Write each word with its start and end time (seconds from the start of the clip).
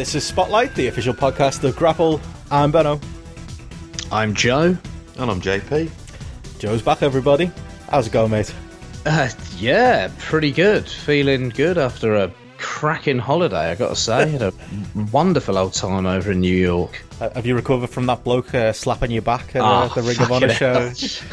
This 0.00 0.14
is 0.14 0.24
Spotlight, 0.24 0.74
the 0.76 0.86
official 0.86 1.12
podcast 1.12 1.62
of 1.62 1.76
GRAPPL. 1.76 2.22
I'm 2.50 2.72
Benno. 2.72 2.98
I'm 4.10 4.32
Joe. 4.32 4.74
And 5.18 5.30
I'm 5.30 5.42
JP. 5.42 5.90
Joe's 6.58 6.80
back, 6.80 7.02
everybody. 7.02 7.50
How's 7.90 8.06
it 8.06 8.10
going, 8.10 8.30
mate? 8.30 8.54
Uh, 9.04 9.28
yeah, 9.58 10.10
pretty 10.18 10.52
good. 10.52 10.88
Feeling 10.88 11.50
good 11.50 11.76
after 11.76 12.16
a 12.16 12.32
cracking 12.56 13.18
holiday, 13.18 13.72
I 13.72 13.74
got 13.74 13.90
to 13.90 13.94
say. 13.94 14.26
Had 14.30 14.40
a 14.40 14.54
wonderful 15.12 15.58
old 15.58 15.74
time 15.74 16.06
over 16.06 16.32
in 16.32 16.40
New 16.40 16.56
York. 16.56 17.04
Uh, 17.20 17.28
have 17.34 17.44
you 17.44 17.54
recovered 17.54 17.90
from 17.90 18.06
that 18.06 18.24
bloke 18.24 18.54
uh, 18.54 18.72
slapping 18.72 19.10
your 19.10 19.20
back 19.20 19.54
at 19.54 19.60
uh, 19.60 19.90
oh, 19.94 20.00
the 20.00 20.00
Ring 20.00 20.22
of 20.22 20.32
Honor 20.32 20.48
show? 20.48 20.88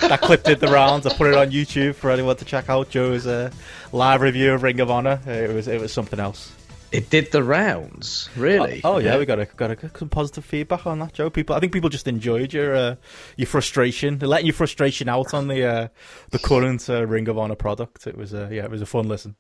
that 0.09 0.20
clip 0.21 0.43
did 0.43 0.59
the 0.59 0.68
rounds. 0.68 1.07
I 1.07 1.15
put 1.15 1.27
it 1.27 1.35
on 1.35 1.52
YouTube 1.52 1.96
for 1.96 2.12
anyone 2.12 2.35
to 2.35 2.43
check 2.43 2.70
out. 2.70 2.90
Joe's 2.90 3.27
uh, 3.27 3.49
live 3.93 4.20
review 4.20 4.52
of 4.52 4.62
Ring 4.62 4.81
of 4.81 4.91
Honor. 4.91 5.21
It 5.26 5.54
was 5.54 5.70
it 5.70 5.79
was 5.79 5.93
something 5.93 6.20
else. 6.20 6.52
It 6.91 7.10
did 7.10 7.32
the 7.32 7.43
rounds, 7.43 8.30
really. 8.38 8.82
Oh, 8.84 8.93
oh 8.93 8.98
yeah, 8.98 9.13
yeah, 9.13 9.18
we 9.20 9.26
got 9.26 9.40
a, 9.40 9.46
got 9.46 9.71
a, 9.71 9.98
some 9.98 10.07
positive 10.07 10.46
feedback 10.46 10.88
on 10.88 10.99
that, 10.99 11.13
Joe. 11.13 11.30
People, 11.30 11.55
I 11.55 11.60
think 11.60 11.74
people 11.74 11.90
just 11.90 12.07
enjoyed 12.07 12.54
your 12.54 12.76
uh, 12.76 12.96
your 13.35 13.48
frustration, 13.48 14.20
letting 14.20 14.46
your 14.46 14.54
frustration 14.54 15.10
out 15.10 15.34
on 15.34 15.49
the 15.49 15.65
uh, 15.65 15.88
the 16.32 16.40
current 16.40 16.90
uh, 16.90 17.05
Ring 17.05 17.27
of 17.27 17.38
Honor 17.38 17.55
product. 17.55 18.08
It 18.08 18.18
was 18.18 18.34
uh, 18.34 18.48
yeah, 18.52 18.63
it 18.63 18.71
was 18.71 18.82
a 18.82 18.85
fun 18.85 19.10
listen. 19.10 19.35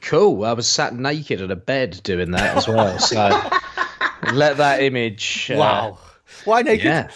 Cool. 0.00 0.44
I 0.44 0.54
was 0.54 0.66
sat 0.66 0.94
naked 0.94 1.42
at 1.42 1.50
a 1.50 1.56
bed 1.56 2.00
doing 2.02 2.30
that 2.30 2.56
as 2.56 2.68
well. 2.68 2.98
So 2.98 3.16
let 4.32 4.56
that 4.58 4.82
image. 4.82 5.50
Uh, 5.50 5.58
wow. 5.58 5.98
Why 6.44 6.62
naked? 6.62 6.84
Yeah. 6.84 7.10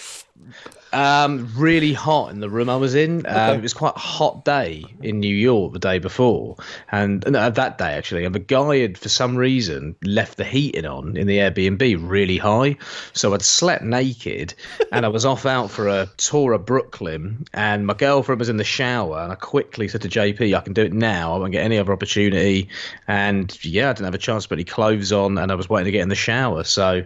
Um, 0.92 1.52
really 1.56 1.92
hot 1.92 2.32
in 2.32 2.40
the 2.40 2.50
room 2.50 2.68
I 2.68 2.76
was 2.76 2.94
in. 2.94 3.24
Um, 3.26 3.36
okay. 3.36 3.54
It 3.54 3.62
was 3.62 3.74
quite 3.74 3.94
a 3.94 4.00
hot 4.00 4.44
day 4.44 4.84
in 5.00 5.20
New 5.20 5.34
York 5.34 5.72
the 5.72 5.78
day 5.78 5.98
before, 5.98 6.56
and 6.90 7.24
no, 7.28 7.50
that 7.50 7.78
day 7.78 7.92
actually. 7.92 8.24
And 8.24 8.34
the 8.34 8.40
guy 8.40 8.78
had, 8.78 8.98
for 8.98 9.08
some 9.08 9.36
reason, 9.36 9.94
left 10.02 10.36
the 10.36 10.44
heating 10.44 10.86
on 10.86 11.16
in 11.16 11.26
the 11.26 11.38
Airbnb 11.38 12.08
really 12.08 12.38
high, 12.38 12.76
so 13.12 13.34
I'd 13.34 13.42
slept 13.42 13.84
naked, 13.84 14.54
and 14.90 15.04
I 15.04 15.08
was 15.08 15.24
off 15.24 15.46
out 15.46 15.70
for 15.70 15.88
a 15.88 16.08
tour 16.16 16.52
of 16.52 16.66
Brooklyn, 16.66 17.46
and 17.54 17.86
my 17.86 17.94
girlfriend 17.94 18.40
was 18.40 18.48
in 18.48 18.56
the 18.56 18.64
shower, 18.64 19.20
and 19.20 19.30
I 19.30 19.36
quickly 19.36 19.86
said 19.86 20.02
to 20.02 20.08
JP, 20.08 20.56
"I 20.56 20.60
can 20.60 20.72
do 20.72 20.82
it 20.82 20.92
now. 20.92 21.34
I 21.34 21.38
won't 21.38 21.52
get 21.52 21.64
any 21.64 21.78
other 21.78 21.92
opportunity." 21.92 22.68
And 23.06 23.56
yeah, 23.64 23.90
I 23.90 23.92
didn't 23.92 24.06
have 24.06 24.14
a 24.14 24.18
chance 24.18 24.44
to 24.44 24.48
put 24.48 24.56
any 24.56 24.64
clothes 24.64 25.12
on, 25.12 25.38
and 25.38 25.52
I 25.52 25.54
was 25.54 25.68
waiting 25.68 25.86
to 25.86 25.92
get 25.92 26.02
in 26.02 26.08
the 26.08 26.14
shower, 26.16 26.64
so. 26.64 27.04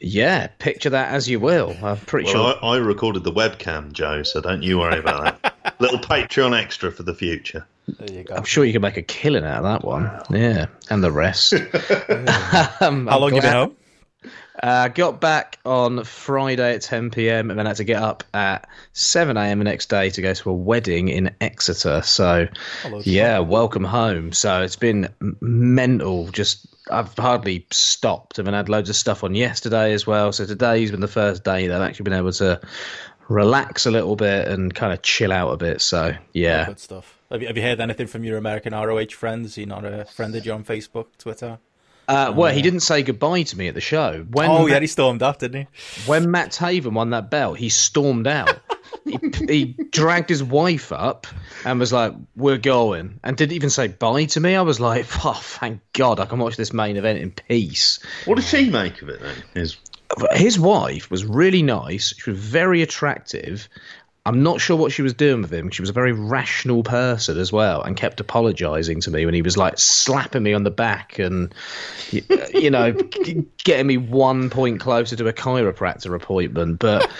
Yeah, 0.00 0.48
picture 0.58 0.90
that 0.90 1.12
as 1.12 1.28
you 1.28 1.38
will. 1.38 1.76
I'm 1.82 1.98
pretty 1.98 2.26
well, 2.26 2.52
sure. 2.52 2.64
I, 2.64 2.74
I, 2.74 2.76
recorded 2.78 3.22
the 3.22 3.32
webcam, 3.32 3.92
Joe, 3.92 4.22
so 4.24 4.40
don't 4.40 4.62
you 4.62 4.78
worry 4.78 4.98
about 4.98 5.42
that. 5.42 5.76
Little 5.80 5.98
Patreon 5.98 6.58
extra 6.58 6.90
for 6.90 7.04
the 7.04 7.14
future. 7.14 7.64
There 7.86 8.18
you 8.18 8.24
go. 8.24 8.34
I'm 8.34 8.44
sure 8.44 8.64
you 8.64 8.72
can 8.72 8.82
make 8.82 8.96
a 8.96 9.02
killing 9.02 9.44
out 9.44 9.58
of 9.58 9.62
that 9.64 9.84
one. 9.84 10.04
Wow. 10.04 10.22
Yeah, 10.30 10.66
and 10.90 11.02
the 11.02 11.12
rest. 11.12 11.52
um, 12.80 13.06
How 13.06 13.18
long 13.18 13.30
glad... 13.30 13.34
you 13.34 13.40
been 13.40 13.52
home? 13.52 13.76
Uh, 14.62 14.88
got 14.88 15.20
back 15.20 15.58
on 15.64 16.02
Friday 16.04 16.74
at 16.74 16.82
10 16.82 17.10
p.m. 17.10 17.50
and 17.50 17.58
then 17.58 17.66
had 17.66 17.76
to 17.76 17.84
get 17.84 18.02
up 18.02 18.24
at 18.34 18.68
7 18.92 19.36
a.m. 19.36 19.58
the 19.58 19.64
next 19.64 19.88
day 19.88 20.10
to 20.10 20.22
go 20.22 20.34
to 20.34 20.50
a 20.50 20.52
wedding 20.52 21.08
in 21.08 21.34
Exeter. 21.40 22.02
So, 22.02 22.48
Hello, 22.82 23.00
yeah, 23.04 23.38
welcome 23.38 23.84
home. 23.84 24.32
So 24.32 24.62
it's 24.62 24.76
been 24.76 25.08
mental, 25.40 26.28
just 26.28 26.66
I've 26.90 27.16
hardly 27.16 27.66
stopped. 27.70 28.38
I've 28.38 28.46
had 28.46 28.68
loads 28.68 28.88
of 28.88 28.96
stuff 28.96 29.22
on 29.22 29.34
yesterday 29.34 29.92
as 29.92 30.06
well. 30.06 30.32
So 30.32 30.46
today's 30.46 30.90
been 30.90 31.00
the 31.00 31.08
first 31.08 31.44
day 31.44 31.68
that 31.68 31.80
I've 31.80 31.88
actually 31.88 32.04
been 32.04 32.14
able 32.14 32.32
to 32.32 32.60
relax 33.28 33.86
a 33.86 33.90
little 33.90 34.16
bit 34.16 34.48
and 34.48 34.74
kind 34.74 34.92
of 34.92 35.02
chill 35.02 35.32
out 35.32 35.52
a 35.52 35.56
bit. 35.56 35.80
So 35.80 36.14
yeah, 36.32 36.66
good 36.66 36.80
stuff. 36.80 37.18
Have 37.30 37.42
you, 37.42 37.46
have 37.48 37.56
you 37.56 37.62
heard 37.62 37.80
anything 37.80 38.06
from 38.06 38.24
your 38.24 38.38
American 38.38 38.72
ROH 38.72 39.10
friends? 39.10 39.54
He 39.54 39.66
not 39.66 39.84
a 39.84 40.06
friend 40.06 40.34
of 40.34 40.46
you 40.46 40.52
on 40.52 40.64
Facebook, 40.64 41.06
Twitter? 41.18 41.58
Uh, 42.08 42.32
well, 42.34 42.52
he 42.52 42.62
didn't 42.62 42.80
say 42.80 43.02
goodbye 43.02 43.42
to 43.42 43.58
me 43.58 43.68
at 43.68 43.74
the 43.74 43.82
show. 43.82 44.26
When 44.30 44.50
oh, 44.50 44.66
yeah, 44.66 44.80
he 44.80 44.86
stormed 44.86 45.22
off, 45.22 45.38
didn't 45.38 45.60
he? 45.60 45.66
When 46.06 46.30
Matt 46.30 46.52
Taven 46.52 46.94
won 46.94 47.10
that 47.10 47.30
belt, 47.30 47.58
he 47.58 47.68
stormed 47.68 48.26
out. 48.26 48.58
he, 49.04 49.18
he, 49.46 49.64
dragged 49.90 50.30
his 50.30 50.42
wife 50.42 50.90
up 50.90 51.26
and 51.66 51.78
was 51.78 51.92
like, 51.92 52.14
"We're 52.34 52.56
going," 52.56 53.20
and 53.22 53.36
didn't 53.36 53.52
even 53.52 53.68
say 53.68 53.88
bye 53.88 54.24
to 54.24 54.40
me. 54.40 54.56
I 54.56 54.62
was 54.62 54.80
like, 54.80 55.06
"Oh, 55.24 55.34
thank 55.34 55.82
God, 55.92 56.18
I 56.18 56.24
can 56.24 56.38
watch 56.38 56.56
this 56.56 56.72
main 56.72 56.96
event 56.96 57.18
in 57.18 57.30
peace." 57.30 57.98
What 58.24 58.36
did 58.36 58.44
she 58.44 58.70
make 58.70 59.02
of 59.02 59.10
it 59.10 59.20
then? 59.20 59.36
His 59.54 59.76
his 60.32 60.58
wife 60.58 61.10
was 61.10 61.26
really 61.26 61.62
nice. 61.62 62.14
She 62.16 62.30
was 62.30 62.38
very 62.38 62.80
attractive, 62.80 63.68
I'm 64.28 64.42
not 64.42 64.60
sure 64.60 64.76
what 64.76 64.92
she 64.92 65.00
was 65.00 65.14
doing 65.14 65.40
with 65.40 65.50
him. 65.50 65.70
She 65.70 65.80
was 65.80 65.88
a 65.88 65.94
very 65.94 66.12
rational 66.12 66.82
person 66.82 67.38
as 67.38 67.50
well, 67.50 67.80
and 67.80 67.96
kept 67.96 68.20
apologising 68.20 69.00
to 69.00 69.10
me 69.10 69.24
when 69.24 69.32
he 69.32 69.40
was 69.40 69.56
like 69.56 69.78
slapping 69.78 70.42
me 70.42 70.52
on 70.52 70.64
the 70.64 70.70
back 70.70 71.18
and, 71.18 71.54
you 72.52 72.70
know, 72.70 72.92
getting 73.64 73.86
me 73.86 73.96
one 73.96 74.50
point 74.50 74.80
closer 74.80 75.16
to 75.16 75.26
a 75.28 75.32
chiropractor 75.32 76.14
appointment. 76.14 76.78
But 76.78 77.10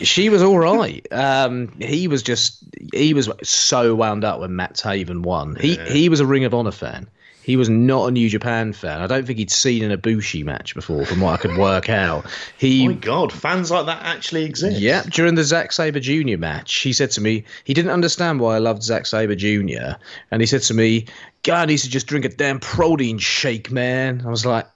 she 0.00 0.28
was 0.28 0.42
all 0.42 0.58
right. 0.58 1.06
Um, 1.10 1.72
he 1.80 2.08
was 2.08 2.22
just 2.22 2.62
he 2.92 3.14
was 3.14 3.30
so 3.42 3.94
wound 3.94 4.22
up 4.22 4.40
when 4.40 4.54
Matt 4.54 4.74
Taven 4.74 5.22
won. 5.22 5.56
He 5.56 5.76
yeah. 5.76 5.88
he 5.88 6.10
was 6.10 6.20
a 6.20 6.26
Ring 6.26 6.44
of 6.44 6.52
Honor 6.52 6.72
fan. 6.72 7.08
He 7.44 7.56
was 7.56 7.68
not 7.68 8.08
a 8.08 8.10
New 8.10 8.30
Japan 8.30 8.72
fan. 8.72 9.02
I 9.02 9.06
don't 9.06 9.26
think 9.26 9.38
he'd 9.38 9.50
seen 9.50 9.84
an 9.84 9.96
Ibushi 9.98 10.44
match 10.44 10.74
before, 10.74 11.04
from 11.04 11.20
what 11.20 11.34
I 11.34 11.36
could 11.36 11.58
work 11.58 11.90
out. 11.90 12.24
He, 12.56 12.84
oh 12.84 12.88
my 12.92 12.94
God, 12.94 13.32
fans 13.32 13.70
like 13.70 13.84
that 13.84 14.02
actually 14.02 14.44
exist. 14.44 14.80
Yeah, 14.80 15.02
during 15.10 15.34
the 15.34 15.44
Zack 15.44 15.70
Sabre 15.72 16.00
Jr. 16.00 16.38
match, 16.38 16.74
he 16.76 16.94
said 16.94 17.10
to 17.12 17.20
me 17.20 17.44
he 17.64 17.74
didn't 17.74 17.90
understand 17.90 18.40
why 18.40 18.54
I 18.54 18.58
loved 18.58 18.82
Zack 18.82 19.04
Sabre 19.04 19.36
Jr. 19.36 19.98
And 20.30 20.40
he 20.40 20.46
said 20.46 20.62
to 20.62 20.74
me, 20.74 21.04
"God 21.42 21.68
needs 21.68 21.82
to 21.82 21.90
just 21.90 22.06
drink 22.06 22.24
a 22.24 22.30
damn 22.30 22.60
protein 22.60 23.18
shake, 23.18 23.70
man." 23.70 24.22
I 24.24 24.30
was 24.30 24.46
like, 24.46 24.66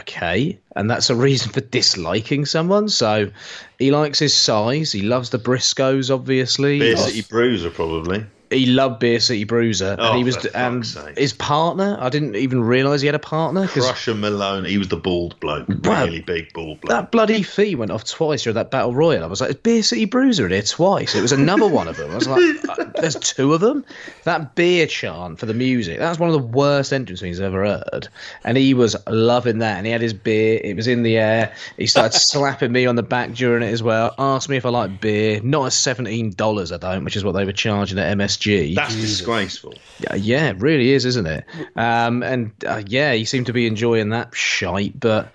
okay, 0.00 0.58
and 0.74 0.90
that's 0.90 1.10
a 1.10 1.14
reason 1.14 1.52
for 1.52 1.60
disliking 1.60 2.46
someone. 2.46 2.88
So 2.88 3.30
he 3.78 3.92
likes 3.92 4.18
his 4.18 4.34
size. 4.34 4.90
He 4.90 5.02
loves 5.02 5.30
the 5.30 5.38
Briscoes, 5.38 6.12
obviously. 6.12 6.80
Beer 6.80 6.96
City 6.96 7.22
Bruiser, 7.22 7.70
probably 7.70 8.26
he 8.50 8.66
loved 8.66 9.00
Beer 9.00 9.20
City 9.20 9.44
Bruiser, 9.44 9.96
oh, 9.98 10.08
and 10.08 10.18
he 10.18 10.24
was 10.24 10.44
and 10.46 10.84
his 11.16 11.32
partner. 11.32 11.98
I 12.00 12.08
didn't 12.08 12.36
even 12.36 12.62
realise 12.62 13.00
he 13.00 13.06
had 13.06 13.14
a 13.14 13.18
partner. 13.18 13.66
Crusher 13.66 14.14
Malone. 14.14 14.64
He 14.64 14.78
was 14.78 14.88
the 14.88 14.96
bald 14.96 15.38
bloke, 15.40 15.66
really 15.68 16.20
big 16.20 16.52
bald 16.52 16.80
bloke. 16.80 16.90
That 16.90 17.10
bloody 17.10 17.42
fee 17.42 17.74
went 17.74 17.90
off 17.90 18.04
twice 18.04 18.42
during 18.42 18.54
that 18.54 18.70
battle 18.70 18.94
royal. 18.94 19.22
I 19.22 19.26
was 19.26 19.40
like, 19.40 19.62
Beer 19.62 19.82
City 19.82 20.06
Bruiser 20.06 20.46
in 20.46 20.52
here 20.52 20.62
twice. 20.62 21.14
It 21.14 21.20
was 21.20 21.32
another 21.32 21.68
one 21.68 21.88
of 21.88 21.96
them. 21.96 22.10
I 22.10 22.14
was 22.14 22.28
like, 22.28 22.68
uh, 22.68 22.84
there's 22.96 23.16
two 23.16 23.52
of 23.52 23.60
them. 23.60 23.84
That 24.24 24.54
beer 24.54 24.86
chant 24.86 25.38
for 25.38 25.46
the 25.46 25.54
music. 25.54 25.98
That 25.98 26.08
was 26.08 26.18
one 26.18 26.30
of 26.30 26.34
the 26.34 26.46
worst 26.46 26.92
entrance 26.92 27.20
things 27.20 27.40
I've 27.40 27.46
ever 27.46 27.64
heard, 27.64 28.08
and 28.44 28.56
he 28.56 28.72
was 28.72 28.96
loving 29.06 29.58
that. 29.58 29.76
And 29.76 29.86
he 29.86 29.92
had 29.92 30.00
his 30.00 30.14
beer. 30.14 30.60
It 30.62 30.74
was 30.74 30.86
in 30.86 31.02
the 31.02 31.18
air. 31.18 31.54
He 31.76 31.86
started 31.86 32.18
slapping 32.18 32.72
me 32.72 32.86
on 32.86 32.96
the 32.96 33.02
back 33.02 33.32
during 33.32 33.62
it 33.62 33.72
as 33.72 33.82
well. 33.82 34.14
Asked 34.18 34.48
me 34.48 34.56
if 34.56 34.64
I 34.64 34.70
like 34.70 35.00
beer. 35.00 35.40
Not 35.42 35.66
at 35.66 35.72
seventeen 35.74 36.30
dollars, 36.30 36.72
I 36.72 36.78
don't, 36.78 37.04
which 37.04 37.16
is 37.16 37.24
what 37.24 37.32
they 37.32 37.44
were 37.44 37.52
charging 37.52 37.98
at 37.98 38.16
MS 38.16 38.37
MSG. 38.38 38.74
That's 38.74 38.94
Jesus. 38.94 39.18
disgraceful. 39.18 39.74
Yeah, 40.00 40.14
yeah, 40.14 40.48
it 40.50 40.60
really 40.60 40.90
is, 40.90 41.04
isn't 41.04 41.26
it? 41.26 41.44
Um, 41.76 42.22
and 42.22 42.52
uh, 42.66 42.82
yeah, 42.86 43.12
he 43.14 43.24
seemed 43.24 43.46
to 43.46 43.52
be 43.52 43.66
enjoying 43.66 44.10
that 44.10 44.34
shite, 44.34 44.98
but 44.98 45.32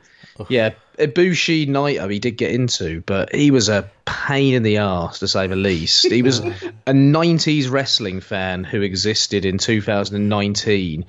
yeah, 0.50 0.72
Ibushi 0.98 1.68
Naito 1.68 2.12
he 2.12 2.20
did 2.20 2.38
get 2.38 2.52
into, 2.52 3.02
but 3.06 3.34
he 3.34 3.52
was 3.52 3.70
a 3.70 3.90
pain 4.06 4.54
in 4.54 4.64
the 4.64 4.78
ass 4.78 5.20
to 5.20 5.28
say 5.28 5.48
the 5.48 5.56
least. 5.56 6.06
He 6.06 6.22
was 6.22 6.40
a 6.88 6.94
90s 6.94 7.70
wrestling 7.70 8.22
fan 8.22 8.64
who 8.64 8.82
existed 8.82 9.46
in 9.46 9.58
2019, 9.58 11.06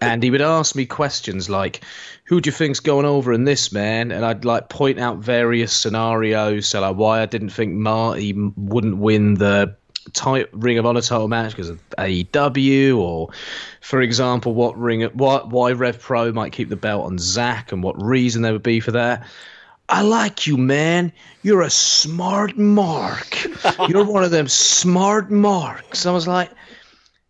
and 0.00 0.22
he 0.22 0.30
would 0.30 0.42
ask 0.42 0.74
me 0.74 0.86
questions 0.86 1.48
like, 1.48 1.84
"Who 2.24 2.40
do 2.40 2.48
you 2.48 2.52
think's 2.52 2.80
going 2.80 3.06
over 3.06 3.32
in 3.32 3.44
this 3.44 3.72
man?" 3.72 4.12
And 4.12 4.24
I'd 4.24 4.44
like 4.44 4.68
point 4.68 4.98
out 4.98 5.18
various 5.18 5.74
scenarios, 5.74 6.66
so 6.66 6.80
like 6.80 6.96
why 6.96 7.22
I 7.22 7.26
didn't 7.26 7.50
think 7.50 7.74
Marty 7.74 8.32
wouldn't 8.32 8.98
win 8.98 9.34
the 9.34 9.76
tight 10.12 10.48
Ring 10.52 10.78
of 10.78 10.86
Honor 10.86 11.00
title 11.00 11.28
match 11.28 11.52
because 11.52 11.68
of 11.68 11.80
AEW, 11.90 12.96
or 12.96 13.30
for 13.80 14.00
example, 14.00 14.54
what 14.54 14.78
Ring 14.78 15.02
why, 15.14 15.38
why 15.38 15.72
Rev 15.72 16.00
Pro 16.00 16.32
might 16.32 16.52
keep 16.52 16.68
the 16.68 16.76
belt 16.76 17.06
on 17.06 17.18
Zack 17.18 17.72
and 17.72 17.82
what 17.82 18.00
reason 18.02 18.42
there 18.42 18.52
would 18.52 18.62
be 18.62 18.80
for 18.80 18.92
that. 18.92 19.26
I 19.90 20.02
like 20.02 20.46
you, 20.46 20.58
man. 20.58 21.12
You're 21.42 21.62
a 21.62 21.70
smart 21.70 22.58
mark. 22.58 23.42
You're 23.88 24.04
one 24.04 24.22
of 24.22 24.30
them 24.30 24.46
smart 24.48 25.30
marks. 25.30 26.04
I 26.04 26.10
was 26.10 26.28
like, 26.28 26.50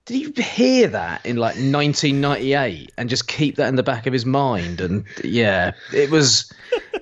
did 0.09 0.39
you 0.39 0.43
hear 0.43 0.89
that 0.89 1.25
in 1.27 1.37
like 1.37 1.57
1998 1.57 2.93
and 2.97 3.11
just 3.11 3.29
keep 3.29 3.57
that 3.57 3.69
in 3.69 3.77
the 3.77 3.83
back 3.83 4.07
of 4.07 4.13
his 4.15 4.25
mind? 4.25 4.81
And 4.81 5.05
yeah, 5.23 5.73
it 5.93 6.11
was 6.11 6.51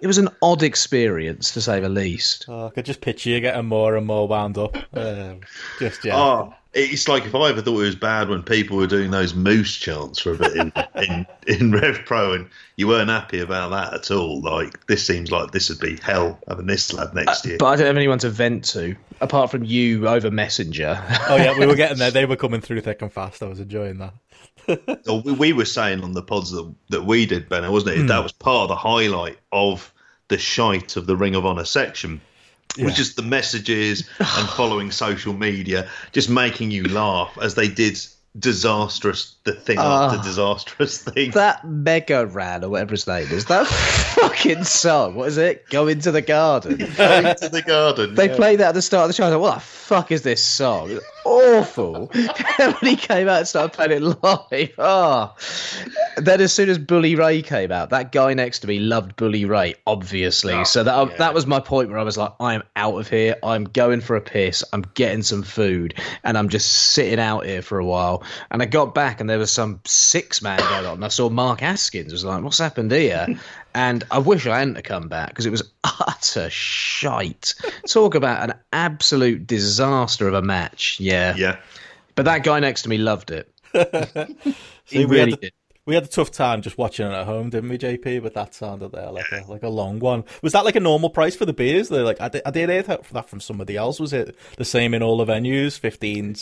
it 0.03 0.07
was 0.09 0.19
an 0.19 0.29
odd 0.43 0.65
experience 0.65 1.53
to 1.53 1.61
say 1.61 1.79
the 1.79 1.89
least. 1.89 2.47
Oh, 2.49 2.67
I 2.67 2.71
could 2.71 2.85
just 2.85 3.01
picture 3.01 3.31
you 3.31 3.41
getting 3.41 3.67
more 3.67 3.97
and 3.97 4.07
more 4.07 4.27
wound 4.27 4.59
up. 4.59 4.77
Um, 4.93 5.41
just 5.79 6.05
yeah. 6.05 6.17
Oh, 6.17 6.55
it's 6.79 7.09
like 7.09 7.25
if 7.25 7.35
I 7.35 7.49
ever 7.49 7.63
thought 7.63 7.81
it 7.81 7.85
was 7.85 7.95
bad 7.97 8.29
when 8.29 8.43
people 8.43 8.77
were 8.77 8.87
doing 8.87 9.11
those 9.11 9.35
moose 9.35 9.75
chants 9.77 10.19
for 10.21 10.33
a 10.33 10.37
bit 10.37 10.55
in, 10.57 10.73
in, 11.03 11.27
in 11.47 11.73
Rev 11.73 12.01
Pro 12.05 12.33
and 12.35 12.49
you 12.77 12.87
weren't 12.87 13.09
happy 13.09 13.41
about 13.41 13.71
that 13.71 13.95
at 13.95 14.11
all. 14.11 14.41
Like, 14.43 14.87
this 14.87 15.07
seems 15.07 15.31
like 15.31 15.51
this 15.53 15.69
would 15.71 15.81
be 15.81 15.97
hell 16.03 16.39
having 16.47 16.67
this 16.67 16.93
lad 16.93 17.15
next 17.15 17.47
Uh, 17.47 17.49
year. 17.49 17.57
but 17.59 17.67
I 17.67 17.77
don't 17.77 17.87
have 17.87 17.97
anyone 17.97 18.19
to 18.21 18.29
vent 18.31 18.65
to 18.67 18.95
apart 19.21 19.51
from 19.51 19.65
you 19.65 20.07
over 20.07 20.31
Messenger. 20.31 21.03
Oh 21.29 21.37
yeah, 21.37 21.59
we 21.59 21.67
were 21.67 21.75
getting 21.77 21.99
there. 21.99 22.11
They 22.17 22.27
were 22.27 22.37
coming 22.37 22.61
through 22.61 22.83
thick 22.83 23.01
and 23.03 23.13
fast. 23.13 23.43
I 23.43 23.47
was 23.47 23.61
enjoying 23.61 23.99
that. 23.99 24.13
Or 25.09 25.21
we, 25.23 25.33
we 25.33 25.53
were 25.53 25.65
saying 25.65 26.03
on 26.03 26.13
the 26.13 26.23
pods 26.23 26.51
that, 26.51 26.75
that 26.91 27.05
we 27.05 27.25
did, 27.27 27.49
Ben, 27.49 27.71
wasn't 27.71 27.97
it? 27.97 28.01
Hmm. 28.03 28.07
That 28.09 28.23
was 28.23 28.33
part 28.33 28.65
of 28.65 28.69
the 28.69 28.77
highlight 28.77 29.39
of 29.53 29.93
the 30.29 30.39
shite 30.39 30.97
of 30.97 31.07
the 31.07 31.17
Ring 31.17 31.35
of 31.37 31.47
Honor 31.47 31.65
section. 31.65 32.21
Was 32.79 32.89
Yeah. 32.89 32.91
just 32.95 33.17
the 33.17 33.23
messages 33.23 34.01
and 34.19 34.49
following 34.51 34.91
social 34.91 35.33
media, 35.33 35.89
just 36.13 36.29
making 36.29 36.71
you 36.71 36.85
laugh 36.85 37.37
as 37.41 37.55
they 37.55 37.69
did 37.69 37.99
disastrous 38.39 39.35
the 39.45 39.53
thing 39.53 39.79
after 39.79 40.19
Ah. 40.19 40.23
disastrous 40.23 40.99
thing. 41.03 41.31
that 41.31 41.67
Mega 41.67 42.27
Ran 42.27 42.65
or 42.65 42.69
whatever 42.69 42.91
his 42.91 43.07
name 43.07 43.29
is, 43.31 43.47
that 43.47 43.67
fucking 44.21 44.65
song. 44.65 45.15
What 45.15 45.29
is 45.29 45.39
it? 45.39 45.65
Go 45.71 45.87
into 45.89 46.11
the 46.13 46.21
garden. 46.21 46.77
Going 46.97 47.35
to 47.37 47.49
the 47.49 47.63
garden. 47.63 48.15
They 48.15 48.29
yeah. 48.29 48.37
played 48.37 48.61
that 48.61 48.69
at 48.69 48.75
the 48.75 48.83
start 48.83 49.05
of 49.05 49.09
the 49.09 49.15
show. 49.15 49.25
I 49.25 49.29
was 49.29 49.35
like, 49.37 49.43
what 49.43 49.55
the 49.55 49.61
fuck 49.61 50.13
is 50.13 50.21
this 50.23 50.45
song? 50.45 50.99
Awful. 51.27 52.07
when 52.57 52.75
he 52.83 52.95
came 52.95 53.29
out 53.29 53.39
and 53.39 53.49
started 53.49 53.73
playing 53.73 53.91
it 53.91 54.03
live, 54.03 54.73
oh. 54.79 55.35
Then 56.17 56.41
as 56.41 56.53
soon 56.53 56.71
as 56.71 56.79
Bully 56.79 57.15
Ray 57.15 57.43
came 57.43 57.73
out, 57.73 57.91
that 57.91 58.13
guy 58.13 58.33
next 58.33 58.61
to 58.61 58.69
me 58.69 58.79
loved 58.79 59.17
Bully 59.17 59.45
Ray, 59.45 59.75
obviously. 59.87 60.55
Oh, 60.55 60.65
so 60.65 60.85
that 60.85 60.95
um, 60.95 61.11
yeah. 61.11 61.17
that 61.17 61.35
was 61.35 61.47
my 61.47 61.61
point 61.61 61.91
where 61.91 61.99
I 61.99 62.05
was 62.05 62.17
like, 62.17 62.33
I 62.41 62.55
am 62.55 62.63
out 62.77 62.97
of 62.97 63.09
here. 63.11 63.37
I'm 63.43 63.65
going 63.65 64.01
for 64.01 64.17
a 64.17 64.21
piss. 64.21 64.65
I'm 64.73 64.83
getting 64.95 65.23
some 65.23 65.43
food, 65.43 65.95
and 66.25 66.39
I'm 66.39 66.49
just 66.49 66.71
sitting 66.93 67.19
out 67.19 67.45
here 67.45 67.61
for 67.61 67.79
a 67.79 67.85
while. 67.85 68.23
And 68.51 68.63
I 68.63 68.67
got 68.67 68.95
back, 68.95 69.21
and 69.21 69.29
there 69.29 69.39
was 69.39 69.51
some 69.51 69.81
six 69.85 70.41
man 70.41 70.59
going 70.71 70.87
on. 70.87 70.95
And 70.95 71.05
I 71.05 71.09
saw 71.09 71.29
Mark 71.29 71.61
Haskins. 71.61 72.13
I 72.13 72.15
was 72.15 72.25
like, 72.25 72.43
what's 72.43 72.59
happened 72.59 72.93
here? 72.93 73.27
And 73.77 74.05
I 74.11 74.17
wish 74.19 74.47
I 74.47 74.61
hadn't 74.61 74.83
come 74.85 75.07
back 75.07 75.29
because 75.29 75.45
it 75.45 75.51
was 75.51 75.63
utter 75.85 76.49
shite. 76.49 77.53
Talk 77.87 78.15
about 78.15 78.49
an 78.49 78.57
absolute 78.73 79.47
disaster 79.47 80.27
of 80.27 80.33
a 80.33 80.41
match. 80.41 80.99
Yeah. 80.99 81.35
Yeah. 81.37 81.59
But 82.15 82.25
that 82.25 82.43
guy 82.43 82.59
next 82.59 82.83
to 82.83 82.89
me 82.89 82.97
loved 82.97 83.31
it. 83.31 83.53
See, 83.75 84.55
He 84.87 85.05
we, 85.05 85.05
really 85.05 85.33
had 85.33 85.41
did. 85.41 85.53
A, 85.87 85.91
we 85.91 85.95
had 85.95 86.05
a 86.05 86.09
tough 86.09 86.31
time 86.31 86.63
just 86.63 86.77
watching 86.79 87.07
it 87.07 87.13
at 87.13 87.27
home, 87.27 87.51
didn't 87.51 87.71
we, 87.71 87.79
JP? 87.79 88.23
But 88.23 88.35
that 88.35 88.55
sounded 88.55 88.93
there 88.93 89.11
like 89.11 89.31
a 89.33 89.45
like 89.49 89.63
a 89.63 89.69
long 89.69 89.99
one. 89.99 90.25
Was 90.43 90.53
that 90.53 90.65
like 90.65 90.77
a 90.77 90.81
normal 90.81 91.11
price 91.11 91.37
for 91.37 91.47
the 91.47 91.53
beers? 91.53 91.89
They're 91.89 92.03
like 92.05 92.21
I 92.21 92.29
did, 92.29 92.43
I 92.45 92.51
did 92.51 92.69
hear 92.69 92.83
that 92.83 93.05
that 93.05 93.29
from 93.29 93.41
somebody 93.41 93.77
else. 93.77 94.01
Was 94.01 94.13
it 94.13 94.37
the 94.57 94.65
same 94.65 94.95
in 94.95 95.03
all 95.03 95.17
the 95.17 95.25
venues? 95.33 95.79
15 95.79 96.35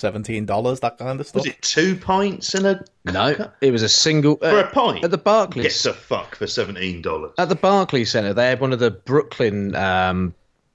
dollars, 0.46 0.80
that 0.80 0.98
kind 0.98 1.20
of 1.20 1.26
stuff. 1.26 1.40
Was 1.44 1.46
it 1.46 1.60
two 1.62 1.96
pints 1.96 2.54
in 2.54 2.64
a 2.66 2.84
No, 3.04 3.50
it 3.60 3.70
was 3.70 3.82
a 3.82 3.88
single 3.88 4.36
for 4.36 4.46
uh, 4.46 4.60
a 4.64 4.66
pint? 4.68 5.04
at 5.04 5.10
the 5.10 5.18
Barclays. 5.18 5.64
Gets 5.64 5.86
a 5.86 5.92
fuck 5.92 6.36
for 6.36 6.46
seventeen 6.46 7.02
dollars. 7.02 7.32
At 7.38 7.48
the 7.48 7.54
Barclays 7.54 8.10
Centre, 8.10 8.34
they 8.34 8.48
had 8.48 8.60
one 8.60 8.72
of 8.72 8.78
the 8.78 8.90
Brooklyn 8.90 9.74
um, 9.74 10.34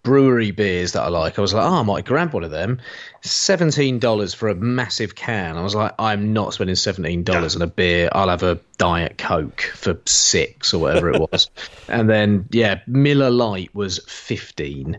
brewery 0.09 0.49
beers 0.49 0.93
that 0.93 1.03
I 1.03 1.07
like. 1.09 1.37
I 1.37 1.41
was 1.43 1.53
like, 1.53 1.63
oh, 1.63 1.75
I 1.75 1.83
might 1.83 2.03
grab 2.03 2.33
one 2.33 2.43
of 2.43 2.49
them. 2.49 2.81
Seventeen 3.21 3.99
dollars 3.99 4.33
for 4.33 4.49
a 4.49 4.55
massive 4.55 5.13
can. 5.13 5.55
I 5.55 5.61
was 5.61 5.75
like, 5.75 5.93
I'm 5.99 6.33
not 6.33 6.55
spending 6.55 6.75
seventeen 6.75 7.23
dollars 7.23 7.55
on 7.55 7.61
a 7.61 7.67
beer. 7.67 8.09
I'll 8.11 8.29
have 8.29 8.41
a 8.41 8.59
diet 8.79 9.19
coke 9.19 9.61
for 9.61 9.99
six 10.05 10.73
or 10.73 10.81
whatever 10.81 11.11
it 11.11 11.31
was. 11.31 11.51
and 11.87 12.09
then 12.09 12.47
yeah, 12.49 12.81
Miller 12.87 13.29
Lite 13.29 13.75
was 13.75 13.99
fifteen. 14.07 14.97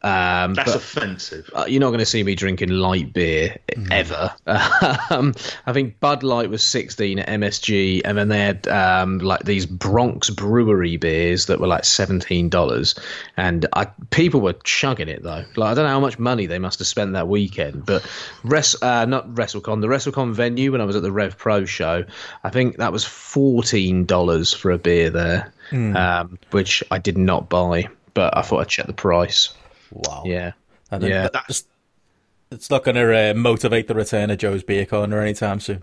Um, 0.00 0.54
That's 0.54 0.72
but- 0.72 0.76
offensive. 0.76 1.50
uh, 1.54 1.64
you're 1.66 1.80
not 1.80 1.88
going 1.88 1.98
to 1.98 2.06
see 2.06 2.22
me 2.22 2.36
drinking 2.36 2.68
light 2.68 3.12
beer 3.12 3.56
ever. 3.90 4.32
Um, 5.10 5.34
I 5.66 5.72
think 5.72 5.98
Bud 6.00 6.22
Light 6.22 6.50
was 6.50 6.62
16 6.62 7.18
at 7.18 7.28
MSG, 7.28 8.02
and 8.04 8.16
then 8.16 8.28
they 8.28 8.38
had 8.40 8.68
um, 8.68 9.18
like 9.18 9.44
these 9.44 9.64
Bronx 9.66 10.30
Brewery 10.30 10.96
beers 10.96 11.46
that 11.46 11.58
were 11.60 11.66
like 11.66 11.82
$17. 11.82 12.98
And 13.36 13.66
I, 13.72 13.86
people 14.10 14.40
were 14.40 14.52
chugging 14.64 15.08
it 15.08 15.22
though. 15.22 15.44
Like 15.56 15.70
I 15.70 15.74
don't 15.74 15.84
know 15.84 15.88
how 15.90 16.00
much 16.00 16.18
money 16.18 16.46
they 16.46 16.58
must 16.58 16.78
have 16.78 16.88
spent 16.88 17.12
that 17.14 17.26
weekend, 17.28 17.86
but 17.86 18.06
Res, 18.44 18.80
uh, 18.82 19.06
not 19.06 19.28
WrestleCon, 19.34 19.80
the 19.80 19.86
WrestleCon 19.88 20.32
venue 20.32 20.72
when 20.72 20.80
I 20.80 20.84
was 20.84 20.96
at 20.96 21.02
the 21.02 21.12
Rev 21.12 21.36
Pro 21.38 21.64
show, 21.64 22.04
I 22.44 22.50
think 22.50 22.76
that 22.76 22.92
was 22.92 23.04
$14 23.04 24.56
for 24.56 24.70
a 24.70 24.78
beer 24.78 25.10
there, 25.10 25.52
um, 25.72 26.38
which 26.50 26.82
I 26.90 26.98
did 26.98 27.16
not 27.18 27.48
buy. 27.48 27.88
But 28.14 28.36
I 28.36 28.42
thought 28.42 28.60
I'd 28.60 28.68
check 28.68 28.86
the 28.86 28.92
price. 28.92 29.54
Wow. 29.90 30.22
Yeah. 30.26 30.52
And 30.90 31.02
then 31.02 31.10
Yeah. 31.10 31.28
that's 31.32 31.64
it's 32.50 32.70
not 32.70 32.82
going 32.82 32.94
to 32.94 33.30
uh, 33.30 33.34
motivate 33.34 33.88
the 33.88 33.94
return 33.94 34.30
of 34.30 34.38
Joe's 34.38 34.62
Beer 34.62 34.86
Corner 34.86 35.20
anytime 35.20 35.60
soon. 35.60 35.82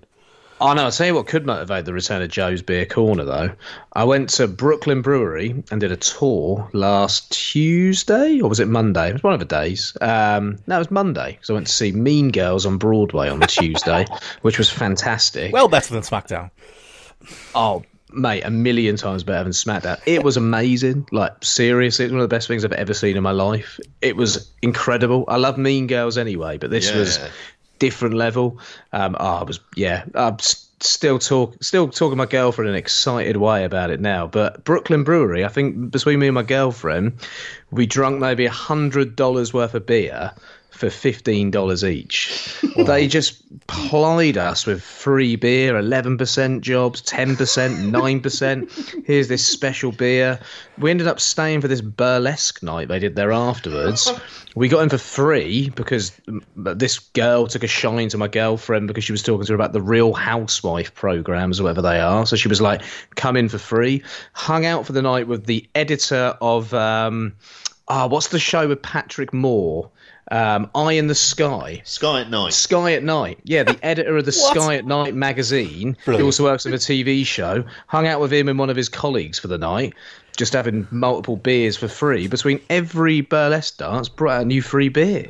Oh 0.61 0.73
no! 0.73 0.85
I'll 0.85 0.91
tell 0.91 1.05
you 1.07 1.13
what 1.13 1.27
could 1.27 1.45
motivate 1.45 1.83
the 1.83 1.91
return 1.91 2.21
of 2.21 2.29
Joe's 2.31 2.61
Beer 2.61 2.85
Corner 2.85 3.25
though. 3.25 3.51
I 3.91 4.05
went 4.05 4.29
to 4.31 4.47
Brooklyn 4.47 5.01
Brewery 5.01 5.63
and 5.69 5.81
did 5.81 5.91
a 5.91 5.97
tour 5.97 6.69
last 6.71 7.29
Tuesday, 7.33 8.39
or 8.39 8.47
was 8.47 8.61
it 8.61 8.69
Monday? 8.69 9.09
It 9.09 9.13
was 9.13 9.21
one 9.23 9.33
of 9.33 9.39
the 9.39 9.45
days. 9.45 9.97
Um, 9.99 10.57
no, 10.65 10.75
it 10.77 10.79
was 10.79 10.91
Monday 10.91 11.33
because 11.33 11.49
I 11.49 11.53
went 11.53 11.67
to 11.67 11.73
see 11.73 11.91
Mean 11.91 12.31
Girls 12.31 12.65
on 12.65 12.77
Broadway 12.77 13.27
on 13.27 13.41
the 13.41 13.47
Tuesday, 13.47 14.05
which 14.43 14.57
was 14.57 14.69
fantastic. 14.69 15.51
Well, 15.51 15.67
better 15.67 15.93
than 15.93 16.03
SmackDown. 16.03 16.49
Oh, 17.53 17.83
mate, 18.15 18.43
a 18.43 18.49
million 18.49 18.95
times 18.95 19.23
better 19.23 19.43
than 19.43 19.51
SmackDown. 19.51 19.99
It 20.05 20.23
was 20.23 20.37
amazing. 20.37 21.07
Like, 21.11 21.33
seriously, 21.43 22.05
it's 22.05 22.11
one 22.11 22.21
of 22.21 22.29
the 22.29 22.33
best 22.35 22.47
things 22.47 22.65
I've 22.65 22.71
ever 22.73 22.93
seen 22.93 23.17
in 23.17 23.23
my 23.23 23.31
life. 23.31 23.79
It 24.01 24.15
was 24.15 24.51
incredible. 24.61 25.25
I 25.27 25.37
love 25.37 25.57
Mean 25.57 25.87
Girls 25.87 26.17
anyway, 26.17 26.57
but 26.57 26.69
this 26.69 26.89
Yeah. 26.89 26.97
was 26.99 27.19
different 27.79 28.15
level. 28.15 28.59
Um, 28.93 29.15
oh, 29.19 29.35
I 29.37 29.43
was, 29.43 29.59
yeah, 29.75 30.05
I'm 30.13 30.37
still 30.39 31.19
talk, 31.19 31.61
still 31.61 31.87
talking 31.89 32.11
to 32.11 32.15
my 32.15 32.25
girlfriend 32.25 32.69
in 32.69 32.75
an 32.75 32.79
excited 32.79 33.37
way 33.37 33.63
about 33.65 33.89
it 33.91 33.99
now. 33.99 34.27
But 34.27 34.63
Brooklyn 34.63 35.03
Brewery, 35.03 35.43
I 35.43 35.49
think 35.49 35.91
between 35.91 36.19
me 36.19 36.27
and 36.27 36.35
my 36.35 36.43
girlfriend, 36.43 37.13
we 37.71 37.85
drunk 37.85 38.19
maybe 38.19 38.45
a 38.45 38.51
hundred 38.51 39.15
dollars 39.15 39.53
worth 39.53 39.73
of 39.73 39.85
beer 39.85 40.31
for 40.75 40.89
fifteen 40.89 41.51
dollars 41.51 41.83
each. 41.83 42.55
they 42.77 43.07
just 43.07 43.41
plied 43.67 44.37
us 44.37 44.65
with 44.65 44.83
free 44.83 45.35
beer, 45.35 45.77
eleven 45.77 46.17
percent 46.17 46.61
jobs, 46.61 47.01
ten 47.01 47.35
percent, 47.35 47.79
nine 47.91 48.19
percent. 48.19 48.71
Here's 49.05 49.27
this 49.27 49.45
special 49.45 49.91
beer. 49.91 50.39
We 50.77 50.91
ended 50.91 51.07
up 51.07 51.19
staying 51.19 51.61
for 51.61 51.67
this 51.67 51.81
burlesque 51.81 52.61
night 52.61 52.87
they 52.87 52.99
did 52.99 53.15
there 53.15 53.31
afterwards. 53.31 54.11
We 54.55 54.69
got 54.69 54.83
in 54.83 54.87
for 54.89 54.97
free 54.97 55.69
because 55.71 56.13
this 56.55 56.99
girl 56.99 57.45
took 57.45 57.65
a 57.65 57.67
shine 57.67 58.07
to 58.07 58.17
my 58.17 58.29
girlfriend 58.29 58.87
because 58.87 59.03
she 59.03 59.11
was 59.11 59.21
talking 59.21 59.45
to 59.45 59.51
her 59.51 59.55
about 59.55 59.73
the 59.73 59.81
Real 59.81 60.13
Housewife 60.13 60.95
programs 60.95 61.59
or 61.59 61.63
whatever 61.63 61.81
they 61.81 61.99
are. 61.99 62.25
So 62.25 62.37
she 62.37 62.47
was 62.47 62.61
like, 62.61 62.81
"Come 63.15 63.35
in 63.35 63.49
for 63.49 63.57
free." 63.57 64.01
Hung 64.31 64.65
out 64.65 64.85
for 64.85 64.93
the 64.93 65.01
night 65.01 65.27
with 65.27 65.45
the 65.45 65.67
editor 65.75 66.37
of 66.39 66.73
um, 66.73 67.33
ah, 67.87 68.07
what's 68.07 68.29
the 68.29 68.39
show 68.39 68.67
with 68.67 68.81
Patrick 68.81 69.33
Moore? 69.33 69.89
Um, 70.31 70.69
Eye 70.73 70.93
in 70.93 71.07
the 71.07 71.15
Sky. 71.15 71.81
Sky 71.85 72.21
at 72.21 72.29
night. 72.29 72.53
Sky 72.53 72.93
at 72.93 73.03
Night. 73.03 73.39
Yeah, 73.43 73.63
the 73.63 73.77
editor 73.85 74.17
of 74.17 74.25
the 74.25 74.31
Sky 74.33 74.75
at 74.75 74.85
Night 74.85 75.13
magazine. 75.13 75.93
He 75.93 76.05
Brilliant. 76.05 76.25
also 76.25 76.43
works 76.43 76.65
on 76.65 76.73
a 76.73 76.77
TV 76.77 77.25
show. 77.25 77.63
Hung 77.87 78.07
out 78.07 78.19
with 78.19 78.33
him 78.33 78.49
and 78.49 78.57
one 78.57 78.69
of 78.69 78.75
his 78.75 78.89
colleagues 78.89 79.37
for 79.37 79.47
the 79.47 79.57
night, 79.57 79.93
just 80.35 80.53
having 80.53 80.87
multiple 80.89 81.37
beers 81.37 81.77
for 81.77 81.87
free. 81.87 82.27
Between 82.27 82.59
every 82.69 83.21
burlesque 83.21 83.77
dance, 83.77 84.09
brought 84.09 84.33
out 84.37 84.41
a 84.41 84.45
new 84.45 84.61
free 84.61 84.89
beer. 84.89 85.29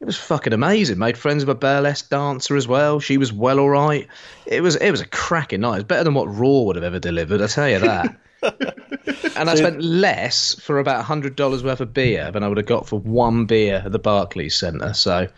It 0.00 0.06
was 0.06 0.16
fucking 0.16 0.54
amazing. 0.54 0.96
Made 0.96 1.18
friends 1.18 1.44
with 1.44 1.54
a 1.54 1.58
burlesque 1.58 2.08
dancer 2.08 2.56
as 2.56 2.66
well. 2.66 3.00
She 3.00 3.18
was 3.18 3.34
well 3.34 3.58
all 3.60 3.68
right. 3.68 4.08
It 4.46 4.62
was 4.62 4.76
it 4.76 4.90
was 4.90 5.02
a 5.02 5.06
cracking 5.06 5.60
night. 5.60 5.80
It's 5.80 5.84
better 5.84 6.04
than 6.04 6.14
what 6.14 6.24
Raw 6.34 6.60
would 6.62 6.76
have 6.76 6.84
ever 6.84 6.98
delivered. 6.98 7.42
I 7.42 7.46
tell 7.46 7.68
you 7.68 7.80
that. 7.80 8.18
and 8.42 9.50
I 9.50 9.54
spent 9.54 9.82
less 9.82 10.54
for 10.54 10.78
about 10.78 11.04
hundred 11.04 11.36
dollars 11.36 11.62
worth 11.62 11.80
of 11.80 11.92
beer 11.92 12.30
than 12.30 12.42
I 12.42 12.48
would 12.48 12.56
have 12.56 12.66
got 12.66 12.86
for 12.88 12.98
one 12.98 13.46
beer 13.46 13.82
at 13.84 13.92
the 13.92 13.98
Barclays 13.98 14.56
Centre. 14.56 14.94
So, 14.94 15.28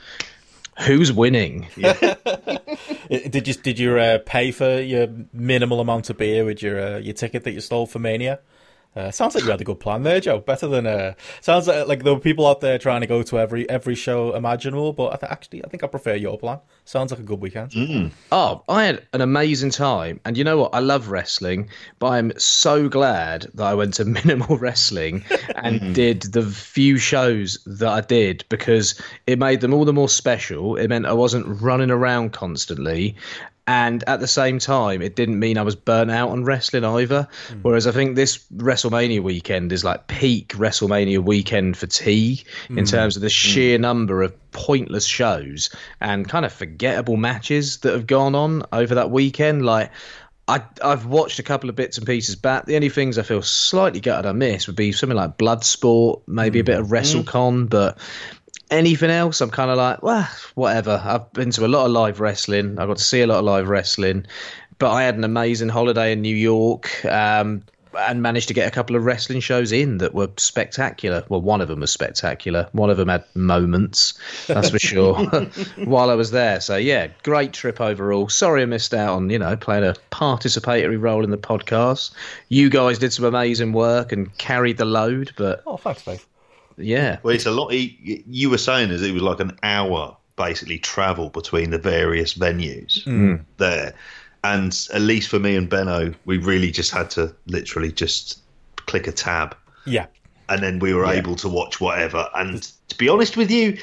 who's 0.87 1.12
winning? 1.12 1.66
Uh, 1.82 2.14
Did 3.09 3.47
you 3.47 3.54
did 3.54 3.78
you 3.78 3.99
uh, 3.99 4.18
pay 4.25 4.52
for 4.52 4.80
your 4.80 5.06
minimal 5.35 5.80
amount 5.80 6.09
of 6.09 6.16
beer 6.16 6.44
with 6.44 6.62
your 6.62 6.80
uh, 6.80 6.99
your 6.99 7.12
ticket 7.12 7.44
that 7.44 7.52
you 7.52 7.61
stole 7.61 7.87
for 7.87 7.99
Mania? 7.99 8.40
Uh, 8.95 9.11
sounds 9.11 9.35
like 9.35 9.43
you 9.45 9.51
had 9.51 9.61
a 9.61 9.65
good 9.65 9.81
plan 9.81 10.03
there, 10.03 10.21
Joe. 10.21 10.39
Better 10.41 10.67
than 10.67 10.87
uh, 10.87 11.15
sounds 11.41 11.67
like, 11.67 11.87
like 11.87 12.03
there 12.05 12.13
were 12.13 12.21
people 12.21 12.47
out 12.47 12.61
there 12.61 12.79
trying 12.79 13.01
to 13.01 13.07
go 13.07 13.23
to 13.23 13.39
every 13.39 13.69
every 13.71 13.95
show 13.95 14.35
imaginable. 14.35 14.93
But 14.93 15.15
I 15.15 15.17
th- 15.17 15.33
actually, 15.33 15.65
I 15.65 15.69
think 15.69 15.83
I 15.83 15.87
prefer 15.87 16.15
your 16.15 16.39
plan. 16.39 16.59
Sounds 16.85 17.11
like 17.11 17.21
a 17.21 17.25
good 17.25 17.41
weekend. 17.41 17.73
Oh, 18.31 18.63
I 18.69 18.85
had 18.85 19.07
an 19.13 19.21
amazing 19.23 19.71
time. 19.71 20.21
And 20.25 20.37
you 20.37 20.45
know 20.45 20.59
what? 20.59 20.75
I 20.75 20.81
love 20.81 21.09
wrestling, 21.09 21.71
but 22.01 22.09
I'm 22.09 22.33
so 22.39 22.89
glad 22.89 23.47
that 23.55 23.65
I 23.65 23.75
went 23.75 23.95
to 23.95 24.05
minimal 24.23 24.59
wrestling 24.59 25.25
and 25.55 25.95
did 25.95 26.23
the 26.23 26.43
few 26.43 26.99
shows 26.99 27.59
that 27.65 27.89
I 27.89 28.01
did 28.03 28.45
because 28.49 29.01
it 29.27 29.39
made 29.39 29.61
them 29.63 29.73
all 29.73 29.85
the 29.85 29.93
more 29.93 30.09
special. 30.09 30.77
It 30.77 30.89
meant 30.89 31.07
I 31.07 31.13
wasn't 31.15 31.63
running 31.63 31.91
around 31.91 32.33
constantly. 32.33 33.17
And 33.66 34.02
at 34.09 34.19
the 34.19 34.26
same 34.26 34.59
time, 34.59 35.02
it 35.02 35.14
didn't 35.14 35.38
mean 35.38 35.57
I 35.57 35.62
was 35.62 35.76
burnt 35.76 36.11
out 36.11 36.31
on 36.31 36.45
wrestling 36.45 36.85
either. 36.85 37.28
Mm. 37.49 37.61
Whereas 37.62 37.87
I 37.87 37.92
think 37.92 38.16
this 38.16 38.45
WrestleMania 38.57 39.23
weekend 39.23 39.71
is 39.71 39.85
like 39.85 40.09
peak 40.09 40.49
WrestleMania 40.54 41.21
weekend 41.21 41.76
fatigue 41.76 42.45
mm. 42.69 42.78
in 42.78 42.85
terms 42.85 43.14
of 43.14 43.23
the 43.23 43.31
sheer 43.31 43.78
mm. 43.78 43.83
number 43.83 44.23
of 44.23 44.35
pointless 44.50 45.07
shows 45.07 45.71
and 46.00 46.28
kind 46.28 46.45
of 46.45 46.52
forgettable 46.52 47.16
matches 47.16 47.78
that 47.78 47.92
have 47.92 48.09
gone 48.09 48.35
on 48.35 48.64
over 48.73 48.97
that 48.97 49.12
weekend. 49.12 49.64
Like, 49.64 49.92
I, 50.49 50.62
I've 50.83 51.07
watched 51.07 51.38
a 51.38 51.45
couple 51.45 51.71
of 51.71 51.76
bits 51.76 51.99
and 51.99 52.07
pieces 52.07 52.35
back. 52.35 52.66
The 52.66 52.75
only 52.75 52.88
things 52.88 53.16
I 53.16 53.23
feel 53.23 53.42
slightly 53.42 54.00
gutted 54.00 54.26
I 54.26 54.33
miss 54.33 54.66
would 54.66 54.75
be 54.75 54.90
something 54.90 55.16
like 55.16 55.38
Bloodsport, 55.38 56.23
maybe 56.26 56.59
a 56.59 56.64
bit 56.64 56.81
of 56.81 56.88
WrestleCon, 56.88 57.71
but 57.71 57.97
anything 58.73 59.11
else, 59.11 59.41
I'm 59.41 59.50
kind 59.50 59.71
of 59.71 59.76
like, 59.76 60.02
well, 60.02 60.29
whatever. 60.55 61.00
I've 61.05 61.33
been 61.33 61.50
to 61.52 61.67
a 61.67 61.69
lot 61.69 61.87
of 61.87 61.93
live 61.93 62.21
wrestling. 62.21 62.79
I 62.79 62.87
got 62.87 62.97
to 62.97 63.05
see 63.05 63.21
a 63.21 63.26
lot 63.26 63.38
of 63.38 63.45
live 63.45 63.69
wrestling, 63.69 64.26
but 64.79 64.91
I 64.91 65.05
had 65.05 65.17
an 65.17 65.25
amazing 65.25 65.69
holiday 65.69 66.12
in 66.12 66.23
New 66.23 66.35
York. 66.35 67.05
Um, 67.05 67.62
and 67.99 68.23
managed 68.23 68.49
to 68.49 68.55
get 68.55 68.67
a 68.67 68.71
couple 68.71 68.97
of 68.97 69.05
wrestling 69.05 69.41
shows 69.41 69.71
in 69.71 69.99
that 69.99 70.14
were 70.14 70.31
spectacular. 70.38 71.25
Well, 71.29 71.43
one 71.43 71.61
of 71.61 71.69
them 71.69 71.81
was 71.81 71.93
spectacular. 71.93 72.69
One 72.73 72.91
of 72.91 72.97
them 72.97 73.09
had 73.09 73.25
moments, 73.35 74.14
that's 74.47 74.71
for 74.71 74.79
sure, 74.79 75.14
while 75.85 76.11
I 76.11 76.14
was 76.14 76.31
there. 76.31 76.61
So 76.61 76.76
yeah, 76.76 77.09
great 77.23 77.52
trip 77.52 77.81
overall. 77.81 78.31
Sorry 78.31 78.62
I 78.62 78.64
missed 78.64 78.95
out 78.95 79.14
on 79.14 79.31
you 79.31 79.38
know 79.38 79.57
playing 79.57 79.85
a 79.85 79.95
participatory 80.11 81.00
role 81.00 81.25
in 81.25 81.31
the 81.31 81.38
podcast. 81.38 82.12
You 82.49 82.71
guys 82.71 82.99
did 82.99 83.12
some 83.12 83.25
amazing 83.25 83.73
work 83.73 84.12
and 84.12 84.37
carried 84.38 84.79
the 84.79 84.87
load, 84.87 85.33
but 85.37 85.62
oh, 85.67 85.76
thanks, 85.76 86.05
Dave. 86.05 86.26
Yeah. 86.76 87.19
Well, 87.23 87.35
it's 87.35 87.47
a 87.47 87.50
lot. 87.50 87.73
You 87.73 88.50
were 88.50 88.59
saying 88.59 88.91
is 88.91 89.02
it 89.02 89.12
was 89.12 89.23
like 89.23 89.41
an 89.41 89.59
hour 89.62 90.17
basically 90.37 90.79
travel 90.79 91.29
between 91.29 91.71
the 91.71 91.79
various 91.79 92.35
venues 92.35 93.05
mm. 93.05 93.43
there, 93.59 93.95
and 94.45 94.88
at 94.93 95.00
least 95.00 95.29
for 95.29 95.38
me 95.38 95.57
and 95.57 95.69
Benno, 95.69 96.14
we 96.25 96.38
really 96.38 96.71
just 96.71 96.91
had 96.91 97.11
to 97.11 97.35
literally 97.47 97.93
just 97.93 98.41
click 98.87 99.07
a 99.07 99.12
tab. 99.12 99.57
Yeah. 99.87 100.07
And 100.49 100.62
then 100.62 100.81
we 100.81 100.93
were 100.93 101.05
yeah. 101.07 101.12
able 101.12 101.37
to 101.37 101.49
watch 101.49 101.81
whatever. 101.81 102.29
And 102.35 102.62
to 102.88 102.99
be 102.99 103.09
honest 103.09 103.37
with 103.37 103.50
you, 103.50 103.79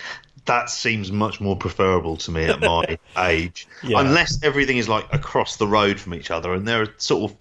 that 0.46 0.70
seems 0.70 1.12
much 1.12 1.40
more 1.40 1.56
preferable 1.56 2.18
to 2.18 2.32
me 2.32 2.46
at 2.46 2.60
my 2.60 2.98
age. 3.18 3.68
Yeah. 3.84 4.02
Unless 4.02 4.44
everything 4.44 4.78
is 4.78 4.90
like 4.90 5.06
across 5.14 5.56
the 5.58 5.68
road 5.68 6.00
from 6.00 6.14
each 6.14 6.32
other, 6.32 6.54
and 6.54 6.68
there 6.68 6.82
are 6.82 6.94
sort 6.98 7.32
of. 7.32 7.38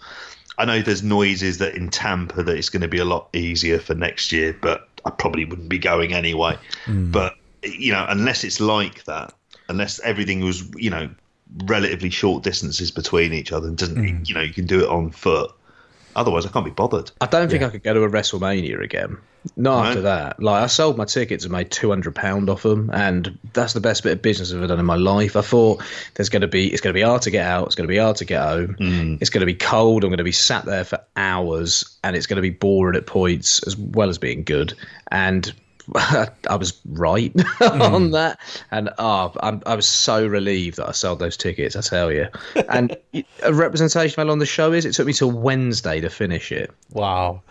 I 0.60 0.64
know 0.64 0.82
there's 0.82 1.04
noises 1.04 1.58
that 1.58 1.76
in 1.76 1.88
Tampa 1.88 2.42
that 2.42 2.56
it's 2.56 2.68
going 2.68 2.82
to 2.82 2.88
be 2.88 2.98
a 2.98 3.04
lot 3.04 3.28
easier 3.32 3.78
for 3.78 3.94
next 3.94 4.32
year, 4.32 4.58
but 4.60 4.88
I 5.08 5.10
probably 5.10 5.44
wouldn't 5.44 5.68
be 5.68 5.78
going 5.78 6.12
anyway. 6.12 6.56
Mm. 6.84 7.10
But 7.10 7.34
you 7.62 7.92
know, 7.92 8.04
unless 8.08 8.44
it's 8.44 8.60
like 8.60 9.04
that, 9.04 9.32
unless 9.68 10.00
everything 10.00 10.40
was 10.40 10.68
you 10.76 10.90
know 10.90 11.10
relatively 11.64 12.10
short 12.10 12.44
distances 12.44 12.90
between 12.90 13.32
each 13.32 13.52
other, 13.52 13.68
and 13.68 13.76
doesn't 13.76 13.96
mm. 13.96 14.28
you 14.28 14.34
know 14.34 14.42
you 14.42 14.52
can 14.52 14.66
do 14.66 14.80
it 14.80 14.88
on 14.88 15.10
foot. 15.10 15.50
Otherwise, 16.18 16.46
I 16.46 16.48
can't 16.48 16.64
be 16.64 16.72
bothered. 16.72 17.12
I 17.20 17.26
don't 17.26 17.48
think 17.48 17.60
yeah. 17.60 17.68
I 17.68 17.70
could 17.70 17.84
go 17.84 17.94
to 17.94 18.02
a 18.02 18.10
WrestleMania 18.10 18.82
again. 18.82 19.18
Not 19.56 19.86
after 19.86 20.00
that. 20.02 20.42
Like 20.42 20.64
I 20.64 20.66
sold 20.66 20.98
my 20.98 21.04
tickets 21.04 21.44
and 21.44 21.52
made 21.52 21.70
two 21.70 21.90
hundred 21.90 22.16
pound 22.16 22.50
off 22.50 22.64
them, 22.64 22.90
and 22.92 23.38
that's 23.52 23.72
the 23.72 23.80
best 23.80 24.02
bit 24.02 24.12
of 24.12 24.20
business 24.20 24.50
I've 24.50 24.58
ever 24.58 24.66
done 24.66 24.80
in 24.80 24.84
my 24.84 24.96
life. 24.96 25.36
I 25.36 25.42
thought 25.42 25.80
there's 26.14 26.28
going 26.28 26.42
to 26.42 26.48
be 26.48 26.72
it's 26.72 26.80
going 26.80 26.92
to 26.92 26.98
be 26.98 27.02
hard 27.02 27.22
to 27.22 27.30
get 27.30 27.46
out, 27.46 27.66
it's 27.66 27.76
going 27.76 27.86
to 27.86 27.92
be 27.92 27.98
hard 27.98 28.16
to 28.16 28.24
get 28.24 28.42
home, 28.42 28.76
mm. 28.80 29.18
it's 29.20 29.30
going 29.30 29.40
to 29.40 29.46
be 29.46 29.54
cold. 29.54 30.02
I'm 30.02 30.10
going 30.10 30.18
to 30.18 30.24
be 30.24 30.32
sat 30.32 30.64
there 30.64 30.82
for 30.82 31.00
hours, 31.14 31.96
and 32.02 32.16
it's 32.16 32.26
going 32.26 32.36
to 32.36 32.42
be 32.42 32.50
boring 32.50 32.96
at 32.96 33.06
points 33.06 33.62
as 33.62 33.76
well 33.76 34.08
as 34.08 34.18
being 34.18 34.42
good. 34.42 34.74
And 35.12 35.52
I 35.94 36.56
was 36.56 36.80
right 36.86 37.32
mm. 37.34 37.80
on 37.92 38.10
that, 38.12 38.38
and 38.70 38.90
oh, 38.98 39.32
I'm, 39.40 39.62
i 39.66 39.74
was 39.74 39.86
so 39.86 40.26
relieved 40.26 40.76
that 40.76 40.88
I 40.88 40.92
sold 40.92 41.18
those 41.18 41.36
tickets. 41.36 41.76
I 41.76 41.80
tell 41.80 42.12
you, 42.12 42.28
and 42.68 42.96
a 43.42 43.54
representation 43.54 44.20
of 44.20 44.26
how 44.26 44.28
long 44.28 44.38
the 44.38 44.46
show 44.46 44.72
is. 44.72 44.84
It 44.84 44.92
took 44.92 45.06
me 45.06 45.12
till 45.12 45.30
Wednesday 45.30 46.00
to 46.00 46.10
finish 46.10 46.52
it. 46.52 46.70
Wow. 46.92 47.42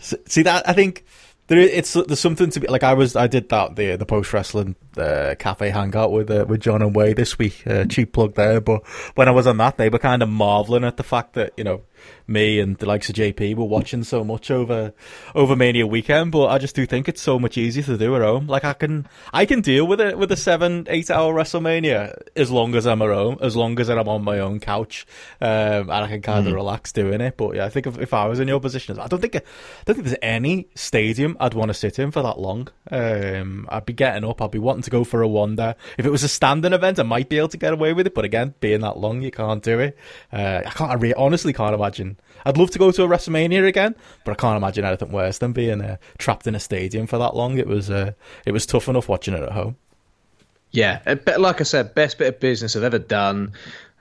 See 0.00 0.42
that 0.42 0.68
I 0.68 0.72
think 0.72 1.04
there, 1.48 1.58
it's 1.58 1.92
there's 1.92 2.18
something 2.18 2.50
to 2.50 2.60
be 2.60 2.66
like. 2.66 2.82
I 2.82 2.94
was 2.94 3.14
I 3.14 3.28
did 3.28 3.48
that 3.50 3.76
the 3.76 3.96
the 3.96 4.06
post 4.06 4.32
wrestling 4.32 4.74
uh, 4.96 5.36
cafe 5.38 5.70
hangout 5.70 6.10
with 6.10 6.30
uh, 6.30 6.44
with 6.48 6.60
John 6.60 6.82
and 6.82 6.94
Wai 6.94 7.12
this 7.12 7.38
week. 7.38 7.62
Uh, 7.66 7.84
cheap 7.84 8.12
plug 8.12 8.34
there, 8.34 8.60
but 8.60 8.84
when 9.14 9.28
I 9.28 9.30
was 9.30 9.46
on 9.46 9.58
that, 9.58 9.76
they 9.76 9.88
were 9.88 10.00
kind 10.00 10.22
of 10.22 10.28
marveling 10.28 10.84
at 10.84 10.96
the 10.96 11.04
fact 11.04 11.34
that 11.34 11.52
you 11.56 11.62
know 11.62 11.82
me 12.26 12.58
and 12.60 12.76
the 12.78 12.86
likes 12.86 13.08
of 13.08 13.14
JP 13.14 13.56
were 13.56 13.64
watching 13.64 14.02
so 14.04 14.24
much 14.24 14.50
over 14.50 14.92
over 15.34 15.54
Mania 15.56 15.86
weekend, 15.86 16.32
but 16.32 16.46
I 16.46 16.58
just 16.58 16.74
do 16.74 16.86
think 16.86 17.08
it's 17.08 17.22
so 17.22 17.38
much 17.38 17.56
easier 17.56 17.82
to 17.84 17.96
do 17.96 18.16
at 18.16 18.22
home. 18.22 18.46
Like 18.46 18.64
I 18.64 18.72
can 18.72 19.06
I 19.32 19.46
can 19.46 19.60
deal 19.60 19.86
with 19.86 20.00
it 20.00 20.18
with 20.18 20.32
a 20.32 20.36
seven 20.36 20.86
eight 20.88 21.10
hour 21.10 21.32
WrestleMania 21.34 22.16
as 22.34 22.50
long 22.50 22.74
as 22.74 22.86
I'm 22.86 23.02
at 23.02 23.08
home, 23.08 23.38
as 23.40 23.56
long 23.56 23.78
as 23.80 23.88
I'm 23.88 24.08
on 24.08 24.24
my 24.24 24.40
own 24.40 24.60
couch, 24.60 25.06
um, 25.40 25.48
and 25.48 25.90
I 25.90 26.08
can 26.08 26.22
kind 26.22 26.46
of 26.46 26.52
mm. 26.52 26.56
relax 26.56 26.92
doing 26.92 27.20
it. 27.20 27.36
But 27.36 27.56
yeah, 27.56 27.64
I 27.64 27.68
think 27.68 27.86
if, 27.86 27.98
if 27.98 28.14
I 28.14 28.26
was 28.26 28.40
in 28.40 28.48
your 28.48 28.60
position, 28.60 28.98
I 28.98 29.06
don't 29.06 29.20
think 29.20 29.36
I 29.36 29.42
don't 29.84 29.94
think 29.94 30.06
there's 30.06 30.18
any 30.22 30.68
stadium 30.74 31.36
I'd 31.40 31.54
want 31.54 31.68
to 31.68 31.74
sit 31.74 31.98
in 31.98 32.10
for 32.10 32.22
that 32.22 32.38
long. 32.38 32.68
Um, 32.90 33.68
I'd 33.70 33.86
be 33.86 33.92
getting 33.92 34.24
up, 34.24 34.42
I'd 34.42 34.50
be 34.50 34.58
wanting 34.58 34.82
to 34.82 34.90
go 34.90 35.04
for 35.04 35.22
a 35.22 35.28
wander. 35.28 35.74
If 35.98 36.06
it 36.06 36.10
was 36.10 36.22
a 36.22 36.28
standing 36.28 36.72
event, 36.72 36.98
I 36.98 37.04
might 37.04 37.28
be 37.28 37.38
able 37.38 37.48
to 37.48 37.56
get 37.56 37.72
away 37.72 37.92
with 37.92 38.06
it, 38.06 38.14
but 38.14 38.24
again, 38.24 38.54
being 38.60 38.80
that 38.80 38.98
long, 38.98 39.22
you 39.22 39.30
can't 39.30 39.62
do 39.62 39.78
it. 39.78 39.96
Uh, 40.32 40.62
I 40.66 40.70
can't. 40.70 40.90
I 40.90 40.94
re- 40.94 41.14
honestly 41.14 41.52
can't 41.52 41.74
imagine 41.74 41.95
I'd 42.44 42.56
love 42.56 42.70
to 42.70 42.78
go 42.78 42.90
to 42.90 43.02
a 43.02 43.08
WrestleMania 43.08 43.66
again, 43.66 43.94
but 44.24 44.32
I 44.32 44.34
can't 44.34 44.56
imagine 44.56 44.84
anything 44.84 45.12
worse 45.12 45.38
than 45.38 45.52
being 45.52 45.80
uh, 45.80 45.96
trapped 46.18 46.46
in 46.46 46.54
a 46.54 46.60
stadium 46.60 47.06
for 47.06 47.18
that 47.18 47.34
long. 47.34 47.58
It 47.58 47.66
was 47.66 47.90
uh, 47.90 48.12
it 48.44 48.52
was 48.52 48.66
tough 48.66 48.88
enough 48.88 49.08
watching 49.08 49.34
it 49.34 49.42
at 49.42 49.52
home. 49.52 49.76
Yeah, 50.72 51.00
but 51.14 51.40
like 51.40 51.60
I 51.60 51.64
said, 51.64 51.94
best 51.94 52.18
bit 52.18 52.28
of 52.28 52.40
business 52.40 52.76
I've 52.76 52.82
ever 52.82 52.98
done. 52.98 53.52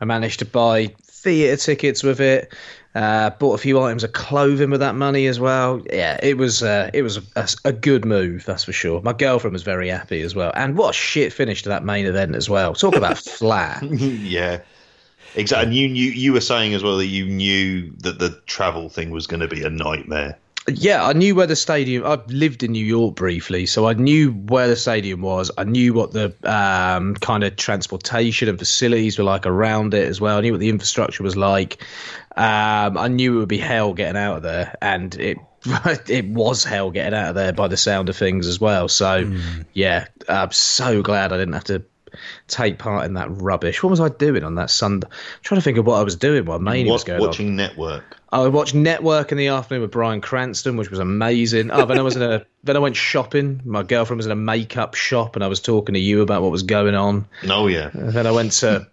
I 0.02 0.06
managed 0.06 0.40
to 0.40 0.46
buy 0.46 0.94
theatre 1.26 1.58
tickets 1.58 2.04
with 2.04 2.20
it. 2.20 2.54
Uh, 2.94 3.30
bought 3.32 3.56
a 3.56 3.58
few 3.58 3.82
items 3.82 4.06
of 4.06 4.14
clothing 4.14 4.70
with 4.70 4.80
that 4.80 4.96
money 4.96 5.28
as 5.28 5.38
well. 5.38 5.82
Yeah, 5.92 6.18
it 6.24 6.38
was 6.38 6.64
uh, 6.64 6.90
it 6.94 7.02
was 7.02 7.18
a, 7.36 7.48
a, 7.66 7.74
good 7.74 8.06
move, 8.06 8.46
that's 8.46 8.64
for 8.64 8.72
sure. 8.72 9.02
My 9.02 9.12
girlfriend 9.12 9.52
was 9.52 9.64
very 9.64 9.90
happy 9.90 10.22
as 10.22 10.34
well. 10.34 10.54
And 10.56 10.78
what 10.78 10.92
a 10.92 10.94
shit 10.94 11.34
finish 11.34 11.62
to 11.64 11.70
that 11.70 11.84
main 11.84 12.06
event 12.06 12.36
as 12.36 12.50
well. 12.50 12.74
Talk 12.74 12.96
about 12.96 13.18
flat. 13.40 13.84
yeah, 13.84 14.62
Exactly. 15.36 15.66
And 15.66 15.76
you 15.76 15.88
knew 15.90 16.12
you 16.12 16.34
were 16.34 16.42
saying 16.42 16.74
as 16.74 16.84
well 16.84 16.98
that 16.98 17.08
you 17.08 17.26
knew 17.26 17.92
that 18.00 18.20
the 18.20 18.42
travel 18.46 18.90
thing 18.90 19.12
was 19.12 19.28
going 19.28 19.42
to 19.42 19.48
be 19.48 19.64
a 19.64 19.70
nightmare. 19.70 20.38
Yeah, 20.68 21.06
I 21.06 21.14
knew 21.14 21.36
where 21.36 21.46
the 21.46 21.56
stadium. 21.56 22.06
I 22.06 22.20
lived 22.28 22.64
in 22.64 22.72
New 22.72 22.84
York 22.84 23.16
briefly, 23.16 23.68
so 23.68 23.88
I 23.88 23.94
knew 23.94 24.32
where 24.32 24.68
the 24.68 24.76
stadium 24.76 25.22
was. 25.22 25.52
I 25.56 25.64
knew 25.64 25.94
what 25.94 26.12
the 26.12 26.34
um, 26.44 27.14
kind 27.16 27.44
of 27.44 27.56
transportation 27.56 28.50
and 28.50 28.58
facilities 28.58 29.20
were 29.20 29.26
like 29.26 29.46
around 29.46 29.94
it 29.94 30.08
as 30.08 30.20
well. 30.20 30.38
I 30.38 30.42
knew 30.42 30.54
what 30.54 30.60
the 30.60 30.70
infrastructure 30.70 31.22
was 31.22 31.38
like. 31.38 31.84
Um, 32.36 32.98
I 32.98 33.10
knew 33.10 33.36
it 33.36 33.40
would 33.42 33.48
be 33.48 33.60
hell 33.60 33.94
getting 33.94 34.18
out 34.18 34.38
of 34.38 34.44
there, 34.44 34.76
and 34.82 35.14
it 35.16 35.38
it 36.10 36.26
was 36.26 36.64
hell 36.64 36.90
getting 36.90 37.14
out 37.14 37.30
of 37.30 37.36
there 37.36 37.54
by 37.54 37.68
the 37.68 37.78
sound 37.78 38.10
of 38.10 38.16
things 38.16 38.48
as 38.48 38.60
well. 38.60 38.88
So, 38.88 39.26
mm. 39.26 39.66
yeah, 39.74 40.08
I'm 40.28 40.52
so 40.52 41.04
glad 41.04 41.32
I 41.32 41.38
didn't 41.38 41.54
have 41.54 41.66
to 41.66 41.84
take 42.48 42.80
part 42.80 43.06
in 43.06 43.14
that 43.14 43.28
rubbish. 43.30 43.82
What 43.82 43.90
was 43.90 44.00
I 44.00 44.10
doing 44.10 44.44
on 44.44 44.56
that 44.56 44.70
Sunday? 44.70 45.08
I'm 45.08 45.42
trying 45.42 45.60
to 45.60 45.64
think 45.64 45.78
of 45.78 45.86
what 45.86 46.00
I 46.00 46.04
was 46.04 46.16
doing 46.16 46.46
while 46.46 46.60
Mania 46.60 46.92
was 46.92 47.04
going 47.04 47.22
watching 47.22 47.50
on. 47.50 47.56
Network. 47.56 48.18
I 48.32 48.48
watched 48.48 48.76
Network 48.76 49.32
in 49.32 49.38
the 49.38 49.48
afternoon 49.48 49.82
with 49.82 49.92
Bryan 49.92 50.20
Cranston, 50.20 50.76
which 50.76 50.90
was 50.90 51.00
amazing. 51.00 51.72
Oh, 51.72 51.86
then 51.86 51.98
I 51.98 52.02
was 52.02 52.16
in 52.16 52.22
a 52.22 52.46
then 52.64 52.76
I 52.76 52.80
went 52.80 52.96
shopping. 52.96 53.62
My 53.64 53.84
girlfriend 53.84 54.18
was 54.18 54.26
in 54.26 54.32
a 54.32 54.36
makeup 54.36 54.96
shop, 54.96 55.36
and 55.36 55.44
I 55.44 55.48
was 55.48 55.62
talking 55.62 55.94
to 55.94 56.00
you 56.00 56.22
about 56.22 56.42
what 56.42 56.52
was 56.52 56.64
going 56.64 56.96
on. 56.96 57.28
Oh 57.48 57.68
yeah. 57.68 57.92
And 57.94 58.12
then 58.12 58.28
I 58.28 58.32
went 58.32 58.52
to 58.54 58.88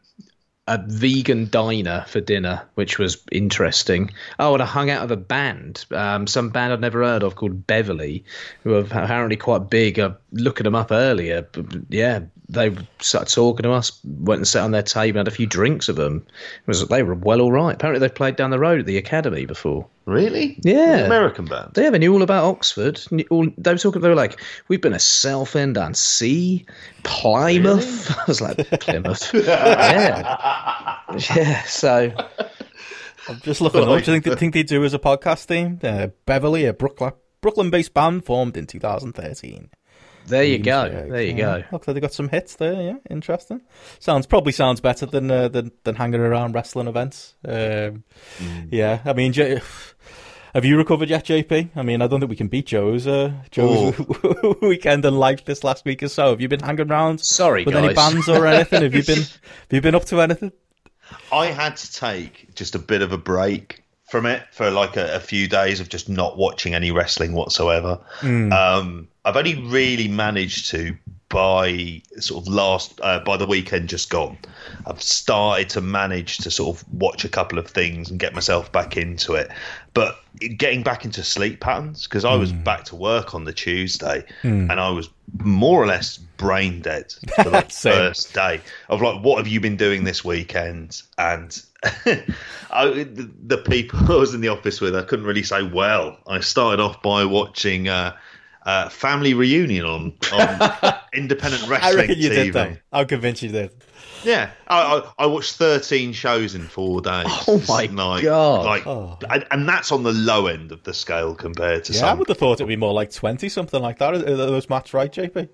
a 0.69 0.79
vegan 0.87 1.49
diner 1.51 2.05
for 2.07 2.21
dinner, 2.21 2.63
which 2.75 2.99
was 2.99 3.23
interesting. 3.33 4.11
Oh, 4.39 4.55
and 4.55 4.63
I 4.63 4.67
hung 4.67 4.91
out 4.91 5.03
with 5.03 5.13
a 5.13 5.17
band, 5.17 5.85
um, 5.91 6.27
some 6.27 6.51
band 6.51 6.73
I'd 6.73 6.81
never 6.81 7.03
heard 7.03 7.25
of 7.25 7.35
called 7.35 7.67
Beverly, 7.67 8.25
who 8.63 8.75
are 8.75 8.81
apparently 8.81 9.37
quite 9.37 9.69
big. 9.69 9.99
I 9.99 10.15
looking 10.31 10.65
them 10.65 10.77
up 10.77 10.93
earlier. 10.93 11.43
But 11.51 11.67
yeah, 11.89 12.21
they 12.53 12.77
started 13.01 13.33
talking 13.33 13.63
to 13.65 13.73
us, 13.73 13.99
went 14.05 14.41
and 14.41 14.49
sat 14.49 14.63
on 14.63 14.71
their 14.71 14.83
table, 14.83 15.19
had 15.19 15.29
a 15.29 15.33
few 15.33 15.47
drinks 15.47 15.89
of 15.89 15.97
them. 15.97 16.27
It 16.27 16.69
was 16.69 16.87
they 16.87 17.03
were 17.03 17.15
well 17.15 17.41
all 17.41 17.51
right. 17.51 17.75
Apparently 17.75 17.99
they've 17.99 18.15
played 18.15 18.37
down 18.37 18.51
the 18.51 18.59
road 18.59 18.81
at 18.81 18.87
the 18.87 18.99
academy 18.99 19.47
before. 19.47 19.87
Really? 20.05 20.59
Yeah. 20.63 20.99
An 20.99 21.07
American 21.07 21.47
band. 21.47 21.73
Yeah, 21.77 21.91
they 21.91 21.99
knew 21.99 22.13
all 22.13 22.23
about 22.23 22.45
Oxford. 22.45 23.01
All, 23.31 23.49
they 23.57 23.73
were 23.73 23.79
talking. 23.79 24.03
They 24.03 24.09
were 24.09 24.15
like, 24.15 24.41
"We've 24.69 24.81
been 24.81 24.93
a 24.93 24.99
Southend 24.99 25.79
on 25.79 25.95
Sea, 25.95 26.67
Plymouth." 27.05 28.11
Really? 28.11 28.21
I 28.21 28.25
was 28.27 28.41
like, 28.41 28.81
Plymouth. 28.81 29.31
yeah, 29.35 30.99
yeah. 31.35 31.63
So. 31.65 32.13
I'm 33.29 33.39
just 33.41 33.61
looking 33.61 33.83
up. 33.83 33.87
Do 33.87 34.13
you 34.13 34.21
think, 34.21 34.39
think 34.39 34.53
they 34.53 34.65
do 34.65 34.85
as 34.85 34.95
a 34.95 34.99
podcast 34.99 35.45
theme? 35.45 35.79
Uh, 35.81 36.09
Beverly, 36.27 36.67
a 36.67 36.73
Brooklyn 36.73 37.13
Brooklyn-based 37.41 37.95
band 37.95 38.25
formed 38.25 38.57
in 38.57 38.67
2013. 38.67 39.71
There 40.27 40.45
you 40.45 40.59
go. 40.59 40.89
There 40.89 41.23
you 41.23 41.35
go. 41.35 41.63
Looks 41.73 41.87
like 41.87 41.95
they 41.95 42.01
got 42.01 42.13
some 42.13 42.29
hits 42.29 42.57
there. 42.57 42.81
Yeah, 42.81 42.97
interesting. 43.11 43.61
Sounds 43.99 44.27
probably 44.27 44.53
sounds 44.53 44.81
better 44.81 45.07
than 45.07 45.31
uh, 45.31 45.49
than, 45.49 45.73
than 45.85 45.97
hanging 45.97 46.21
around 46.21 46.55
wrestling 46.55 46.89
events. 46.89 47.35
Um, 47.47 48.05
mm. 48.39 48.69
Yeah, 48.71 49.01
I 49.05 49.13
mean, 49.13 49.33
J- 49.33 49.61
have 50.55 50.65
you 50.65 50.77
recovered 50.77 51.09
yet, 51.09 51.25
JP? 51.25 51.71
I 51.75 51.83
mean, 51.83 52.03
I 52.03 52.07
don't 52.07 52.21
think 52.21 52.31
we 52.31 52.37
can 52.37 52.49
beat 52.49 52.67
Joe's 52.67 53.07
uh, 53.07 53.33
Joe's 53.51 53.95
oh. 53.99 54.57
weekend 54.63 55.05
and 55.05 55.19
life 55.19 55.45
this 55.45 55.65
last 55.65 55.85
week 55.85 56.03
or 56.03 56.09
so. 56.09 56.31
Have 56.31 56.41
you 56.41 56.49
been 56.49 56.61
hanging 56.61 56.91
around? 56.91 57.21
Sorry, 57.21 57.65
with 57.65 57.75
guys. 57.75 57.85
any 57.85 57.95
bands 57.95 58.29
or 58.29 58.47
anything? 58.47 58.83
have 58.83 58.95
you 58.95 59.03
been 59.03 59.19
have 59.23 59.41
you 59.71 59.81
been 59.81 59.95
up 59.95 60.05
to 60.07 60.21
anything? 60.21 60.53
I 61.31 61.47
had 61.47 61.77
to 61.79 61.93
take 61.93 62.55
just 62.55 62.75
a 62.75 62.79
bit 62.79 63.03
of 63.03 63.13
a 63.13 63.19
break 63.19 63.82
from 64.13 64.27
it 64.27 64.43
for 64.53 64.71
like 64.71 64.99
a, 64.99 65.17
a 65.17 65.21
few 65.21 65.49
days 65.49 65.81
of 65.81 65.89
just 65.89 66.07
not 66.07 66.37
watching 66.37 66.75
any 66.75 66.91
wrestling 66.91 67.33
whatsoever. 67.33 67.99
Mm. 68.21 68.53
Um, 68.53 69.09
I've 69.25 69.39
only 69.39 69.55
really 69.63 70.07
managed 70.07 70.69
to 70.71 70.95
by 71.31 72.03
sort 72.19 72.45
of 72.45 72.53
last 72.53 73.01
uh, 73.03 73.21
by 73.21 73.39
the 73.39 73.47
weekend 73.47 73.89
just 73.89 74.11
gone. 74.11 74.37
I've 74.87 75.01
started 75.01 75.71
to 75.71 75.81
manage 75.81 76.37
to 76.39 76.51
sort 76.51 76.77
of 76.77 76.85
watch 76.93 77.25
a 77.25 77.29
couple 77.31 77.59
of 77.59 77.67
things 77.67 78.11
and 78.11 78.21
get 78.21 78.35
myself 78.35 78.71
back 78.71 78.99
into 78.99 79.33
it, 79.33 79.51
but 79.95 80.21
getting 80.59 80.83
back 80.83 81.07
into 81.07 81.25
sleep 81.25 81.61
patterns 81.61 82.07
because 82.07 82.27
I 82.27 82.35
was 82.35 82.53
mm. 82.53 82.63
back 82.63 82.85
to 82.85 82.97
work 82.97 83.35
on 83.35 83.45
the 83.45 83.53
Tuesday 83.55 84.25
mm. 84.43 84.71
and 84.71 84.79
I 84.79 84.91
was 84.91 85.09
more 85.39 85.83
or 85.83 85.87
less 85.87 86.19
brain 86.19 86.83
dead 86.83 87.15
for 87.37 87.49
the 87.49 87.63
first 87.71 88.35
day 88.35 88.61
of 88.91 89.01
like, 89.01 89.25
what 89.25 89.39
have 89.39 89.49
you 89.49 89.59
been 89.59 89.79
doing 89.79 90.05
this 90.05 90.23
weekend? 90.23 91.01
And 91.17 91.63
I, 92.71 92.87
the, 92.87 93.31
the, 93.47 93.59
people 93.59 93.99
I 94.13 94.17
was 94.17 94.35
in 94.35 94.41
the 94.41 94.49
office 94.49 94.81
with, 94.81 94.97
I 94.97 95.03
couldn't 95.03 95.27
really 95.27 95.43
say 95.43 95.63
well. 95.63 96.19
I 96.27 96.41
started 96.41 96.83
off 96.83 97.03
by 97.03 97.25
watching. 97.25 97.89
Uh, 97.89 98.17
uh, 98.65 98.89
family 98.89 99.35
reunion 99.35 99.85
on, 99.85 100.13
on 100.33 100.95
independent 101.13 101.67
wrestling 101.67 101.95
I 101.95 101.97
reckon 101.97 102.17
you 102.17 102.31
TV. 102.31 102.35
did 102.35 102.53
that. 102.53 102.79
I'll 102.93 103.05
convince 103.05 103.43
you 103.43 103.51
did. 103.51 103.73
Yeah, 104.25 104.51
I, 104.69 104.99
I, 104.99 105.25
I, 105.25 105.27
watched 105.27 105.55
13 105.57 106.13
shows 106.13 106.55
in 106.55 106.63
four 106.63 107.01
days. 107.01 107.27
Oh 107.49 107.61
my 107.69 107.87
like, 107.87 108.23
god! 108.23 108.65
Like, 108.65 108.87
oh. 108.87 109.19
and 109.51 109.69
that's 109.69 109.91
on 109.91 110.05
the 110.05 110.13
low 110.13 110.47
end 110.47 110.71
of 110.71 110.85
the 110.85 110.95
scale 110.95 111.35
compared 111.35 111.85
to. 111.85 111.93
Yeah, 111.93 112.01
some. 112.01 112.09
I 112.11 112.15
would 112.15 112.29
have 112.29 112.39
thought 112.39 112.55
it'd 112.55 112.69
be 112.69 112.77
more 112.77 112.93
like 112.93 113.11
20, 113.11 113.49
something 113.49 113.83
like 113.83 113.99
that. 113.99 114.15
Are 114.15 114.19
those 114.19 114.71
maths 114.71 114.95
right, 114.95 115.13
JP? 115.13 115.49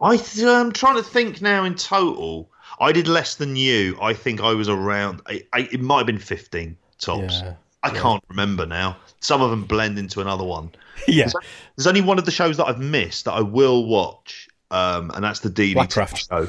I 0.00 0.16
th- 0.16 0.46
I'm 0.46 0.72
trying 0.72 0.96
to 0.96 1.02
think 1.02 1.40
now 1.40 1.64
in 1.64 1.74
total. 1.74 2.50
I 2.80 2.92
did 2.92 3.08
less 3.08 3.34
than 3.34 3.56
you. 3.56 3.98
I 4.00 4.14
think 4.14 4.40
I 4.40 4.54
was 4.54 4.68
around. 4.68 5.20
I, 5.26 5.44
I, 5.52 5.68
it 5.72 5.80
might 5.80 5.98
have 5.98 6.06
been 6.06 6.18
15 6.18 6.76
tops. 6.98 7.40
Yeah, 7.40 7.54
I 7.82 7.92
yeah. 7.92 8.00
can't 8.00 8.24
remember 8.28 8.66
now. 8.66 8.96
Some 9.20 9.42
of 9.42 9.50
them 9.50 9.64
blend 9.64 9.98
into 9.98 10.20
another 10.20 10.44
one. 10.44 10.70
Yeah. 11.06 11.24
There's, 11.24 11.34
there's, 11.76 11.86
only 11.86 12.00
one 12.00 12.18
of 12.18 12.24
the 12.24 12.32
shows 12.32 12.56
that 12.56 12.66
I've 12.66 12.80
missed 12.80 13.26
that 13.26 13.32
I 13.32 13.40
will 13.40 13.86
watch, 13.86 14.48
um, 14.72 15.12
and 15.14 15.22
that's 15.22 15.38
the 15.38 15.48
DDT 15.48 15.74
Blackcraft. 15.74 16.28
show. 16.28 16.48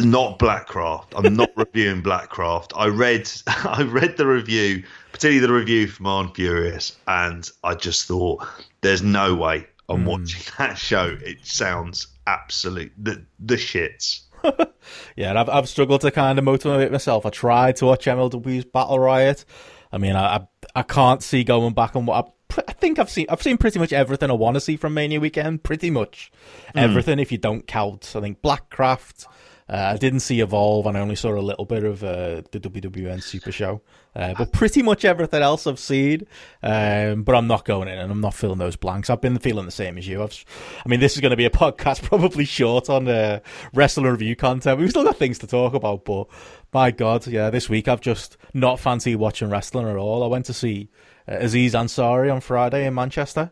Not 0.00 0.38
Blackcraft. 0.38 1.08
I'm 1.14 1.36
not 1.36 1.50
reviewing 1.56 2.02
Blackcraft. 2.02 2.72
I 2.74 2.86
read 2.86 3.30
I 3.46 3.82
read 3.82 4.16
the 4.16 4.26
review, 4.26 4.82
particularly 5.12 5.46
the 5.46 5.52
review 5.52 5.88
from 5.88 6.06
Arn 6.06 6.32
Furious, 6.32 6.96
and 7.06 7.48
I 7.62 7.74
just 7.74 8.06
thought 8.06 8.46
there's 8.80 9.02
no 9.02 9.34
way 9.34 9.66
I'm 9.90 10.04
mm. 10.04 10.06
watching 10.06 10.42
that 10.58 10.78
show. 10.78 11.16
It 11.22 11.46
sounds 11.46 12.06
absolute 12.26 12.92
the 12.96 13.22
the 13.38 13.56
shits. 13.56 14.22
yeah, 15.16 15.30
and 15.30 15.38
I've 15.38 15.48
I've 15.48 15.68
struggled 15.68 16.00
to 16.02 16.10
kind 16.10 16.38
of 16.38 16.44
motivate 16.44 16.92
myself. 16.92 17.26
I 17.26 17.30
tried 17.30 17.76
to 17.76 17.86
watch 17.86 18.06
MLW's 18.06 18.64
Battle 18.64 18.98
Riot. 18.98 19.44
I 19.92 19.98
mean, 19.98 20.16
I 20.16 20.36
I, 20.36 20.46
I 20.76 20.82
can't 20.82 21.22
see 21.22 21.44
going 21.44 21.74
back 21.74 21.96
on 21.96 22.06
what 22.06 22.24
I 22.24 22.30
I 22.66 22.72
think 22.72 22.98
I've 22.98 23.10
seen 23.10 23.26
I've 23.28 23.42
seen 23.42 23.58
pretty 23.58 23.78
much 23.78 23.92
everything 23.92 24.30
I 24.30 24.34
want 24.34 24.54
to 24.54 24.60
see 24.60 24.76
from 24.76 24.94
Mania 24.94 25.20
weekend. 25.20 25.62
Pretty 25.62 25.90
much 25.90 26.32
mm. 26.74 26.80
everything, 26.82 27.18
if 27.18 27.30
you 27.32 27.38
don't 27.38 27.66
count. 27.66 28.12
I 28.16 28.20
think 28.20 28.42
Blackcraft. 28.42 29.26
Uh, 29.70 29.92
I 29.94 29.96
didn't 29.98 30.20
see 30.20 30.40
Evolve, 30.40 30.86
and 30.86 30.98
I 30.98 31.00
only 31.00 31.14
saw 31.14 31.32
a 31.32 31.38
little 31.38 31.64
bit 31.64 31.84
of 31.84 32.02
uh, 32.02 32.42
the 32.50 32.58
WWN 32.58 33.22
Super 33.22 33.52
Show. 33.52 33.80
Uh, 34.16 34.34
but 34.36 34.50
pretty 34.52 34.82
much 34.82 35.04
everything 35.04 35.42
else 35.42 35.64
I've 35.64 35.78
seen. 35.78 36.26
Um, 36.60 37.22
but 37.22 37.36
I'm 37.36 37.46
not 37.46 37.64
going 37.64 37.86
in, 37.86 37.96
and 37.96 38.10
I'm 38.10 38.20
not 38.20 38.34
filling 38.34 38.58
those 38.58 38.74
blanks. 38.74 39.10
I've 39.10 39.20
been 39.20 39.38
feeling 39.38 39.66
the 39.66 39.70
same 39.70 39.96
as 39.96 40.08
you. 40.08 40.24
I've, 40.24 40.44
I 40.84 40.88
mean, 40.88 40.98
this 40.98 41.14
is 41.14 41.20
going 41.20 41.30
to 41.30 41.36
be 41.36 41.44
a 41.44 41.50
podcast 41.50 42.02
probably 42.02 42.44
short 42.44 42.90
on 42.90 43.06
uh, 43.06 43.38
wrestling 43.72 44.06
review 44.06 44.34
content. 44.34 44.80
We've 44.80 44.90
still 44.90 45.04
got 45.04 45.18
things 45.18 45.38
to 45.38 45.46
talk 45.46 45.74
about, 45.74 46.04
but 46.04 46.26
my 46.72 46.90
God, 46.90 47.28
yeah, 47.28 47.50
this 47.50 47.68
week 47.68 47.86
I've 47.86 48.00
just 48.00 48.36
not 48.52 48.80
fancied 48.80 49.16
watching 49.16 49.50
wrestling 49.50 49.86
at 49.88 49.96
all. 49.96 50.24
I 50.24 50.26
went 50.26 50.46
to 50.46 50.52
see 50.52 50.88
Aziz 51.30 51.74
Ansari 51.74 52.32
on 52.32 52.40
Friday 52.40 52.86
in 52.86 52.94
Manchester. 52.94 53.50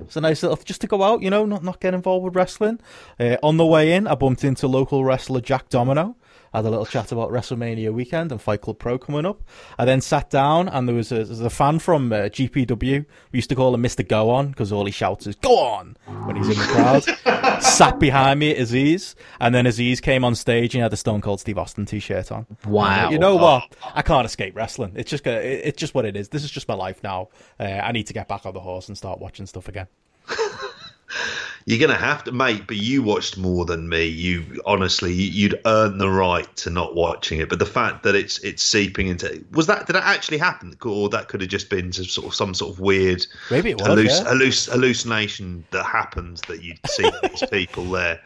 It's 0.00 0.16
a 0.16 0.20
nice 0.20 0.42
little 0.42 0.56
just 0.56 0.80
to 0.80 0.86
go 0.86 1.02
out, 1.02 1.22
you 1.22 1.30
know, 1.30 1.44
not 1.44 1.62
not 1.62 1.80
get 1.80 1.94
involved 1.94 2.24
with 2.24 2.34
wrestling. 2.34 2.80
Uh, 3.20 3.36
on 3.42 3.56
the 3.58 3.66
way 3.66 3.92
in, 3.92 4.06
I 4.06 4.14
bumped 4.14 4.42
into 4.44 4.66
local 4.66 5.04
wrestler 5.04 5.40
Jack 5.40 5.68
Domino 5.68 6.16
had 6.56 6.64
a 6.64 6.70
little 6.70 6.86
chat 6.86 7.12
about 7.12 7.30
WrestleMania 7.30 7.92
weekend 7.92 8.32
and 8.32 8.40
Fight 8.40 8.60
Club 8.60 8.78
Pro 8.78 8.98
coming 8.98 9.26
up. 9.26 9.42
I 9.78 9.84
then 9.84 10.00
sat 10.00 10.30
down 10.30 10.68
and 10.68 10.88
there 10.88 10.94
was 10.94 11.12
a, 11.12 11.16
there 11.16 11.26
was 11.26 11.40
a 11.40 11.50
fan 11.50 11.78
from 11.78 12.12
uh, 12.12 12.16
GPW. 12.16 13.04
We 13.32 13.36
used 13.36 13.48
to 13.50 13.54
call 13.54 13.74
him 13.74 13.82
Mr. 13.82 14.06
Go 14.06 14.30
On 14.30 14.48
because 14.48 14.72
all 14.72 14.84
he 14.84 14.92
shouts 14.92 15.26
is 15.26 15.36
"Go 15.36 15.58
on" 15.58 15.96
when 16.24 16.36
he's 16.36 16.48
in 16.48 16.58
the 16.58 16.64
crowd. 16.64 17.62
sat 17.62 17.98
behind 17.98 18.40
me 18.40 18.52
at 18.52 18.58
Aziz, 18.58 19.14
and 19.40 19.54
then 19.54 19.66
Aziz 19.66 20.00
came 20.00 20.24
on 20.24 20.34
stage 20.34 20.74
and 20.74 20.80
he 20.80 20.82
had 20.82 20.92
the 20.92 20.96
Stone 20.96 21.20
Cold 21.20 21.40
Steve 21.40 21.58
Austin 21.58 21.86
T-shirt 21.86 22.30
on. 22.32 22.46
Wow! 22.66 23.10
you 23.10 23.18
know 23.18 23.36
what? 23.36 23.74
I 23.94 24.02
can't 24.02 24.26
escape 24.26 24.56
wrestling. 24.56 24.92
It's 24.96 25.10
just 25.10 25.26
it's 25.26 25.78
just 25.78 25.94
what 25.94 26.04
it 26.04 26.16
is. 26.16 26.28
This 26.28 26.44
is 26.44 26.50
just 26.50 26.68
my 26.68 26.74
life 26.74 27.02
now. 27.02 27.28
Uh, 27.58 27.64
I 27.64 27.92
need 27.92 28.06
to 28.06 28.12
get 28.12 28.28
back 28.28 28.46
on 28.46 28.54
the 28.54 28.60
horse 28.60 28.88
and 28.88 28.96
start 28.96 29.18
watching 29.18 29.46
stuff 29.46 29.68
again. 29.68 29.86
You're 31.68 31.86
going 31.86 31.90
to 31.90 32.02
have 32.02 32.24
to, 32.24 32.32
mate. 32.32 32.66
But 32.66 32.78
you 32.78 33.02
watched 33.02 33.36
more 33.36 33.66
than 33.66 33.90
me. 33.90 34.06
You 34.06 34.62
honestly, 34.64 35.12
you'd 35.12 35.60
earn 35.66 35.98
the 35.98 36.08
right 36.08 36.56
to 36.56 36.70
not 36.70 36.94
watching 36.94 37.40
it. 37.40 37.50
But 37.50 37.58
the 37.58 37.66
fact 37.66 38.04
that 38.04 38.14
it's 38.14 38.38
it's 38.38 38.62
seeping 38.62 39.08
into 39.08 39.44
was 39.52 39.66
that 39.66 39.86
did 39.86 39.92
that 39.92 40.04
actually 40.04 40.38
happen, 40.38 40.74
or 40.82 41.10
that 41.10 41.28
could 41.28 41.42
have 41.42 41.50
just 41.50 41.68
been 41.68 41.92
sort 41.92 42.26
of 42.26 42.34
some 42.34 42.54
sort 42.54 42.72
of 42.72 42.80
weird 42.80 43.26
maybe 43.50 43.68
it 43.68 43.78
was, 43.78 43.86
halluc- 43.86 44.06
yeah. 44.06 44.32
halluc- 44.32 44.70
hallucination 44.70 45.62
that 45.70 45.84
happens 45.84 46.40
that 46.48 46.62
you'd 46.62 46.80
see 46.86 47.10
these 47.22 47.44
people 47.50 47.84
there. 47.84 48.18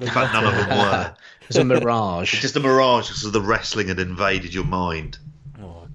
In 0.00 0.08
fact, 0.08 0.32
none 0.32 0.46
of 0.46 0.54
them 0.54 0.68
were. 0.78 1.14
It's 1.50 1.58
a 1.58 1.64
mirage. 1.64 2.32
It's 2.32 2.40
just 2.42 2.56
a 2.56 2.60
mirage 2.60 3.08
because 3.08 3.30
the 3.30 3.42
wrestling 3.42 3.88
had 3.88 3.98
invaded 3.98 4.54
your 4.54 4.64
mind. 4.64 5.18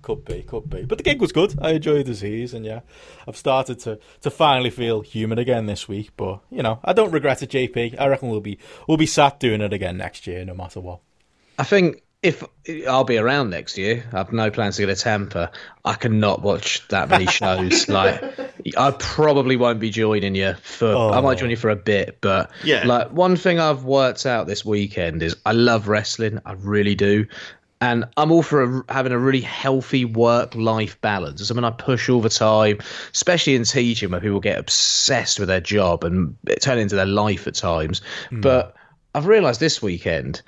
Could 0.02 0.26
be, 0.26 0.42
could 0.44 0.70
be. 0.70 0.84
But 0.84 0.98
the 0.98 1.04
gig 1.04 1.22
was 1.22 1.32
good. 1.32 1.58
I 1.62 1.72
enjoyed 1.72 2.00
the 2.00 2.04
disease, 2.04 2.54
and 2.54 2.66
yeah, 2.66 2.82
I've 3.28 3.38
started 3.38 3.80
to, 3.82 4.00
to 4.22 4.32
finally 4.32 4.70
feel 4.70 5.02
human 5.02 5.38
again 5.38 5.68
this 5.68 5.88
week. 5.88 6.12
But 6.18 6.40
you 6.50 6.64
know, 6.64 6.80
I 6.84 6.94
don't 6.94 7.12
regret 7.12 7.44
it, 7.44 7.52
JP. 7.52 8.00
I 8.00 8.08
reckon 8.08 8.30
we'll 8.30 8.40
be 8.40 8.58
we'll 8.88 8.98
be 8.98 9.06
sat 9.06 9.40
doing 9.40 9.62
it 9.62 9.74
again 9.74 9.98
next 9.98 10.26
year, 10.26 10.44
no 10.44 10.54
matter 10.54 10.80
what. 10.80 11.00
I 11.60 11.64
think 11.64 12.02
if 12.24 12.44
I'll 12.88 13.04
be 13.04 13.18
around 13.18 13.50
next 13.50 13.78
year, 13.78 14.06
I've 14.14 14.32
no 14.32 14.52
plans 14.52 14.76
to 14.76 14.84
get 14.84 14.90
a 14.90 14.96
Tampa. 14.96 15.52
I 15.84 15.94
cannot 15.96 16.42
watch 16.42 16.88
that 16.90 17.10
many 17.10 17.26
shows. 17.26 17.90
like, 17.90 18.24
I 18.78 18.92
probably 18.92 19.56
won't 19.56 19.80
be 19.80 19.90
joining 19.90 20.36
you 20.36 20.54
for. 20.54 20.88
Oh. 20.88 21.12
I 21.12 21.22
might 21.22 21.38
oh. 21.38 21.40
join 21.42 21.50
you 21.50 21.56
for 21.56 21.72
a 21.72 21.76
bit, 21.76 22.20
but 22.22 22.52
yeah. 22.64 22.86
Like 22.86 23.12
one 23.12 23.36
thing 23.38 23.60
I've 23.60 23.84
worked 23.84 24.28
out 24.28 24.46
this 24.46 24.64
weekend 24.64 25.24
is 25.24 25.36
I 25.46 25.54
love 25.54 25.88
wrestling. 25.88 26.40
I 26.46 26.54
really 26.54 26.94
do, 26.94 27.26
and 27.82 28.06
I'm 28.16 28.32
all 28.32 28.44
for 28.44 28.64
a, 28.64 28.94
having 28.94 29.12
a 29.12 29.18
really 29.18 29.42
healthy 29.42 30.06
work 30.06 30.54
life 30.56 31.02
balance. 31.02 31.42
It's 31.42 31.48
something 31.48 31.66
I 31.66 31.72
push 31.72 32.08
all 32.10 32.22
the 32.22 32.30
time, 32.30 32.78
especially 33.12 33.56
in 33.56 33.64
teaching 33.64 34.12
where 34.12 34.22
people 34.22 34.40
get 34.40 34.60
obsessed 34.60 35.40
with 35.40 35.48
their 35.48 35.60
job 35.60 36.04
and 36.04 36.36
turn 36.62 36.78
into 36.78 36.96
their 36.96 37.08
life 37.08 37.48
at 37.48 37.56
times. 37.56 38.02
Mm. 38.30 38.44
But 38.44 38.76
I've 39.16 39.26
realized 39.26 39.60
this 39.60 39.82
weekend, 39.82 40.44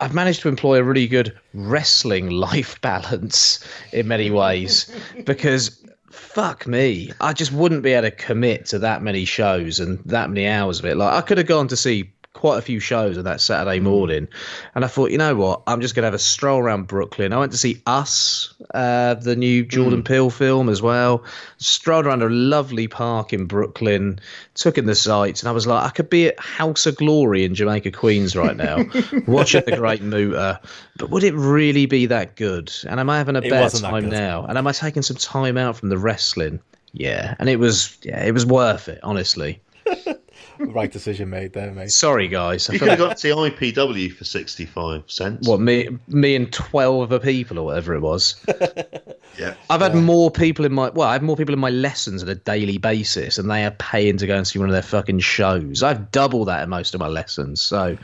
I've 0.00 0.14
managed 0.14 0.42
to 0.42 0.48
employ 0.48 0.78
a 0.78 0.82
really 0.82 1.06
good 1.06 1.38
wrestling 1.54 2.30
life 2.30 2.80
balance 2.80 3.64
in 3.92 4.08
many 4.08 4.32
ways 4.32 4.92
because 5.24 5.80
fuck 6.10 6.66
me, 6.66 7.12
I 7.20 7.32
just 7.32 7.52
wouldn't 7.52 7.82
be 7.82 7.92
able 7.92 8.10
to 8.10 8.16
commit 8.16 8.66
to 8.66 8.80
that 8.80 9.02
many 9.02 9.24
shows 9.24 9.78
and 9.78 10.00
that 10.06 10.28
many 10.28 10.48
hours 10.48 10.80
of 10.80 10.86
it. 10.86 10.96
Like 10.96 11.12
I 11.12 11.20
could 11.20 11.38
have 11.38 11.46
gone 11.46 11.68
to 11.68 11.76
see 11.76 12.12
quite 12.34 12.58
a 12.58 12.62
few 12.62 12.80
shows 12.80 13.16
on 13.16 13.24
that 13.24 13.40
Saturday 13.40 13.80
mm. 13.80 13.84
morning, 13.84 14.28
and 14.74 14.84
I 14.84 14.88
thought, 14.88 15.10
you 15.10 15.18
know 15.18 15.34
what, 15.34 15.62
I'm 15.66 15.80
just 15.80 15.94
going 15.94 16.02
to 16.02 16.06
have 16.08 16.14
a 16.14 16.18
stroll 16.18 16.60
around 16.60 16.86
Brooklyn. 16.86 17.32
I 17.32 17.38
went 17.38 17.52
to 17.52 17.58
see 17.58 17.80
Us, 17.86 18.52
uh, 18.74 19.14
the 19.14 19.36
new 19.36 19.64
Jordan 19.64 20.02
mm. 20.02 20.06
Peele 20.06 20.30
film 20.30 20.68
as 20.68 20.82
well. 20.82 21.24
Strolled 21.56 22.06
around 22.06 22.22
a 22.22 22.28
lovely 22.28 22.88
park 22.88 23.32
in 23.32 23.46
Brooklyn, 23.46 24.18
took 24.54 24.76
in 24.76 24.84
the 24.84 24.94
sights, 24.94 25.42
and 25.42 25.48
I 25.48 25.52
was 25.52 25.66
like, 25.66 25.84
I 25.84 25.90
could 25.90 26.10
be 26.10 26.28
at 26.28 26.38
House 26.38 26.84
of 26.84 26.96
Glory 26.96 27.44
in 27.44 27.54
Jamaica, 27.54 27.92
Queens 27.92 28.36
right 28.36 28.56
now, 28.56 28.84
watching 29.26 29.62
the 29.64 29.76
Great 29.76 30.02
Muta. 30.02 30.60
But 30.98 31.10
would 31.10 31.24
it 31.24 31.34
really 31.34 31.86
be 31.86 32.06
that 32.06 32.36
good? 32.36 32.70
And 32.86 33.00
am 33.00 33.08
I 33.08 33.18
having 33.18 33.36
a 33.36 33.40
it 33.40 33.50
better 33.50 33.78
time 33.78 34.10
now? 34.10 34.44
And 34.44 34.58
am 34.58 34.66
I 34.66 34.72
taking 34.72 35.02
some 35.02 35.16
time 35.16 35.56
out 35.56 35.76
from 35.76 35.88
the 35.88 35.98
wrestling? 35.98 36.60
Yeah, 36.92 37.34
and 37.38 37.48
it 37.48 37.56
was 37.56 37.96
yeah, 38.02 38.24
it 38.24 38.32
was 38.32 38.46
worth 38.46 38.88
it, 38.88 39.00
honestly. 39.02 39.60
right 40.58 40.90
decision 40.90 41.30
made 41.30 41.52
there, 41.52 41.70
mate. 41.72 41.90
Sorry, 41.90 42.28
guys. 42.28 42.68
I 42.68 42.74
you 42.74 42.78
could 42.78 42.88
have 42.88 42.98
got 42.98 43.16
to 43.18 43.28
IPW 43.28 44.12
for 44.12 44.24
sixty-five 44.24 45.10
cents. 45.10 45.48
What 45.48 45.60
me, 45.60 45.88
me 46.08 46.36
and 46.36 46.52
twelve 46.52 47.12
other 47.12 47.18
people 47.18 47.58
or 47.58 47.66
whatever 47.66 47.94
it 47.94 48.00
was. 48.00 48.36
yeah, 49.38 49.54
I've 49.70 49.80
had 49.80 49.94
yeah. 49.94 50.00
more 50.00 50.30
people 50.30 50.64
in 50.64 50.72
my 50.72 50.90
well, 50.90 51.08
I 51.08 51.12
have 51.14 51.22
more 51.22 51.36
people 51.36 51.54
in 51.54 51.60
my 51.60 51.70
lessons 51.70 52.22
on 52.22 52.28
a 52.28 52.34
daily 52.34 52.78
basis, 52.78 53.38
and 53.38 53.50
they 53.50 53.64
are 53.64 53.72
paying 53.72 54.16
to 54.18 54.26
go 54.26 54.36
and 54.36 54.46
see 54.46 54.58
one 54.58 54.68
of 54.68 54.72
their 54.72 54.82
fucking 54.82 55.20
shows. 55.20 55.82
I've 55.82 56.10
double 56.10 56.44
that 56.46 56.62
in 56.62 56.70
most 56.70 56.94
of 56.94 57.00
my 57.00 57.08
lessons, 57.08 57.60
so 57.60 57.96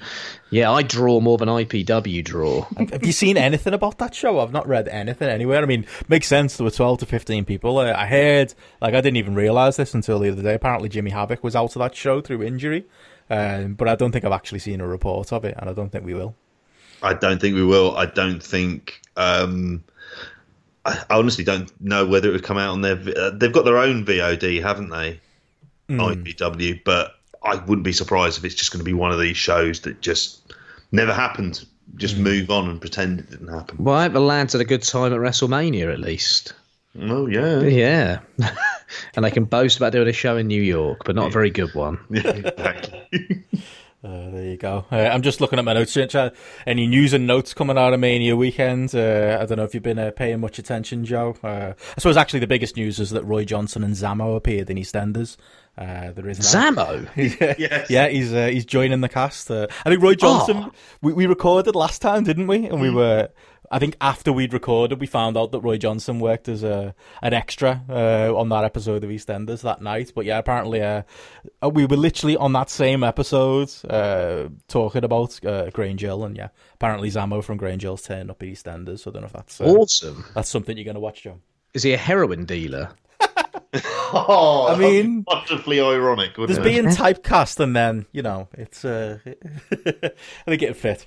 yeah, 0.50 0.70
I 0.70 0.82
draw 0.82 1.20
more 1.20 1.38
than 1.38 1.48
IPW 1.48 2.24
draw. 2.24 2.66
Have 2.76 3.06
you 3.06 3.12
seen 3.12 3.36
anything 3.36 3.72
about 3.72 3.98
that 3.98 4.14
show? 4.14 4.40
I've 4.40 4.52
not 4.52 4.66
read 4.66 4.88
anything 4.88 5.28
anywhere. 5.28 5.62
I 5.62 5.66
mean, 5.66 5.86
makes 6.08 6.26
sense. 6.26 6.56
There 6.56 6.64
were 6.64 6.70
12 6.70 7.00
to 7.00 7.06
15 7.06 7.44
people. 7.44 7.78
I 7.78 8.06
heard, 8.06 8.54
like, 8.80 8.94
I 8.94 9.00
didn't 9.00 9.16
even 9.16 9.34
realize 9.34 9.76
this 9.76 9.94
until 9.94 10.18
the 10.18 10.30
other 10.30 10.42
day. 10.42 10.54
Apparently, 10.54 10.88
Jimmy 10.88 11.10
Havoc 11.10 11.44
was 11.44 11.54
out 11.54 11.76
of 11.76 11.80
that 11.80 11.94
show 11.94 12.20
through 12.20 12.42
injury. 12.42 12.84
Um, 13.30 13.74
but 13.74 13.88
I 13.88 13.94
don't 13.94 14.10
think 14.10 14.24
I've 14.24 14.32
actually 14.32 14.58
seen 14.58 14.80
a 14.80 14.86
report 14.86 15.32
of 15.32 15.44
it, 15.44 15.54
and 15.56 15.70
I 15.70 15.72
don't 15.72 15.90
think 15.90 16.04
we 16.04 16.14
will. 16.14 16.34
I 17.00 17.14
don't 17.14 17.40
think 17.40 17.54
we 17.54 17.64
will. 17.64 17.96
I 17.96 18.06
don't 18.06 18.42
think. 18.42 19.00
Um, 19.16 19.84
I 20.84 21.04
honestly 21.10 21.44
don't 21.44 21.70
know 21.80 22.06
whether 22.06 22.28
it 22.28 22.32
would 22.32 22.42
come 22.42 22.58
out 22.58 22.70
on 22.70 22.80
their. 22.80 22.98
Uh, 23.16 23.30
they've 23.30 23.52
got 23.52 23.64
their 23.64 23.78
own 23.78 24.04
VOD, 24.04 24.60
haven't 24.62 24.90
they? 24.90 25.20
Mm. 25.88 26.24
IPW, 26.24 26.82
but 26.84 27.19
I 27.42 27.56
wouldn't 27.56 27.84
be 27.84 27.92
surprised 27.92 28.38
if 28.38 28.44
it's 28.44 28.54
just 28.54 28.72
going 28.72 28.80
to 28.80 28.84
be 28.84 28.92
one 28.92 29.12
of 29.12 29.20
these 29.20 29.36
shows 29.36 29.80
that 29.80 30.00
just 30.00 30.52
never 30.92 31.12
happened. 31.12 31.64
Just 31.96 32.16
mm. 32.16 32.20
move 32.20 32.50
on 32.50 32.68
and 32.68 32.80
pretend 32.80 33.20
it 33.20 33.30
didn't 33.30 33.48
happen. 33.48 33.76
Well, 33.82 33.96
I 33.96 34.04
hope 34.04 34.12
the 34.12 34.20
lads 34.20 34.52
had 34.52 34.62
a 34.62 34.64
good 34.64 34.82
time 34.82 35.12
at 35.12 35.18
WrestleMania 35.18 35.92
at 35.92 35.98
least. 35.98 36.52
Oh 36.98 37.26
yeah, 37.26 37.60
yeah, 37.62 38.18
and 39.14 39.24
they 39.24 39.30
can 39.30 39.44
boast 39.44 39.76
about 39.76 39.92
doing 39.92 40.08
a 40.08 40.12
show 40.12 40.36
in 40.36 40.48
New 40.48 40.60
York, 40.60 41.02
but 41.04 41.14
not 41.14 41.28
a 41.28 41.30
very 41.30 41.50
good 41.50 41.72
one. 41.74 41.98
Yeah, 42.10 42.30
exactly. 42.30 43.44
Uh, 44.02 44.30
there 44.30 44.44
you 44.44 44.56
go. 44.56 44.86
Uh, 44.90 44.96
I'm 44.96 45.20
just 45.20 45.42
looking 45.42 45.58
at 45.58 45.64
my 45.64 45.74
notes. 45.74 45.94
Any 46.66 46.86
news 46.86 47.12
and 47.12 47.26
notes 47.26 47.52
coming 47.52 47.76
out 47.76 47.92
of 47.92 48.00
Mania 48.00 48.34
weekend? 48.34 48.94
Uh, 48.94 49.38
I 49.40 49.44
don't 49.44 49.58
know 49.58 49.64
if 49.64 49.74
you've 49.74 49.82
been 49.82 49.98
uh, 49.98 50.10
paying 50.10 50.40
much 50.40 50.58
attention, 50.58 51.04
Joe. 51.04 51.36
Uh, 51.44 51.74
I 51.76 51.94
suppose 51.98 52.16
actually 52.16 52.40
the 52.40 52.46
biggest 52.46 52.76
news 52.76 52.98
is 52.98 53.10
that 53.10 53.24
Roy 53.24 53.44
Johnson 53.44 53.84
and 53.84 53.94
Zammo 53.94 54.36
appeared 54.36 54.70
in 54.70 54.78
EastEnders. 54.78 55.36
Uh, 55.76 56.12
there 56.12 56.28
is 56.28 56.38
Zammo. 56.40 57.08
yeah, 57.40 57.54
yes. 57.58 57.90
yeah, 57.90 58.08
he's 58.08 58.30
he's 58.30 58.64
joining 58.64 59.02
the 59.02 59.08
cast. 59.08 59.50
I 59.50 59.66
think 59.84 60.02
Roy 60.02 60.14
Johnson. 60.14 60.64
Oh. 60.66 60.72
We, 61.02 61.12
we 61.12 61.26
recorded 61.26 61.76
last 61.76 62.00
time, 62.00 62.24
didn't 62.24 62.46
we? 62.46 62.66
And 62.66 62.80
we 62.80 62.88
mm. 62.88 62.94
were 62.94 63.28
I 63.72 63.78
think 63.78 63.96
after 64.00 64.32
we'd 64.32 64.52
recorded, 64.52 65.00
we 65.00 65.06
found 65.06 65.36
out 65.36 65.52
that 65.52 65.60
Roy 65.60 65.78
Johnson 65.78 66.18
worked 66.18 66.48
as 66.48 66.64
a 66.64 66.94
an 67.22 67.32
extra 67.32 67.82
uh, 67.88 68.36
on 68.36 68.48
that 68.48 68.64
episode 68.64 69.04
of 69.04 69.10
EastEnders 69.10 69.62
that 69.62 69.80
night. 69.80 70.12
But 70.14 70.24
yeah, 70.24 70.38
apparently, 70.38 70.82
uh, 70.82 71.02
uh, 71.62 71.68
we 71.68 71.86
were 71.86 71.96
literally 71.96 72.36
on 72.36 72.52
that 72.54 72.68
same 72.68 73.04
episode 73.04 73.72
uh, 73.88 74.48
talking 74.66 75.04
about 75.04 75.44
uh, 75.44 75.70
Grange 75.70 76.00
Hill, 76.00 76.24
and 76.24 76.36
yeah, 76.36 76.48
apparently 76.74 77.10
Zammo 77.10 77.44
from 77.44 77.58
Grange 77.58 77.82
Hill's 77.82 78.02
turned 78.02 78.30
up 78.30 78.42
at 78.42 78.48
EastEnders. 78.48 79.00
So 79.00 79.10
I 79.10 79.12
don't 79.12 79.22
know 79.22 79.26
if 79.26 79.32
that's 79.32 79.60
uh, 79.60 79.64
awesome. 79.64 80.24
That's 80.34 80.48
something 80.48 80.76
you're 80.76 80.84
going 80.84 80.94
to 80.94 81.00
watch, 81.00 81.22
John. 81.22 81.40
Is 81.72 81.84
he 81.84 81.92
a 81.92 81.96
heroin 81.96 82.46
dealer? 82.46 82.90
oh, 84.12 84.66
I 84.68 84.76
mean, 84.76 85.24
wonderfully 85.28 85.80
ironic. 85.80 86.34
There's 86.36 86.58
it? 86.58 86.64
being 86.64 86.84
typecast, 86.86 87.60
and 87.60 87.76
then 87.76 88.06
you 88.10 88.22
know, 88.22 88.48
it's. 88.54 88.84
Uh, 88.84 89.18
I 89.24 90.10
think 90.46 90.62
it 90.62 90.76
fit. 90.76 91.06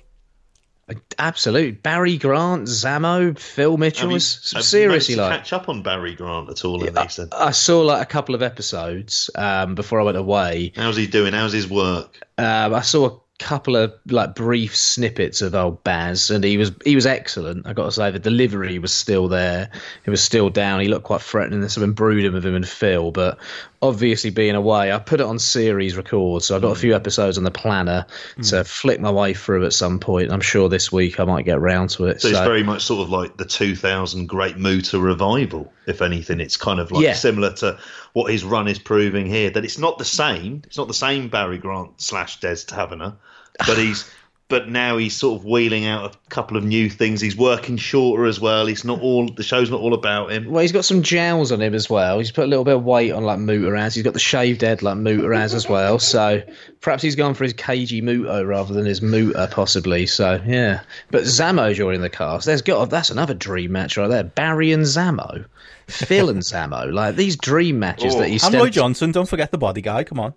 Absolutely, 1.18 1.70
Barry 1.70 2.18
Grant, 2.18 2.68
Zammo, 2.68 3.38
Phil 3.38 3.76
Mitchell 3.78 4.10
was 4.10 4.26
seriously 4.26 5.14
like 5.14 5.38
catch 5.38 5.52
up 5.54 5.68
on 5.68 5.82
Barry 5.82 6.14
Grant 6.14 6.50
at 6.50 6.64
all. 6.64 6.84
Yeah, 6.84 6.90
I, 6.96 7.46
I, 7.46 7.50
saw 7.52 7.80
like 7.80 8.02
a 8.02 8.06
couple 8.06 8.34
of 8.34 8.42
episodes 8.42 9.30
um, 9.34 9.74
before 9.74 10.00
I 10.00 10.04
went 10.04 10.18
away. 10.18 10.72
How's 10.76 10.96
he 10.96 11.06
doing? 11.06 11.32
How's 11.32 11.52
his 11.52 11.70
work? 11.70 12.20
Um, 12.36 12.74
I 12.74 12.82
saw 12.82 13.06
a 13.06 13.18
couple 13.38 13.76
of 13.76 13.94
like 14.06 14.34
brief 14.34 14.76
snippets 14.76 15.40
of 15.40 15.54
old 15.54 15.82
Baz, 15.84 16.30
and 16.30 16.44
he 16.44 16.58
was 16.58 16.72
he 16.84 16.94
was 16.94 17.06
excellent. 17.06 17.66
I 17.66 17.72
got 17.72 17.86
to 17.86 17.92
say, 17.92 18.10
the 18.10 18.18
delivery 18.18 18.78
was 18.78 18.92
still 18.92 19.28
there. 19.28 19.70
It 20.04 20.10
was 20.10 20.22
still 20.22 20.50
down. 20.50 20.80
He 20.80 20.88
looked 20.88 21.06
quite 21.06 21.22
threatening. 21.22 21.60
There's 21.60 21.72
something 21.72 21.92
brooding 21.92 22.34
with 22.34 22.44
him 22.44 22.56
and 22.56 22.68
Phil, 22.68 23.10
but 23.10 23.38
obviously 23.84 24.30
being 24.30 24.54
away, 24.54 24.92
I 24.92 24.98
put 24.98 25.20
it 25.20 25.26
on 25.26 25.38
series 25.38 25.96
record, 25.96 26.42
so 26.42 26.56
I've 26.56 26.62
got 26.62 26.70
a 26.70 26.78
few 26.78 26.94
episodes 26.94 27.36
on 27.36 27.44
the 27.44 27.50
planner 27.50 28.06
mm. 28.36 28.50
to 28.50 28.64
flick 28.64 29.00
my 29.00 29.10
way 29.10 29.34
through 29.34 29.66
at 29.66 29.72
some 29.72 30.00
point. 30.00 30.32
I'm 30.32 30.40
sure 30.40 30.68
this 30.68 30.90
week 30.90 31.20
I 31.20 31.24
might 31.24 31.44
get 31.44 31.60
round 31.60 31.90
to 31.90 32.06
it. 32.06 32.20
So, 32.20 32.30
so. 32.30 32.36
it's 32.36 32.46
very 32.46 32.62
much 32.62 32.82
sort 32.82 33.02
of 33.02 33.10
like 33.10 33.36
the 33.36 33.44
2000 33.44 34.26
Great 34.26 34.56
Muta 34.56 34.98
revival. 34.98 35.72
If 35.86 36.00
anything, 36.00 36.40
it's 36.40 36.56
kind 36.56 36.80
of 36.80 36.90
like 36.90 37.04
yeah. 37.04 37.12
similar 37.12 37.52
to 37.54 37.78
what 38.14 38.32
his 38.32 38.42
run 38.42 38.68
is 38.68 38.78
proving 38.78 39.26
here. 39.26 39.50
That 39.50 39.64
it's 39.64 39.78
not 39.78 39.98
the 39.98 40.04
same. 40.04 40.62
It's 40.64 40.78
not 40.78 40.88
the 40.88 40.94
same 40.94 41.28
Barry 41.28 41.58
Grant 41.58 42.00
slash 42.00 42.40
Des 42.40 42.64
Taverner 42.66 43.16
but 43.58 43.78
he's 43.78 44.10
but 44.48 44.68
now 44.68 44.98
he's 44.98 45.16
sort 45.16 45.40
of 45.40 45.46
wheeling 45.46 45.86
out 45.86 46.14
a 46.14 46.28
couple 46.28 46.56
of 46.56 46.64
new 46.64 46.90
things. 46.90 47.20
He's 47.20 47.36
working 47.36 47.78
shorter 47.78 48.26
as 48.26 48.38
well. 48.38 48.66
He's 48.66 48.84
not 48.84 49.00
all 49.00 49.26
the 49.26 49.42
show's 49.42 49.70
not 49.70 49.80
all 49.80 49.94
about 49.94 50.32
him. 50.32 50.50
Well, 50.50 50.60
he's 50.60 50.72
got 50.72 50.84
some 50.84 51.02
gels 51.02 51.50
on 51.50 51.62
him 51.62 51.74
as 51.74 51.88
well. 51.88 52.18
He's 52.18 52.30
put 52.30 52.44
a 52.44 52.46
little 52.46 52.64
bit 52.64 52.76
of 52.76 52.84
weight 52.84 53.12
on 53.12 53.24
like 53.24 53.38
Muta 53.38 53.90
He's 53.90 54.02
got 54.02 54.12
the 54.12 54.18
shaved 54.18 54.60
head 54.60 54.82
like 54.82 54.98
Muta 54.98 55.34
as 55.34 55.68
well. 55.68 55.98
So 55.98 56.42
perhaps 56.80 57.02
he's 57.02 57.16
gone 57.16 57.34
for 57.34 57.44
his 57.44 57.54
Keiji 57.54 58.02
Muto 58.02 58.46
rather 58.46 58.74
than 58.74 58.84
his 58.84 59.00
Muta 59.00 59.48
possibly. 59.50 60.06
So 60.06 60.40
yeah, 60.46 60.82
but 61.10 61.24
Zammo 61.24 61.74
joining 61.74 62.02
the 62.02 62.10
cast. 62.10 62.44
There's 62.44 62.62
got 62.62 62.90
that's 62.90 63.10
another 63.10 63.34
dream 63.34 63.72
match 63.72 63.96
right 63.96 64.08
there. 64.08 64.24
Barry 64.24 64.72
and 64.72 64.84
Zammo. 64.84 65.46
Phil 65.88 66.30
and 66.30 66.40
Zammo, 66.42 66.92
like 66.92 67.16
these 67.16 67.36
dream 67.36 67.78
matches 67.78 68.14
oh. 68.14 68.20
that 68.20 68.28
he's. 68.28 68.44
And 68.44 68.54
Roy 68.54 68.70
Johnson, 68.70 69.12
don't 69.12 69.28
forget 69.28 69.50
the 69.50 69.58
body 69.58 69.80
guy. 69.80 70.04
Come 70.04 70.20
on. 70.20 70.34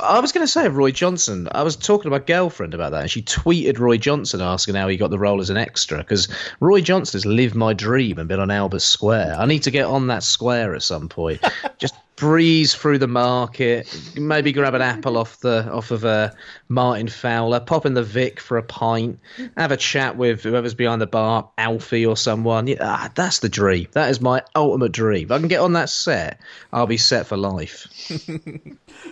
I 0.00 0.20
was 0.20 0.32
going 0.32 0.44
to 0.44 0.50
say 0.50 0.68
Roy 0.68 0.90
Johnson. 0.90 1.48
I 1.52 1.62
was 1.62 1.76
talking 1.76 2.04
to 2.04 2.10
my 2.10 2.18
girlfriend 2.18 2.74
about 2.74 2.92
that, 2.92 3.02
and 3.02 3.10
she 3.10 3.22
tweeted 3.22 3.78
Roy 3.78 3.96
Johnson 3.96 4.40
asking 4.40 4.74
how 4.74 4.88
he 4.88 4.96
got 4.96 5.10
the 5.10 5.18
role 5.18 5.40
as 5.40 5.50
an 5.50 5.56
extra 5.56 5.98
because 5.98 6.28
Roy 6.60 6.80
Johnson 6.80 7.18
has 7.18 7.26
lived 7.26 7.54
my 7.54 7.72
dream 7.72 8.18
and 8.18 8.28
been 8.28 8.40
on 8.40 8.50
Albert 8.50 8.82
Square. 8.82 9.36
I 9.38 9.46
need 9.46 9.62
to 9.62 9.70
get 9.70 9.86
on 9.86 10.08
that 10.08 10.22
square 10.22 10.74
at 10.74 10.82
some 10.82 11.08
point. 11.08 11.42
Just 11.78 11.94
breeze 12.20 12.74
through 12.74 12.98
the 12.98 13.08
market, 13.08 14.12
maybe 14.14 14.52
grab 14.52 14.74
an 14.74 14.82
apple 14.82 15.16
off 15.16 15.40
the 15.40 15.66
off 15.72 15.90
of 15.90 16.04
uh, 16.04 16.30
Martin 16.68 17.08
Fowler, 17.08 17.60
pop 17.60 17.86
in 17.86 17.94
the 17.94 18.02
Vic 18.02 18.38
for 18.38 18.58
a 18.58 18.62
pint, 18.62 19.18
have 19.56 19.72
a 19.72 19.76
chat 19.76 20.18
with 20.18 20.42
whoever's 20.42 20.74
behind 20.74 21.00
the 21.00 21.06
bar, 21.06 21.50
Alfie 21.56 22.04
or 22.04 22.18
someone. 22.18 22.66
Yeah, 22.66 22.76
ah, 22.82 23.10
that's 23.14 23.38
the 23.38 23.48
dream. 23.48 23.88
That 23.92 24.10
is 24.10 24.20
my 24.20 24.42
ultimate 24.54 24.92
dream. 24.92 25.24
If 25.24 25.32
I 25.32 25.38
can 25.38 25.48
get 25.48 25.60
on 25.60 25.72
that 25.72 25.88
set, 25.88 26.38
I'll 26.72 26.86
be 26.86 26.98
set 26.98 27.26
for 27.26 27.38
life. 27.38 27.88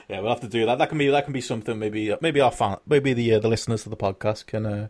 yeah, 0.08 0.20
we'll 0.20 0.28
have 0.28 0.40
to 0.40 0.48
do 0.48 0.66
that. 0.66 0.76
That 0.76 0.90
can 0.90 0.98
be 0.98 1.08
that 1.08 1.24
can 1.24 1.32
be 1.32 1.40
something. 1.40 1.78
Maybe 1.78 2.14
maybe 2.20 2.42
our 2.42 2.52
fan, 2.52 2.76
maybe 2.86 3.14
the 3.14 3.34
uh, 3.34 3.38
the 3.38 3.48
listeners 3.48 3.84
to 3.84 3.88
the 3.88 3.96
podcast 3.96 4.44
can 4.44 4.66
uh, 4.66 4.88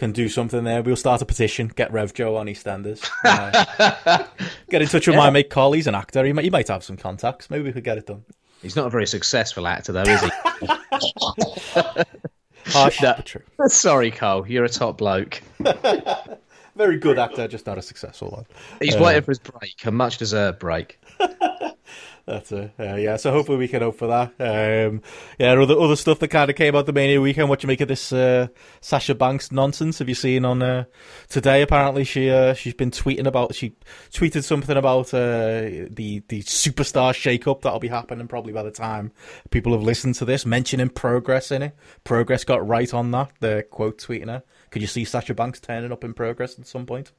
can 0.00 0.12
do 0.12 0.28
something 0.30 0.64
there. 0.64 0.82
We'll 0.82 0.96
start 0.96 1.20
a 1.20 1.26
petition, 1.26 1.68
get 1.68 1.92
Rev 1.92 2.14
Joe 2.14 2.36
on 2.36 2.46
EastEnders. 2.46 3.08
Uh, 3.22 4.24
get 4.70 4.80
in 4.80 4.88
touch 4.88 5.06
with 5.06 5.14
yeah. 5.14 5.20
my 5.20 5.30
mate 5.30 5.50
Carl. 5.50 5.72
He's 5.72 5.86
an 5.86 5.94
actor. 5.94 6.24
He 6.24 6.32
might, 6.32 6.44
he 6.44 6.50
might 6.50 6.68
have 6.68 6.82
some 6.82 6.96
contacts. 6.96 7.50
Maybe 7.50 7.64
we 7.64 7.72
could 7.72 7.84
get 7.84 7.98
it 7.98 8.06
done. 8.06 8.24
He's 8.62 8.76
not 8.76 8.86
a 8.86 8.90
very 8.90 9.06
successful 9.06 9.66
actor, 9.66 9.92
though, 9.92 10.02
is 10.02 10.20
he? 10.20 10.30
Harsh, 12.66 13.02
no. 13.02 13.14
true. 13.24 13.42
Sorry, 13.68 14.10
Carl. 14.10 14.46
You're 14.48 14.64
a 14.64 14.68
top 14.68 14.98
bloke. 14.98 15.42
very 16.76 16.98
good 16.98 17.18
actor, 17.18 17.46
just 17.46 17.66
not 17.66 17.76
a 17.78 17.82
successful 17.82 18.30
one. 18.30 18.46
He's 18.80 18.96
uh, 18.96 19.02
waiting 19.02 19.22
for 19.22 19.32
his 19.32 19.38
break, 19.38 19.84
a 19.84 19.90
much 19.90 20.16
deserved 20.16 20.58
break. 20.58 20.98
That's 22.30 22.52
it. 22.52 22.72
Uh, 22.78 22.94
yeah, 22.94 23.16
so 23.16 23.32
hopefully 23.32 23.58
we 23.58 23.66
can 23.66 23.82
hope 23.82 23.96
for 23.96 24.06
that. 24.06 24.28
Um, 24.38 25.02
yeah, 25.36 25.60
other 25.60 25.76
other 25.76 25.96
stuff 25.96 26.20
that 26.20 26.28
kind 26.28 26.48
of 26.48 26.54
came 26.54 26.76
out 26.76 26.86
the 26.86 26.92
Mania 26.92 27.20
weekend. 27.20 27.48
What 27.48 27.64
you 27.64 27.66
make 27.66 27.80
of 27.80 27.88
this 27.88 28.12
uh, 28.12 28.46
Sasha 28.80 29.16
Banks 29.16 29.50
nonsense? 29.50 29.98
Have 29.98 30.08
you 30.08 30.14
seen 30.14 30.44
on 30.44 30.62
uh, 30.62 30.84
today? 31.28 31.60
Apparently, 31.60 32.04
she 32.04 32.30
uh, 32.30 32.54
she's 32.54 32.74
been 32.74 32.92
tweeting 32.92 33.26
about. 33.26 33.56
She 33.56 33.74
tweeted 34.12 34.44
something 34.44 34.76
about 34.76 35.12
uh, 35.12 35.88
the 35.90 36.22
the 36.28 36.44
superstar 36.44 37.12
shakeup 37.12 37.62
that'll 37.62 37.80
be 37.80 37.88
happening 37.88 38.28
probably 38.28 38.52
by 38.52 38.62
the 38.62 38.70
time 38.70 39.10
people 39.50 39.72
have 39.72 39.82
listened 39.82 40.14
to 40.14 40.24
this. 40.24 40.46
Mentioning 40.46 40.88
progress 40.88 41.50
in 41.50 41.62
it. 41.62 41.76
Progress 42.04 42.44
got 42.44 42.64
right 42.64 42.94
on 42.94 43.10
that. 43.10 43.32
The 43.40 43.66
quote 43.72 43.98
tweeting 43.98 44.28
her. 44.28 44.44
Could 44.70 44.82
you 44.82 44.88
see 44.88 45.04
Sasha 45.04 45.34
Banks 45.34 45.58
turning 45.58 45.90
up 45.90 46.04
in 46.04 46.14
progress 46.14 46.60
at 46.60 46.68
some 46.68 46.86
point? 46.86 47.10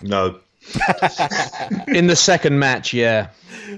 No. 0.00 0.40
in 1.88 2.06
the 2.06 2.16
second 2.16 2.58
match, 2.58 2.92
yeah. 2.94 3.30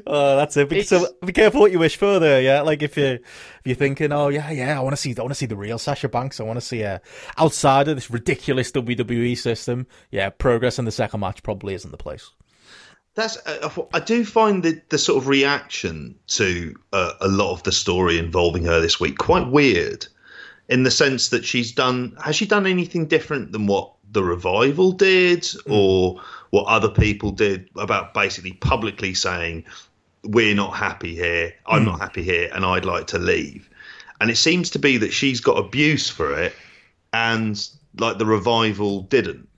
Oh, 0.06 0.36
that's 0.36 0.56
it. 0.56 0.68
Be, 0.68 0.82
so 0.82 1.06
be 1.24 1.32
careful 1.32 1.60
what 1.60 1.72
you 1.72 1.78
wish 1.78 1.96
for 1.96 2.18
there. 2.18 2.40
Yeah, 2.40 2.62
like 2.62 2.82
if 2.82 2.96
you 2.96 3.04
if 3.04 3.60
you're 3.64 3.76
thinking, 3.76 4.12
oh 4.12 4.28
yeah, 4.28 4.50
yeah, 4.50 4.78
I 4.78 4.82
want 4.82 4.92
to 4.92 5.00
see, 5.00 5.14
I 5.16 5.20
want 5.20 5.30
to 5.30 5.36
see 5.36 5.46
the 5.46 5.56
real 5.56 5.78
Sasha 5.78 6.08
Banks. 6.08 6.40
I 6.40 6.44
want 6.44 6.58
to 6.58 6.64
see 6.64 6.80
her 6.80 7.00
outside 7.36 7.88
of 7.88 7.96
this 7.96 8.10
ridiculous 8.10 8.70
WWE 8.72 9.36
system. 9.36 9.86
Yeah, 10.10 10.30
progress 10.30 10.78
in 10.78 10.84
the 10.84 10.92
second 10.92 11.20
match 11.20 11.42
probably 11.42 11.74
isn't 11.74 11.90
the 11.90 11.96
place. 11.96 12.30
That's 13.14 13.38
uh, 13.46 13.70
I 13.92 14.00
do 14.00 14.24
find 14.24 14.62
the 14.62 14.80
the 14.88 14.98
sort 14.98 15.22
of 15.22 15.28
reaction 15.28 16.16
to 16.28 16.74
uh, 16.92 17.12
a 17.20 17.28
lot 17.28 17.52
of 17.52 17.62
the 17.62 17.72
story 17.72 18.18
involving 18.18 18.64
her 18.64 18.80
this 18.80 19.00
week 19.00 19.18
quite 19.18 19.48
weird, 19.48 20.06
in 20.68 20.82
the 20.82 20.90
sense 20.90 21.30
that 21.30 21.44
she's 21.44 21.72
done. 21.72 22.16
Has 22.22 22.36
she 22.36 22.46
done 22.46 22.66
anything 22.66 23.06
different 23.06 23.52
than 23.52 23.66
what 23.66 23.92
the 24.12 24.22
revival 24.22 24.92
did, 24.92 25.42
mm. 25.42 25.60
or? 25.70 26.20
what 26.50 26.66
other 26.66 26.88
people 26.88 27.30
did 27.30 27.68
about 27.76 28.14
basically 28.14 28.52
publicly 28.52 29.14
saying 29.14 29.64
we're 30.24 30.54
not 30.54 30.74
happy 30.74 31.14
here, 31.14 31.54
I'm 31.66 31.82
mm. 31.82 31.86
not 31.86 32.00
happy 32.00 32.22
here, 32.22 32.50
and 32.52 32.64
I'd 32.64 32.84
like 32.84 33.08
to 33.08 33.18
leave. 33.18 33.68
And 34.20 34.30
it 34.30 34.36
seems 34.36 34.70
to 34.70 34.78
be 34.78 34.96
that 34.96 35.12
she's 35.12 35.40
got 35.40 35.58
abuse 35.58 36.08
for 36.08 36.32
it, 36.40 36.54
and 37.12 37.68
like 37.98 38.18
the 38.18 38.26
revival 38.26 39.02
didn't. 39.02 39.48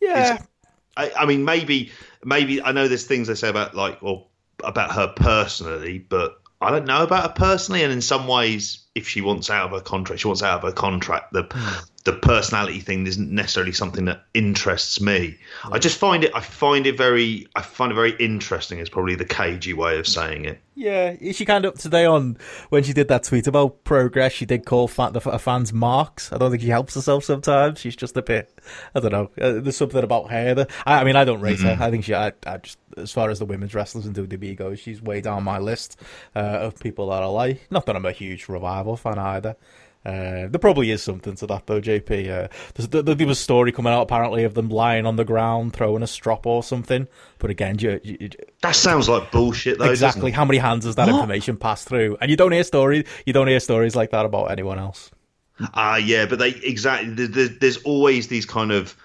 Yeah, 0.00 0.38
I, 0.96 1.12
I, 1.18 1.26
mean, 1.26 1.44
maybe, 1.44 1.92
maybe 2.24 2.62
I 2.62 2.72
know 2.72 2.88
there's 2.88 3.04
things 3.04 3.28
they 3.28 3.34
say 3.34 3.50
about 3.50 3.74
like 3.74 4.02
or 4.02 4.26
about 4.64 4.92
her 4.92 5.08
personally, 5.08 5.98
but 5.98 6.40
I 6.62 6.70
don't 6.70 6.86
know 6.86 7.02
about 7.02 7.22
her 7.24 7.34
personally, 7.34 7.82
and 7.82 7.92
in 7.92 8.00
some 8.00 8.26
ways, 8.26 8.86
if 8.94 9.08
she 9.08 9.20
wants 9.20 9.50
out 9.50 9.66
of 9.66 9.72
her 9.72 9.80
contract, 9.80 10.20
she 10.20 10.26
wants 10.26 10.42
out 10.42 10.58
of 10.58 10.62
her 10.62 10.72
contract. 10.72 11.32
The 11.32 11.44
mm. 11.44 11.90
the 12.04 12.14
personality 12.14 12.80
thing 12.80 13.06
isn't 13.06 13.30
necessarily 13.30 13.72
something 13.72 14.06
that 14.06 14.24
interests 14.34 15.00
me. 15.00 15.36
I 15.70 15.78
just 15.78 15.96
find 15.98 16.24
it. 16.24 16.32
I 16.34 16.40
find 16.40 16.86
it 16.86 16.96
very. 16.96 17.46
I 17.54 17.62
find 17.62 17.92
it 17.92 17.94
very 17.94 18.12
interesting. 18.18 18.80
Is 18.80 18.88
probably 18.88 19.14
the 19.14 19.24
cagey 19.24 19.74
way 19.74 19.98
of 19.98 20.08
saying 20.08 20.44
it. 20.44 20.60
Yeah, 20.74 21.14
she 21.32 21.44
kind 21.44 21.64
of 21.66 21.74
today 21.74 22.04
on 22.04 22.38
when 22.70 22.82
she 22.82 22.92
did 22.92 23.08
that 23.08 23.24
tweet 23.24 23.46
about 23.46 23.84
progress. 23.84 24.32
She 24.32 24.46
did 24.46 24.64
call 24.64 24.88
fan, 24.88 25.12
the 25.12 25.20
fans 25.20 25.72
marks. 25.72 26.32
I 26.32 26.38
don't 26.38 26.50
think 26.50 26.62
she 26.62 26.68
helps 26.68 26.94
herself 26.94 27.22
sometimes. 27.22 27.78
She's 27.78 27.96
just 27.96 28.16
a 28.16 28.22
bit. 28.22 28.58
I 28.94 29.00
don't 29.00 29.12
know. 29.12 29.30
Uh, 29.40 29.60
there's 29.60 29.76
something 29.76 30.02
about 30.02 30.30
her 30.30 30.54
that 30.54 30.70
I, 30.86 31.00
I 31.00 31.04
mean. 31.04 31.16
I 31.16 31.24
don't 31.24 31.40
rate 31.40 31.58
mm-hmm. 31.58 31.78
her. 31.78 31.84
I 31.84 31.90
think 31.90 32.04
she. 32.04 32.14
I, 32.14 32.32
I, 32.46 32.56
just 32.56 32.78
as 32.96 33.12
far 33.12 33.30
as 33.30 33.38
the 33.38 33.44
women's 33.44 33.74
wrestlers 33.74 34.06
in 34.06 34.14
WWE 34.14 34.56
goes, 34.56 34.80
she's 34.80 35.00
way 35.02 35.20
down 35.20 35.44
my 35.44 35.58
list 35.58 36.00
uh, 36.34 36.38
of 36.38 36.78
people 36.80 37.10
that 37.10 37.22
I 37.22 37.26
like. 37.26 37.70
Not 37.70 37.86
that 37.86 37.94
I'm 37.94 38.06
a 38.06 38.12
huge 38.12 38.48
revival 38.48 38.79
fan 38.96 39.18
either. 39.18 39.56
Uh, 40.04 40.48
there 40.48 40.58
probably 40.58 40.90
is 40.90 41.02
something 41.02 41.34
to 41.34 41.46
that 41.46 41.66
though, 41.66 41.80
JP. 41.80 42.30
Uh, 42.30 42.48
there, 42.88 43.02
there, 43.02 43.26
was 43.26 43.38
a 43.38 43.42
story 43.42 43.70
coming 43.70 43.92
out 43.92 44.00
apparently 44.00 44.44
of 44.44 44.54
them 44.54 44.70
lying 44.70 45.04
on 45.04 45.16
the 45.16 45.26
ground 45.26 45.74
throwing 45.74 46.02
a 46.02 46.06
strop 46.06 46.46
or 46.46 46.62
something. 46.62 47.06
But 47.38 47.50
again, 47.50 47.78
you, 47.78 48.00
you, 48.02 48.16
you, 48.18 48.30
that 48.62 48.76
sounds 48.76 49.10
like 49.10 49.30
bullshit. 49.30 49.78
Though, 49.78 49.90
exactly. 49.90 50.30
How 50.30 50.46
many 50.46 50.58
hands 50.58 50.86
has 50.86 50.94
that 50.94 51.06
what? 51.06 51.16
information 51.16 51.58
passed 51.58 51.86
through? 51.86 52.16
And 52.22 52.30
you 52.30 52.36
don't 52.36 52.52
hear 52.52 52.64
stories. 52.64 53.04
You 53.26 53.34
don't 53.34 53.48
hear 53.48 53.60
stories 53.60 53.94
like 53.94 54.10
that 54.12 54.24
about 54.24 54.50
anyone 54.50 54.78
else. 54.78 55.10
Ah, 55.74 55.92
uh, 55.92 55.96
yeah, 55.96 56.24
but 56.24 56.38
they 56.38 56.48
exactly. 56.48 57.26
there's 57.26 57.76
always 57.82 58.28
these 58.28 58.46
kind 58.46 58.72
of 58.72 58.96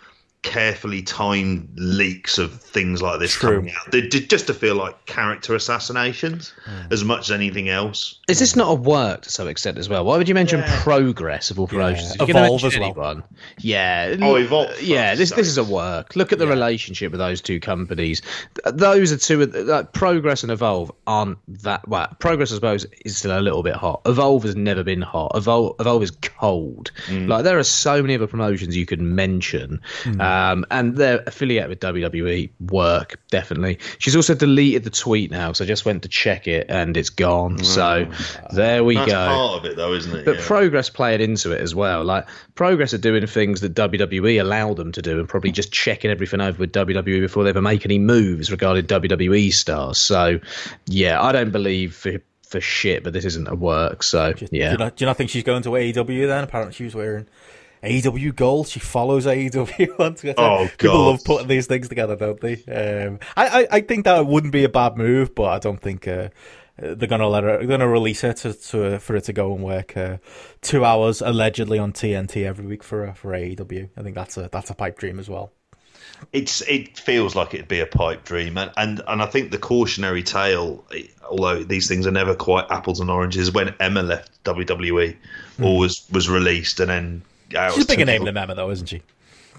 carefully 0.45 1.01
timed 1.01 1.67
leaks 1.75 2.37
of 2.37 2.61
things 2.61 3.01
like 3.01 3.19
this 3.19 3.33
True. 3.33 3.57
coming 3.57 3.73
out. 3.73 3.91
They, 3.91 4.03
just 4.03 4.47
to 4.47 4.53
feel 4.53 4.75
like 4.75 5.05
character 5.07 5.55
assassinations 5.55 6.53
mm. 6.65 6.93
as 6.93 7.03
much 7.03 7.21
as 7.21 7.31
anything 7.31 7.67
else. 7.67 8.19
Is 8.29 8.39
this 8.39 8.55
not 8.55 8.69
a 8.69 8.75
work 8.75 9.23
to 9.23 9.31
some 9.31 9.47
extent 9.47 9.79
as 9.79 9.89
well? 9.89 10.05
Why 10.05 10.17
would 10.17 10.29
you 10.29 10.35
mention 10.35 10.59
yeah. 10.59 10.83
progress 10.83 11.49
of 11.49 11.59
all 11.59 11.67
promotions? 11.67 12.15
Yeah. 12.19 12.25
Evolve 12.29 12.63
as 12.63 12.77
well. 12.77 12.83
Anyone? 12.83 13.23
Yeah. 13.57 14.15
Oh, 14.21 14.35
evolve. 14.35 14.79
Yeah, 14.81 15.15
this 15.15 15.31
this 15.31 15.47
is 15.47 15.57
a 15.57 15.63
work. 15.63 16.15
Look 16.15 16.31
at 16.31 16.37
the 16.37 16.45
yeah. 16.45 16.51
relationship 16.51 17.11
with 17.11 17.19
those 17.19 17.41
two 17.41 17.59
companies. 17.59 18.21
Those 18.65 19.11
are 19.11 19.17
two. 19.17 19.45
Like, 19.47 19.93
progress 19.93 20.43
and 20.43 20.51
evolve 20.51 20.91
aren't 21.07 21.39
that. 21.63 21.87
Well, 21.87 22.07
progress 22.19 22.51
I 22.51 22.55
suppose 22.55 22.85
is 23.03 23.17
still 23.17 23.37
a 23.37 23.41
little 23.41 23.63
bit 23.63 23.75
hot. 23.75 24.01
Evolve 24.05 24.43
has 24.43 24.55
never 24.55 24.83
been 24.83 25.01
hot. 25.01 25.31
Evolve, 25.33 25.75
evolve 25.79 26.03
is 26.03 26.11
cold. 26.11 26.91
Mm. 27.07 27.27
Like 27.27 27.43
there 27.43 27.57
are 27.57 27.63
so 27.63 28.01
many 28.03 28.13
other 28.13 28.27
promotions 28.27 28.77
you 28.77 28.85
could 28.85 29.01
mention. 29.01 29.81
Mm. 30.03 30.21
Uh, 30.21 30.34
um, 30.35 30.65
and 30.69 30.97
they're 30.97 31.23
affiliated 31.25 31.69
with 31.69 31.79
WWE. 31.79 32.49
Work 32.71 33.19
definitely. 33.29 33.79
She's 33.99 34.15
also 34.15 34.35
deleted 34.35 34.83
the 34.83 34.89
tweet 34.89 35.31
now, 35.31 35.53
so 35.53 35.63
I 35.63 35.67
just 35.67 35.85
went 35.85 36.03
to 36.03 36.09
check 36.09 36.47
it, 36.47 36.65
and 36.69 36.97
it's 36.97 37.09
gone. 37.09 37.63
So 37.63 38.07
there 38.51 38.83
we 38.83 38.95
That's 38.95 39.11
go. 39.11 39.27
Part 39.27 39.59
of 39.59 39.71
it, 39.71 39.77
though, 39.77 39.93
isn't 39.93 40.13
it? 40.13 40.25
But 40.25 40.37
yeah. 40.37 40.45
Progress 40.45 40.89
played 40.89 41.21
into 41.21 41.51
it 41.51 41.61
as 41.61 41.73
well. 41.73 42.03
Like 42.03 42.27
Progress 42.55 42.93
are 42.93 42.97
doing 42.97 43.25
things 43.27 43.61
that 43.61 43.73
WWE 43.75 44.41
allow 44.41 44.73
them 44.73 44.91
to 44.91 45.01
do, 45.01 45.19
and 45.19 45.29
probably 45.29 45.51
just 45.51 45.71
checking 45.71 46.11
everything 46.11 46.41
over 46.41 46.59
with 46.59 46.73
WWE 46.73 47.21
before 47.21 47.43
they 47.43 47.49
ever 47.51 47.61
make 47.61 47.85
any 47.85 47.99
moves 47.99 48.51
regarding 48.51 48.85
WWE 48.85 49.53
stars. 49.53 49.97
So 49.97 50.39
yeah, 50.87 51.21
I 51.21 51.31
don't 51.31 51.51
believe. 51.51 51.95
For, 51.95 52.21
for 52.47 52.61
shit, 52.61 53.03
but 53.03 53.11
this 53.11 53.25
isn't 53.25 53.47
a 53.47 53.55
work. 53.55 54.03
So 54.03 54.33
yeah. 54.51 54.67
Do 54.67 54.71
you, 54.71 54.77
not, 54.77 54.95
do 54.95 55.03
you 55.03 55.07
not 55.07 55.17
think 55.17 55.31
she's 55.31 55.43
going 55.43 55.63
to 55.63 55.69
AEW 55.69 56.27
then? 56.27 56.43
Apparently, 56.43 56.73
she 56.75 56.83
was 56.83 56.93
wearing 56.93 57.25
AEW 57.85 58.35
Gold. 58.35 58.67
She 58.67 58.79
follows 58.79 59.25
AEW 59.25 59.99
on 59.99 60.15
Twitter. 60.15 60.41
Oh, 60.41 60.69
People 60.77 61.05
love 61.05 61.23
putting 61.23 61.47
these 61.47 61.67
things 61.67 61.87
together, 61.87 62.15
don't 62.15 62.39
they? 62.41 62.63
Um, 62.65 63.19
I, 63.37 63.61
I, 63.61 63.67
I, 63.71 63.81
think 63.81 64.05
that 64.05 64.25
wouldn't 64.25 64.53
be 64.53 64.63
a 64.63 64.69
bad 64.69 64.97
move, 64.97 65.35
but 65.35 65.45
I 65.45 65.59
don't 65.59 65.81
think 65.81 66.07
uh, 66.07 66.29
they're 66.77 67.07
gonna 67.07 67.27
let 67.27 67.43
her. 67.43 67.65
Gonna 67.65 67.87
release 67.87 68.21
her 68.21 68.33
to, 68.33 68.53
to 68.53 68.99
for 68.99 69.13
her 69.13 69.21
to 69.21 69.33
go 69.33 69.53
and 69.53 69.63
work 69.63 69.95
uh, 69.95 70.17
two 70.61 70.83
hours 70.83 71.21
allegedly 71.21 71.79
on 71.79 71.93
TNT 71.93 72.45
every 72.45 72.65
week 72.65 72.83
for 72.83 73.07
uh, 73.07 73.13
for 73.13 73.31
AEW. 73.31 73.89
I 73.95 74.01
think 74.01 74.15
that's 74.15 74.37
a 74.37 74.49
that's 74.51 74.69
a 74.69 74.75
pipe 74.75 74.97
dream 74.97 75.19
as 75.19 75.29
well. 75.29 75.51
It's 76.33 76.61
it 76.61 76.97
feels 76.97 77.35
like 77.35 77.53
it'd 77.53 77.67
be 77.67 77.79
a 77.79 77.85
pipe 77.85 78.23
dream, 78.25 78.57
and 78.57 78.71
and, 78.77 79.01
and 79.07 79.21
I 79.21 79.25
think 79.25 79.51
the 79.51 79.57
cautionary 79.57 80.23
tale, 80.23 80.85
although 81.29 81.63
these 81.63 81.87
things 81.87 82.07
are 82.07 82.11
never 82.11 82.35
quite 82.35 82.65
apples 82.69 82.99
and 82.99 83.09
oranges, 83.09 83.51
when 83.51 83.73
Emma 83.79 84.03
left 84.03 84.43
WWE, 84.43 85.15
mm. 85.57 85.65
or 85.65 85.77
was 85.77 86.05
was 86.11 86.29
released, 86.29 86.79
and 86.79 86.89
then 86.89 87.21
She's 87.73 87.85
a 87.85 87.87
bigger 87.87 88.05
name 88.05 88.25
than 88.25 88.37
Emma, 88.37 88.55
though, 88.55 88.69
isn't 88.71 88.87
she? 88.87 89.01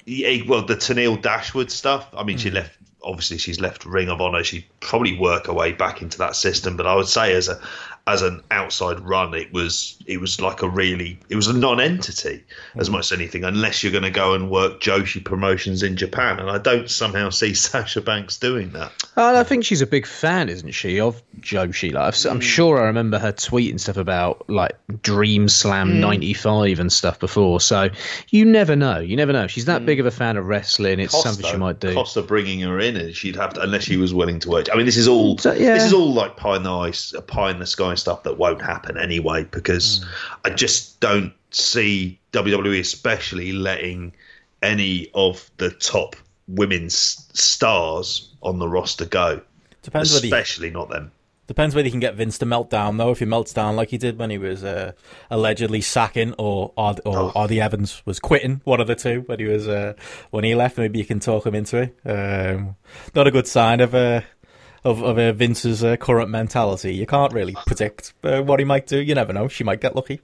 Yeah, 0.05 0.43
well, 0.47 0.63
the 0.63 0.77
Tennille 0.77 1.21
Dashwood 1.21 1.71
stuff. 1.71 2.09
I 2.17 2.23
mean, 2.23 2.37
mm. 2.37 2.41
she 2.41 2.49
hmm. 2.51 2.57
left. 2.57 2.79
Obviously, 3.03 3.39
she's 3.39 3.61
left 3.61 3.85
Ring 3.85 4.09
of 4.09 4.21
Honor. 4.21 4.43
She'd 4.43 4.65
probably 4.81 5.19
work 5.19 5.47
her 5.47 5.53
way 5.53 5.73
back 5.73 6.03
into 6.03 6.19
that 6.19 6.37
system. 6.37 6.77
But 6.77 6.87
I 6.87 6.95
would 6.95 7.09
say, 7.09 7.35
as 7.35 7.49
a 7.49 7.61
as 8.09 8.23
an 8.23 8.41
outside 8.53 9.01
run, 9.01 9.35
it 9.35 9.53
was 9.53 9.97
it 10.07 10.21
was 10.21 10.41
like 10.41 10.63
a 10.63 10.69
really 10.69 11.19
it 11.29 11.35
was 11.35 11.49
a 11.49 11.53
non-entity 11.53 12.45
as 12.77 12.87
hmm. 12.87 12.93
much 12.93 13.11
as 13.11 13.19
anything, 13.19 13.43
unless 13.43 13.83
you're 13.83 13.93
going 13.93 14.05
to 14.05 14.11
go 14.11 14.35
and 14.35 14.49
work 14.49 14.81
Joshi 14.81 15.25
promotions 15.25 15.83
in 15.83 15.97
Japan, 15.97 16.39
and 16.39 16.49
I 16.49 16.59
don't 16.59 16.89
somehow 16.89 17.31
see 17.31 17.53
Sasha 17.55 18.01
Banks 18.01 18.39
doing 18.39 18.71
that. 18.73 18.93
I 19.17 19.43
think 19.43 19.65
she's 19.65 19.83
a 19.83 19.87
big 19.87 20.07
fan, 20.07 20.49
isn't 20.49 20.71
she, 20.71 21.01
of 21.01 21.21
Joshi? 21.41 21.93
Like, 21.93 22.15
I'm 22.27 22.37
hmm. 22.37 22.41
sure 22.41 22.81
I 22.81 22.85
remember 22.87 23.19
her 23.19 23.33
tweeting 23.33 23.81
stuff 23.81 23.97
about 23.97 24.49
like 24.49 24.79
Dream 25.03 25.49
Slam 25.49 26.01
'95 26.01 26.77
mm. 26.77 26.81
and 26.81 26.93
stuff 26.93 27.19
before. 27.19 27.61
So 27.61 27.89
you 28.31 28.45
never 28.45 28.77
know. 28.77 29.01
You 29.01 29.17
never 29.17 29.33
know. 29.33 29.49
She's 29.49 29.65
that 29.65 29.83
mm. 29.83 29.87
big 29.87 29.99
of 29.99 30.07
a 30.07 30.13
fan 30.13 30.37
of 30.37 30.47
wrestling. 30.47 31.01
It's 31.01 31.13
Costa, 31.13 31.29
something 31.31 31.51
she 31.51 31.57
might 31.57 31.81
do. 31.81 31.93
Cost 31.93 32.17
of 32.17 32.29
bringing 32.29 32.61
her 32.61 32.79
in, 32.79 32.96
and 32.97 33.15
she'd 33.15 33.37
have 33.37 33.55
to, 33.55 33.61
unless 33.61 33.85
she 33.85 33.97
was 33.97 34.13
willing 34.13 34.39
to 34.41 34.49
work. 34.49 34.67
I 34.73 34.77
mean, 34.77 34.87
this 34.87 34.97
is 34.97 35.09
all 35.09 35.39
so, 35.39 35.53
yeah. 35.53 35.75
this 35.75 35.85
is 35.85 35.93
all 35.93 36.13
like 36.13 36.37
pie 36.37 36.57
in 36.57 36.63
the 36.63 36.73
ice, 36.73 37.15
pie 37.27 37.51
in 37.51 37.59
the 37.59 37.67
sky 37.67 37.95
stuff 37.95 38.23
that 38.25 38.39
won't 38.39 38.63
happen 38.63 38.99
anyway 38.99 39.45
because 39.45 40.01
mm. 40.01 40.07
I 40.45 40.51
just 40.51 41.01
don't 41.01 41.33
see 41.51 42.19
WWE 42.33 42.81
especially 42.81 43.53
letting 43.53 44.13
any 44.63 45.11
of 45.15 45.51
the 45.59 45.71
top 45.71 46.17
women's 46.49 47.29
stars 47.33 48.31
on 48.43 48.59
the 48.59 48.69
roster 48.69 49.05
go. 49.07 49.41
Depends 49.83 50.13
especially 50.15 50.71
not 50.71 50.89
them. 50.89 51.13
Depends 51.47 51.75
whether 51.75 51.87
you 51.87 51.93
can 51.93 52.01
get 52.01 52.15
Vince 52.15 52.39
to 52.39 52.47
melt 52.47 52.71
down, 52.71 52.97
though. 52.97 53.13
If 53.13 53.21
he 53.21 53.25
melts 53.25 53.53
down 53.53 53.77
like 53.77 53.91
he 53.91 53.99
did 53.99 54.19
when 54.19 54.31
he 54.31 54.39
was 54.39 54.65
uh, 54.65 54.93
allegedly 55.31 55.81
sacking, 55.81 56.35
or 56.39 56.73
or, 56.77 56.97
or 57.05 57.33
oh. 57.35 57.47
Evans 57.47 58.03
was 58.05 58.19
quitting, 58.19 58.61
one 58.65 58.81
of 58.81 58.87
the 58.87 58.97
two, 58.97 59.23
when 59.27 59.39
he 59.39 59.47
was 59.47 59.69
uh, 59.69 59.95
when 60.31 60.45
he 60.45 60.55
left, 60.55 60.77
maybe 60.79 60.99
you 60.99 61.05
can 61.05 61.21
talk 61.21 61.47
him 61.47 61.55
into 61.55 61.79
it. 61.79 61.97
Um, 62.05 62.77
not 63.15 63.27
a 63.27 63.31
good 63.31 63.47
sign 63.47 63.81
of 63.81 63.95
uh, 63.95 64.23
of 64.85 65.03
of 65.03 65.19
uh, 65.19 65.33
Vince's 65.33 65.85
uh, 65.85 65.97
current 65.97 66.31
mentality. 66.31 66.95
You 66.95 67.07
can't 67.07 67.33
really 67.33 67.55
predict 67.67 68.15
uh, 68.25 68.43
what 68.43 68.59
he 68.59 68.65
might 68.65 68.87
do. 68.87 69.01
You 69.01 69.15
never 69.15 69.33
know. 69.33 69.49
She 69.49 69.65
might 69.65 69.81
get 69.81 69.95
lucky. 69.95 70.21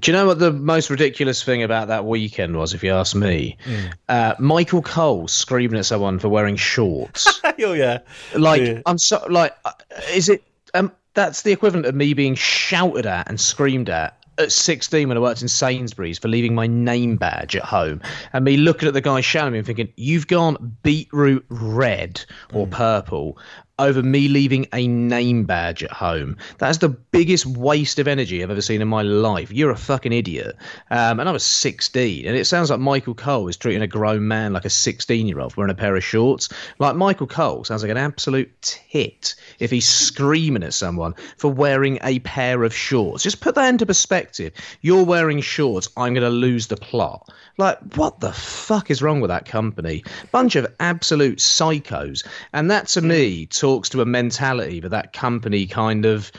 Do 0.00 0.10
you 0.10 0.16
know 0.16 0.26
what 0.26 0.40
the 0.40 0.52
most 0.52 0.90
ridiculous 0.90 1.44
thing 1.44 1.62
about 1.62 1.86
that 1.88 2.04
weekend 2.04 2.56
was, 2.56 2.74
if 2.74 2.82
you 2.82 2.92
ask 2.92 3.14
me? 3.14 3.56
Mm. 3.64 3.92
Uh, 4.08 4.34
Michael 4.40 4.82
Cole 4.82 5.28
screaming 5.28 5.78
at 5.78 5.86
someone 5.86 6.18
for 6.18 6.28
wearing 6.28 6.56
shorts. 6.56 7.40
oh 7.60 7.72
yeah, 7.72 8.00
like 8.34 8.62
yeah. 8.62 8.82
I'm 8.86 8.98
so 8.98 9.24
like, 9.30 9.56
uh, 9.64 9.72
is 10.12 10.28
it? 10.28 10.42
Um, 10.74 10.92
that's 11.14 11.42
the 11.42 11.52
equivalent 11.52 11.86
of 11.86 11.94
me 11.94 12.12
being 12.12 12.34
shouted 12.34 13.06
at 13.06 13.28
and 13.28 13.40
screamed 13.40 13.88
at 13.88 14.18
at 14.38 14.50
16 14.50 15.08
when 15.08 15.16
I 15.16 15.20
worked 15.20 15.42
in 15.42 15.48
Sainsbury's 15.48 16.18
for 16.18 16.28
leaving 16.28 16.54
my 16.54 16.66
name 16.66 17.16
badge 17.16 17.54
at 17.54 17.62
home, 17.62 18.00
and 18.32 18.44
me 18.44 18.56
looking 18.56 18.88
at 18.88 18.94
the 18.94 19.00
guy 19.00 19.20
shouting 19.20 19.48
at 19.48 19.52
me 19.52 19.58
and 19.58 19.66
thinking, 19.66 19.92
"You've 19.96 20.26
gone 20.26 20.76
beetroot 20.82 21.44
red 21.48 22.24
or 22.52 22.66
mm. 22.66 22.70
purple, 22.70 23.38
over 23.78 24.02
me 24.02 24.28
leaving 24.28 24.66
a 24.72 24.86
name 24.86 25.44
badge 25.44 25.82
at 25.82 25.90
home. 25.90 26.36
That's 26.58 26.78
the 26.78 26.88
biggest 26.88 27.44
waste 27.44 27.98
of 27.98 28.06
energy 28.06 28.42
I've 28.42 28.50
ever 28.50 28.60
seen 28.60 28.80
in 28.80 28.88
my 28.88 29.02
life. 29.02 29.50
You're 29.50 29.72
a 29.72 29.76
fucking 29.76 30.12
idiot. 30.12 30.56
Um, 30.90 31.18
and 31.18 31.28
I 31.28 31.32
was 31.32 31.44
16, 31.44 32.26
and 32.26 32.36
it 32.36 32.44
sounds 32.44 32.70
like 32.70 32.78
Michael 32.78 33.14
Cole 33.14 33.48
is 33.48 33.56
treating 33.56 33.82
a 33.82 33.88
grown 33.88 34.28
man 34.28 34.52
like 34.52 34.64
a 34.64 34.70
16 34.70 35.26
year 35.26 35.40
old 35.40 35.56
wearing 35.56 35.72
a 35.72 35.74
pair 35.74 35.96
of 35.96 36.04
shorts. 36.04 36.48
Like 36.78 36.94
Michael 36.94 37.26
Cole 37.26 37.64
sounds 37.64 37.82
like 37.82 37.90
an 37.90 37.96
absolute 37.96 38.50
tit 38.62 39.34
if 39.58 39.70
he's 39.70 39.88
screaming 39.88 40.62
at 40.62 40.74
someone 40.74 41.14
for 41.36 41.50
wearing 41.50 41.98
a 42.02 42.20
pair 42.20 42.62
of 42.62 42.74
shorts. 42.74 43.24
Just 43.24 43.40
put 43.40 43.56
that 43.56 43.68
into 43.68 43.86
perspective. 43.86 44.52
You're 44.82 45.04
wearing 45.04 45.40
shorts, 45.40 45.88
I'm 45.96 46.14
going 46.14 46.24
to 46.24 46.30
lose 46.30 46.68
the 46.68 46.76
plot. 46.76 47.28
Like, 47.56 47.94
what 47.94 48.20
the 48.20 48.32
fuck 48.32 48.90
is 48.90 49.02
wrong 49.02 49.20
with 49.20 49.28
that 49.28 49.46
company? 49.46 50.04
Bunch 50.32 50.56
of 50.56 50.66
absolute 50.80 51.38
psychos. 51.38 52.26
And 52.52 52.70
that 52.70 52.88
to 52.88 53.00
me 53.00 53.46
talks 53.64 53.88
to 53.88 54.02
a 54.02 54.04
mentality 54.04 54.80
that 54.80 54.90
that 54.90 55.14
company 55.14 55.66
kind 55.66 56.04
of 56.04 56.30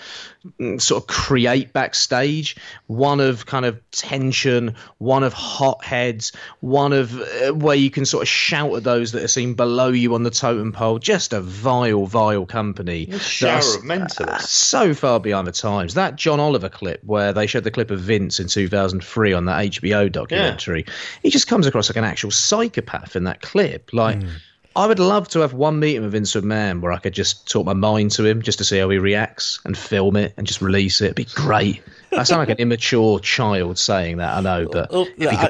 Mm, 0.60 0.80
sort 0.80 1.02
of 1.04 1.08
create 1.08 1.74
backstage. 1.74 2.56
One 2.86 3.20
of 3.20 3.48
kind 3.48 3.66
of 3.66 3.80
tension 3.90 4.76
one 5.00 5.24
of 5.24 5.34
hot 5.34 5.84
heads 5.84 6.34
one 6.60 6.94
of 6.94 7.20
uh, 7.20 7.52
where 7.52 7.76
you 7.76 7.90
can 7.90 8.06
sort 8.06 8.22
of 8.22 8.28
shout 8.28 8.72
at 8.76 8.84
those 8.84 9.14
that 9.14 9.24
are 9.24 9.28
seen 9.28 9.56
below 9.56 9.88
you 9.90 10.14
on 10.14 10.22
the 10.22 10.30
totem 10.30 10.72
pole. 10.72 11.00
Just 11.00 11.34
a 11.34 11.42
vile 11.42 12.06
vile 12.06 12.46
company 12.46 13.10
shower 13.18 13.58
of 13.58 13.84
mentalists. 13.84 14.22
uh, 14.22 14.38
so 14.38 14.94
far 14.94 15.20
behind 15.20 15.48
the 15.48 15.52
times. 15.52 15.96
That 15.96 16.16
john 16.16 16.40
oliver 16.40 16.70
clip 16.70 17.04
where 17.04 17.34
they 17.34 17.48
showed 17.48 17.64
the 17.64 17.72
clip 17.72 17.90
of 17.90 18.00
vince 18.00 18.40
in 18.40 18.48
2003 18.48 19.34
on 19.34 19.46
that 19.46 19.66
hbo 19.72 20.12
documentary 20.12 20.84
yeah. 20.86 20.94
he 21.24 21.30
just 21.32 21.48
comes 21.48 21.66
across 21.66 21.90
like 21.90 21.98
an 21.98 22.04
actual 22.04 22.30
psychopath 22.30 23.16
in 23.16 23.24
that 23.24 23.42
clip. 23.42 23.92
Like 23.94 24.20
mm 24.20 24.30
I 24.76 24.88
would 24.88 25.00
love 25.00 25.30
to 25.30 25.40
have 25.40 25.54
one 25.54 25.80
meeting 25.80 26.02
with 26.02 26.12
Vince 26.12 26.34
McMahon 26.34 26.82
where 26.82 26.92
I 26.92 26.98
could 27.00 27.14
just 27.14 27.50
talk 27.50 27.66
my 27.66 27.74
mind 27.74 28.12
to 28.12 28.26
him 28.26 28.42
just 28.42 28.58
to 28.58 28.66
see 28.66 28.78
how 28.78 28.90
he 28.90 28.98
reacts 28.98 29.60
and 29.64 29.78
film 29.78 30.18
it 30.18 30.34
and 30.36 30.46
just 30.46 30.62
release 30.62 31.00
it. 31.00 31.06
It'd 31.06 31.16
be 31.16 31.26
great. 31.26 31.82
I 32.12 32.24
sound 32.24 32.40
like 32.40 32.50
an 32.50 32.58
immature 32.58 33.20
child 33.20 33.78
saying 33.78 34.18
that, 34.18 34.38
I 34.38 34.42
know, 34.42 34.68
but. 34.70 34.92
Well, 34.92 35.08
yeah, 35.18 35.50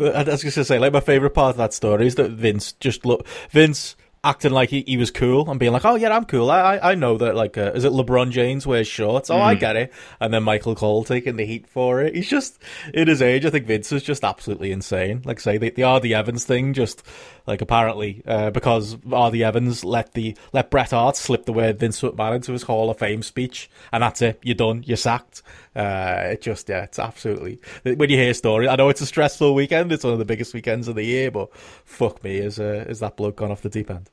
I, 0.00 0.04
I 0.04 0.22
was 0.22 0.42
just 0.42 0.42
going 0.42 0.52
to 0.52 0.64
say, 0.64 0.78
like, 0.78 0.92
my 0.92 1.00
favourite 1.00 1.34
part 1.34 1.50
of 1.50 1.56
that 1.56 1.72
story 1.72 2.06
is 2.06 2.14
that 2.16 2.30
Vince 2.30 2.72
just 2.72 3.04
look. 3.04 3.26
Vince 3.50 3.96
acting 4.26 4.50
like 4.50 4.70
he, 4.70 4.82
he 4.86 4.96
was 4.96 5.10
cool 5.12 5.48
and 5.48 5.60
being 5.60 5.72
like, 5.72 5.84
"Oh 5.84 5.94
yeah, 5.94 6.14
I'm 6.14 6.24
cool. 6.24 6.50
I 6.50 6.78
I 6.82 6.94
know 6.96 7.16
that 7.18 7.36
like 7.36 7.56
uh, 7.56 7.72
is 7.74 7.84
it 7.84 7.92
LeBron 7.92 8.30
James 8.30 8.66
wears 8.66 8.88
shorts? 8.88 9.30
Oh, 9.30 9.36
mm. 9.36 9.40
I 9.40 9.54
get 9.54 9.76
it." 9.76 9.92
And 10.20 10.34
then 10.34 10.42
Michael 10.42 10.74
Cole 10.74 11.04
taking 11.04 11.36
the 11.36 11.46
heat 11.46 11.66
for 11.68 12.02
it. 12.02 12.14
He's 12.14 12.28
just 12.28 12.60
in 12.92 13.06
his 13.06 13.22
age. 13.22 13.46
I 13.46 13.50
think 13.50 13.66
Vince 13.66 13.92
is 13.92 14.02
just 14.02 14.24
absolutely 14.24 14.72
insane. 14.72 15.22
Like 15.24 15.38
say 15.38 15.58
the 15.58 15.70
the 15.70 15.84
RD 15.84 16.06
Evans 16.06 16.44
thing, 16.44 16.74
just 16.74 17.04
like 17.46 17.60
apparently 17.60 18.22
uh, 18.26 18.50
because 18.50 18.96
RD 19.04 19.36
Evans 19.36 19.84
let 19.84 20.14
the 20.14 20.36
let 20.52 20.70
Bret 20.70 20.90
Hart 20.90 21.16
slip 21.16 21.44
the 21.44 21.52
word 21.52 21.78
Vince 21.78 22.00
McMahon 22.00 22.36
into 22.36 22.52
his 22.52 22.64
Hall 22.64 22.90
of 22.90 22.98
Fame 22.98 23.22
speech, 23.22 23.70
and 23.92 24.02
that's 24.02 24.22
it. 24.22 24.38
You're 24.42 24.54
done. 24.54 24.82
You're 24.86 24.96
sacked. 24.96 25.42
Uh, 25.74 26.30
it 26.32 26.42
just 26.42 26.68
yeah, 26.68 26.84
it's 26.84 26.98
absolutely 26.98 27.60
when 27.82 28.10
you 28.10 28.16
hear 28.16 28.34
stories. 28.34 28.68
I 28.68 28.76
know 28.76 28.88
it's 28.88 29.00
a 29.00 29.06
stressful 29.06 29.54
weekend. 29.54 29.92
It's 29.92 30.04
one 30.04 30.12
of 30.12 30.18
the 30.18 30.24
biggest 30.24 30.54
weekends 30.54 30.88
of 30.88 30.94
the 30.94 31.04
year, 31.04 31.30
but 31.30 31.54
fuck 31.56 32.22
me, 32.24 32.38
is 32.38 32.58
uh, 32.58 32.84
is 32.88 33.00
that 33.00 33.16
bloke 33.16 33.36
gone 33.36 33.50
off 33.50 33.62
the 33.62 33.68
deep 33.68 33.90
end? 33.90 34.10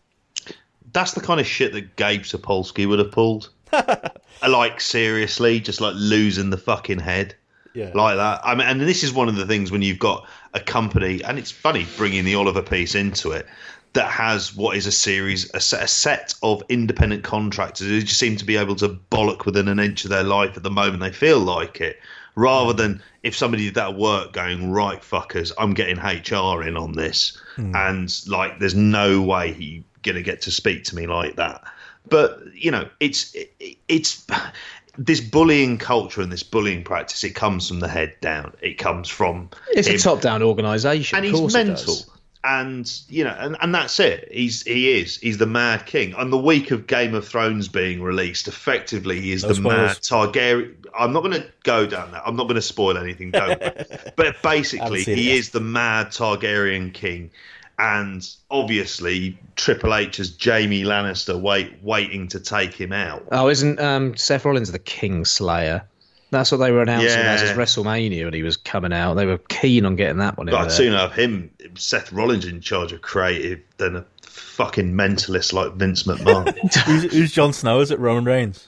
that's 0.94 1.14
the 1.14 1.22
kind 1.22 1.40
of 1.40 1.48
shit 1.48 1.74
that 1.74 1.96
Gabe 1.96 2.22
Sapolsky 2.22 2.88
would 2.88 3.00
have 3.00 3.12
pulled. 3.12 3.50
like 4.48 4.80
seriously, 4.80 5.60
just 5.60 5.82
like 5.82 5.96
losing 5.98 6.52
the 6.52 6.58
fucking 6.58 7.00
head. 7.00 7.36
Yeah. 7.74 7.92
Like 7.94 8.18
that. 8.18 8.42
I 8.44 8.56
mean, 8.56 8.68
and 8.68 8.82
this 8.82 9.04
is 9.04 9.12
one 9.12 9.30
of 9.30 9.36
the 9.36 9.46
things 9.46 9.72
when 9.72 9.82
you've 9.82 10.00
got 10.00 10.28
a 10.54 10.60
company, 10.60 11.24
and 11.24 11.40
it's 11.40 11.52
funny 11.52 11.88
bringing 11.98 12.24
the 12.24 12.36
Oliver 12.36 12.62
piece 12.62 12.96
into 12.96 13.32
it, 13.32 13.48
that 13.94 14.10
has 14.10 14.56
what 14.56 14.76
is 14.76 14.86
a 14.86 14.92
series, 14.92 15.52
a 15.54 15.60
set, 15.60 15.84
a 15.84 15.88
set 15.88 16.34
of 16.44 16.64
independent 16.70 17.24
contractors 17.24 17.88
who 17.88 18.02
just 18.02 18.20
seem 18.20 18.36
to 18.38 18.46
be 18.46 18.58
able 18.58 18.76
to 18.76 18.90
bollock 19.12 19.46
within 19.46 19.68
an 19.68 19.80
inch 19.80 20.04
of 20.04 20.10
their 20.10 20.24
life 20.24 20.58
at 20.58 20.64
the 20.64 20.72
moment 20.72 21.00
they 21.00 21.12
feel 21.12 21.40
like 21.40 21.80
it, 21.80 22.00
rather 22.36 22.74
than 22.74 23.02
if 23.22 23.36
somebody 23.36 23.66
did 23.66 23.76
that 23.76 23.96
work 23.96 24.34
going, 24.34 24.72
right, 24.72 25.02
fuckers, 25.02 25.52
I'm 25.58 25.74
getting 25.74 25.98
HR 25.98 26.64
in 26.68 26.76
on 26.76 26.94
this. 26.94 27.40
Hmm. 27.56 27.76
And 27.76 28.28
like, 28.28 28.60
there's 28.60 28.76
no 28.76 29.22
way 29.22 29.54
he 29.54 29.84
going 30.02 30.16
to 30.16 30.24
get 30.24 30.42
to 30.42 30.52
speak 30.52 30.84
to 30.86 30.96
me 30.96 31.08
like 31.08 31.36
that. 31.38 31.64
But 32.10 32.42
you 32.54 32.70
know, 32.70 32.90
it's 33.00 33.36
it's 33.88 34.28
this 34.98 35.22
bullying 35.22 35.78
culture 35.78 36.22
and 36.22 36.32
this 36.32 36.44
bullying 36.44 36.84
practice. 36.84 37.24
It 37.24 37.36
comes 37.36 37.68
from 37.68 37.80
the 37.80 37.88
head 37.88 38.14
down. 38.22 38.54
It 38.62 38.78
comes 38.78 39.10
from 39.10 39.50
it's 39.72 39.88
him. 39.88 39.96
a 39.96 40.00
top 40.00 40.22
down 40.22 40.44
organisation, 40.44 41.18
and 41.18 41.26
he's 41.26 41.54
mental. 41.54 41.96
And 42.46 42.92
you 43.08 43.24
know, 43.24 43.36
and, 43.40 43.56
and 43.62 43.74
that's 43.74 44.00
it. 44.02 44.28
He's 44.30 44.64
he 44.64 45.00
is 45.00 45.18
he's 45.18 45.38
the 45.38 45.46
Mad 45.46 45.86
King. 45.86 46.14
On 46.16 46.30
the 46.30 46.38
week 46.38 46.72
of 46.72 46.88
Game 46.88 47.16
of 47.16 47.26
Thrones 47.26 47.70
being 47.70 48.02
released, 48.02 48.50
effectively 48.50 49.22
he 49.22 49.32
is 49.32 49.44
no 49.44 49.50
the 49.50 49.56
spoilers. 49.56 50.12
Mad 50.12 50.34
Targaryen. 50.34 50.76
I'm 50.96 51.14
not 51.14 51.22
going 51.22 51.42
to 51.42 51.48
go 51.64 51.88
down 51.88 52.12
that. 52.12 52.22
I'm 52.26 52.36
not 52.36 52.44
going 52.44 52.56
to 52.56 52.62
spoil 52.62 52.98
anything. 52.98 53.32
Don't. 53.32 53.60
but 54.16 54.42
basically, 54.44 55.04
he 55.04 55.32
is 55.32 55.52
the 55.52 55.62
Mad 55.62 56.08
Targaryen 56.08 56.94
King 56.94 57.32
and 57.80 58.28
obviously 58.52 59.38
Triple 59.56 59.94
H 59.94 60.20
as 60.20 60.36
Jaime 60.42 60.84
Lannister 60.84 61.40
wait 61.40 61.82
waiting 61.82 62.28
to 62.30 62.40
take 62.40 62.74
him 62.74 62.94
out. 62.94 63.26
Oh, 63.32 63.50
isn't 63.50 63.80
um, 63.80 64.16
Seth 64.16 64.46
Rollins 64.46 64.72
the 64.72 64.80
King 64.80 65.26
Slayer? 65.26 65.84
That's 66.34 66.52
what 66.52 66.58
they 66.58 66.72
were 66.72 66.82
announcing 66.82 67.10
yeah. 67.10 67.38
as 67.40 67.56
WrestleMania 67.56 68.26
when 68.26 68.34
he 68.34 68.42
was 68.42 68.58
coming 68.58 68.92
out. 68.92 69.14
They 69.14 69.28
were 69.28 69.38
keen 69.38 69.86
on 69.86 69.96
getting 69.96 70.18
that 70.18 70.36
one. 70.36 70.48
But 70.48 70.56
I'd 70.56 70.72
sooner 70.72 70.98
have 70.98 71.14
him, 71.14 71.52
Seth 71.76 72.12
Rollins, 72.12 72.46
in 72.46 72.60
charge 72.60 72.92
of 72.92 73.04
creative 73.04 73.62
than 73.78 73.98
a 73.98 74.06
fucking 74.24 74.94
mentalist 74.94 75.54
like 75.54 75.74
Vince 75.74 76.04
McMahon. 76.04 76.58
who's, 76.86 77.04
who's 77.14 77.32
Jon 77.32 77.54
Snow? 77.54 77.82
Is 77.82 77.92
it 77.92 78.00
Roman 78.00 78.26
Reigns? 78.26 78.68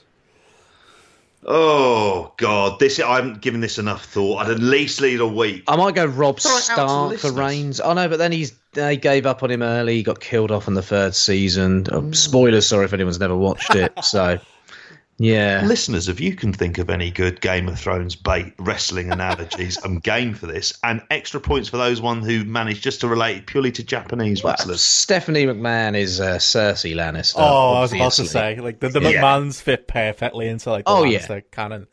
Oh 1.48 2.32
God, 2.38 2.80
this 2.80 2.98
I 2.98 3.16
haven't 3.16 3.40
given 3.40 3.60
this 3.60 3.78
enough 3.78 4.04
thought. 4.04 4.38
I'd 4.38 4.50
at 4.50 4.58
least 4.58 5.00
lead 5.00 5.20
a 5.20 5.26
week. 5.26 5.62
I 5.68 5.76
might 5.76 5.94
go 5.94 6.04
Robb 6.04 6.40
Stark 6.40 7.18
for 7.18 7.30
Reigns. 7.30 7.80
Oh 7.80 7.92
no, 7.92 8.08
but 8.08 8.18
then 8.18 8.32
he's 8.32 8.52
they 8.76 8.96
gave 8.96 9.26
up 9.26 9.42
on 9.42 9.50
him 9.50 9.62
early. 9.62 9.96
He 9.96 10.02
got 10.02 10.20
killed 10.20 10.52
off 10.52 10.68
in 10.68 10.74
the 10.74 10.82
third 10.82 11.14
season. 11.14 11.86
Oh, 11.90 12.12
spoilers, 12.12 12.68
sorry 12.68 12.84
if 12.84 12.92
anyone's 12.92 13.18
never 13.18 13.36
watched 13.36 13.74
it. 13.74 13.92
So 14.04 14.38
yeah. 15.18 15.62
Listeners, 15.64 16.08
if 16.08 16.20
you 16.20 16.36
can 16.36 16.52
think 16.52 16.78
of 16.78 16.90
any 16.90 17.10
good 17.10 17.40
Game 17.40 17.68
of 17.68 17.80
Thrones 17.80 18.14
bait 18.14 18.54
wrestling 18.58 19.10
analogies, 19.10 19.78
I'm 19.84 19.98
game 19.98 20.34
for 20.34 20.46
this. 20.46 20.78
And 20.84 21.02
extra 21.10 21.40
points 21.40 21.68
for 21.68 21.78
those 21.78 22.00
one 22.00 22.22
who 22.22 22.44
managed 22.44 22.84
just 22.84 23.00
to 23.00 23.08
relate 23.08 23.46
purely 23.46 23.72
to 23.72 23.82
Japanese 23.82 24.44
well, 24.44 24.52
wrestlers. 24.52 24.82
Stephanie 24.82 25.46
McMahon 25.46 25.96
is 25.96 26.20
uh, 26.20 26.36
Cersei 26.36 26.94
Lannister. 26.94 27.36
Oh, 27.38 27.74
I 27.74 27.80
was 27.80 27.92
about 27.92 28.12
to 28.12 28.26
say, 28.26 28.60
like 28.60 28.78
the, 28.78 28.90
the 28.90 29.00
yeah. 29.00 29.22
McMahons 29.22 29.60
fit 29.60 29.88
perfectly 29.88 30.48
into 30.48 30.70
like 30.70 30.84
the 30.84 30.90
oh, 30.90 31.02
Lannister 31.02 31.42
yeah. 31.42 31.50
canon, 31.50 31.86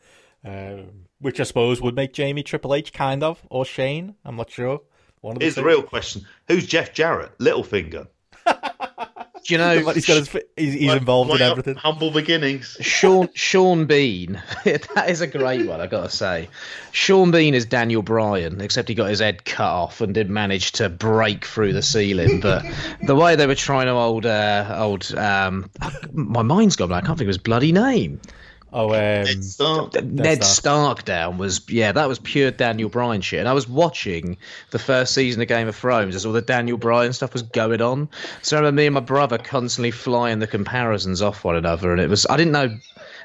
uh, 0.44 0.82
which 1.18 1.40
I 1.40 1.44
suppose 1.44 1.80
would 1.80 1.96
make 1.96 2.16
Jaime 2.16 2.42
Triple 2.42 2.74
H 2.74 2.92
kind 2.92 3.24
of 3.24 3.44
or 3.50 3.64
Shane. 3.64 4.14
I'm 4.24 4.36
not 4.36 4.50
sure. 4.50 4.82
One 5.24 5.36
of 5.36 5.38
the 5.38 5.46
Here's 5.46 5.54
the 5.54 5.64
real 5.64 5.82
question: 5.82 6.26
Who's 6.48 6.66
Jeff 6.66 6.92
Jarrett? 6.92 7.38
Littlefinger. 7.38 8.08
Do 8.44 8.52
you 9.48 9.56
know 9.56 9.74
he's 9.74 10.04
got 10.04 10.16
his, 10.16 10.28
he's, 10.54 10.74
he's 10.74 10.92
involved 10.92 11.30
in 11.30 11.40
everything. 11.40 11.76
Humble 11.76 12.10
beginnings. 12.10 12.76
Sean 12.82 13.30
Sean 13.32 13.86
Bean, 13.86 14.42
that 14.64 15.06
is 15.08 15.22
a 15.22 15.26
great 15.26 15.66
one. 15.66 15.80
I 15.80 15.86
got 15.86 16.02
to 16.02 16.14
say, 16.14 16.50
Sean 16.92 17.30
Bean 17.30 17.54
is 17.54 17.64
Daniel 17.64 18.02
Bryan, 18.02 18.60
except 18.60 18.90
he 18.90 18.94
got 18.94 19.08
his 19.08 19.20
head 19.20 19.46
cut 19.46 19.70
off 19.70 20.02
and 20.02 20.12
did 20.12 20.28
manage 20.28 20.72
to 20.72 20.90
break 20.90 21.46
through 21.46 21.72
the 21.72 21.80
ceiling. 21.80 22.40
But 22.40 22.62
the 23.06 23.14
way 23.14 23.34
they 23.34 23.46
were 23.46 23.54
trying 23.54 23.86
to 23.86 23.92
old 23.92 24.26
uh, 24.26 24.76
old, 24.78 25.10
um, 25.14 25.70
my 26.12 26.42
mind's 26.42 26.76
gone. 26.76 26.92
I 26.92 27.00
can't 27.00 27.16
think 27.16 27.22
of 27.22 27.28
his 27.28 27.38
bloody 27.38 27.72
name. 27.72 28.20
Oh, 28.76 28.88
um, 28.88 29.24
Ned 29.24 29.44
Stark. 29.44 30.02
Ned 30.02 30.42
Stark 30.42 31.04
down 31.04 31.38
was 31.38 31.60
yeah, 31.68 31.92
that 31.92 32.08
was 32.08 32.18
pure 32.18 32.50
Daniel 32.50 32.88
Bryan 32.88 33.20
shit. 33.20 33.38
And 33.38 33.48
I 33.48 33.52
was 33.52 33.68
watching 33.68 34.36
the 34.72 34.80
first 34.80 35.14
season 35.14 35.40
of 35.40 35.46
Game 35.46 35.68
of 35.68 35.76
Thrones 35.76 36.16
as 36.16 36.26
all 36.26 36.32
the 36.32 36.42
Daniel 36.42 36.76
Bryan 36.76 37.12
stuff 37.12 37.32
was 37.32 37.42
going 37.42 37.80
on. 37.80 38.08
So 38.42 38.56
I 38.56 38.60
remember 38.60 38.78
me 38.78 38.86
and 38.86 38.94
my 38.94 39.00
brother 39.00 39.38
constantly 39.38 39.92
flying 39.92 40.40
the 40.40 40.48
comparisons 40.48 41.22
off 41.22 41.44
one 41.44 41.54
another, 41.54 41.92
and 41.92 42.00
it 42.00 42.10
was 42.10 42.26
I 42.28 42.36
didn't 42.36 42.52
know. 42.52 42.76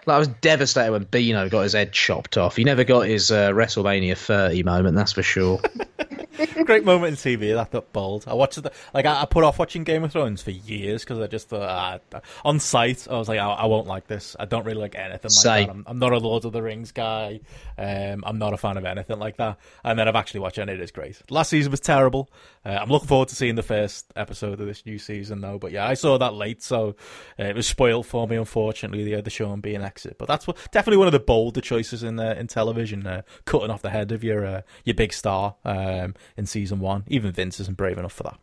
Like, 0.09 0.15
I 0.15 0.19
was 0.19 0.27
devastated 0.27 0.91
when 0.91 1.03
Bino 1.03 1.47
got 1.49 1.61
his 1.61 1.73
head 1.73 1.93
chopped 1.93 2.35
off. 2.37 2.55
He 2.55 2.63
never 2.63 2.83
got 2.83 3.01
his 3.01 3.31
uh, 3.31 3.51
WrestleMania 3.51 4.17
30 4.17 4.63
moment, 4.63 4.95
that's 4.95 5.11
for 5.11 5.23
sure. 5.23 5.61
Great 6.65 6.85
moment 6.85 7.11
in 7.11 7.39
TV. 7.39 7.53
That 7.53 7.71
got 7.71 7.91
bold. 7.91 8.25
I 8.27 8.33
watched 8.33 8.57
it. 8.57 8.67
Like 8.93 9.05
I, 9.05 9.23
I, 9.23 9.25
put 9.25 9.43
off 9.43 9.59
watching 9.59 9.83
Game 9.83 10.03
of 10.03 10.11
Thrones 10.11 10.41
for 10.41 10.51
years 10.51 11.03
because 11.03 11.19
I 11.19 11.27
just 11.27 11.49
thought 11.49 12.01
uh, 12.13 12.19
on 12.45 12.59
site 12.59 13.07
I 13.09 13.17
was 13.17 13.27
like, 13.27 13.39
I, 13.39 13.47
I, 13.47 13.65
won't 13.65 13.87
like 13.87 14.07
this. 14.07 14.35
I 14.39 14.45
don't 14.45 14.65
really 14.65 14.79
like 14.79 14.95
anything 14.95 15.31
like 15.31 15.43
that. 15.43 15.69
I'm, 15.69 15.83
I'm, 15.85 15.99
not 15.99 16.13
a 16.13 16.17
Lord 16.17 16.45
of 16.45 16.53
the 16.53 16.61
Rings 16.61 16.91
guy. 16.91 17.41
Um, 17.77 18.23
I'm 18.25 18.37
not 18.39 18.53
a 18.53 18.57
fan 18.57 18.77
of 18.77 18.85
anything 18.85 19.19
like 19.19 19.37
that. 19.37 19.57
And 19.83 19.99
then 19.99 20.07
I've 20.07 20.15
actually 20.15 20.39
watched 20.39 20.59
it. 20.59 20.61
and 20.61 20.71
It 20.71 20.79
is 20.79 20.91
great. 20.91 21.21
Last 21.29 21.49
season 21.49 21.71
was 21.71 21.81
terrible. 21.81 22.29
Uh, 22.65 22.77
I'm 22.81 22.89
looking 22.89 23.07
forward 23.07 23.29
to 23.29 23.35
seeing 23.35 23.55
the 23.55 23.63
first 23.63 24.05
episode 24.15 24.59
of 24.61 24.67
this 24.67 24.85
new 24.85 24.97
season 24.97 25.41
though. 25.41 25.57
But 25.57 25.71
yeah, 25.71 25.87
I 25.87 25.95
saw 25.95 26.17
that 26.17 26.33
late, 26.33 26.63
so 26.63 26.95
uh, 27.39 27.43
it 27.43 27.55
was 27.55 27.67
spoiled 27.67 28.05
for 28.05 28.27
me. 28.27 28.37
Unfortunately, 28.37 29.03
the 29.03 29.21
the 29.21 29.29
show 29.29 29.51
and 29.51 29.61
being 29.61 29.81
But 30.17 30.27
that's 30.27 30.47
what, 30.47 30.57
definitely 30.71 30.97
one 30.97 31.07
of 31.07 31.13
the 31.13 31.19
bolder 31.19 31.61
choices 31.61 32.03
in 32.03 32.19
uh, 32.19 32.35
in 32.37 32.47
television, 32.47 33.05
uh, 33.05 33.21
cutting 33.45 33.69
off 33.69 33.81
the 33.81 33.89
head 33.89 34.11
of 34.11 34.23
your 34.23 34.45
uh, 34.45 34.61
your 34.85 34.95
big 34.95 35.13
star 35.13 35.55
um, 35.65 36.15
in 36.37 36.45
season 36.45 36.79
one. 36.79 37.03
Even 37.07 37.31
Vince 37.31 37.59
isn't 37.59 37.77
brave 37.77 37.97
enough 37.97 38.13
for 38.13 38.23
that. 38.23 38.39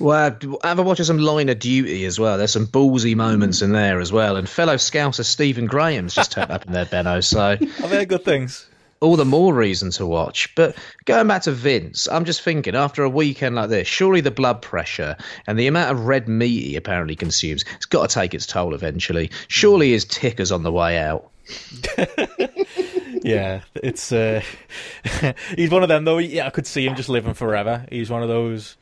Well, 0.00 0.38
have 0.62 0.78
a 0.78 0.82
watch 0.82 1.00
of 1.00 1.06
some 1.06 1.18
Line 1.18 1.48
of 1.48 1.58
Duty 1.58 2.04
as 2.04 2.20
well. 2.20 2.38
There's 2.38 2.52
some 2.52 2.66
ballsy 2.66 3.16
moments 3.16 3.62
in 3.62 3.72
there 3.72 4.00
as 4.00 4.12
well. 4.12 4.36
And 4.36 4.48
fellow 4.48 4.76
scouser 4.76 5.24
Stephen 5.24 5.66
Graham's 5.66 6.14
just 6.14 6.32
turned 6.32 6.52
up 6.52 6.66
in 6.66 6.72
there, 6.72 6.84
Benno. 6.84 7.20
So 7.20 7.40
are 7.82 7.88
they 7.88 8.06
good 8.06 8.24
things? 8.24 8.68
All 9.00 9.16
the 9.16 9.24
more 9.24 9.54
reason 9.54 9.90
to 9.92 10.06
watch. 10.06 10.54
But 10.54 10.76
going 11.04 11.28
back 11.28 11.42
to 11.42 11.52
Vince, 11.52 12.08
I'm 12.08 12.24
just 12.24 12.42
thinking 12.42 12.74
after 12.74 13.02
a 13.02 13.08
weekend 13.08 13.54
like 13.54 13.70
this, 13.70 13.86
surely 13.86 14.20
the 14.20 14.30
blood 14.30 14.62
pressure 14.62 15.16
and 15.46 15.58
the 15.58 15.66
amount 15.66 15.90
of 15.90 16.06
red 16.06 16.28
meat 16.28 16.64
he 16.64 16.76
apparently 16.76 17.16
consumes, 17.16 17.64
it's 17.76 17.86
got 17.86 18.08
to 18.08 18.14
take 18.14 18.34
its 18.34 18.46
toll 18.46 18.74
eventually. 18.74 19.30
Surely 19.48 19.92
his 19.92 20.04
ticker's 20.04 20.52
on 20.52 20.62
the 20.62 20.72
way 20.72 20.98
out. 20.98 21.30
yeah, 23.22 23.62
it's 23.76 24.12
uh, 24.12 24.42
he's 25.56 25.70
one 25.70 25.82
of 25.82 25.88
them 25.88 26.04
though. 26.04 26.18
Yeah, 26.18 26.46
I 26.46 26.50
could 26.50 26.66
see 26.66 26.86
him 26.86 26.94
just 26.94 27.08
living 27.08 27.34
forever. 27.34 27.86
He's 27.90 28.10
one 28.10 28.22
of 28.22 28.28
those. 28.28 28.76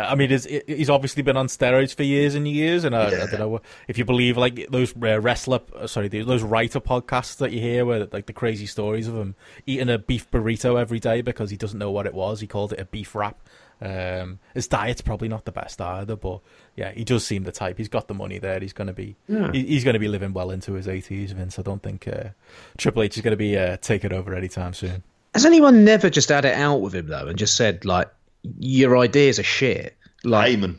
Uh, 0.00 0.06
I 0.10 0.14
mean, 0.14 0.30
he's 0.30 0.90
obviously 0.90 1.22
been 1.22 1.36
on 1.36 1.48
steroids 1.48 1.94
for 1.94 2.02
years 2.02 2.34
and 2.34 2.46
years, 2.46 2.84
and 2.84 2.94
I, 2.94 3.10
yeah. 3.10 3.22
I 3.24 3.26
don't 3.26 3.40
know 3.40 3.60
if 3.88 3.98
you 3.98 4.04
believe 4.04 4.36
like 4.36 4.68
those 4.70 4.94
uh, 4.96 5.20
wrestler, 5.20 5.60
uh, 5.76 5.86
sorry, 5.86 6.08
those 6.08 6.42
writer 6.42 6.80
podcasts 6.80 7.36
that 7.38 7.52
you 7.52 7.60
hear, 7.60 7.84
where 7.84 8.06
like 8.12 8.26
the 8.26 8.32
crazy 8.32 8.66
stories 8.66 9.08
of 9.08 9.14
him 9.16 9.34
eating 9.66 9.88
a 9.88 9.98
beef 9.98 10.30
burrito 10.30 10.80
every 10.80 11.00
day 11.00 11.20
because 11.20 11.50
he 11.50 11.56
doesn't 11.56 11.78
know 11.78 11.90
what 11.90 12.06
it 12.06 12.14
was. 12.14 12.40
He 12.40 12.46
called 12.46 12.72
it 12.72 12.80
a 12.80 12.84
beef 12.84 13.14
wrap. 13.14 13.38
Um, 13.82 14.40
his 14.52 14.68
diet's 14.68 15.00
probably 15.00 15.28
not 15.28 15.46
the 15.46 15.52
best 15.52 15.80
either, 15.80 16.14
but 16.14 16.40
yeah, 16.76 16.92
he 16.92 17.02
does 17.02 17.26
seem 17.26 17.44
the 17.44 17.52
type. 17.52 17.78
He's 17.78 17.88
got 17.88 18.08
the 18.08 18.14
money 18.14 18.38
there. 18.38 18.60
He's 18.60 18.74
going 18.74 18.88
to 18.88 18.92
be 18.92 19.16
yeah. 19.26 19.50
he, 19.52 19.64
he's 19.64 19.84
going 19.84 19.94
to 19.94 20.00
be 20.00 20.08
living 20.08 20.32
well 20.32 20.50
into 20.50 20.74
his 20.74 20.86
eighties. 20.86 21.32
Vince, 21.32 21.58
I 21.58 21.62
don't 21.62 21.82
think 21.82 22.06
uh, 22.06 22.30
Triple 22.76 23.02
H 23.02 23.16
is 23.16 23.22
going 23.22 23.32
to 23.32 23.38
be 23.38 23.56
uh, 23.56 23.78
taking 23.78 24.12
over 24.12 24.34
anytime 24.34 24.74
soon. 24.74 25.02
Has 25.34 25.46
anyone 25.46 25.84
never 25.84 26.10
just 26.10 26.28
had 26.28 26.44
it 26.44 26.56
out 26.56 26.80
with 26.80 26.94
him 26.94 27.06
though, 27.06 27.26
and 27.28 27.38
just 27.38 27.56
said 27.56 27.84
like, 27.84 28.10
"Your 28.58 28.96
ideas 28.98 29.38
are 29.38 29.44
shit"? 29.44 29.96
Like, 30.24 30.52
Heyman. 30.52 30.76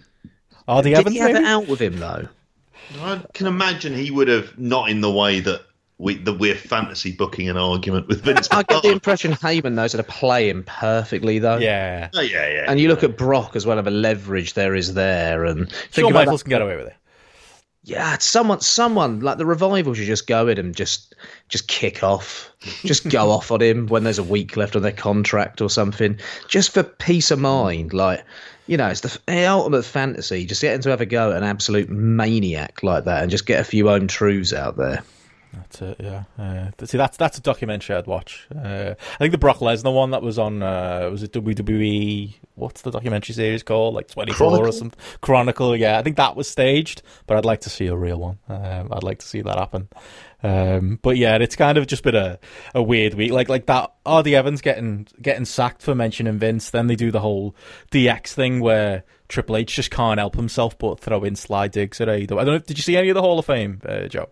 RD 0.68 0.84
Did 0.84 0.94
Evans, 0.94 1.14
he 1.16 1.20
have 1.20 1.34
maybe? 1.34 1.46
it 1.46 1.48
out 1.48 1.68
with 1.68 1.82
him 1.82 2.00
though? 2.00 2.28
I 3.02 3.22
can 3.34 3.48
imagine 3.48 3.94
he 3.94 4.12
would 4.12 4.28
have 4.28 4.58
not 4.58 4.90
in 4.90 5.02
the 5.02 5.12
way 5.12 5.40
that 5.42 5.62
we 5.98 6.16
that 6.16 6.34
we're 6.34 6.56
fantasy 6.56 7.12
booking 7.12 7.50
an 7.50 7.58
argument 7.58 8.08
with 8.08 8.22
Vince. 8.24 8.48
I 8.52 8.64
get 8.64 8.82
the 8.84 8.92
impression 8.92 9.34
Heyman 9.34 9.74
knows 9.74 9.94
how 9.94 9.98
to 9.98 10.04
play 10.04 10.50
him 10.50 10.64
perfectly 10.66 11.40
though. 11.40 11.58
Yeah. 11.58 12.10
Oh, 12.14 12.22
yeah, 12.22 12.48
yeah. 12.50 12.66
And 12.68 12.80
you 12.80 12.88
look 12.90 13.04
at 13.04 13.18
Brock 13.18 13.56
as 13.56 13.66
well, 13.66 13.78
of 13.80 13.88
a 13.88 13.92
leverage 13.92 14.54
there 14.54 14.76
is 14.76 14.94
there, 14.94 15.46
and 15.46 15.70
think 15.70 15.94
Shawn 16.06 16.12
about 16.12 16.20
Michaels 16.22 16.42
that- 16.42 16.46
can 16.46 16.50
get 16.50 16.62
away 16.62 16.76
with 16.76 16.88
it. 16.88 16.96
Yeah, 17.84 18.18
someone, 18.20 18.62
someone 18.62 19.22
like 19.22 19.40
the 19.40 19.46
revival 19.46 19.96
should 19.96 20.06
just 20.06 20.28
go 20.28 20.48
in 20.48 20.60
and 20.60 20.76
just, 20.76 21.16
just 21.50 21.68
kick 21.68 22.04
off, 22.04 22.52
just 22.84 23.10
go 23.10 23.32
off 23.32 23.52
on 23.52 23.62
him 23.62 23.88
when 23.88 24.04
there's 24.04 24.20
a 24.20 24.24
week 24.24 24.56
left 24.56 24.76
on 24.76 24.84
their 24.84 24.92
contract 24.92 25.62
or 25.62 25.70
something, 25.70 26.20
just 26.48 26.72
for 26.72 26.84
peace 26.84 27.32
of 27.32 27.40
mind. 27.40 27.92
Like, 27.92 28.24
you 28.68 28.78
know, 28.78 28.88
it's 28.88 29.02
the, 29.02 29.18
the 29.26 29.46
ultimate 29.46 29.84
fantasy. 29.84 30.46
Just 30.46 30.62
getting 30.62 30.82
to 30.82 30.90
have 30.90 31.02
a 31.02 31.08
go 31.08 31.32
at 31.32 31.38
an 31.38 31.44
absolute 31.44 31.90
maniac 31.90 32.84
like 32.84 33.06
that 33.06 33.24
and 33.24 33.32
just 33.32 33.48
get 33.48 33.60
a 33.60 33.64
few 33.66 33.90
own 33.90 34.08
truths 34.08 34.54
out 34.54 34.78
there. 34.78 35.04
That's 35.54 35.82
it, 35.82 35.98
yeah. 36.00 36.24
Uh, 36.40 36.86
see, 36.86 36.98
that's 36.98 37.18
that's 37.18 37.38
a 37.38 37.42
documentary 37.42 37.96
I'd 37.96 38.08
watch. 38.08 38.48
Uh, 38.56 38.96
I 38.98 39.18
think 39.18 39.32
the 39.32 39.38
Brock 39.38 39.58
Lesnar 39.58 39.94
one 39.94 40.12
that 40.12 40.22
was 40.22 40.40
on 40.40 40.64
uh, 40.64 41.10
was 41.12 41.24
it 41.24 41.34
WWE? 41.34 42.36
What's 42.56 42.82
the 42.84 42.92
documentary 42.92 43.36
series 43.36 43.62
called? 43.62 43.94
Like 43.94 44.08
Twenty 44.08 44.32
Four 44.32 44.66
or 44.66 44.72
something? 44.72 44.98
Chronicle. 45.20 45.76
Yeah, 45.76 45.98
I 46.00 46.04
think 46.04 46.16
that 46.18 46.38
was 46.38 46.50
staged, 46.50 47.02
but 47.28 47.36
I'd 47.36 47.46
like 47.46 47.62
to 47.62 47.70
see 47.70 47.88
a 47.88 47.96
real 47.96 48.18
one. 48.18 48.40
Um, 48.48 48.94
I'd 48.94 49.04
like 49.04 49.20
to 49.20 49.28
see 49.28 49.42
that 49.42 49.58
happen. 49.58 49.90
Um, 50.44 51.00
but 51.02 51.18
yeah, 51.18 51.36
it's 51.36 51.56
kind 51.56 51.78
of 51.78 51.86
just 51.86 52.04
been 52.04 52.16
a, 52.16 52.40
a 52.74 52.82
weird 52.82 53.14
week. 53.16 53.32
Like 53.32 53.50
like 53.50 53.66
that. 53.66 53.94
RD 54.08 54.30
Evans 54.30 54.62
getting 54.62 55.08
getting 55.22 55.46
sacked 55.46 55.82
for 55.82 55.94
mentioning 55.94 56.40
Vince. 56.40 56.70
Then 56.70 56.88
they 56.88 56.96
do 56.96 57.12
the 57.12 57.20
whole 57.20 57.56
DX 57.92 58.34
thing 58.34 58.62
where 58.62 59.04
Triple 59.28 59.58
H 59.58 59.76
just 59.76 59.92
can't 59.92 60.20
help 60.20 60.36
himself 60.36 60.78
but 60.78 61.00
throw 61.00 61.24
in 61.24 61.36
sly 61.36 61.68
digs 61.68 62.00
at 62.00 62.08
AEW. 62.08 62.40
I 62.40 62.44
don't 62.44 62.46
know. 62.46 62.60
Did 62.60 62.78
you 62.78 62.84
see 62.84 62.96
any 62.96 63.10
of 63.10 63.16
the 63.16 63.22
Hall 63.22 63.38
of 63.38 63.46
Fame, 63.46 63.82
uh, 63.86 64.08
Joe? 64.08 64.30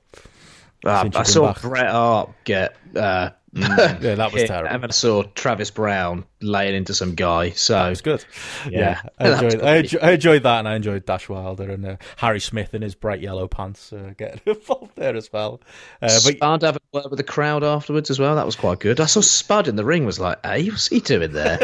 Uh, 0.85 1.09
I 1.13 1.23
saw 1.23 1.53
back. 1.53 1.61
Bret 1.61 1.89
Hart 1.91 2.31
get. 2.43 2.75
Uh, 2.95 3.31
Yeah, 3.51 3.97
that 4.15 4.31
was 4.31 4.41
hit, 4.41 4.47
terrible. 4.47 4.69
And 4.69 4.85
I 4.85 4.87
saw 4.89 5.23
Travis 5.23 5.71
Browne 5.71 6.23
laying 6.39 6.75
into 6.75 6.93
some 6.93 7.15
guy. 7.15 7.49
So 7.49 7.89
It's 7.89 8.01
good. 8.01 8.23
Yeah. 8.69 8.79
Yeah, 8.79 9.01
I, 9.19 9.29
was 9.29 9.41
enjoyed, 9.41 9.61
I, 9.61 9.75
good. 9.75 9.85
enjoyed, 9.85 10.03
I 10.03 10.11
enjoyed 10.11 10.43
that, 10.43 10.59
and 10.59 10.67
I 10.67 10.75
enjoyed 10.75 11.05
Dash 11.05 11.27
Wilder 11.27 11.71
and 11.71 11.85
uh, 11.85 11.95
Harry 12.17 12.39
Smith 12.39 12.75
in 12.75 12.83
his 12.83 12.93
bright 12.93 13.21
yellow 13.21 13.47
pants 13.47 13.91
uh, 13.91 14.13
getting 14.17 14.41
involved 14.45 14.95
there 14.95 15.15
as 15.15 15.33
well. 15.33 15.61
Uh, 16.01 16.07
but 16.23 16.35
Spud 16.35 16.61
having 16.61 16.81
a 16.93 16.97
word 16.97 17.09
with 17.09 17.17
the 17.17 17.23
crowd 17.23 17.63
afterwards 17.63 18.11
as 18.11 18.19
well. 18.19 18.35
That 18.35 18.45
was 18.45 18.55
quite 18.55 18.79
good. 18.79 18.99
I 18.99 19.07
saw 19.07 19.21
Spud 19.21 19.67
in 19.67 19.75
the 19.75 19.85
ring. 19.85 20.05
Was 20.05 20.19
like, 20.19 20.45
hey, 20.45 20.69
what's 20.69 20.87
he 20.87 20.99
doing 20.99 21.31
there? 21.31 21.57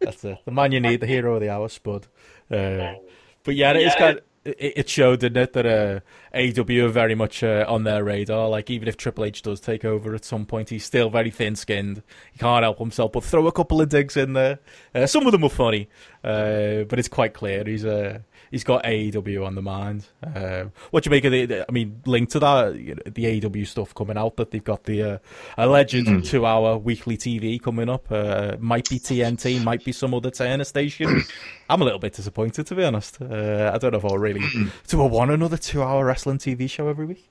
that's 0.00 0.22
it. 0.24 0.38
The 0.44 0.50
man 0.50 0.72
you 0.72 0.80
need, 0.80 1.00
the 1.00 1.06
hero 1.06 1.34
of 1.34 1.40
the 1.40 1.48
hour, 1.48 1.68
Spud. 1.70 2.06
Uh, 2.50 2.94
but 3.42 3.54
yeah, 3.54 3.72
it's 3.72 3.94
kind 3.96 4.18
of, 4.18 4.24
it, 4.58 4.88
showed, 4.88 5.20
didn't 5.20 5.42
it, 5.42 5.52
that 5.52 5.66
uh, 5.66 6.00
AW 6.34 6.86
are 6.86 6.88
very 6.88 7.14
much 7.14 7.42
uh, 7.42 7.64
on 7.68 7.84
their 7.84 8.04
radar. 8.04 8.48
Like, 8.48 8.70
even 8.70 8.88
if 8.88 8.96
Triple 8.96 9.24
H 9.24 9.42
does 9.42 9.60
take 9.60 9.84
over 9.84 10.14
at 10.14 10.24
some 10.24 10.46
point, 10.46 10.70
he's 10.70 10.84
still 10.84 11.10
very 11.10 11.30
thin 11.30 11.56
skinned. 11.56 12.02
He 12.32 12.38
can't 12.38 12.62
help 12.62 12.78
himself 12.78 13.12
but 13.12 13.24
throw 13.24 13.46
a 13.46 13.52
couple 13.52 13.80
of 13.80 13.88
digs 13.88 14.16
in 14.16 14.32
there. 14.32 14.58
Uh, 14.94 15.06
some 15.06 15.26
of 15.26 15.32
them 15.32 15.42
were 15.42 15.48
funny, 15.48 15.88
uh, 16.24 16.84
but 16.84 16.98
it's 16.98 17.08
quite 17.08 17.34
clear 17.34 17.64
he's 17.64 17.84
uh, 17.84 18.20
he's 18.50 18.64
got 18.64 18.84
AEW 18.84 19.46
on 19.46 19.54
the 19.54 19.62
mind. 19.62 20.06
Uh, 20.22 20.64
what 20.90 21.04
do 21.04 21.08
you 21.08 21.10
make 21.12 21.24
of 21.24 21.32
the, 21.32 21.46
the- 21.46 21.66
I 21.68 21.72
mean, 21.72 22.00
linked 22.06 22.32
to 22.32 22.38
that, 22.40 22.72
the 23.14 23.40
AEW 23.40 23.66
stuff 23.66 23.94
coming 23.94 24.16
out 24.16 24.36
that 24.36 24.50
they've 24.50 24.62
got 24.64 24.84
the 24.84 25.02
uh, 25.02 25.18
alleged 25.56 26.24
two 26.24 26.44
hour 26.46 26.76
weekly 26.78 27.16
TV 27.16 27.60
coming 27.62 27.88
up? 27.88 28.10
Uh, 28.10 28.56
might 28.60 28.88
be 28.88 28.98
TNT, 28.98 29.62
might 29.62 29.84
be 29.84 29.92
some 29.92 30.14
other 30.14 30.30
Turner 30.30 30.64
station. 30.64 31.22
I'm 31.70 31.82
a 31.82 31.84
little 31.84 32.00
bit 32.00 32.14
disappointed, 32.14 32.66
to 32.66 32.74
be 32.74 32.84
honest. 32.84 33.20
Uh, 33.20 33.70
I 33.74 33.78
don't 33.78 33.92
know 33.92 33.98
if 33.98 34.04
I'll 34.04 34.18
really. 34.18 34.42
Do 34.88 35.02
I 35.02 35.06
want 35.06 35.30
another 35.30 35.56
two 35.56 35.82
hour 35.82 36.04
wrestling 36.04 36.38
TV 36.38 36.68
show 36.70 36.88
every 36.88 37.06
week? 37.06 37.28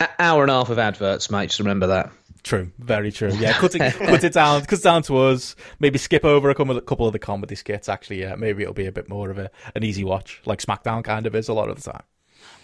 An 0.00 0.08
hour 0.18 0.42
and 0.42 0.50
a 0.50 0.54
half 0.54 0.70
of 0.70 0.78
adverts, 0.78 1.30
mate. 1.30 1.46
Just 1.48 1.58
remember 1.58 1.88
that. 1.88 2.10
True, 2.42 2.72
very 2.78 3.12
true. 3.12 3.32
Yeah, 3.32 3.52
cut 3.52 3.74
it, 3.74 3.94
cut 3.98 4.24
it 4.24 4.32
down, 4.32 4.62
cut 4.62 4.78
it 4.78 4.82
down 4.82 5.02
to 5.04 5.18
us. 5.18 5.54
Maybe 5.78 5.98
skip 5.98 6.24
over 6.24 6.50
a 6.50 6.54
couple 6.54 7.06
of, 7.06 7.12
the 7.12 7.18
comedy 7.18 7.54
skits. 7.54 7.88
Actually, 7.88 8.20
yeah, 8.20 8.34
maybe 8.34 8.62
it'll 8.62 8.74
be 8.74 8.86
a 8.86 8.92
bit 8.92 9.08
more 9.08 9.30
of 9.30 9.38
a 9.38 9.50
an 9.74 9.84
easy 9.84 10.04
watch, 10.04 10.40
like 10.44 10.60
SmackDown 10.60 11.04
kind 11.04 11.26
of 11.26 11.34
is 11.34 11.48
a 11.48 11.52
lot 11.52 11.68
of 11.68 11.82
the 11.82 11.92
time. 11.92 12.02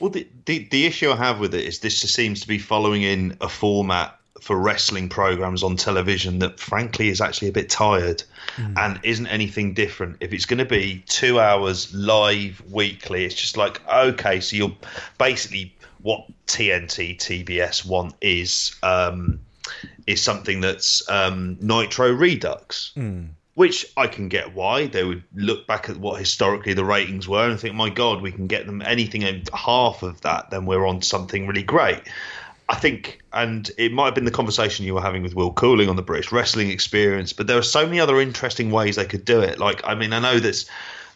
Well, 0.01 0.11
the, 0.11 0.27
the 0.47 0.67
the 0.71 0.87
issue 0.87 1.11
I 1.11 1.17
have 1.17 1.39
with 1.39 1.55
it 1.55 1.65
is 1.65 1.79
this 1.81 2.01
just 2.01 2.15
seems 2.15 2.41
to 2.41 2.49
be 2.49 2.59
following 2.59 3.03
in 3.03 3.37
a 3.41 3.49
format 3.49 4.19
for 4.41 4.57
wrestling 4.57 5.09
programs 5.09 5.63
on 5.63 5.77
television 5.77 6.39
that, 6.39 6.61
frankly, 6.61 7.09
is 7.09 7.21
actually 7.21 7.49
a 7.49 7.53
bit 7.53 7.69
tired 7.69 8.23
and 8.77 9.01
isn't 9.03 9.27
anything 9.27 9.75
different. 9.75 10.17
If 10.21 10.33
it's 10.33 10.45
going 10.45 10.59
to 10.59 10.65
be 10.65 11.03
two 11.07 11.41
hours 11.41 11.93
live 11.93 12.63
weekly, 12.71 13.25
it's 13.25 13.35
just 13.35 13.57
like 13.57 13.81
okay, 13.89 14.41
so 14.41 14.57
you're 14.57 14.77
basically 15.19 15.75
what 16.03 16.25
TNT, 16.47 17.17
TBS 17.17 17.85
want 17.85 18.15
is 18.21 18.77
um, 18.83 19.41
is 20.09 20.23
something 20.23 20.61
that's 20.61 21.09
um, 21.11 21.59
Nitro 21.61 22.11
Redux 22.11 22.93
hmm. 22.95 23.25
which 23.55 23.87
I 23.97 24.07
can 24.07 24.29
get 24.29 24.55
why 24.55 24.87
they 24.87 25.05
would 25.05 25.23
look 25.35 25.67
back 25.67 25.91
at 25.91 25.99
what 25.99 26.19
historically 26.19 26.73
the 26.73 26.85
ratings 26.85 27.29
were 27.29 27.49
and 27.49 27.61
think, 27.61 27.75
my 27.75 27.91
God, 27.91 28.23
we 28.23 28.33
can 28.33 28.47
get 28.47 28.67
them 28.67 28.81
anything 28.83 29.23
at 29.25 29.49
half 29.53 30.03
of 30.03 30.21
that, 30.23 30.51
then 30.51 30.65
we're 30.65 30.87
on 30.87 31.03
something 31.03 31.47
really 31.47 31.63
great. 31.63 32.01
I 32.71 32.77
think, 32.77 33.21
and 33.33 33.71
it 33.79 33.93
might 33.93 34.07
have 34.07 34.15
been 34.15 34.27
the 34.27 34.31
conversation 34.31 34.85
you 34.85 34.95
were 34.95 35.01
having 35.01 35.23
with 35.23 35.35
Will 35.35 35.53
Cooling 35.53 35.89
on 35.89 35.97
the 35.97 36.03
British 36.03 36.33
wrestling 36.33 36.71
experience, 36.71 37.33
but 37.33 37.47
there 37.47 37.59
are 37.59 37.63
so 37.63 37.85
many 37.85 37.99
other 37.99 38.21
interesting 38.21 38.71
ways 38.71 38.97
they 38.97 39.07
could 39.07 39.25
do 39.25 39.41
it. 39.41 39.59
Like, 39.59 39.81
I 39.85 39.95
mean, 39.95 40.13
I 40.13 40.21
know 40.21 40.39
that's 40.39 40.67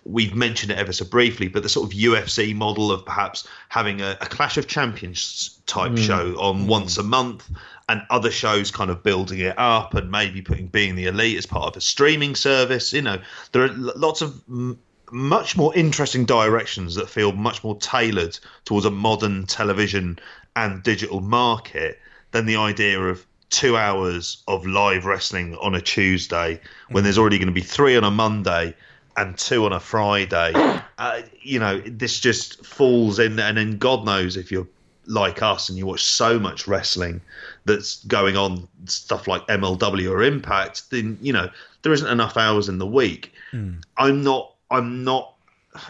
we've 0.05 0.34
mentioned 0.34 0.72
it 0.72 0.78
ever 0.78 0.93
so 0.93 1.05
briefly, 1.05 1.49
but 1.49 1.62
the 1.62 1.68
sort 1.68 1.90
of 1.90 1.97
UFC 1.97 2.55
model 2.55 2.90
of 2.90 3.05
perhaps 3.05 3.47
having 3.68 4.01
a, 4.01 4.16
a 4.20 4.26
Clash 4.26 4.57
of 4.57 4.66
Champions 4.66 5.61
type 5.66 5.93
hmm. 5.93 5.97
show 5.97 6.40
on 6.40 6.62
hmm. 6.62 6.66
once 6.66 6.99
a 6.99 7.03
month 7.03 7.49
and 7.93 8.07
other 8.09 8.30
shows 8.30 8.70
kind 8.70 8.90
of 8.90 9.03
building 9.03 9.40
it 9.40 9.59
up 9.59 9.93
and 9.93 10.11
maybe 10.11 10.40
putting 10.40 10.66
being 10.66 10.95
the 10.95 11.07
elite 11.07 11.36
as 11.36 11.45
part 11.45 11.68
of 11.68 11.76
a 11.76 11.80
streaming 11.82 12.34
service. 12.34 12.90
You 12.95 13.03
know, 13.03 13.18
there 13.53 13.64
are 13.64 13.68
lots 13.68 14.22
of 14.22 14.43
m- 14.49 14.78
much 15.11 15.59
more 15.59 15.74
interesting 15.74 16.24
directions 16.24 16.95
that 16.95 17.11
feel 17.11 17.32
much 17.32 17.62
more 17.62 17.76
tailored 17.78 18.38
towards 18.64 18.86
a 18.86 18.90
modern 18.90 19.45
television 19.45 20.18
and 20.57 20.82
digital 20.82 21.20
market 21.20 22.01
than 22.30 22.47
the 22.47 22.57
idea 22.57 22.99
of 22.99 23.26
two 23.51 23.76
hours 23.76 24.43
of 24.49 24.64
live 24.66 25.05
wrestling 25.05 25.55
on 25.57 25.74
a 25.74 25.80
Tuesday 25.80 26.59
when 26.88 27.05
there's 27.05 27.18
already 27.18 27.36
going 27.36 27.49
to 27.49 27.53
be 27.53 27.61
three 27.61 27.95
on 27.95 28.05
a 28.05 28.11
Monday 28.11 28.74
and 29.18 29.36
two 29.36 29.66
on 29.66 29.74
a 29.74 29.80
Friday. 29.80 30.53
Uh, 30.99 31.22
you 31.40 31.59
know, 31.59 31.80
this 31.80 32.20
just 32.20 32.64
falls 32.64 33.18
in, 33.18 33.36
and 33.40 33.57
then 33.57 33.76
God 33.76 34.05
knows 34.05 34.36
if 34.36 34.53
you're 34.53 34.68
like 35.07 35.42
us 35.42 35.68
and 35.68 35.76
you 35.76 35.86
watch 35.86 36.05
so 36.05 36.38
much 36.38 36.66
wrestling 36.66 37.20
that's 37.64 38.05
going 38.05 38.36
on, 38.36 38.68
stuff 38.86 39.26
like 39.26 39.46
MLW 39.48 40.11
or 40.11 40.22
Impact, 40.22 40.90
then 40.90 41.18
you 41.20 41.32
know 41.32 41.50
there 41.82 41.92
isn't 41.92 42.09
enough 42.09 42.36
hours 42.36 42.68
in 42.68 42.78
the 42.78 42.86
week. 42.86 43.32
Hmm. 43.50 43.74
I'm 43.96 44.22
not. 44.22 44.55
I'm 44.70 45.05
not 45.05 45.34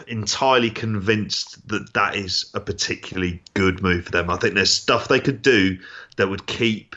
entirely 0.07 0.69
convinced 0.69 1.67
that 1.67 1.93
that 1.93 2.15
is 2.15 2.49
a 2.53 2.59
particularly 2.59 3.41
good 3.53 3.81
move 3.81 4.05
for 4.05 4.11
them. 4.11 4.29
I 4.29 4.37
think 4.37 4.55
there's 4.55 4.71
stuff 4.71 5.07
they 5.07 5.19
could 5.19 5.41
do 5.41 5.77
that 6.15 6.29
would 6.29 6.47
keep 6.47 6.95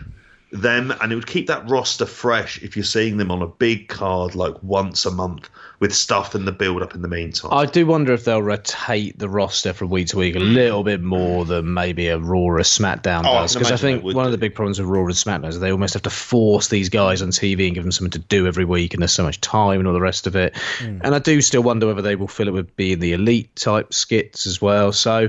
them 0.62 0.92
and 1.00 1.12
it 1.12 1.14
would 1.14 1.26
keep 1.26 1.46
that 1.46 1.68
roster 1.68 2.06
fresh 2.06 2.62
if 2.62 2.76
you're 2.76 2.84
seeing 2.84 3.16
them 3.16 3.30
on 3.30 3.42
a 3.42 3.46
big 3.46 3.88
card 3.88 4.34
like 4.34 4.54
once 4.62 5.06
a 5.06 5.10
month 5.10 5.48
with 5.78 5.94
stuff 5.94 6.34
in 6.34 6.44
the 6.44 6.52
build 6.52 6.82
up 6.82 6.94
in 6.94 7.02
the 7.02 7.08
meantime. 7.08 7.52
I 7.52 7.66
do 7.66 7.86
wonder 7.86 8.12
if 8.12 8.24
they'll 8.24 8.42
rotate 8.42 9.18
the 9.18 9.28
roster 9.28 9.72
from 9.72 9.90
week 9.90 10.08
to 10.08 10.16
week 10.16 10.34
a 10.36 10.40
little 10.40 10.82
bit 10.82 11.02
more 11.02 11.44
than 11.44 11.74
maybe 11.74 12.08
a 12.08 12.18
Raw 12.18 12.38
or 12.38 12.58
a 12.58 12.62
SmackDown 12.62 13.20
Oh, 13.26 13.42
does. 13.42 13.54
Because 13.54 13.68
I, 13.68 13.70
imagine 13.70 13.78
think 13.78 13.98
they 14.00 14.04
would 14.06 14.16
one 14.16 14.24
of 14.26 14.32
the 14.32 14.38
big 14.38 14.54
problems 14.54 14.80
with 14.80 14.88
Raw 14.88 15.02
and 15.02 15.10
SmackDown 15.10 15.48
is 15.48 15.60
they 15.60 15.72
almost 15.72 15.94
have 15.94 16.02
to 16.02 16.10
force 16.10 16.68
these 16.68 16.88
guys 16.88 17.20
on 17.20 17.28
TV 17.28 17.66
and 17.66 17.74
give 17.74 17.84
them 17.84 17.92
something 17.92 18.12
to 18.12 18.26
do 18.26 18.46
every 18.46 18.64
week, 18.64 18.94
and 18.94 19.02
there's 19.02 19.12
so 19.12 19.22
much 19.22 19.40
time 19.40 19.78
and 19.78 19.86
all 19.86 19.94
the 19.94 20.00
rest 20.00 20.26
of 20.26 20.34
it. 20.34 20.56
Hmm. 20.78 21.00
And 21.02 21.14
I 21.14 21.18
do 21.18 21.40
still 21.42 21.62
wonder 21.62 21.86
whether 21.86 22.02
they 22.02 22.16
will 22.16 22.28
fill 22.28 22.48
it 22.48 22.52
with 22.52 22.74
being 22.76 22.98
the 22.98 23.12
elite 23.12 23.54
type 23.56 23.92
skits 23.92 24.46
as 24.46 24.60
well. 24.60 24.92
So. 24.92 25.28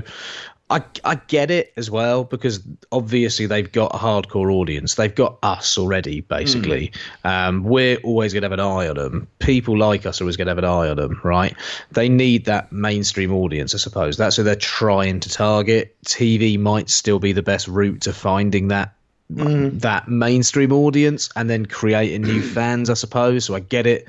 I, 0.70 0.82
I 1.02 1.14
get 1.14 1.50
it 1.50 1.72
as 1.76 1.90
well 1.90 2.24
because 2.24 2.60
obviously 2.92 3.46
they've 3.46 3.70
got 3.70 3.94
a 3.94 3.98
hardcore 3.98 4.52
audience. 4.52 4.96
They've 4.96 5.14
got 5.14 5.38
us 5.42 5.78
already, 5.78 6.20
basically. 6.20 6.92
Hmm. 7.22 7.28
Um, 7.28 7.62
we're 7.64 7.96
always 8.04 8.34
going 8.34 8.42
to 8.42 8.46
have 8.46 8.52
an 8.52 8.60
eye 8.60 8.86
on 8.86 8.96
them. 8.96 9.28
People 9.38 9.78
like 9.78 10.04
us 10.04 10.20
are 10.20 10.24
always 10.24 10.36
going 10.36 10.46
to 10.46 10.50
have 10.50 10.58
an 10.58 10.66
eye 10.66 10.88
on 10.88 10.96
them, 10.96 11.18
right? 11.24 11.56
They 11.92 12.10
need 12.10 12.44
that 12.44 12.70
mainstream 12.70 13.32
audience, 13.32 13.74
I 13.74 13.78
suppose. 13.78 14.18
That's 14.18 14.36
who 14.36 14.42
they're 14.42 14.56
trying 14.56 15.20
to 15.20 15.30
target. 15.30 15.96
TV 16.04 16.58
might 16.58 16.90
still 16.90 17.18
be 17.18 17.32
the 17.32 17.42
best 17.42 17.66
route 17.66 18.02
to 18.02 18.12
finding 18.12 18.68
that 18.68 18.92
hmm. 19.34 19.78
that 19.78 20.08
mainstream 20.08 20.72
audience 20.72 21.30
and 21.34 21.48
then 21.48 21.64
creating 21.64 22.22
new 22.22 22.42
fans, 22.54 22.90
I 22.90 22.94
suppose. 22.94 23.46
So 23.46 23.54
I 23.54 23.60
get 23.60 23.86
it 23.86 24.06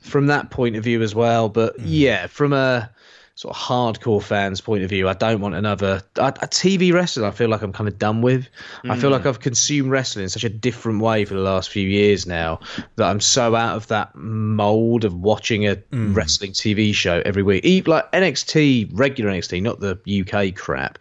from 0.00 0.26
that 0.26 0.50
point 0.50 0.76
of 0.76 0.84
view 0.84 1.00
as 1.00 1.14
well. 1.14 1.48
But 1.48 1.76
hmm. 1.76 1.84
yeah, 1.86 2.26
from 2.26 2.52
a 2.52 2.90
sort 3.34 3.56
of 3.56 3.62
hardcore 3.62 4.22
fans' 4.22 4.60
point 4.60 4.82
of 4.82 4.90
view, 4.90 5.08
I 5.08 5.14
don't 5.14 5.40
want 5.40 5.54
another 5.54 6.02
a, 6.16 6.26
a 6.26 6.48
TV 6.48 6.92
wrestling. 6.92 7.26
I 7.26 7.30
feel 7.30 7.48
like 7.48 7.62
I'm 7.62 7.72
kind 7.72 7.88
of 7.88 7.98
done 7.98 8.20
with. 8.20 8.48
Mm. 8.84 8.90
I 8.90 8.98
feel 8.98 9.10
like 9.10 9.24
I've 9.24 9.40
consumed 9.40 9.90
wrestling 9.90 10.24
in 10.24 10.28
such 10.28 10.44
a 10.44 10.48
different 10.48 11.00
way 11.00 11.24
for 11.24 11.34
the 11.34 11.40
last 11.40 11.70
few 11.70 11.86
years 11.86 12.26
now 12.26 12.60
that 12.96 13.08
I'm 13.08 13.20
so 13.20 13.54
out 13.54 13.76
of 13.76 13.88
that 13.88 14.14
mold 14.14 15.04
of 15.04 15.14
watching 15.14 15.66
a 15.66 15.76
mm. 15.76 16.14
wrestling 16.14 16.52
TV 16.52 16.94
show 16.94 17.22
every 17.24 17.42
week. 17.42 17.64
Even 17.64 17.90
like 17.90 18.12
NXT, 18.12 18.90
regular 18.92 19.30
NXT, 19.30 19.62
not 19.62 19.80
the 19.80 19.98
UK 20.26 20.54
crap. 20.54 20.98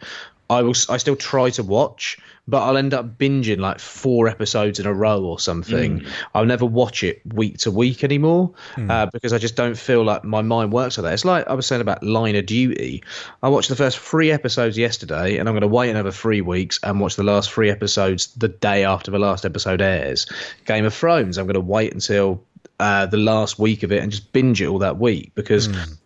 I 0.50 0.62
will. 0.62 0.76
I 0.90 0.98
still 0.98 1.16
try 1.16 1.50
to 1.52 1.64
watch, 1.64 2.18
but 2.52 2.64
I'll 2.64 2.76
end 2.76 2.94
up 2.94 3.18
binging 3.18 3.60
like 3.60 3.80
four 3.80 4.28
episodes 4.28 4.78
in 4.78 4.86
a 4.86 4.94
row 4.94 5.24
or 5.24 5.40
something. 5.40 6.02
Mm. 6.02 6.10
I'll 6.36 6.46
never 6.46 6.66
watch 6.66 7.02
it 7.02 7.22
week 7.34 7.60
to 7.60 7.72
week 7.72 8.04
anymore 8.04 8.52
mm. 8.76 8.92
uh, 8.92 9.08
because 9.12 9.32
I 9.32 9.38
just 9.38 9.56
don't 9.56 9.78
feel 9.78 10.04
like 10.04 10.26
my 10.26 10.42
mind 10.42 10.74
works 10.74 10.98
like 10.98 11.06
that. 11.06 11.14
It's 11.14 11.24
like 11.24 11.48
I 11.48 11.54
was 11.54 11.66
saying 11.66 11.80
about 11.80 12.04
Line 12.04 12.36
of 12.36 12.46
Duty. 12.46 13.04
I 13.42 13.48
watched 13.48 13.70
the 13.70 13.78
first 13.78 13.98
three 13.98 14.32
episodes 14.32 14.78
yesterday, 14.78 15.38
and 15.38 15.48
I'm 15.48 15.54
going 15.54 15.62
to 15.62 15.68
wait 15.68 15.92
another 15.92 16.12
three 16.12 16.42
weeks 16.42 16.78
and 16.84 17.00
watch 17.00 17.16
the 17.16 17.24
last 17.24 17.50
three 17.50 17.72
episodes 17.72 18.28
the 18.36 18.50
day 18.50 18.84
after 18.84 19.12
the 19.12 19.20
last 19.20 19.46
episode 19.46 19.82
airs. 19.82 20.28
Game 20.66 20.84
of 20.84 20.94
Thrones. 20.94 21.38
I'm 21.38 21.46
going 21.46 21.54
to 21.54 21.62
wait 21.62 21.94
until 21.94 22.44
uh, 22.82 23.06
the 23.06 23.18
last 23.18 23.60
week 23.60 23.84
of 23.84 23.94
it 23.94 24.04
and 24.04 24.12
just 24.12 24.34
binge 24.34 24.62
it 24.62 24.66
all 24.66 24.80
that 24.80 24.98
week 24.98 25.32
because 25.36 25.70
mm 25.70 25.98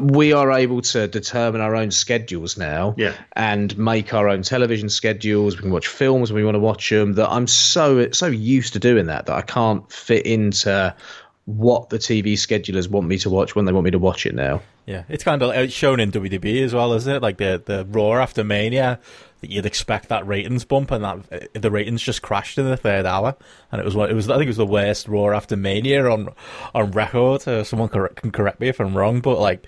we 0.00 0.32
are 0.32 0.50
able 0.52 0.82
to 0.82 1.08
determine 1.08 1.60
our 1.60 1.76
own 1.76 1.90
schedules 1.90 2.56
now 2.56 2.94
yeah. 2.96 3.14
and 3.34 3.76
make 3.76 4.14
our 4.14 4.28
own 4.28 4.42
television 4.42 4.88
schedules. 4.88 5.56
We 5.56 5.62
can 5.62 5.70
watch 5.70 5.88
films 5.88 6.32
when 6.32 6.40
we 6.40 6.44
want 6.44 6.54
to 6.54 6.60
watch 6.60 6.88
them. 6.90 7.14
That 7.14 7.30
I'm 7.30 7.46
so 7.46 8.10
so 8.12 8.26
used 8.26 8.72
to 8.74 8.78
doing 8.78 9.06
that 9.06 9.26
that 9.26 9.36
I 9.36 9.42
can't 9.42 9.90
fit 9.90 10.26
into 10.26 10.94
what 11.44 11.90
the 11.90 11.98
TV 11.98 12.34
schedulers 12.34 12.88
want 12.88 13.08
me 13.08 13.18
to 13.18 13.30
watch 13.30 13.56
when 13.56 13.64
they 13.64 13.72
want 13.72 13.84
me 13.84 13.90
to 13.90 13.98
watch 13.98 14.26
it 14.26 14.34
now. 14.34 14.62
Yeah, 14.86 15.04
it's 15.08 15.24
kind 15.24 15.42
of 15.42 15.50
it's 15.54 15.72
uh, 15.72 15.76
shown 15.76 16.00
in 16.00 16.10
WDB 16.10 16.62
as 16.62 16.74
well, 16.74 16.92
isn't 16.94 17.12
it? 17.16 17.22
Like 17.22 17.38
the 17.38 17.62
the 17.64 17.84
Raw 17.88 18.14
after 18.14 18.44
Mania, 18.44 19.00
that 19.42 19.50
you'd 19.50 19.66
expect 19.66 20.08
that 20.08 20.26
ratings 20.26 20.64
bump, 20.64 20.90
and 20.90 21.04
that 21.04 21.52
the 21.52 21.70
ratings 21.70 22.00
just 22.00 22.22
crashed 22.22 22.56
in 22.56 22.64
the 22.64 22.76
third 22.76 23.04
hour, 23.04 23.36
and 23.70 23.80
it 23.80 23.84
was 23.84 23.94
it 23.94 24.14
was 24.14 24.30
I 24.30 24.34
think 24.34 24.44
it 24.44 24.48
was 24.48 24.56
the 24.56 24.66
worst 24.66 25.08
Raw 25.08 25.36
after 25.36 25.56
Mania 25.56 26.08
on 26.08 26.30
on 26.74 26.92
record. 26.92 27.46
Uh, 27.46 27.62
someone 27.64 27.88
can 27.90 28.30
correct 28.30 28.60
me 28.60 28.68
if 28.68 28.80
I'm 28.80 28.96
wrong, 28.96 29.20
but 29.20 29.38
like 29.38 29.66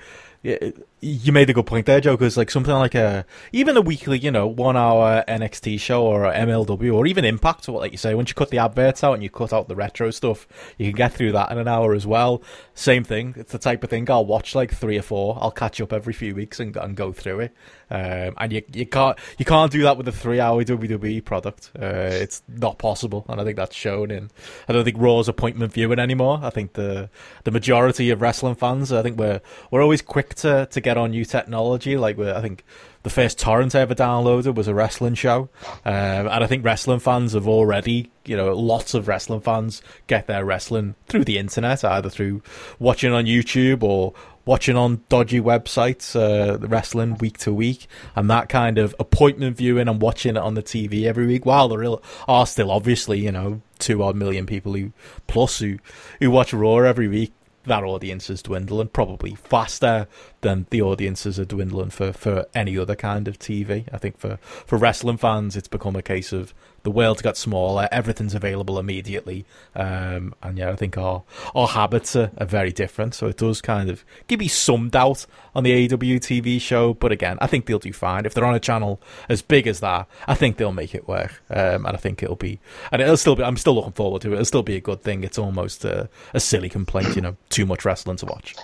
you 1.01 1.33
made 1.33 1.51
a 1.51 1.53
good 1.53 1.67
point 1.67 1.87
there, 1.87 2.01
Joe. 2.01 2.17
Because 2.17 2.37
like 2.37 2.51
something 2.51 2.73
like 2.73 2.95
a 2.95 3.25
even 3.53 3.77
a 3.77 3.81
weekly, 3.81 4.19
you 4.19 4.31
know, 4.31 4.47
one 4.47 4.77
hour 4.77 5.25
NXT 5.29 5.79
show 5.81 6.05
or 6.05 6.23
MLW 6.33 6.95
or 6.95 7.07
even 7.07 7.25
Impact, 7.25 7.69
or 7.69 7.81
like 7.81 7.93
you 7.93 7.99
say, 7.99 8.15
once 8.15 8.31
you 8.31 8.35
cut 8.35 8.51
the 8.51 8.59
adverts 8.59 9.05
out 9.05 9.15
and 9.15 9.23
you 9.23 9.31
cut 9.31 9.53
out 9.53 9.69
the 9.69 9.77
retro 9.77 10.11
stuff, 10.11 10.47
you 10.79 10.87
can 10.87 10.97
get 10.97 11.13
through 11.13 11.33
that 11.33 11.51
in 11.51 11.59
an 11.59 11.69
hour 11.69 11.95
as 11.95 12.07
well. 12.07 12.43
Same 12.75 13.05
thing. 13.05 13.35
It's 13.37 13.53
the 13.53 13.59
type 13.59 13.85
of 13.85 13.91
thing 13.91 14.11
I'll 14.11 14.25
watch 14.25 14.55
like 14.55 14.75
three 14.75 14.99
or 14.99 15.03
four. 15.03 15.39
I'll 15.41 15.51
catch 15.51 15.81
up 15.81 15.93
every 15.93 16.13
few 16.13 16.35
weeks 16.35 16.61
and, 16.61 16.77
and 16.77 16.97
go 16.97 17.13
through 17.13 17.41
it. 17.41 17.53
Um, 17.91 18.35
and 18.39 18.53
you 18.53 18.63
you 18.73 18.87
can't 18.87 19.19
you 19.39 19.45
can't 19.45 19.71
do 19.71 19.83
that 19.83 19.97
with 19.97 20.09
a 20.09 20.13
three 20.13 20.41
hour 20.41 20.65
WWE 20.65 21.25
product. 21.25 21.71
Uh, 21.79 22.09
it's 22.11 22.43
not 22.49 22.79
possible, 22.79 23.25
and 23.29 23.41
I 23.41 23.45
think 23.45 23.57
that's 23.57 23.77
shown 23.77 24.11
in. 24.11 24.31
I 24.69 24.73
don't 24.73 24.85
think 24.85 24.97
Raw's 24.99 25.29
appointment 25.29 25.73
viewing 25.73 25.99
anymore. 25.99 26.41
I 26.43 26.51
think 26.51 26.73
the 26.73 27.11
the 27.45 27.51
majority 27.51 28.11
of 28.11 28.23
wrestling 28.23 28.55
fans, 28.55 28.93
I 28.93 29.03
think 29.03 29.19
we're 29.19 29.41
we're 29.71 29.83
always 29.83 30.03
quick 30.03 30.35
to 30.37 30.67
to 30.67 30.81
get 30.85 30.97
on 30.97 31.11
new 31.11 31.25
technology. 31.25 31.97
Like 31.97 32.19
I 32.19 32.41
think 32.41 32.65
the 33.03 33.11
first 33.11 33.39
torrent 33.39 33.75
I 33.75 33.81
ever 33.81 33.95
downloaded 33.95 34.55
was 34.55 34.69
a 34.69 34.75
wrestling 34.75 35.15
show, 35.15 35.49
um, 35.85 36.29
and 36.29 36.45
I 36.45 36.47
think 36.47 36.65
wrestling 36.65 37.01
fans 37.01 37.33
have 37.33 37.49
already, 37.49 38.11
you 38.25 38.37
know, 38.37 38.53
lots 38.55 38.95
of 38.95 39.09
wrestling 39.09 39.41
fans 39.41 39.83
get 40.07 40.27
their 40.27 40.45
wrestling 40.45 40.95
through 41.09 41.25
the 41.25 41.39
internet, 41.39 41.85
either 41.85 42.09
through 42.09 42.43
watching 42.79 43.13
on 43.13 43.25
YouTube 43.25 43.83
or 43.83 44.15
watching 44.47 44.77
on 44.77 45.03
dodgy 45.09 45.41
websites, 45.41 46.15
uh, 46.15 46.59
wrestling 46.67 47.17
week 47.19 47.39
to 47.39 47.53
week, 47.53 47.87
and 48.15 48.29
that 48.31 48.49
kind 48.49 48.79
of 48.79 48.95
appointment 48.99 49.57
viewing 49.57 49.89
and 49.89 50.01
watching 50.01 50.37
it 50.37 50.43
on 50.43 50.55
the 50.55 50.63
TV 50.63 51.05
every 51.05 51.27
week. 51.27 51.47
While 51.47 51.69
there 51.69 51.85
are 52.29 52.47
still 52.47 52.71
obviously, 52.71 53.21
you 53.21 53.33
know, 53.33 53.61
two 53.79 54.03
odd 54.03 54.17
million 54.17 54.47
people 54.47 54.75
who 54.75 54.93
plus 55.27 55.59
who 55.59 55.79
who 56.21 56.31
watch 56.31 56.53
Raw 56.53 56.77
every 56.77 57.09
week, 57.09 57.33
that 57.65 57.83
audience 57.83 58.31
is 58.31 58.43
dwindling 58.43 58.89
probably 58.89 59.35
faster 59.35 60.07
than 60.41 60.67
the 60.71 60.83
audiences 60.83 61.39
are 61.39 61.45
dwindling 61.45 61.91
for, 61.91 62.13
for 62.13 62.47
any 62.55 62.79
other 62.79 62.95
kind 62.95 63.29
of 63.29 63.39
TV. 63.39 63.89
I 63.93 63.99
think 63.99 64.19
for, 64.19 64.37
for 64.43 64.79
wrestling 64.79 65.17
fans, 65.17 65.57
it's 65.57 65.69
become 65.69 65.97
a 65.97 66.03
case 66.03 66.33
of 66.33 66.55
the 66.85 66.91
world's 66.91 67.23
got 67.23 67.37
smaller, 67.37 67.89
everything's 67.91 68.35
available 68.35 68.79
immediately, 68.79 69.45
um, 69.75 70.35
and 70.43 70.59
yeah, 70.59 70.71
I 70.71 70.77
think 70.77 70.97
our 70.97 71.23
our 71.55 71.67
habits 71.67 72.15
are, 72.15 72.31
are, 72.39 72.47
very 72.47 72.71
different. 72.73 73.15
So 73.15 73.27
it 73.27 73.39
does 73.39 73.61
kind 73.61 73.91
of 73.91 74.05
give 74.29 74.39
me 74.39 74.49
some 74.49 74.91
doubt 74.91 75.27
on 75.55 75.65
the 75.65 75.73
AW 75.73 76.21
TV 76.21 76.61
show, 76.61 76.95
but 76.95 77.11
again, 77.11 77.39
I 77.41 77.47
think 77.47 77.67
they'll 77.67 77.79
do 77.79 77.93
fine 77.93 78.27
if 78.27 78.35
they're 78.35 78.45
on 78.45 78.55
a 78.55 78.61
channel 78.61 79.01
as 79.29 79.43
big 79.43 79.67
as 79.67 79.81
that. 79.81 80.07
I 80.29 80.35
think 80.35 80.59
they'll 80.59 80.73
make 80.73 80.95
it 80.95 81.09
work, 81.09 81.43
um, 81.51 81.87
and 81.87 81.89
I 81.89 81.97
think 81.97 82.23
it'll 82.23 82.37
be, 82.37 82.61
and 82.93 83.01
it'll 83.01 83.17
still 83.17 83.35
be. 83.35 83.43
I'm 83.43 83.57
still 83.57 83.75
looking 83.75 83.93
forward 83.93 84.23
to 84.23 84.31
it. 84.31 84.35
It'll 84.35 84.45
still 84.45 84.63
be 84.63 84.77
a 84.77 84.81
good 84.81 85.03
thing. 85.03 85.25
It's 85.25 85.39
almost 85.39 85.85
a, 85.85 86.09
a 86.35 86.41
silly 86.41 86.69
complaint, 86.69 87.17
you 87.17 87.23
know, 87.23 87.37
too 87.49 87.67
much 87.67 87.85
wrestling 87.85 88.19
to 88.19 88.27
watch. 88.27 88.55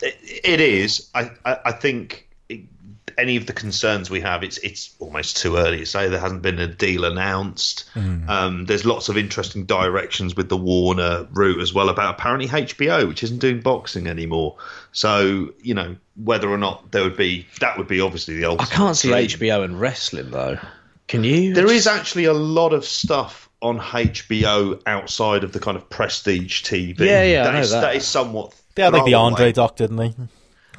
It 0.00 0.60
is. 0.60 1.08
I, 1.14 1.30
I, 1.44 1.58
I 1.66 1.72
think 1.72 2.25
any 3.18 3.36
of 3.36 3.46
the 3.46 3.52
concerns 3.52 4.10
we 4.10 4.20
have, 4.20 4.42
it's 4.42 4.58
it's 4.58 4.94
almost 4.98 5.36
too 5.38 5.56
early 5.56 5.78
to 5.78 5.86
say. 5.86 6.08
There 6.08 6.20
hasn't 6.20 6.42
been 6.42 6.58
a 6.58 6.66
deal 6.66 7.04
announced. 7.04 7.84
Mm. 7.94 8.28
Um, 8.28 8.64
there's 8.66 8.84
lots 8.84 9.08
of 9.08 9.16
interesting 9.16 9.64
directions 9.64 10.36
with 10.36 10.48
the 10.48 10.56
Warner 10.56 11.26
route 11.32 11.60
as 11.60 11.72
well 11.72 11.88
about 11.88 12.18
apparently 12.18 12.48
HBO, 12.48 13.08
which 13.08 13.22
isn't 13.22 13.38
doing 13.38 13.60
boxing 13.60 14.06
anymore. 14.06 14.56
So 14.92 15.52
you 15.62 15.74
know 15.74 15.96
whether 16.16 16.48
or 16.48 16.58
not 16.58 16.92
there 16.92 17.02
would 17.02 17.16
be 17.16 17.46
that 17.60 17.78
would 17.78 17.88
be 17.88 18.00
obviously 18.00 18.36
the 18.36 18.46
ultimate. 18.46 18.72
I 18.72 18.74
can't 18.74 18.96
see 18.96 19.08
dream. 19.08 19.26
HBO 19.26 19.64
and 19.64 19.80
wrestling 19.80 20.30
though. 20.30 20.58
Can 21.08 21.24
you? 21.24 21.54
There 21.54 21.70
is 21.70 21.86
actually 21.86 22.24
a 22.24 22.34
lot 22.34 22.72
of 22.72 22.84
stuff 22.84 23.48
on 23.62 23.78
HBO 23.78 24.82
outside 24.86 25.44
of 25.44 25.52
the 25.52 25.60
kind 25.60 25.76
of 25.76 25.88
prestige 25.88 26.62
TV. 26.64 27.00
Yeah, 27.00 27.22
yeah, 27.22 27.48
I 27.48 27.52
that, 27.52 27.62
is, 27.62 27.70
that. 27.70 27.80
that 27.80 27.96
is 27.96 28.06
somewhat. 28.06 28.54
They 28.74 28.82
had 28.82 28.92
like 28.92 29.04
the 29.04 29.14
Andre 29.14 29.52
doc, 29.52 29.76
didn't 29.76 29.96
they? 29.96 30.14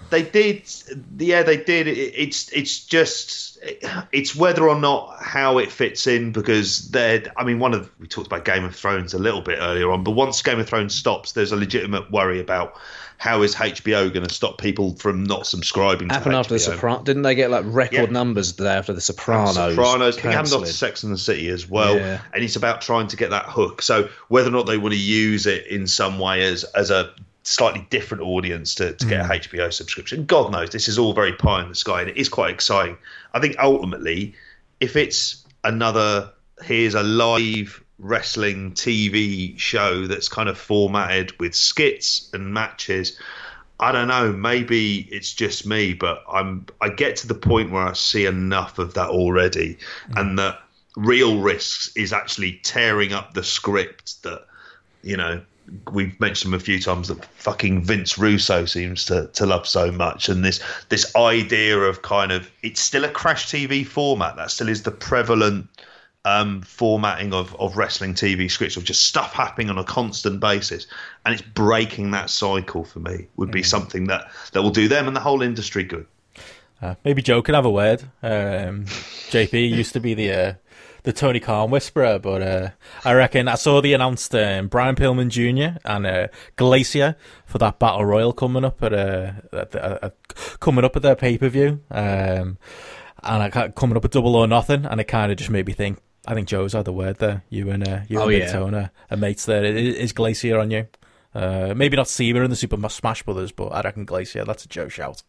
They 0.09 0.23
did 0.23 0.63
yeah 1.17 1.43
they 1.43 1.57
did 1.57 1.87
it's 1.87 2.51
it's 2.51 2.85
just 2.85 3.57
it's 4.11 4.35
whether 4.35 4.67
or 4.67 4.79
not 4.79 5.21
how 5.21 5.57
it 5.57 5.71
fits 5.71 6.07
in 6.07 6.31
because 6.31 6.89
they're 6.89 7.23
i 7.37 7.43
mean 7.43 7.59
one 7.59 7.73
of 7.73 7.89
we 7.99 8.07
talked 8.07 8.27
about 8.27 8.45
game 8.45 8.63
of 8.63 8.75
thrones 8.75 9.13
a 9.13 9.19
little 9.19 9.41
bit 9.41 9.57
earlier 9.61 9.91
on 9.91 10.03
but 10.03 10.11
once 10.11 10.41
game 10.41 10.59
of 10.59 10.67
thrones 10.67 10.93
stops 10.93 11.31
there's 11.31 11.51
a 11.51 11.55
legitimate 11.57 12.09
worry 12.11 12.39
about 12.39 12.77
how 13.17 13.41
is 13.41 13.55
HBO 13.55 14.13
going 14.13 14.27
to 14.27 14.33
stop 14.33 14.59
people 14.59 14.95
from 14.95 15.23
not 15.23 15.47
subscribing? 15.47 16.09
Happened 16.09 16.33
to 16.33 16.37
after 16.37 16.53
the 16.53 16.59
Sopranos, 16.59 17.03
didn't 17.03 17.23
they 17.23 17.33
get 17.33 17.49
like 17.49 17.65
record 17.67 17.93
yeah. 17.93 18.05
numbers 18.05 18.53
the 18.53 18.65
day 18.65 18.73
after 18.75 18.93
the 18.93 19.01
Sopranos? 19.01 19.55
Sopranos, 19.55 20.17
it 20.17 20.23
happened 20.23 20.53
after 20.53 20.65
Sex 20.67 21.03
and 21.03 21.11
the 21.11 21.17
City 21.17 21.49
as 21.49 21.67
well, 21.67 21.97
yeah. 21.97 22.21
and 22.33 22.43
it's 22.43 22.55
about 22.55 22.81
trying 22.81 23.07
to 23.07 23.17
get 23.17 23.31
that 23.31 23.45
hook. 23.45 23.81
So 23.81 24.09
whether 24.27 24.49
or 24.49 24.51
not 24.51 24.67
they 24.67 24.77
want 24.77 24.93
to 24.93 24.99
use 24.99 25.47
it 25.47 25.65
in 25.65 25.87
some 25.87 26.19
way 26.19 26.43
as 26.43 26.63
as 26.63 26.91
a 26.91 27.11
slightly 27.47 27.85
different 27.89 28.23
audience 28.23 28.75
to, 28.75 28.93
to 28.93 29.05
get 29.05 29.21
a. 29.21 29.29
HBO 29.29 29.71
subscription. 29.71 30.25
God 30.25 30.51
knows 30.51 30.69
this 30.69 30.87
is 30.87 30.99
all 30.99 31.13
very 31.13 31.33
pie 31.33 31.61
in 31.63 31.69
the 31.69 31.75
sky 31.75 32.01
and 32.01 32.09
it 32.09 32.17
is 32.17 32.29
quite 32.29 32.53
exciting. 32.53 32.97
I 33.33 33.39
think 33.39 33.55
ultimately, 33.59 34.35
if 34.79 34.95
it's 34.95 35.45
another 35.63 36.31
here's 36.61 36.95
a 36.95 37.03
live 37.03 37.83
wrestling 37.99 38.73
TV 38.73 39.57
show 39.57 40.07
that's 40.07 40.29
kind 40.29 40.49
of 40.49 40.57
formatted 40.57 41.37
with 41.39 41.55
skits 41.55 42.29
and 42.33 42.53
matches. 42.53 43.19
I 43.79 43.91
don't 43.91 44.07
know. 44.07 44.31
Maybe 44.33 45.07
it's 45.11 45.33
just 45.33 45.65
me, 45.65 45.93
but 45.93 46.23
I'm. 46.31 46.65
I 46.81 46.89
get 46.89 47.17
to 47.17 47.27
the 47.27 47.35
point 47.35 47.71
where 47.71 47.83
I 47.83 47.93
see 47.93 48.25
enough 48.25 48.79
of 48.79 48.95
that 48.95 49.09
already, 49.09 49.77
mm. 50.09 50.19
and 50.19 50.39
that 50.39 50.59
real 50.95 51.39
risks 51.39 51.95
is 51.95 52.11
actually 52.11 52.59
tearing 52.63 53.13
up 53.13 53.33
the 53.33 53.43
script 53.43 54.23
that 54.23 54.47
you 55.03 55.15
know 55.15 55.41
we've 55.91 56.19
mentioned 56.19 56.53
a 56.53 56.59
few 56.59 56.79
times 56.79 57.07
that 57.07 57.23
fucking 57.25 57.83
Vince 57.83 58.17
Russo 58.17 58.65
seems 58.65 59.05
to, 59.05 59.27
to 59.33 59.45
love 59.45 59.67
so 59.67 59.91
much, 59.91 60.29
and 60.29 60.43
this 60.43 60.61
this 60.89 61.15
idea 61.15 61.77
of 61.79 62.01
kind 62.01 62.31
of 62.31 62.49
it's 62.63 62.81
still 62.81 63.03
a 63.03 63.09
crash 63.09 63.47
TV 63.47 63.85
format 63.85 64.35
that 64.37 64.51
still 64.51 64.69
is 64.69 64.83
the 64.83 64.91
prevalent 64.91 65.67
um, 66.25 66.61
formatting 66.61 67.33
of, 67.33 67.55
of 67.55 67.77
wrestling 67.77 68.13
TV 68.13 68.51
scripts 68.51 68.75
of 68.75 68.83
just 68.83 69.05
stuff 69.05 69.33
happening 69.33 69.69
on 69.69 69.77
a 69.77 69.83
constant 69.83 70.39
basis, 70.39 70.87
and 71.25 71.33
it's 71.33 71.43
breaking 71.43 72.11
that 72.11 72.29
cycle 72.29 72.83
for 72.83 72.99
me 72.99 73.27
would 73.37 73.51
be 73.51 73.61
mm. 73.61 73.65
something 73.65 74.07
that 74.07 74.29
that 74.53 74.61
will 74.61 74.71
do 74.71 74.87
them 74.87 75.07
and 75.07 75.15
the 75.15 75.21
whole 75.21 75.41
industry 75.41 75.83
good. 75.83 76.05
Uh, 76.81 76.95
maybe 77.03 77.21
Joe 77.21 77.41
can 77.41 77.55
have 77.55 77.65
a 77.65 77.71
word. 77.71 78.03
Um, 78.21 78.85
JP 79.31 79.71
used 79.71 79.93
to 79.93 79.99
be 79.99 80.13
the 80.13 80.31
uh, 80.31 80.53
the 81.03 81.13
Tony 81.13 81.39
Khan 81.39 81.69
whisperer, 81.69 82.19
but 82.19 82.41
uh, 82.41 82.69
I 83.05 83.13
reckon 83.13 83.47
I 83.47 83.55
saw 83.55 83.81
the 83.81 83.93
announced 83.93 84.33
um, 84.35 84.67
Brian 84.67 84.95
Pillman 84.95 85.29
Jr. 85.29 85.79
and 85.85 86.05
uh, 86.05 86.27
Glacier 86.55 87.15
for 87.45 87.57
that 87.59 87.79
battle 87.79 88.05
royal 88.05 88.33
coming 88.33 88.65
up 88.65 88.81
at, 88.83 88.93
uh, 88.93 89.31
at, 89.53 89.75
at, 89.75 90.03
at 90.03 90.15
coming 90.59 90.85
up 90.85 90.95
at 90.95 91.01
their 91.01 91.15
pay 91.15 91.37
per 91.37 91.49
view, 91.49 91.81
um, 91.91 92.57
and 93.23 93.43
I, 93.43 93.69
coming 93.69 93.97
up 93.97 94.05
at 94.05 94.11
Double 94.11 94.35
or 94.35 94.47
Nothing, 94.47 94.85
and 94.85 94.99
it 94.99 95.05
kind 95.05 95.31
of 95.31 95.37
just 95.37 95.49
made 95.49 95.65
me 95.65 95.73
think. 95.73 95.99
I 96.27 96.33
think 96.33 96.49
Joe's 96.49 96.73
had 96.73 96.83
the 96.83 96.91
word 96.91 97.19
there. 97.19 97.43
You 97.49 97.69
and 97.69 97.87
uh, 97.87 98.01
you 98.09 98.19
oh, 98.19 98.23
and 98.23 98.31
Big 98.31 98.41
yeah. 98.43 98.51
Tony 98.51 98.89
are 99.09 99.17
mates 99.17 99.45
there. 99.45 99.63
Is 99.63 100.11
Glacier 100.11 100.59
on 100.59 100.71
you? 100.71 100.87
Uh, 101.33 101.73
maybe 101.75 101.95
not 101.95 102.07
CIMA 102.07 102.41
in 102.41 102.49
the 102.49 102.55
Super 102.55 102.77
Smash 102.89 103.23
Brothers, 103.23 103.51
but 103.51 103.67
I 103.67 103.81
reckon 103.81 104.05
Glacier. 104.05 104.43
That's 104.43 104.65
a 104.65 104.67
Joe 104.67 104.89
shout. 104.89 105.23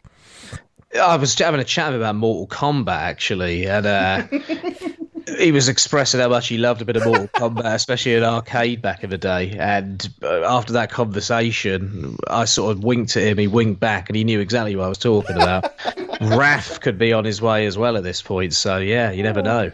I 0.98 1.16
was 1.16 1.38
having 1.38 1.60
a 1.60 1.64
chat 1.64 1.92
about 1.92 2.16
Mortal 2.16 2.46
Kombat 2.46 2.88
actually, 2.88 3.66
and 3.66 3.86
uh, 3.86 4.26
he 5.38 5.52
was 5.52 5.68
expressing 5.68 6.20
how 6.20 6.28
much 6.28 6.48
he 6.48 6.58
loved 6.58 6.82
a 6.82 6.84
bit 6.84 6.96
of 6.96 7.04
Mortal 7.04 7.28
Kombat, 7.34 7.74
especially 7.74 8.14
in 8.14 8.22
arcade 8.22 8.82
back 8.82 9.04
in 9.04 9.10
the 9.10 9.18
day. 9.18 9.56
And 9.58 10.08
uh, 10.22 10.44
after 10.44 10.72
that 10.74 10.90
conversation, 10.90 12.16
I 12.28 12.44
sort 12.44 12.76
of 12.76 12.84
winked 12.84 13.16
at 13.16 13.22
him. 13.22 13.38
He 13.38 13.46
winked 13.46 13.80
back, 13.80 14.08
and 14.08 14.16
he 14.16 14.24
knew 14.24 14.40
exactly 14.40 14.76
what 14.76 14.84
I 14.84 14.88
was 14.88 14.98
talking 14.98 15.36
about. 15.36 15.76
Raph 16.20 16.80
could 16.80 16.98
be 16.98 17.12
on 17.12 17.24
his 17.24 17.40
way 17.40 17.66
as 17.66 17.78
well 17.78 17.96
at 17.96 18.02
this 18.02 18.22
point, 18.22 18.54
so 18.54 18.78
yeah, 18.78 19.10
you 19.10 19.22
never 19.22 19.42
know. 19.42 19.70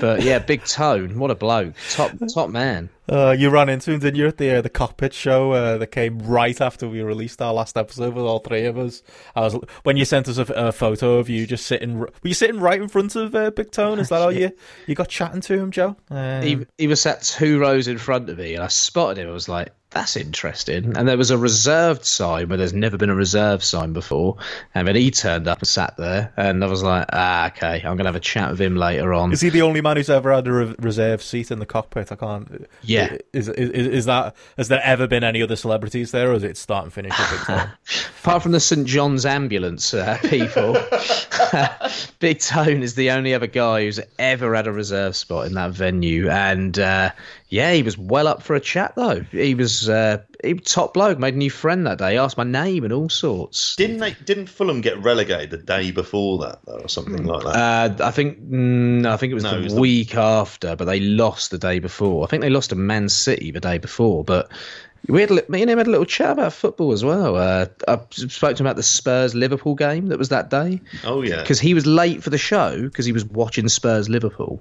But 0.00 0.22
yeah, 0.22 0.38
Big 0.38 0.64
Tone, 0.64 1.18
what 1.18 1.30
a 1.30 1.34
bloke, 1.34 1.74
top 1.90 2.12
top 2.32 2.50
man. 2.50 2.88
Uh, 3.08 3.34
you 3.38 3.48
ran 3.48 3.68
into 3.68 3.92
him, 3.92 4.00
didn't 4.00 4.16
you, 4.16 4.26
at 4.26 4.36
the 4.36 4.56
uh, 4.56 4.60
the 4.60 4.68
cockpit 4.68 5.14
show 5.14 5.52
uh, 5.52 5.78
that 5.78 5.88
came 5.88 6.18
right 6.18 6.60
after 6.60 6.88
we 6.88 7.02
released 7.02 7.40
our 7.40 7.54
last 7.54 7.76
episode 7.76 8.14
with 8.14 8.24
all 8.24 8.38
three 8.38 8.66
of 8.66 8.76
us. 8.76 9.02
I 9.34 9.40
was 9.40 9.54
when 9.84 9.96
you 9.96 10.04
sent 10.04 10.28
us 10.28 10.38
a, 10.38 10.42
a 10.52 10.72
photo 10.72 11.16
of 11.16 11.28
you 11.28 11.46
just 11.46 11.66
sitting. 11.66 11.98
Were 11.98 12.10
you 12.22 12.34
sitting 12.34 12.60
right 12.60 12.80
in 12.80 12.88
front 12.88 13.16
of 13.16 13.34
uh, 13.34 13.50
Big 13.50 13.70
Tone? 13.70 13.98
Is 13.98 14.08
that 14.10 14.20
how 14.20 14.28
you 14.28 14.52
you 14.86 14.94
got 14.94 15.08
chatting 15.08 15.40
to 15.42 15.54
him, 15.54 15.70
Joe? 15.70 15.96
Um, 16.10 16.42
he 16.42 16.66
he 16.76 16.86
was 16.86 17.00
sat 17.00 17.22
two 17.22 17.58
rows 17.58 17.88
in 17.88 17.98
front 17.98 18.28
of 18.28 18.38
me, 18.38 18.54
and 18.54 18.62
I 18.62 18.68
spotted 18.68 19.18
him. 19.18 19.28
I 19.28 19.32
was 19.32 19.48
like, 19.48 19.72
that's 19.90 20.16
interesting. 20.16 20.96
And 20.98 21.08
there 21.08 21.16
was 21.16 21.30
a 21.30 21.38
reserved 21.38 22.04
sign 22.04 22.48
where 22.48 22.58
there's 22.58 22.74
never 22.74 22.98
been 22.98 23.08
a 23.08 23.14
reserved 23.14 23.62
sign 23.62 23.94
before. 23.94 24.36
And 24.74 24.86
then 24.86 24.96
he 24.96 25.10
turned 25.10 25.48
up 25.48 25.60
and 25.60 25.68
sat 25.68 25.96
there. 25.96 26.30
And 26.36 26.62
I 26.62 26.66
was 26.66 26.82
like, 26.82 27.06
ah, 27.10 27.46
okay, 27.46 27.76
I'm 27.76 27.96
going 27.96 27.98
to 27.98 28.04
have 28.04 28.14
a 28.14 28.20
chat 28.20 28.50
with 28.50 28.60
him 28.60 28.76
later 28.76 29.14
on. 29.14 29.32
Is 29.32 29.40
he 29.40 29.48
the 29.48 29.62
only 29.62 29.80
man 29.80 29.96
who's 29.96 30.10
ever 30.10 30.30
had 30.30 30.46
a 30.46 30.52
re- 30.52 30.74
reserved 30.78 31.22
seat 31.22 31.50
in 31.50 31.58
the 31.58 31.66
cockpit? 31.66 32.12
I 32.12 32.16
can't. 32.16 32.68
Yeah. 32.82 33.16
Is, 33.32 33.48
is, 33.48 33.70
is 33.70 34.04
that, 34.04 34.36
has 34.58 34.68
there 34.68 34.82
ever 34.84 35.06
been 35.06 35.24
any 35.24 35.42
other 35.42 35.56
celebrities 35.56 36.10
there 36.10 36.32
or 36.32 36.34
is 36.34 36.44
it 36.44 36.58
start 36.58 36.84
and 36.84 36.92
finish 36.92 37.14
Apart 38.20 38.42
from 38.42 38.52
the 38.52 38.60
St. 38.60 38.86
John's 38.86 39.24
ambulance 39.24 39.94
uh, 39.94 40.18
people, 40.28 40.76
Big 42.18 42.40
Tone 42.40 42.82
is 42.82 42.94
the 42.94 43.10
only 43.10 43.32
other 43.32 43.46
guy 43.46 43.84
who's 43.84 44.00
ever 44.18 44.54
had 44.54 44.66
a 44.66 44.72
reserved 44.72 45.16
spot 45.16 45.46
in 45.46 45.54
that 45.54 45.70
venue. 45.70 46.28
And, 46.28 46.78
uh, 46.78 47.12
yeah, 47.50 47.72
he 47.72 47.82
was 47.82 47.96
well 47.96 48.28
up 48.28 48.42
for 48.42 48.54
a 48.54 48.60
chat 48.60 48.92
though. 48.94 49.20
He 49.20 49.54
was 49.54 49.88
uh, 49.88 50.18
he 50.44 50.54
top 50.54 50.92
bloke, 50.92 51.18
made 51.18 51.34
a 51.34 51.38
new 51.38 51.50
friend 51.50 51.86
that 51.86 51.96
day, 51.96 52.18
asked 52.18 52.36
my 52.36 52.44
name 52.44 52.84
and 52.84 52.92
all 52.92 53.08
sorts. 53.08 53.74
Didn't 53.76 53.98
they? 53.98 54.12
Didn't 54.12 54.48
Fulham 54.48 54.82
get 54.82 55.02
relegated 55.02 55.50
the 55.50 55.56
day 55.56 55.90
before 55.90 56.38
that 56.38 56.58
though, 56.66 56.80
or 56.80 56.88
something 56.88 57.24
like 57.24 57.44
that? 57.44 58.00
Uh, 58.00 58.04
I 58.04 58.10
think 58.10 58.38
mm, 58.42 59.06
I 59.06 59.16
think 59.16 59.30
it 59.30 59.34
was 59.34 59.44
no, 59.44 59.52
the 59.52 59.60
it 59.60 59.64
was 59.64 59.74
week 59.74 60.10
the... 60.10 60.20
after, 60.20 60.76
but 60.76 60.84
they 60.84 61.00
lost 61.00 61.50
the 61.50 61.58
day 61.58 61.78
before. 61.78 62.22
I 62.22 62.26
think 62.26 62.42
they 62.42 62.50
lost 62.50 62.70
to 62.70 62.76
Man 62.76 63.08
City 63.08 63.50
the 63.50 63.60
day 63.60 63.78
before, 63.78 64.24
but. 64.24 64.50
We 65.06 65.20
had 65.20 65.30
me 65.48 65.62
and 65.62 65.70
him 65.70 65.78
had 65.78 65.86
a 65.86 65.90
little 65.90 66.04
chat 66.04 66.32
about 66.32 66.52
football 66.52 66.92
as 66.92 67.04
well. 67.04 67.36
Uh, 67.36 67.66
I 67.86 68.00
spoke 68.10 68.56
to 68.56 68.62
him 68.62 68.66
about 68.66 68.74
the 68.74 68.82
Spurs 68.82 69.32
Liverpool 69.32 69.76
game 69.76 70.08
that 70.08 70.18
was 70.18 70.30
that 70.30 70.50
day. 70.50 70.82
Oh 71.04 71.22
yeah, 71.22 71.40
because 71.40 71.60
he 71.60 71.72
was 71.72 71.86
late 71.86 72.22
for 72.22 72.30
the 72.30 72.36
show 72.36 72.82
because 72.82 73.06
he 73.06 73.12
was 73.12 73.24
watching 73.24 73.68
Spurs 73.68 74.08
Liverpool, 74.08 74.60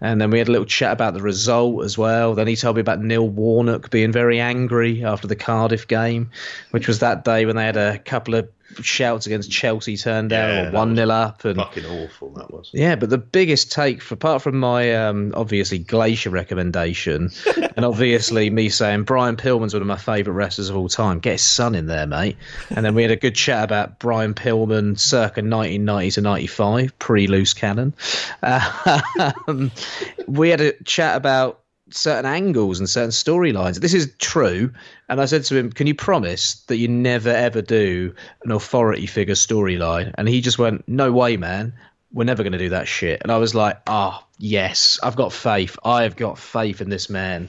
and 0.00 0.20
then 0.20 0.30
we 0.30 0.38
had 0.38 0.48
a 0.48 0.52
little 0.52 0.66
chat 0.66 0.92
about 0.92 1.14
the 1.14 1.22
result 1.22 1.84
as 1.84 1.98
well. 1.98 2.34
Then 2.34 2.46
he 2.46 2.56
told 2.56 2.76
me 2.76 2.80
about 2.80 3.00
Neil 3.00 3.28
Warnock 3.28 3.90
being 3.90 4.12
very 4.12 4.40
angry 4.40 5.04
after 5.04 5.26
the 5.26 5.36
Cardiff 5.36 5.88
game, 5.88 6.30
which 6.70 6.86
was 6.86 7.00
that 7.00 7.24
day 7.24 7.46
when 7.46 7.56
they 7.56 7.64
had 7.64 7.76
a 7.76 7.98
couple 7.98 8.34
of 8.34 8.48
shouts 8.82 9.26
against 9.26 9.50
Chelsea 9.50 9.96
turned 9.96 10.30
down 10.30 10.50
yeah, 10.50 10.68
or 10.68 10.72
one 10.72 10.94
0 10.94 11.08
up 11.10 11.44
and 11.44 11.56
fucking 11.56 11.86
awful 11.86 12.30
that 12.34 12.52
was. 12.52 12.70
Yeah, 12.72 12.96
but 12.96 13.10
the 13.10 13.18
biggest 13.18 13.72
take, 13.72 14.02
for, 14.02 14.14
apart 14.14 14.42
from 14.42 14.58
my 14.58 14.94
um, 14.94 15.32
obviously 15.34 15.78
Glacier 15.78 16.30
recommendation, 16.30 17.30
and 17.76 17.84
obviously 17.84 18.50
me 18.50 18.68
saying 18.68 19.04
Brian 19.04 19.36
Pillman's 19.36 19.72
one 19.72 19.82
of 19.82 19.88
my 19.88 19.96
favourite 19.96 20.36
wrestlers 20.36 20.68
of 20.68 20.76
all 20.76 20.88
time. 20.88 21.18
Get 21.20 21.32
his 21.32 21.42
son 21.42 21.74
in 21.74 21.86
there, 21.86 22.06
mate. 22.06 22.36
And 22.70 22.84
then 22.84 22.94
we 22.94 23.02
had 23.02 23.10
a 23.10 23.16
good 23.16 23.34
chat 23.34 23.64
about 23.64 23.98
Brian 23.98 24.34
Pillman, 24.34 24.98
circa 24.98 25.40
1990 25.40 26.10
to 26.12 26.20
95, 26.20 26.98
pre 26.98 27.26
loose 27.26 27.54
cannon. 27.54 27.94
Uh, 28.42 29.00
we 30.26 30.50
had 30.50 30.60
a 30.60 30.72
chat 30.84 31.16
about 31.16 31.60
certain 31.90 32.26
angles 32.26 32.78
and 32.78 32.88
certain 32.88 33.10
storylines. 33.10 33.80
This 33.80 33.94
is 33.94 34.12
true. 34.18 34.72
And 35.08 35.20
I 35.20 35.24
said 35.26 35.44
to 35.44 35.56
him, 35.56 35.70
Can 35.72 35.86
you 35.86 35.94
promise 35.94 36.56
that 36.66 36.76
you 36.76 36.88
never 36.88 37.30
ever 37.30 37.62
do 37.62 38.14
an 38.44 38.52
authority 38.52 39.06
figure 39.06 39.34
storyline? 39.34 40.14
And 40.16 40.28
he 40.28 40.40
just 40.40 40.58
went, 40.58 40.86
No 40.88 41.12
way, 41.12 41.36
man. 41.36 41.74
We're 42.12 42.24
never 42.24 42.42
going 42.42 42.52
to 42.52 42.58
do 42.58 42.70
that 42.70 42.88
shit. 42.88 43.20
And 43.22 43.30
I 43.30 43.38
was 43.38 43.54
like, 43.54 43.80
Oh, 43.86 44.22
yes, 44.38 44.98
I've 45.02 45.16
got 45.16 45.32
faith. 45.32 45.78
I 45.84 46.02
have 46.02 46.16
got 46.16 46.38
faith 46.38 46.80
in 46.80 46.90
this 46.90 47.10
man. 47.10 47.48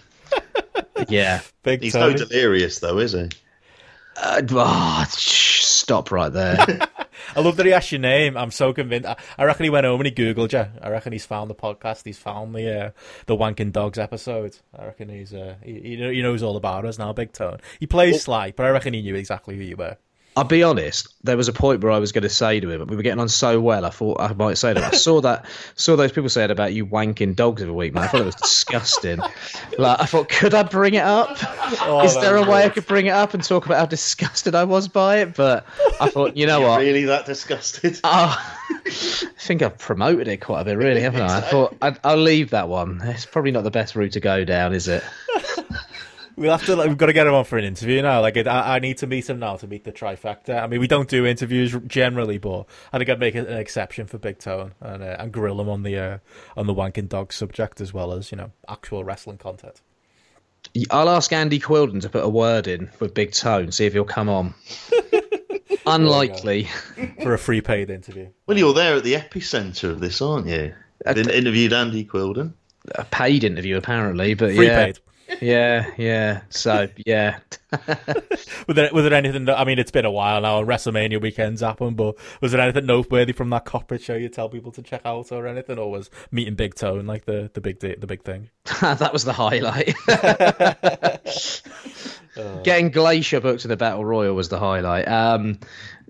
yeah. 1.08 1.42
Big 1.64 1.82
He's 1.82 1.94
Tony. 1.94 2.14
no 2.14 2.26
delirious, 2.26 2.80
though, 2.80 2.98
is 3.00 3.14
he? 3.14 3.30
Uh, 4.22 4.42
oh, 4.52 5.06
stop 5.10 6.12
right 6.12 6.32
there. 6.32 6.58
I 7.36 7.42
love 7.42 7.58
that 7.58 7.66
he 7.66 7.74
asked 7.74 7.92
your 7.92 8.00
name. 8.00 8.38
I'm 8.38 8.52
so 8.52 8.74
convinced. 8.74 9.08
I, 9.08 9.16
I, 9.38 9.46
reckon 9.46 9.64
he 9.64 9.70
went 9.70 9.86
home 9.86 10.00
and 10.00 10.08
he 10.08 10.14
googled 10.14 10.54
you. 10.54 10.66
I 10.82 10.90
reckon 10.90 11.14
he's 11.14 11.26
found 11.26 11.50
the 11.50 11.56
podcast. 11.56 12.06
He's 12.06 12.18
found 12.18 12.56
the 12.56 12.88
uh, 12.88 12.92
the 13.26 13.36
Wanking 13.36 13.72
Dogs 13.72 13.98
episode. 13.98 14.58
I 14.78 14.86
reckon 14.86 15.10
he's 15.10 15.34
uh, 15.34 15.56
he, 15.64 15.98
he 15.98 16.22
knows 16.22 16.44
all 16.44 16.58
about 16.58 16.86
us 16.86 16.98
now. 16.98 17.14
Big 17.14 17.34
Tone. 17.34 17.60
He 17.80 17.88
plays 17.88 18.14
well, 18.14 18.20
Sly, 18.20 18.54
but 18.56 18.66
I 18.66 18.70
reckon 18.70 18.94
he 18.94 19.02
knew 19.02 19.16
exactly 19.16 19.56
who 19.56 19.64
you 19.64 19.76
were. 19.76 19.98
I'll 20.40 20.46
be 20.46 20.64
honest. 20.64 21.14
There 21.26 21.36
was 21.36 21.50
a 21.50 21.54
point 21.54 21.84
where 21.84 21.92
I 21.92 22.00
was 22.00 22.14
going 22.14 22.24
to 22.24 22.30
say 22.30 22.62
to 22.62 22.70
him, 22.70 22.80
but 22.80 22.88
we 22.88 22.96
were 22.96 23.02
getting 23.02 23.20
on 23.20 23.28
so 23.28 23.60
well. 23.60 23.84
I 23.84 23.90
thought 23.90 24.22
I 24.22 24.32
might 24.32 24.58
say 24.58 24.74
to 24.74 24.80
him. 24.80 24.90
I 24.90 24.96
saw 24.96 25.20
that, 25.20 25.46
saw 25.76 25.98
those 25.98 26.14
people 26.14 26.30
saying 26.30 26.50
about 26.50 26.72
you 26.72 26.86
wanking 26.86 27.36
dogs 27.36 27.62
every 27.62 27.74
week, 27.74 27.94
man. 27.94 28.06
I 28.06 28.08
thought 28.08 28.22
it 28.22 28.26
was 28.26 28.36
disgusting. 28.36 29.20
like 29.78 30.00
I 30.00 30.06
thought, 30.06 30.30
could 30.30 30.54
I 30.54 30.64
bring 30.64 30.94
it 30.94 31.04
up? 31.04 31.38
Oh, 31.82 32.04
Is 32.06 32.16
there 32.16 32.38
a 32.38 32.50
way 32.50 32.64
I 32.64 32.70
could 32.70 32.88
bring 32.88 33.08
it 33.08 33.12
up 33.12 33.34
and 33.34 33.44
talk 33.44 33.66
about 33.66 33.80
how 33.80 33.86
disgusted 33.86 34.56
I 34.56 34.64
was 34.64 34.88
by 34.88 35.18
it? 35.18 35.36
But 35.36 35.66
I 36.00 36.10
thought, 36.10 36.38
you 36.38 36.48
know 36.48 36.60
You're 36.60 36.70
what? 36.70 36.80
Really, 36.80 37.04
that 37.04 37.26
disgusted? 37.26 38.00
Oh, 38.12 38.56
I 38.72 38.92
think 39.38 39.62
I've 39.62 39.78
promoted 39.78 40.30
it 40.30 40.38
quite 40.38 40.62
a 40.62 40.64
bit, 40.64 40.78
really, 40.78 41.02
haven't 41.02 41.22
I? 41.22 41.40
I 41.40 41.42
thought 41.42 41.76
i 41.82 41.92
will 42.06 42.22
leave 42.22 42.52
that 42.52 42.70
one. 42.70 43.02
It's 43.04 43.26
probably 43.26 43.52
not 43.52 43.64
the 43.64 43.72
best 43.72 43.96
route 43.96 44.14
to 44.14 44.20
go 44.20 44.46
down, 44.46 44.74
is 44.74 44.88
it? 44.88 45.04
We'll 46.40 46.52
have 46.52 46.66
to. 46.68 46.76
Like, 46.78 46.88
we've 46.88 46.98
got 46.98 47.08
to 47.08 47.14
get 47.14 47.28
him 47.28 47.34
on 47.34 47.44
for 47.44 47.58
an 47.58 47.66
interview 47.66 48.02
now. 48.02 48.22
Like, 48.22 48.38
I, 48.38 48.76
I, 48.76 48.80
need 48.80 48.98
to 49.00 49.08
meet 49.08 49.30
him 49.30 49.40
now 49.40 49.58
to 49.58 49.68
meet 49.68 49.84
the 49.84 49.92
trifecta. 49.92 50.64
I 50.64 50.68
mean, 50.68 50.80
we 50.80 50.88
don't 50.88 51.10
do 51.10 51.26
interviews 51.26 51.76
generally, 51.86 52.38
but 52.38 52.66
I 52.94 52.98
think 52.98 53.10
I'd 53.10 53.20
make 53.20 53.36
an 53.36 53.46
exception 53.48 54.08
for 54.08 54.20
Big 54.20 54.40
Tone 54.40 54.74
and 54.80 55.04
uh, 55.04 55.18
and 55.20 55.34
grill 55.34 55.60
him 55.60 55.68
on 55.68 55.84
the 55.84 55.98
uh, 55.98 56.18
on 56.56 56.66
the 56.66 56.74
wanking 56.74 57.10
dog 57.10 57.34
subject 57.34 57.82
as 57.82 57.94
well 57.94 58.14
as 58.14 58.32
you 58.32 58.38
know 58.38 58.52
actual 58.70 59.04
wrestling 59.04 59.38
content. 59.38 59.82
I'll 60.90 61.10
ask 61.10 61.34
Andy 61.34 61.60
Quildan 61.60 62.02
to 62.02 62.10
put 62.10 62.24
a 62.24 62.30
word 62.30 62.68
in 62.68 62.90
with 63.02 63.14
Big 63.14 63.34
Tone, 63.34 63.74
see 63.74 63.86
if 63.86 63.92
he'll 63.92 64.06
come 64.06 64.30
on. 64.30 64.54
Unlikely 65.86 66.70
for 67.22 67.34
a 67.34 67.38
free 67.38 67.60
paid 67.60 67.90
interview. 67.90 68.30
Well, 68.46 68.58
you're 68.58 68.74
there 68.74 68.96
at 68.96 69.04
the 69.04 69.16
epicenter 69.16 69.90
of 69.90 70.00
this, 70.00 70.22
aren't 70.22 70.48
you? 70.48 70.74
Uh, 71.06 71.16
interviewed 71.16 71.74
Andy 71.74 72.06
Quildan. 72.06 72.54
A 72.96 73.04
paid 73.06 73.44
interview, 73.44 73.76
apparently, 73.76 74.36
but 74.36 74.54
free 74.54 74.68
yeah. 74.68 74.86
paid 74.86 75.00
yeah, 75.42 75.92
yeah. 75.98 76.42
So 76.50 76.88
yeah. 77.06 77.40
was 78.68 78.76
there 78.76 78.90
was 78.92 79.04
there 79.04 79.14
anything? 79.14 79.46
That, 79.46 79.60
I 79.60 79.64
mean, 79.64 79.80
it's 79.80 79.92
been 79.92 80.06
a 80.06 80.12
while 80.12 80.42
now. 80.42 80.64
WrestleMania 80.64 81.22
weekends 81.22 81.62
happen, 81.62 81.94
but 81.94 82.16
was 82.42 82.52
there 82.52 82.62
anything 82.62 82.86
noteworthy 82.86 83.34
from 83.34 83.50
that 83.52 83.66
cockpit 83.66 84.02
show 84.02 84.16
you 84.16 84.30
tell 84.30 84.50
people 84.50 84.72
to 84.74 84.82
check 84.82 85.02
out 85.06 85.32
or 85.32 85.48
anything, 85.48 85.78
or 85.78 85.92
was 85.92 86.10
meeting 86.32 86.56
Big 86.56 86.76
Tone 86.76 87.06
like 87.06 87.26
the 87.26 87.52
the 87.54 87.62
big 87.62 87.80
the 87.80 88.08
big 88.08 88.24
thing? 88.24 88.50
that 88.82 89.14
was 89.14 89.24
the 89.24 89.34
highlight. 89.34 89.96
oh. 92.38 92.62
Getting 92.64 92.90
Glacier 92.90 93.40
booked 93.40 93.62
to 93.62 93.68
the 93.68 93.78
Battle 93.78 94.06
Royal 94.06 94.36
was 94.36 94.50
the 94.50 94.60
highlight. 94.60 95.08
Um, 95.08 95.60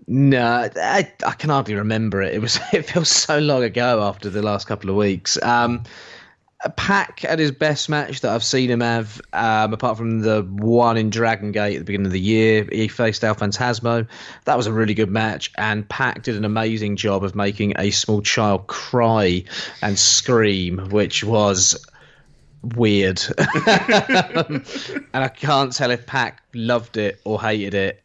no, 0.08 0.70
I, 0.76 1.12
I 1.26 1.32
can 1.34 1.50
hardly 1.52 1.76
remember 1.76 2.22
it. 2.22 2.34
It 2.34 2.40
was 2.40 2.60
it 2.74 2.84
feels 2.84 3.10
so 3.10 3.40
long 3.40 3.64
ago 3.64 4.02
after 4.02 4.30
the 4.30 4.42
last 4.42 4.66
couple 4.68 4.90
of 4.90 4.96
weeks. 4.96 5.42
Um, 5.44 5.84
Pac 6.76 7.24
at 7.24 7.40
his 7.40 7.52
best 7.52 7.88
match 7.88 8.20
that 8.20 8.34
I've 8.34 8.44
seen 8.44 8.70
him 8.70 8.82
have, 8.82 9.22
um, 9.32 9.74
apart 9.74 9.98
from 9.98 10.20
the 10.20 10.42
one 10.42 10.98
in 10.98 11.10
Dragon 11.10 11.54
Gate 11.54 11.76
at 11.76 11.80
the 11.80 11.86
beginning 11.86 12.08
of 12.08 12.12
the 12.12 12.20
year. 12.20 12.68
He 12.70 12.90
faced 12.90 13.24
El 13.24 13.34
Phantasmo. 13.34 14.06
That 14.44 14.58
was 14.58 14.68
a 14.68 14.74
really 14.74 14.94
good 14.94 15.10
match, 15.10 15.54
and 15.58 15.88
Pac 15.88 16.24
did 16.24 16.36
an 16.36 16.44
amazing 16.44 16.98
job 16.98 17.24
of 17.24 17.34
making 17.34 17.74
a 17.78 17.92
small 17.92 18.22
child 18.22 18.68
cry 18.68 19.46
and 19.82 19.98
scream, 19.98 20.90
which 20.90 21.24
was 21.24 21.86
weird. 22.62 23.22
and 23.38 24.64
I 25.14 25.30
can't 25.30 25.72
tell 25.72 25.92
if 25.92 26.06
Pac 26.06 26.44
loved 26.54 26.98
it 26.98 27.22
or 27.24 27.42
hated 27.42 27.74
it. 27.74 28.04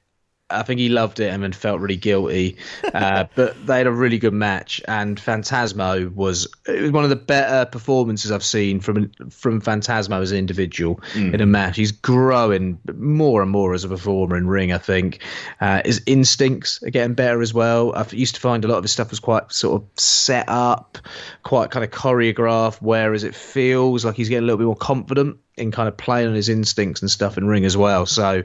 I 0.55 0.63
think 0.63 0.81
he 0.81 0.89
loved 0.89 1.21
it 1.21 1.33
and 1.33 1.43
then 1.43 1.53
felt 1.53 1.81
really 1.81 1.97
guilty. 1.97 2.57
Uh, 2.93 3.25
but 3.35 3.67
they 3.67 3.79
had 3.79 3.87
a 3.87 3.93
really 3.93 4.19
good 4.19 4.33
match, 4.33 4.81
and 4.87 5.19
Phantasmo 5.19 6.13
was 6.15 6.49
it 6.67 6.81
was 6.81 6.91
one 6.91 7.05
of 7.05 7.11
the 7.11 7.17
better 7.17 7.69
performances 7.71 8.31
I've 8.31 8.45
seen 8.45 8.81
from 8.81 9.11
from 9.31 9.61
Phantasmo 9.61 10.21
as 10.21 10.33
an 10.33 10.39
individual 10.39 10.97
mm. 11.13 11.35
in 11.35 11.41
a 11.41 11.47
match. 11.47 11.77
He's 11.77 11.93
growing 11.93 12.79
more 12.95 13.43
and 13.43 13.51
more 13.51 13.75
as 13.75 13.85
a 13.85 13.89
performer 13.89 14.37
in 14.37 14.47
ring. 14.47 14.73
I 14.73 14.79
think 14.79 15.21
uh, 15.61 15.83
his 15.85 16.03
instincts 16.07 16.83
are 16.83 16.91
getting 16.91 17.15
better 17.15 17.43
as 17.43 17.53
well. 17.53 17.95
I 17.95 18.07
used 18.11 18.35
to 18.37 18.41
find 18.41 18.65
a 18.65 18.69
lot 18.69 18.79
of 18.79 18.85
his 18.85 18.93
stuff 18.93 19.11
was 19.11 19.21
quite 19.21 19.53
sort 19.53 19.83
of 19.83 19.89
set 20.01 20.49
up, 20.49 20.99
quite 21.43 21.71
kind 21.71 21.85
of 21.85 21.91
choreographed, 21.91 22.79
whereas 22.81 23.25
it 23.25 23.35
feels 23.35 24.05
like 24.05 24.17
he's 24.17 24.29
getting 24.29 24.45
a 24.45 24.47
little 24.47 24.59
bit 24.59 24.67
more 24.67 24.77
confident 24.77 25.39
in 25.57 25.71
kind 25.71 25.89
of 25.89 25.97
playing 25.97 26.29
on 26.29 26.35
his 26.35 26.49
instincts 26.49 27.01
and 27.03 27.11
stuff 27.11 27.39
in 27.39 27.47
ring 27.47 27.65
as 27.65 27.77
well. 27.77 28.07
So 28.07 28.43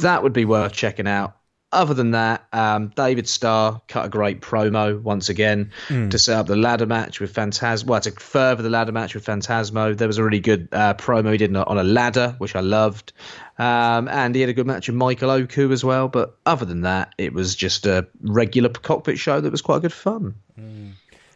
that 0.00 0.22
would 0.22 0.32
be 0.32 0.44
worth 0.44 0.72
checking 0.72 1.06
out 1.06 1.36
other 1.70 1.92
than 1.92 2.12
that, 2.12 2.46
um, 2.52 2.88
David 2.88 3.28
Starr 3.28 3.82
cut 3.88 4.06
a 4.06 4.08
great 4.08 4.40
promo 4.40 5.00
once 5.00 5.28
again 5.28 5.72
mm. 5.88 6.10
to 6.10 6.18
set 6.18 6.38
up 6.38 6.46
the 6.46 6.56
ladder 6.56 6.86
match 6.86 7.20
with 7.20 7.34
Phantasmo. 7.34 7.86
Well, 7.86 8.00
to 8.00 8.10
further 8.12 8.62
the 8.62 8.70
ladder 8.70 8.92
match 8.92 9.14
with 9.14 9.24
Phantasmo. 9.26 9.96
There 9.96 10.06
was 10.06 10.18
a 10.18 10.24
really 10.24 10.40
good 10.40 10.68
uh, 10.72 10.94
promo 10.94 11.32
he 11.32 11.38
did 11.38 11.54
on 11.54 11.78
a 11.78 11.84
ladder, 11.84 12.34
which 12.38 12.56
I 12.56 12.60
loved. 12.60 13.12
Um, 13.58 14.08
and 14.08 14.34
he 14.34 14.40
had 14.40 14.50
a 14.50 14.54
good 14.54 14.66
match 14.66 14.88
with 14.88 14.96
Michael 14.96 15.30
Oku 15.30 15.70
as 15.70 15.84
well. 15.84 16.08
But 16.08 16.38
other 16.46 16.64
than 16.64 16.82
that, 16.82 17.14
it 17.18 17.34
was 17.34 17.54
just 17.54 17.84
a 17.86 18.06
regular 18.22 18.70
cockpit 18.70 19.18
show 19.18 19.40
that 19.40 19.50
was 19.50 19.62
quite 19.62 19.82
good 19.82 19.92
fun. 19.92 20.36
Mm. 20.58 20.92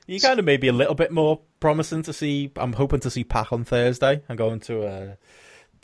You 0.07 0.19
kind 0.19 0.39
of 0.39 0.45
maybe 0.45 0.69
a 0.69 0.73
little 0.73 0.95
bit 0.95 1.13
more 1.13 1.41
promising 1.61 2.03
to 2.05 2.13
see. 2.13 2.51
I'm 2.57 2.73
hoping 2.73 3.01
to 3.01 3.11
see 3.11 3.25
Pac 3.25 3.53
on 3.53 3.65
Thursday. 3.65 4.23
I'm 4.29 4.37
going 4.37 4.61
to. 4.61 4.87
Uh, 4.87 5.15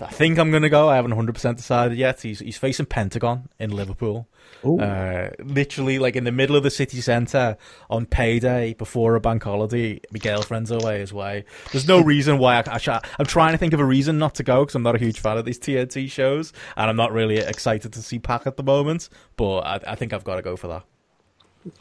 I 0.01 0.07
think 0.07 0.39
I'm 0.39 0.51
going 0.51 0.63
to 0.63 0.69
go. 0.69 0.89
I 0.89 0.97
haven't 0.97 1.13
100% 1.13 1.57
decided 1.57 1.99
yet. 1.99 2.21
He's 2.23 2.39
he's 2.39 2.57
facing 2.57 2.87
Pentagon 2.87 3.49
in 3.59 3.71
Liverpool. 3.71 4.29
Uh, 4.65 5.31
literally, 5.41 5.99
like 5.99 6.17
in 6.17 6.25
the 6.25 6.33
middle 6.33 6.57
of 6.57 6.63
the 6.63 6.71
city 6.71 7.01
centre 7.01 7.57
on 7.91 8.07
payday 8.07 8.75
before 8.75 9.15
a 9.15 9.21
bank 9.21 9.43
holiday. 9.43 10.01
My 10.11 10.19
girlfriend's 10.19 10.71
away 10.71 11.03
as 11.03 11.13
well. 11.13 11.43
There's 11.73 11.87
no 11.87 12.01
reason 12.05 12.39
why 12.39 12.57
I, 12.57 12.63
I 12.67 13.01
I'm 13.19 13.27
trying 13.27 13.53
to 13.53 13.59
think 13.59 13.73
of 13.73 13.81
a 13.81 13.85
reason 13.85 14.19
not 14.19 14.35
to 14.37 14.43
go 14.43 14.61
because 14.63 14.75
I'm 14.75 14.83
not 14.83 14.95
a 14.95 14.99
huge 14.99 15.21
fan 15.21 15.37
of 15.37 15.45
these 15.45 15.59
TNT 15.59 16.11
shows 16.11 16.53
and 16.77 16.89
I'm 16.91 16.97
not 16.97 17.13
really 17.13 17.39
excited 17.39 17.93
to 17.93 18.03
see 18.03 18.19
Pac 18.19 18.47
at 18.47 18.57
the 18.57 18.63
moment. 18.63 19.09
But 19.37 19.61
I, 19.61 19.81
I 19.89 19.95
think 19.95 20.13
I've 20.13 20.25
got 20.25 20.37
to 20.37 20.43
go 20.43 20.57
for 20.57 20.69
that. 20.69 20.85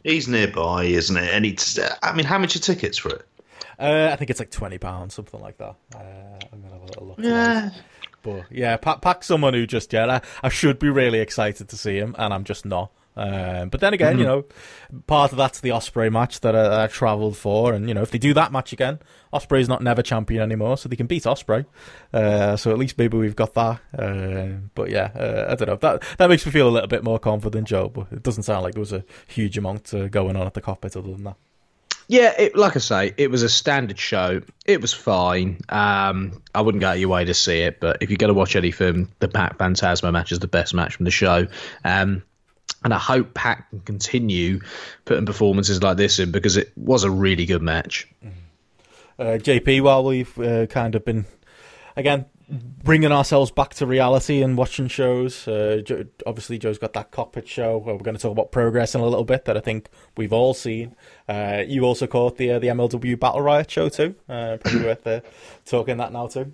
He's 0.04 0.28
nearby, 0.28 0.86
isn't 0.86 1.16
it? 1.18 1.34
And 1.34 1.46
it's. 1.46 1.80
I 2.04 2.14
mean, 2.14 2.26
how 2.26 2.38
much 2.38 2.56
are 2.56 2.60
tickets 2.60 2.98
for 2.98 3.10
it? 3.10 3.26
Uh, 3.80 4.10
I 4.12 4.16
think 4.16 4.32
it's 4.32 4.40
like 4.40 4.50
twenty 4.50 4.80
pounds, 4.80 5.14
something 5.14 5.40
like 5.40 5.58
that. 5.60 5.76
Uh, 5.96 6.00
I'm 6.52 6.62
gonna 6.62 6.74
have 6.74 6.82
a 6.82 6.86
little 6.86 7.08
look. 7.08 7.20
Yeah. 7.20 7.70
But 8.24 8.46
yeah, 8.52 8.78
Pac, 8.78 9.02
Pac 9.02 9.24
someone 9.24 9.54
who 9.54 9.66
just 9.66 9.94
yeah, 9.94 10.06
I, 10.06 10.22
I, 10.48 10.50
should 10.50 10.80
be 10.80 10.90
really 10.90 11.20
excited 11.20 11.70
to 11.70 11.78
see 11.78 11.98
him, 11.98 12.16
and 12.18 12.34
I'm 12.34 12.44
just 12.44 12.66
not. 12.66 12.92
Um, 13.18 13.70
but 13.70 13.82
then 13.82 13.96
again, 13.96 14.14
mm-hmm. 14.14 14.20
you 14.20 14.26
know, 14.26 14.46
part 15.08 15.32
of 15.32 15.38
that's 15.38 15.60
the 15.60 15.70
Ospreay 15.70 16.12
match 16.12 16.42
that 16.42 16.56
I, 16.56 16.84
I 16.84 16.88
travelled 16.88 17.36
for, 17.36 17.74
and 17.74 17.88
you 17.88 17.96
know, 17.96 18.04
if 18.04 18.12
they 18.12 18.20
do 18.20 18.34
that 18.36 18.52
match 18.52 18.72
again, 18.74 19.00
Ospreay's 19.34 19.68
not 19.68 19.82
never 19.82 20.04
champion 20.04 20.44
anymore, 20.44 20.78
so 20.78 20.88
they 20.88 20.96
can 20.96 21.08
beat 21.08 21.24
Ospreay. 21.24 21.66
Uh, 22.14 22.56
so 22.56 22.72
at 22.72 22.78
least 22.78 22.98
maybe 22.98 23.18
we've 23.18 23.36
got 23.36 23.56
that. 23.56 23.82
Uh, 23.98 24.60
but 24.76 24.92
yeah, 24.92 25.10
uh, 25.16 25.48
I 25.50 25.56
don't 25.56 25.68
know. 25.68 25.76
That 25.78 26.04
that 26.20 26.30
makes 26.30 26.46
me 26.46 26.52
feel 26.52 26.68
a 26.68 26.70
little 26.70 26.88
bit 26.88 27.04
more 27.04 27.18
confident, 27.18 27.68
Joe. 27.68 27.90
But 27.90 28.08
it 28.12 28.22
doesn't 28.22 28.44
sound 28.44 28.64
like 28.64 28.76
there 28.76 28.82
was 28.82 28.94
a 28.94 29.04
huge 29.28 29.58
amount 29.58 29.92
uh, 29.94 30.08
going 30.10 30.36
on 30.36 30.46
at 30.46 30.54
the 30.54 30.62
cockpit 30.62 30.96
other 30.96 31.12
than 31.12 31.24
that. 31.24 31.38
Yeah, 32.10 32.34
it, 32.40 32.56
like 32.56 32.78
I 32.78 32.80
say, 32.80 33.14
it 33.18 33.30
was 33.30 33.44
a 33.44 33.50
standard 33.50 34.00
show. 34.00 34.42
It 34.66 34.82
was 34.82 34.94
fine. 34.94 35.60
Um, 35.68 36.42
I 36.56 36.62
wouldn't 36.62 36.82
go 36.82 36.88
out 36.88 36.96
of 36.96 37.02
your 37.02 37.10
way 37.10 37.26
to 37.26 37.34
see 37.34 37.60
it, 37.60 37.82
but 37.82 37.98
if 38.02 38.10
you're 38.10 38.18
going 38.18 38.30
to 38.30 38.34
watch 38.34 38.56
any 38.56 38.72
film, 38.72 39.12
the 39.20 39.28
Pac 39.28 39.58
Phantasmo 39.58 40.12
match 40.14 40.32
is 40.32 40.40
the 40.40 40.48
best 40.48 40.74
match 40.74 40.96
from 40.96 41.04
the 41.04 41.12
show. 41.12 41.48
Um, 41.84 42.24
and 42.84 42.94
I 42.94 42.98
hope 42.98 43.34
Pac 43.34 43.70
can 43.72 43.82
continue 43.82 44.62
putting 45.04 45.26
performances 45.26 45.84
like 45.84 45.98
this 45.98 46.20
in 46.20 46.32
because 46.32 46.56
it 46.56 46.72
was 46.78 47.04
a 47.04 47.12
really 47.12 47.46
good 47.46 47.62
match. 47.62 48.08
Uh, 49.20 49.38
JP, 49.40 49.82
while 49.82 50.04
we've 50.04 50.40
uh, 50.40 50.68
kind 50.68 50.96
of 50.96 51.04
been 51.04 51.26
again 51.98 52.26
bringing 52.50 53.12
ourselves 53.12 53.52
back 53.52 53.74
to 53.76 53.86
reality 53.86 54.42
and 54.42 54.58
watching 54.58 54.88
shows. 54.88 55.48
Uh, 55.48 55.82
obviously, 56.26 56.58
Joe's 56.58 56.78
got 56.78 56.94
that 56.94 57.12
cockpit 57.12 57.48
show. 57.48 57.78
Where 57.78 57.96
we're 57.96 58.04
going 58.04 58.16
to 58.16 58.22
talk 58.22 58.32
about 58.32 58.52
progress 58.52 58.96
in 58.96 59.02
a 59.02 59.06
little 59.06 59.26
bit 59.26 59.46
that 59.46 59.58
I 59.58 59.60
think 59.60 59.90
we've 60.16 60.34
all 60.34 60.54
seen. 60.54 60.96
Uh, 61.28 61.64
you 61.68 61.84
also 61.84 62.08
caught 62.08 62.38
the 62.38 62.52
uh, 62.52 62.60
the 62.60 62.68
MLW 62.68 63.20
Battle 63.20 63.42
Riot 63.42 63.70
show 63.70 63.90
too. 63.90 64.16
Uh, 64.30 64.58
probably 64.58 64.84
worth 64.84 65.08
uh, 65.08 65.22
talking 65.66 65.98
that 65.98 66.14
now 66.14 66.28
too. 66.28 66.52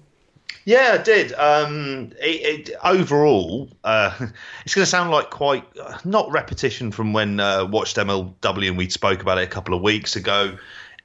Yeah, 0.65 0.97
I 0.99 1.03
did. 1.03 1.33
Um, 1.33 2.13
it, 2.21 2.69
it, 2.69 2.75
overall, 2.83 3.69
uh, 3.83 4.15
it's 4.65 4.73
going 4.73 4.83
to 4.83 4.89
sound 4.89 5.11
like 5.11 5.29
quite 5.29 5.65
not 6.05 6.31
repetition 6.31 6.91
from 6.91 7.11
when 7.11 7.37
watched 7.37 7.97
MLW 7.97 8.67
and 8.67 8.77
we 8.77 8.89
spoke 8.89 9.21
about 9.21 9.37
it 9.37 9.43
a 9.43 9.47
couple 9.47 9.73
of 9.73 9.81
weeks 9.81 10.15
ago 10.15 10.57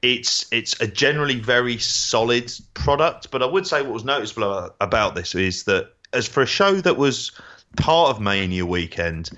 it's 0.02 0.46
it's 0.52 0.80
a 0.80 0.86
generally 0.86 1.40
very 1.40 1.78
solid 1.78 2.52
product. 2.74 3.30
But 3.30 3.42
I 3.42 3.46
would 3.46 3.66
say 3.66 3.82
what 3.82 3.92
was 3.92 4.04
noticeable 4.04 4.70
about 4.80 5.14
this 5.14 5.34
is 5.34 5.64
that 5.64 5.92
as 6.12 6.26
for 6.26 6.42
a 6.42 6.46
show 6.46 6.74
that 6.74 6.96
was 6.96 7.32
part 7.76 8.10
of 8.10 8.20
Mania 8.20 8.64
weekend, 8.64 9.30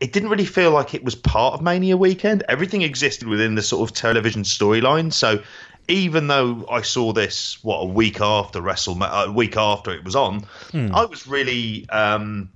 it 0.00 0.12
didn't 0.12 0.28
really 0.28 0.44
feel 0.44 0.70
like 0.70 0.94
it 0.94 1.04
was 1.04 1.14
part 1.14 1.54
of 1.54 1.62
Mania 1.62 1.96
weekend. 1.96 2.44
Everything 2.48 2.82
existed 2.82 3.28
within 3.28 3.54
the 3.54 3.62
sort 3.62 3.88
of 3.88 3.96
television 3.96 4.42
storyline. 4.42 5.12
So 5.12 5.42
even 5.88 6.28
though 6.28 6.66
I 6.70 6.82
saw 6.82 7.12
this 7.12 7.62
what 7.64 7.78
a 7.78 7.86
week 7.86 8.20
after 8.20 8.60
WrestleMania, 8.60 9.28
a 9.28 9.32
week 9.32 9.56
after 9.56 9.92
it 9.92 10.04
was 10.04 10.14
on, 10.14 10.40
hmm. 10.70 10.94
I 10.94 11.04
was 11.04 11.26
really 11.26 11.88
um, 11.90 12.50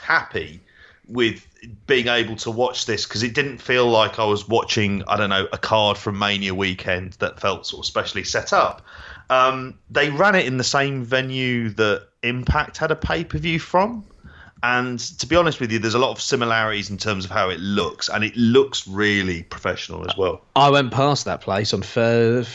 happy 0.00 0.60
with 1.08 1.46
being 1.86 2.08
able 2.08 2.36
to 2.36 2.50
watch 2.50 2.86
this 2.86 3.06
because 3.06 3.22
it 3.22 3.34
didn't 3.34 3.58
feel 3.58 3.88
like 3.88 4.18
I 4.18 4.24
was 4.24 4.48
watching, 4.48 5.02
I 5.06 5.16
don't 5.16 5.30
know, 5.30 5.46
a 5.52 5.58
card 5.58 5.96
from 5.96 6.18
Mania 6.18 6.54
weekend 6.54 7.14
that 7.14 7.40
felt 7.40 7.66
sort 7.66 7.84
of 7.84 7.86
specially 7.86 8.24
set 8.24 8.52
up. 8.52 8.82
Um, 9.30 9.78
they 9.90 10.10
ran 10.10 10.34
it 10.34 10.46
in 10.46 10.56
the 10.56 10.64
same 10.64 11.02
venue 11.04 11.70
that 11.70 12.08
Impact 12.22 12.76
had 12.76 12.90
a 12.90 12.96
pay 12.96 13.24
per 13.24 13.38
view 13.38 13.58
from. 13.58 14.04
And 14.62 14.98
to 14.98 15.26
be 15.26 15.36
honest 15.36 15.60
with 15.60 15.70
you, 15.70 15.78
there's 15.78 15.94
a 15.94 15.98
lot 15.98 16.10
of 16.10 16.20
similarities 16.20 16.90
in 16.90 16.96
terms 16.96 17.24
of 17.24 17.30
how 17.30 17.50
it 17.50 17.60
looks, 17.60 18.08
and 18.08 18.24
it 18.24 18.34
looks 18.36 18.88
really 18.88 19.42
professional 19.44 20.08
as 20.08 20.16
well. 20.16 20.40
I 20.56 20.70
went 20.70 20.92
past 20.92 21.26
that 21.26 21.42
place 21.42 21.74
on 21.74 21.84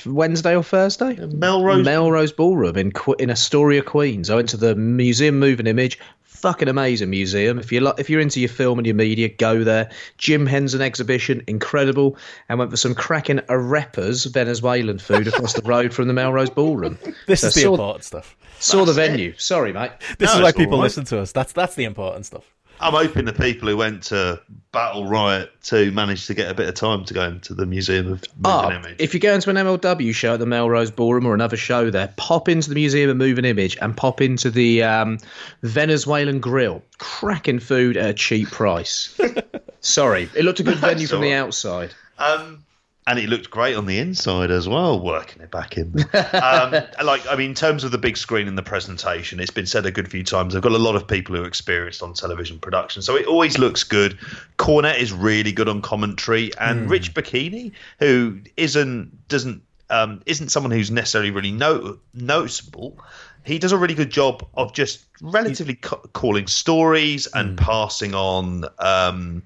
Wednesday 0.06 0.56
or 0.56 0.64
Thursday. 0.64 1.16
Melrose 1.28 1.86
Melrose 1.86 2.32
Ballroom 2.34 2.76
in 2.76 2.91
in 3.20 3.30
Astoria, 3.30 3.84
Queens. 3.84 4.30
I 4.30 4.36
went 4.36 4.49
to 4.49 4.58
the 4.58 4.76
Museum 4.76 5.39
Moving 5.39 5.68
Image 5.68 5.99
fucking 6.41 6.67
amazing 6.67 7.09
museum. 7.09 7.59
If 7.59 7.71
you're 7.71 7.93
if 7.97 8.09
you're 8.09 8.19
into 8.19 8.39
your 8.39 8.49
film 8.49 8.79
and 8.79 8.85
your 8.85 8.95
media, 8.95 9.29
go 9.29 9.63
there. 9.63 9.89
Jim 10.17 10.45
Henson 10.45 10.81
exhibition, 10.81 11.43
incredible. 11.47 12.17
And 12.49 12.59
went 12.59 12.71
for 12.71 12.77
some 12.77 12.95
cracking 12.95 13.39
arepas, 13.39 14.31
Venezuelan 14.31 14.99
food 14.99 15.27
across 15.27 15.53
the 15.53 15.61
road 15.63 15.93
from 15.93 16.07
the 16.07 16.13
Melrose 16.13 16.49
Ballroom. 16.49 16.97
This 17.27 17.41
so 17.41 17.47
is 17.47 17.53
the 17.53 17.61
saw, 17.61 17.73
important 17.73 18.03
stuff. 18.03 18.35
Saw 18.59 18.79
That's 18.79 18.89
the 18.89 18.93
venue. 18.93 19.29
It. 19.29 19.41
Sorry, 19.41 19.71
mate. 19.71 19.91
This 20.17 20.31
no, 20.31 20.37
is 20.37 20.41
why 20.41 20.51
people 20.51 20.77
right. 20.77 20.83
listen 20.83 21.05
to 21.05 21.19
us. 21.19 21.31
That's 21.31 21.53
that's 21.53 21.75
the 21.75 21.83
important 21.85 22.25
stuff. 22.25 22.51
I'm 22.82 22.93
hoping 22.93 23.25
the 23.25 23.34
people 23.34 23.69
who 23.69 23.77
went 23.77 24.03
to 24.03 24.41
Battle 24.71 25.05
Riot 25.05 25.51
2 25.63 25.91
manage 25.91 26.27
to 26.27 26.34
get 26.34 26.49
a 26.49 26.53
bit 26.53 26.67
of 26.67 26.75
time 26.75 27.05
to 27.05 27.13
go 27.13 27.23
into 27.25 27.53
the 27.53 27.65
Museum 27.65 28.07
of 28.07 28.23
Moving 28.38 28.45
oh, 28.45 28.71
Image. 28.71 28.95
If 28.99 29.13
you 29.13 29.19
go 29.19 29.34
into 29.34 29.49
an 29.49 29.55
MLW 29.57 30.13
show 30.15 30.34
at 30.34 30.39
the 30.39 30.45
Melrose 30.45 30.91
Ballroom 30.91 31.25
or 31.25 31.34
another 31.34 31.57
show 31.57 31.91
there, 31.91 32.11
pop 32.17 32.49
into 32.49 32.69
the 32.69 32.75
Museum 32.75 33.09
of 33.09 33.17
Moving 33.17 33.45
Image 33.45 33.77
and 33.82 33.95
pop 33.95 34.21
into 34.21 34.49
the 34.49 34.84
um, 34.84 35.19
Venezuelan 35.61 36.39
Grill. 36.39 36.82
Cracking 36.97 37.59
food 37.59 37.97
at 37.97 38.09
a 38.09 38.13
cheap 38.13 38.49
price. 38.49 39.19
Sorry, 39.82 40.29
it 40.36 40.43
looked 40.43 40.59
a 40.59 40.63
good 40.63 40.77
venue 40.77 41.07
from 41.07 41.21
the 41.21 41.34
outside. 41.34 41.93
Um, 42.17 42.61
and 43.08 43.18
it 43.18 43.30
looked 43.30 43.49
great 43.49 43.76
on 43.76 43.88
the 43.88 43.97
inside 43.97 44.52
as 44.52 44.70
well, 44.70 44.99
working 44.99 45.41
it 45.41 45.49
back 45.49 45.76
in. 45.78 45.93
um, 46.34 46.72
like, 47.04 47.26
I 47.28 47.36
mean, 47.36 47.49
in 47.49 47.56
terms 47.56 47.84
of 47.84 47.91
the 47.91 47.97
big 47.97 48.16
screen 48.16 48.47
and 48.47 48.58
the 48.58 48.64
presentation, 48.64 49.39
it's 49.39 49.52
been 49.52 49.66
said 49.66 49.86
a 49.88 49.91
good 49.91 50.10
few 50.10 50.24
times. 50.24 50.56
I've 50.56 50.62
got 50.62 50.74
a 50.74 50.78
lot 50.78 50.95
of 50.95 51.08
people 51.08 51.36
who 51.36 51.43
are 51.43 51.47
experienced 51.47 52.04
on 52.04 52.14
television 52.14 52.60
production, 52.60 53.02
so 53.02 53.16
it 53.16 53.26
always 53.26 53.58
looks 53.58 53.84
good. 53.84 54.20
Cornette 54.58 54.99
is 54.99 55.12
really 55.12 55.52
good 55.52 55.68
on 55.68 55.82
commentary, 55.82 56.52
and 56.60 56.88
mm. 56.88 56.91
Rich 56.91 57.16
Bocchini, 57.16 57.72
who 57.99 58.39
isn't 58.56 59.28
doesn't 59.28 59.64
um, 59.89 60.22
isn't 60.28 60.49
someone 60.49 60.72
who's 60.72 60.91
necessarily 60.91 61.32
really 61.32 61.52
no, 61.52 61.97
noticeable. 62.14 62.99
He 63.43 63.58
does 63.58 63.72
a 63.72 63.78
really 63.78 63.95
good 63.95 64.12
job 64.12 64.47
of 64.54 64.74
just 64.74 65.06
relatively 65.22 65.74
calling 65.74 66.45
stories 66.45 67.28
and 67.34 67.58
mm. 67.58 67.64
passing 67.64 68.14
on. 68.14 68.66
Um, 68.78 69.41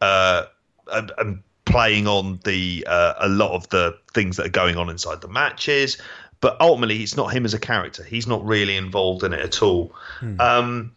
uh, 0.00 0.46
and, 0.92 1.12
and 1.16 1.42
playing 1.64 2.06
on 2.06 2.40
the 2.44 2.86
uh, 2.88 3.14
a 3.18 3.28
lot 3.28 3.52
of 3.52 3.68
the 3.68 3.98
things 4.12 4.36
that 4.36 4.46
are 4.46 4.50
going 4.50 4.76
on 4.76 4.88
inside 4.88 5.20
the 5.20 5.28
matches. 5.28 5.98
But 6.40 6.60
ultimately, 6.60 7.02
it's 7.02 7.16
not 7.16 7.32
him 7.32 7.44
as 7.44 7.54
a 7.54 7.58
character. 7.58 8.02
He's 8.02 8.26
not 8.26 8.44
really 8.44 8.76
involved 8.76 9.22
in 9.22 9.32
it 9.32 9.40
at 9.40 9.62
all. 9.62 9.94
Hmm. 10.18 10.40
Um, 10.40 10.92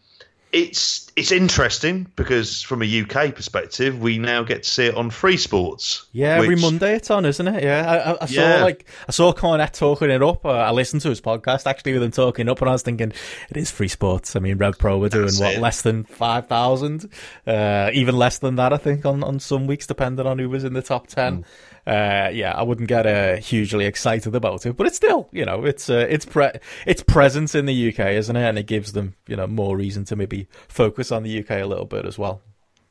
it's 0.55 1.11
it's 1.17 1.33
interesting 1.33 2.07
because 2.15 2.61
from 2.61 2.81
a 2.81 3.01
UK 3.01 3.35
perspective, 3.35 3.99
we 3.99 4.17
now 4.17 4.41
get 4.41 4.63
to 4.63 4.69
see 4.69 4.85
it 4.85 4.95
on 4.95 5.09
Free 5.09 5.35
Sports. 5.35 6.05
Yeah, 6.13 6.39
which... 6.39 6.45
every 6.45 6.55
Monday 6.55 6.95
it's 6.95 7.11
on, 7.11 7.25
isn't 7.25 7.45
it? 7.45 7.61
Yeah, 7.61 7.85
I, 7.85 8.11
I, 8.11 8.17
I 8.21 8.25
saw 8.25 8.41
yeah. 8.41 8.63
like 8.63 8.85
I 9.05 9.11
saw 9.11 9.33
Cornette 9.33 9.73
talking 9.73 10.09
it 10.09 10.23
up. 10.23 10.45
Uh, 10.45 10.51
I 10.51 10.71
listened 10.71 11.01
to 11.01 11.09
his 11.09 11.19
podcast 11.19 11.65
actually 11.65 11.91
with 11.91 12.03
him 12.03 12.11
talking 12.11 12.47
up, 12.47 12.61
and 12.61 12.69
I 12.69 12.71
was 12.71 12.83
thinking 12.83 13.11
it 13.49 13.57
is 13.57 13.69
Free 13.69 13.89
Sports. 13.89 14.37
I 14.37 14.39
mean, 14.39 14.57
Rev 14.57 14.77
Pro 14.77 14.97
were 14.97 15.09
doing 15.09 15.25
That's 15.25 15.41
what 15.41 15.55
it. 15.55 15.59
less 15.59 15.81
than 15.81 16.05
five 16.05 16.47
thousand, 16.47 17.11
uh, 17.45 17.89
even 17.93 18.15
less 18.15 18.39
than 18.39 18.55
that, 18.55 18.71
I 18.71 18.77
think, 18.77 19.05
on 19.05 19.25
on 19.25 19.41
some 19.41 19.67
weeks, 19.67 19.85
depending 19.85 20.25
on 20.25 20.39
who 20.39 20.49
was 20.49 20.63
in 20.63 20.71
the 20.71 20.81
top 20.81 21.07
ten. 21.07 21.39
Mm 21.39 21.45
uh, 21.87 22.29
yeah, 22.33 22.53
I 22.55 22.63
wouldn't 22.63 22.87
get 22.87 23.05
uh, 23.05 23.35
hugely 23.37 23.85
excited 23.85 24.35
about 24.35 24.65
it, 24.65 24.75
but 24.75 24.87
it's 24.87 24.95
still, 24.95 25.29
you 25.31 25.45
know, 25.45 25.65
it's 25.65 25.89
uh, 25.89 26.07
it's 26.09 26.25
pre- 26.25 26.59
it's 26.85 27.03
presence 27.03 27.53
in 27.53 27.65
the 27.65 27.89
UK, 27.89 27.99
isn't 28.13 28.35
it? 28.35 28.43
And 28.43 28.57
it 28.57 28.65
gives 28.65 28.93
them, 28.93 29.15
you 29.27 29.35
know, 29.35 29.45
more 29.47 29.77
reason 29.77 30.03
to 30.05 30.15
maybe 30.15 30.47
focus 30.67 31.11
on 31.11 31.23
the 31.23 31.39
UK 31.39 31.51
a 31.51 31.65
little 31.65 31.85
bit 31.85 32.05
as 32.05 32.17
well. 32.17 32.41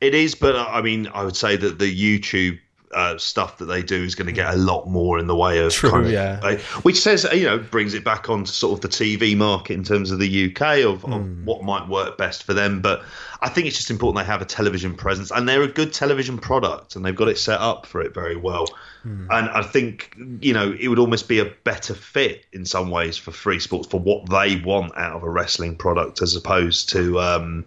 It 0.00 0.14
is, 0.14 0.34
but 0.34 0.54
uh, 0.54 0.66
I 0.68 0.82
mean, 0.82 1.08
I 1.08 1.24
would 1.24 1.36
say 1.36 1.56
that 1.56 1.78
the 1.78 1.92
YouTube 1.92 2.58
uh, 2.94 3.18
stuff 3.18 3.58
that 3.58 3.66
they 3.66 3.82
do 3.82 4.02
is 4.02 4.14
going 4.14 4.26
to 4.26 4.32
get 4.32 4.54
a 4.54 4.56
lot 4.56 4.86
more 4.86 5.18
in 5.18 5.26
the 5.26 5.34
way 5.36 5.58
of 5.58 5.72
True, 5.72 5.90
kind 5.90 6.06
of, 6.06 6.12
yeah. 6.12 6.40
uh, 6.42 6.56
which 6.82 7.00
says 7.00 7.26
you 7.32 7.44
know 7.44 7.58
brings 7.58 7.94
it 7.94 8.04
back 8.04 8.30
onto 8.30 8.50
sort 8.52 8.72
of 8.74 8.80
the 8.80 8.88
TV 8.88 9.36
market 9.36 9.74
in 9.74 9.84
terms 9.84 10.10
of 10.10 10.18
the 10.18 10.46
UK 10.50 10.84
of, 10.84 11.04
of 11.04 11.22
Hmm. 11.22 11.44
what 11.44 11.62
might 11.62 11.88
work 11.88 12.16
best 12.16 12.44
for 12.44 12.54
them. 12.54 12.80
But 12.80 13.02
I 13.40 13.48
think 13.48 13.66
it's 13.66 13.76
just 13.76 13.90
important 13.90 14.24
they 14.24 14.30
have 14.30 14.40
a 14.42 14.46
television 14.46 14.94
presence 14.94 15.30
and 15.30 15.48
they're 15.48 15.62
a 15.62 15.68
good 15.68 15.92
television 15.92 16.38
product 16.38 16.96
and 16.96 17.04
they've 17.04 17.14
got 17.14 17.28
it 17.28 17.38
set 17.38 17.60
up 17.60 17.86
for 17.86 18.00
it 18.00 18.14
very 18.14 18.36
well. 18.36 18.66
Hmm. 19.02 19.26
And 19.30 19.48
I 19.50 19.62
think 19.62 20.14
you 20.40 20.52
know 20.52 20.74
it 20.78 20.88
would 20.88 20.98
almost 20.98 21.28
be 21.28 21.40
a 21.40 21.46
better 21.64 21.94
fit 21.94 22.46
in 22.52 22.64
some 22.64 22.90
ways 22.90 23.16
for 23.16 23.32
free 23.32 23.58
sports 23.60 23.88
for 23.88 24.00
what 24.00 24.28
they 24.30 24.56
want 24.64 24.96
out 24.96 25.16
of 25.16 25.22
a 25.22 25.28
wrestling 25.30 25.76
product 25.76 26.22
as 26.22 26.36
opposed 26.36 26.88
to. 26.90 27.20
Um, 27.20 27.64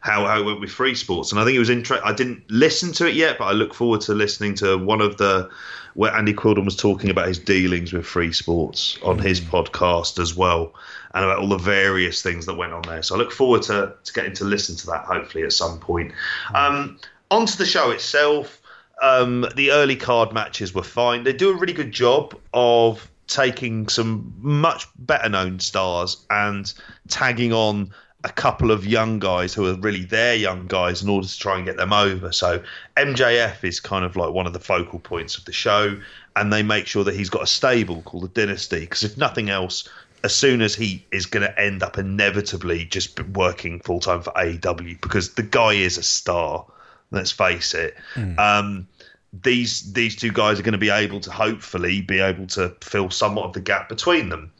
how, 0.00 0.26
how 0.26 0.40
it 0.40 0.44
went 0.44 0.60
with 0.60 0.70
free 0.70 0.94
sports. 0.94 1.32
And 1.32 1.40
I 1.40 1.44
think 1.44 1.56
it 1.56 1.60
was 1.60 1.70
interesting. 1.70 2.06
I 2.06 2.12
didn't 2.12 2.42
listen 2.50 2.92
to 2.94 3.06
it 3.06 3.14
yet, 3.14 3.38
but 3.38 3.46
I 3.46 3.52
look 3.52 3.74
forward 3.74 4.00
to 4.02 4.14
listening 4.14 4.54
to 4.56 4.76
one 4.78 5.00
of 5.00 5.16
the 5.16 5.50
where 5.94 6.12
Andy 6.12 6.34
Quildan 6.34 6.64
was 6.64 6.76
talking 6.76 7.08
about 7.08 7.28
his 7.28 7.38
dealings 7.38 7.92
with 7.92 8.04
free 8.04 8.32
sports 8.32 8.98
on 9.02 9.18
his 9.18 9.40
podcast 9.40 10.18
as 10.18 10.34
well, 10.34 10.74
and 11.14 11.24
about 11.24 11.38
all 11.38 11.48
the 11.48 11.56
various 11.56 12.20
things 12.20 12.46
that 12.46 12.54
went 12.54 12.72
on 12.72 12.82
there. 12.82 13.02
So 13.02 13.14
I 13.14 13.18
look 13.18 13.30
forward 13.30 13.62
to, 13.62 13.94
to 14.02 14.12
getting 14.12 14.32
to 14.34 14.44
listen 14.44 14.74
to 14.76 14.86
that 14.88 15.04
hopefully 15.04 15.44
at 15.44 15.52
some 15.52 15.78
point. 15.78 16.12
Um, 16.54 16.98
on 17.30 17.46
to 17.46 17.58
the 17.58 17.66
show 17.66 17.90
itself. 17.90 18.60
Um, 19.02 19.46
the 19.56 19.70
early 19.72 19.96
card 19.96 20.32
matches 20.32 20.74
were 20.74 20.82
fine. 20.82 21.24
They 21.24 21.32
do 21.32 21.50
a 21.50 21.56
really 21.56 21.72
good 21.72 21.92
job 21.92 22.36
of 22.52 23.08
taking 23.26 23.88
some 23.88 24.34
much 24.40 24.86
better 24.98 25.28
known 25.28 25.58
stars 25.60 26.24
and 26.30 26.72
tagging 27.08 27.52
on 27.52 27.90
a 28.24 28.30
couple 28.30 28.70
of 28.70 28.86
young 28.86 29.18
guys 29.18 29.52
who 29.52 29.66
are 29.66 29.74
really 29.74 30.04
their 30.04 30.34
young 30.34 30.66
guys 30.66 31.02
in 31.02 31.10
order 31.10 31.28
to 31.28 31.38
try 31.38 31.56
and 31.56 31.66
get 31.66 31.76
them 31.76 31.92
over. 31.92 32.32
So 32.32 32.62
MJF 32.96 33.62
is 33.62 33.80
kind 33.80 34.04
of 34.04 34.16
like 34.16 34.32
one 34.32 34.46
of 34.46 34.54
the 34.54 34.60
focal 34.60 34.98
points 34.98 35.36
of 35.36 35.44
the 35.44 35.52
show, 35.52 36.00
and 36.34 36.52
they 36.52 36.62
make 36.62 36.86
sure 36.86 37.04
that 37.04 37.14
he's 37.14 37.28
got 37.28 37.42
a 37.42 37.46
stable 37.46 38.00
called 38.02 38.24
the 38.24 38.28
Dynasty. 38.28 38.80
Because 38.80 39.04
if 39.04 39.18
nothing 39.18 39.50
else, 39.50 39.88
as 40.24 40.34
soon 40.34 40.62
as 40.62 40.74
he 40.74 41.04
is 41.12 41.26
going 41.26 41.42
to 41.42 41.60
end 41.60 41.82
up 41.82 41.98
inevitably 41.98 42.86
just 42.86 43.20
working 43.28 43.78
full 43.80 44.00
time 44.00 44.22
for 44.22 44.32
AEW, 44.32 45.00
because 45.02 45.34
the 45.34 45.42
guy 45.42 45.74
is 45.74 45.98
a 45.98 46.02
star. 46.02 46.64
Let's 47.10 47.30
face 47.30 47.74
it. 47.74 47.94
Um, 48.38 48.88
these 49.42 49.92
these 49.92 50.16
two 50.16 50.32
guys 50.32 50.58
are 50.58 50.62
going 50.62 50.72
to 50.72 50.78
be 50.78 50.90
able 50.90 51.20
to 51.20 51.30
hopefully 51.30 52.00
be 52.00 52.20
able 52.20 52.46
to 52.46 52.74
fill 52.80 53.10
somewhat 53.10 53.44
of 53.46 53.52
the 53.52 53.60
gap 53.60 53.88
between 53.88 54.30
them. 54.30 54.50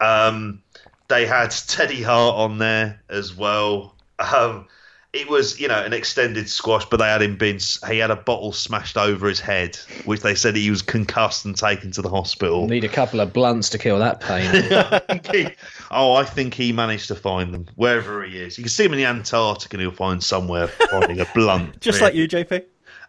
Um, 0.00 0.62
they 1.10 1.26
had 1.26 1.50
Teddy 1.50 2.02
Hart 2.02 2.36
on 2.36 2.56
there 2.58 3.02
as 3.10 3.36
well. 3.36 3.94
Um, 4.18 4.66
it 5.12 5.28
was, 5.28 5.58
you 5.58 5.66
know, 5.66 5.82
an 5.82 5.92
extended 5.92 6.48
squash, 6.48 6.84
but 6.84 6.98
they 6.98 7.06
had 7.08 7.20
him 7.20 7.36
been. 7.36 7.58
He 7.88 7.98
had 7.98 8.12
a 8.12 8.16
bottle 8.16 8.52
smashed 8.52 8.96
over 8.96 9.28
his 9.28 9.40
head, 9.40 9.74
which 10.04 10.20
they 10.20 10.36
said 10.36 10.54
he 10.54 10.70
was 10.70 10.82
concussed 10.82 11.44
and 11.44 11.56
taken 11.56 11.90
to 11.92 12.02
the 12.02 12.08
hospital. 12.08 12.68
Need 12.68 12.84
a 12.84 12.88
couple 12.88 13.18
of 13.20 13.32
blunts 13.32 13.68
to 13.70 13.78
kill 13.78 13.98
that 13.98 14.20
pain. 14.20 14.46
I 14.72 14.98
think 15.08 15.26
he- 15.34 15.54
oh, 15.90 16.14
I 16.14 16.22
think 16.24 16.54
he 16.54 16.72
managed 16.72 17.08
to 17.08 17.16
find 17.16 17.52
them 17.52 17.66
wherever 17.74 18.22
he 18.22 18.38
is. 18.40 18.56
You 18.56 18.62
can 18.62 18.70
see 18.70 18.84
him 18.84 18.92
in 18.92 18.98
the 18.98 19.06
Antarctic, 19.06 19.74
and 19.74 19.80
he'll 19.82 19.90
find 19.90 20.22
somewhere 20.22 20.68
finding 20.68 21.18
a 21.18 21.26
blunt. 21.34 21.80
Just 21.80 22.00
like 22.00 22.14
you, 22.14 22.28
JP. 22.28 22.64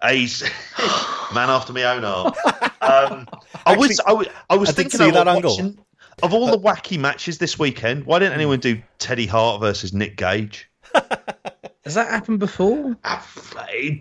He's 0.10 0.42
man 1.36 1.52
after 1.52 1.72
my 1.72 1.84
own 1.84 2.02
heart. 2.02 2.36
Um, 2.82 3.28
I 3.68 3.78
was, 3.78 4.00
I 4.08 4.14
was, 4.14 4.28
I 4.50 4.56
was 4.56 4.70
I 4.70 4.72
thinking 4.72 4.98
see 4.98 5.04
I 5.04 5.08
was 5.08 5.14
that 5.14 5.28
angle. 5.28 5.76
Watching- 6.22 6.24
of 6.24 6.34
all 6.34 6.48
the 6.52 6.58
wacky 6.60 7.00
matches 7.00 7.38
this 7.38 7.58
weekend. 7.60 8.06
Why 8.06 8.20
didn't 8.20 8.34
anyone 8.34 8.60
do 8.60 8.82
Teddy 9.00 9.26
Hart 9.28 9.62
versus 9.62 9.94
Nick 9.94 10.18
Gage? 10.18 10.70
Has 11.84 11.96
that 11.96 12.10
happened 12.10 12.40
before? 12.40 12.96
Ah, 13.04 13.26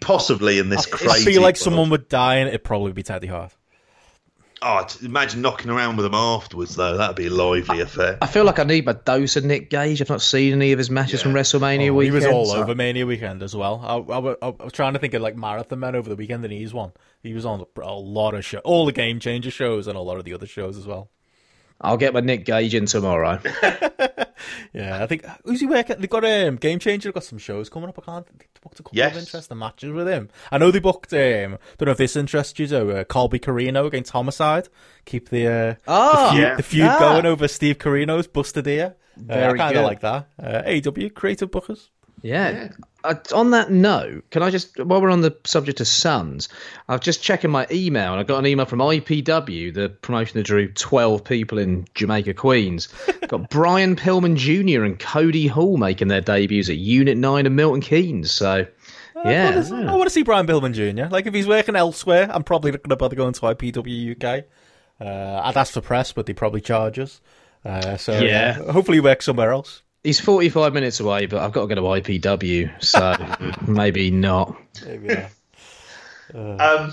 Possibly 0.00 0.58
in 0.58 0.68
this 0.68 0.86
I 0.92 0.96
crazy. 0.96 1.10
I 1.10 1.32
feel 1.32 1.42
like 1.42 1.54
world. 1.54 1.58
someone 1.58 1.90
would 1.90 2.08
die 2.08 2.36
and 2.36 2.48
it'd 2.48 2.64
probably 2.64 2.92
be 2.92 3.02
Teddy 3.02 3.26
Hart. 3.26 3.54
Oh, 4.62 4.86
imagine 5.02 5.40
knocking 5.40 5.70
around 5.70 5.96
with 5.96 6.04
him 6.04 6.12
afterwards, 6.12 6.76
though. 6.76 6.98
That'd 6.98 7.16
be 7.16 7.28
a 7.28 7.30
lively 7.30 7.80
affair. 7.80 8.18
I 8.20 8.26
feel 8.26 8.44
like 8.44 8.58
I 8.58 8.64
need 8.64 8.84
my 8.84 8.92
dose 8.92 9.36
of 9.36 9.44
Nick 9.46 9.70
Gage. 9.70 10.02
I've 10.02 10.10
not 10.10 10.20
seen 10.20 10.52
any 10.52 10.72
of 10.72 10.78
his 10.78 10.90
matches 10.90 11.20
Yeah. 11.20 11.22
from 11.22 11.32
WrestleMania 11.32 11.90
Oh, 11.90 12.00
he 12.00 12.10
was 12.10 12.26
all 12.26 12.44
so- 12.44 12.60
over 12.62 12.74
Mania 12.74 13.06
weekend 13.06 13.42
as 13.42 13.56
well. 13.56 13.80
I, 13.82 14.12
I, 14.12 14.36
I 14.42 14.62
was 14.64 14.74
trying 14.74 14.92
to 14.92 14.98
think 14.98 15.14
of 15.14 15.22
like 15.22 15.34
Marathon 15.34 15.78
Men 15.80 15.94
over 15.96 16.10
the 16.10 16.16
weekend, 16.16 16.44
and 16.44 16.52
he's 16.52 16.74
one. 16.74 16.92
He 17.22 17.32
was 17.32 17.46
on 17.46 17.64
a 17.82 17.90
lot 17.94 18.34
of 18.34 18.44
shows, 18.44 18.60
all 18.66 18.84
the 18.84 18.92
Game 18.92 19.18
Changer 19.18 19.50
shows, 19.50 19.86
and 19.86 19.96
a 19.96 20.00
lot 20.02 20.18
of 20.18 20.24
the 20.26 20.34
other 20.34 20.46
shows 20.46 20.76
as 20.76 20.86
well. 20.86 21.08
I'll 21.80 21.96
get 21.96 22.12
my 22.14 22.20
Nick 22.20 22.44
Gage 22.44 22.74
in 22.74 22.86
tomorrow. 22.86 23.40
Yeah, 24.72 25.02
I 25.02 25.06
think 25.06 25.24
who's 25.44 25.60
he 25.60 25.66
working? 25.66 25.96
They've 25.98 26.08
got 26.08 26.24
um, 26.24 26.56
Game 26.56 26.78
Changer. 26.78 27.08
They've 27.08 27.14
got 27.14 27.24
some 27.24 27.38
shows 27.38 27.68
coming 27.68 27.88
up. 27.88 27.98
I 27.98 28.02
can't. 28.02 28.26
They 28.38 28.46
booked 28.62 28.80
a 28.80 28.82
couple 28.82 28.96
Yes. 28.96 29.12
of 29.12 29.18
interesting 29.18 29.58
matches 29.58 29.92
with 29.92 30.08
him. 30.08 30.28
I 30.50 30.58
know 30.58 30.70
they 30.70 30.78
booked. 30.78 31.12
Um, 31.12 31.58
don't 31.76 31.86
know 31.86 31.90
if 31.90 31.98
this 31.98 32.16
interests 32.16 32.58
you. 32.58 32.66
though, 32.66 32.88
uh, 32.90 33.04
Colby 33.04 33.38
Corino 33.38 33.86
against 33.86 34.12
Homicide. 34.12 34.68
Keep 35.04 35.28
the 35.28 35.46
uh, 35.46 35.74
Ah, 35.86 36.30
the 36.30 36.30
feud, 36.32 36.42
yeah. 36.42 36.54
the 36.56 36.62
feud 36.62 36.86
Ah. 36.86 36.98
going 36.98 37.26
over 37.26 37.48
Steve 37.48 37.78
Corino's 37.78 38.26
busted 38.28 38.66
ear. 38.66 38.94
Uh, 39.28 39.34
I 39.34 39.56
kind 39.56 39.76
of 39.76 39.84
like 39.84 40.00
that. 40.00 40.28
Uh, 40.42 40.62
AW 40.66 41.08
creative 41.14 41.50
bookers. 41.50 41.88
Yeah. 42.22 42.68
Uh, 43.04 43.14
on 43.34 43.50
that 43.52 43.70
note, 43.70 44.24
can 44.30 44.42
I 44.42 44.50
just, 44.50 44.78
while 44.78 45.00
we're 45.00 45.10
on 45.10 45.22
the 45.22 45.36
subject 45.44 45.80
of 45.80 45.86
Suns, 45.88 46.48
I've 46.88 47.00
just 47.00 47.22
checking 47.22 47.50
my 47.50 47.66
email 47.70 48.12
and 48.12 48.20
I 48.20 48.22
got 48.24 48.38
an 48.38 48.46
email 48.46 48.66
from 48.66 48.80
IPW, 48.80 49.72
the 49.72 49.88
promotion 49.88 50.38
that 50.38 50.44
drew 50.46 50.70
12 50.72 51.24
people 51.24 51.58
in 51.58 51.86
Jamaica, 51.94 52.34
Queens. 52.34 52.88
got 53.28 53.48
Brian 53.50 53.96
Pillman 53.96 54.36
Jr. 54.36 54.84
and 54.84 54.98
Cody 54.98 55.46
Hall 55.46 55.76
making 55.76 56.08
their 56.08 56.20
debuts 56.20 56.68
at 56.68 56.76
Unit 56.76 57.16
9 57.16 57.46
and 57.46 57.56
Milton 57.56 57.80
Keynes. 57.80 58.30
So, 58.30 58.66
yeah. 59.24 59.62
I 59.70 59.92
want 59.96 60.04
to 60.04 60.10
see 60.10 60.22
Brian 60.22 60.46
Pillman 60.46 60.72
Jr. 60.74 61.10
Like 61.10 61.26
if 61.26 61.34
he's 61.34 61.46
working 61.46 61.76
elsewhere, 61.76 62.28
I'm 62.30 62.44
probably 62.44 62.70
not 62.72 62.82
going 62.82 62.90
to 62.90 62.96
bother 62.96 63.16
going 63.16 63.32
to 63.34 63.40
IPW 63.40 64.16
UK. 64.22 64.44
Uh, 65.00 65.40
I'd 65.44 65.56
ask 65.56 65.72
for 65.72 65.80
press, 65.80 66.12
but 66.12 66.26
they 66.26 66.32
probably 66.34 66.60
charge 66.60 66.98
us. 66.98 67.20
Uh, 67.64 67.96
so 67.96 68.18
Yeah. 68.20 68.58
uh, 68.60 68.72
hopefully 68.72 68.96
he 68.98 69.00
works 69.00 69.24
somewhere 69.24 69.52
else. 69.52 69.82
He's 70.02 70.20
45 70.20 70.72
minutes 70.72 71.00
away, 71.00 71.26
but 71.26 71.42
I've 71.42 71.52
got 71.52 71.68
to 71.68 71.74
go 71.74 71.94
to 71.94 72.02
IPW. 72.02 72.82
So, 72.82 73.14
maybe 73.70 74.10
not. 74.10 74.56
Maybe, 74.86 75.10
uh, 75.10 75.26
Um, 76.32 76.92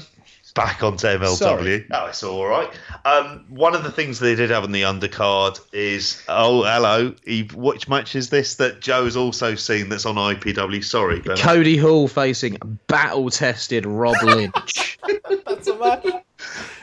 back 0.55 0.81
onto 0.81 1.05
MLW. 1.05 1.35
Sorry. 1.35 1.85
Oh, 1.91 2.05
it's 2.07 2.23
all 2.23 2.45
right. 2.47 2.67
Um, 3.05 3.45
one 3.49 3.75
of 3.75 3.83
the 3.83 3.91
things 3.91 4.17
they 4.19 4.33
did 4.33 4.49
have 4.49 4.63
on 4.63 4.71
the 4.71 4.81
undercard 4.81 5.59
is 5.71 6.23
oh, 6.27 6.63
hello, 6.63 7.13
Eve, 7.25 7.53
which 7.53 7.87
match 7.87 8.15
is 8.15 8.31
this 8.31 8.55
that 8.55 8.81
Joe's 8.81 9.15
also 9.15 9.53
seen 9.53 9.89
that's 9.89 10.07
on 10.07 10.15
IPW? 10.15 10.83
Sorry, 10.83 11.19
Bella. 11.19 11.37
Cody 11.37 11.77
Hall 11.77 12.07
facing 12.07 12.57
battle 12.87 13.29
tested 13.29 13.85
Rob 13.85 14.15
Lynch. 14.23 14.97
that's 15.45 15.67
a 15.67 15.77
match. 15.77 16.03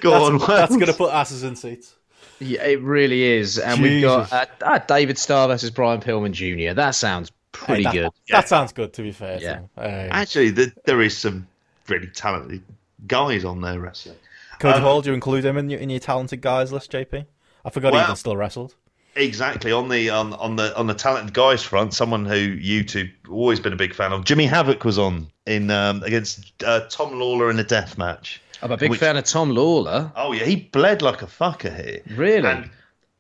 Go 0.01 0.11
That's, 0.11 0.25
on. 0.25 0.39
that's 0.57 0.77
going 0.77 0.87
to 0.87 0.93
put 0.93 1.13
asses 1.13 1.43
in 1.43 1.57
seats. 1.57 1.95
Yeah, 2.41 2.65
it 2.65 2.81
really 2.81 3.23
is. 3.23 3.59
And 3.59 3.83
we've 3.83 4.03
got 4.03 4.33
uh, 4.33 4.47
uh, 4.63 4.79
David 4.79 5.19
Starr 5.19 5.49
versus 5.49 5.71
Brian 5.71 6.01
Pillman 6.01 6.33
Jr. 6.33 6.75
That 6.75 6.93
sounds 6.93 7.31
pretty 7.53 7.85
Hey, 7.85 7.85
that, 7.85 7.93
good. 7.95 8.11
That 8.31 8.49
sounds 8.49 8.73
good. 8.73 8.93
To 8.95 9.03
be 9.03 9.13
fair, 9.13 9.39
Yeah. 9.41 9.55
to 9.55 9.59
him. 9.59 9.69
Uh, 9.77 9.81
Actually, 9.81 10.51
the, 10.51 10.73
there 10.85 11.01
is 11.01 11.17
some 11.17 11.47
really 11.89 12.09
talented 12.09 12.63
guys 13.07 13.45
on 13.45 13.61
there 13.61 13.79
wrestling. 13.79 14.17
Cody 14.59 14.77
um, 14.79 14.83
Hall, 14.83 15.03
do 15.03 15.11
you 15.11 15.15
include 15.15 15.45
him 15.45 15.57
in 15.57 15.71
your, 15.71 15.81
in 15.81 15.91
your 15.91 16.01
talented 16.01 16.41
guys 16.41 16.73
list, 16.73 16.93
JP? 16.93 17.27
I 17.65 17.71
forgot 17.71 17.95
he 17.95 18.01
even 18.01 18.17
still 18.17 18.37
wrestled. 18.37 18.75
Exactly 19.17 19.71
on 19.71 19.89
the 19.89 20.11
on, 20.11 20.33
on 20.35 20.57
the 20.57 20.77
on 20.77 20.89
the 20.89 20.95
talented 20.95 21.33
guys 21.33 21.63
front, 21.63 21.95
someone 21.95 22.25
who 22.25 22.35
you 22.35 22.83
two 22.83 23.09
always 23.31 23.61
been 23.61 23.73
a 23.73 23.77
big 23.77 23.95
fan 23.95 24.13
of. 24.13 24.25
Jimmy 24.25 24.45
Havoc 24.45 24.85
was 24.85 24.99
on 24.99 25.29
in 25.47 25.71
um, 25.71 26.03
against 26.03 26.53
uh, 26.65 26.81
Tom 26.91 27.13
Lawlor 27.13 27.49
in 27.51 27.59
a 27.61 27.65
death 27.65 27.97
match. 27.97 28.43
I'm 28.65 28.73
a 28.73 28.77
big 28.79 28.91
Which- 28.91 29.01
fan 29.01 29.17
of 29.19 29.25
Tom 29.25 29.51
Lawlor. 29.51 30.11
Oh 30.17 30.33
yeah, 30.33 30.45
he 30.45 30.57
bled 30.57 31.03
like 31.03 31.21
a 31.21 31.27
fucker 31.27 31.75
here. 31.75 32.01
Really? 32.17 32.49
And 32.49 32.71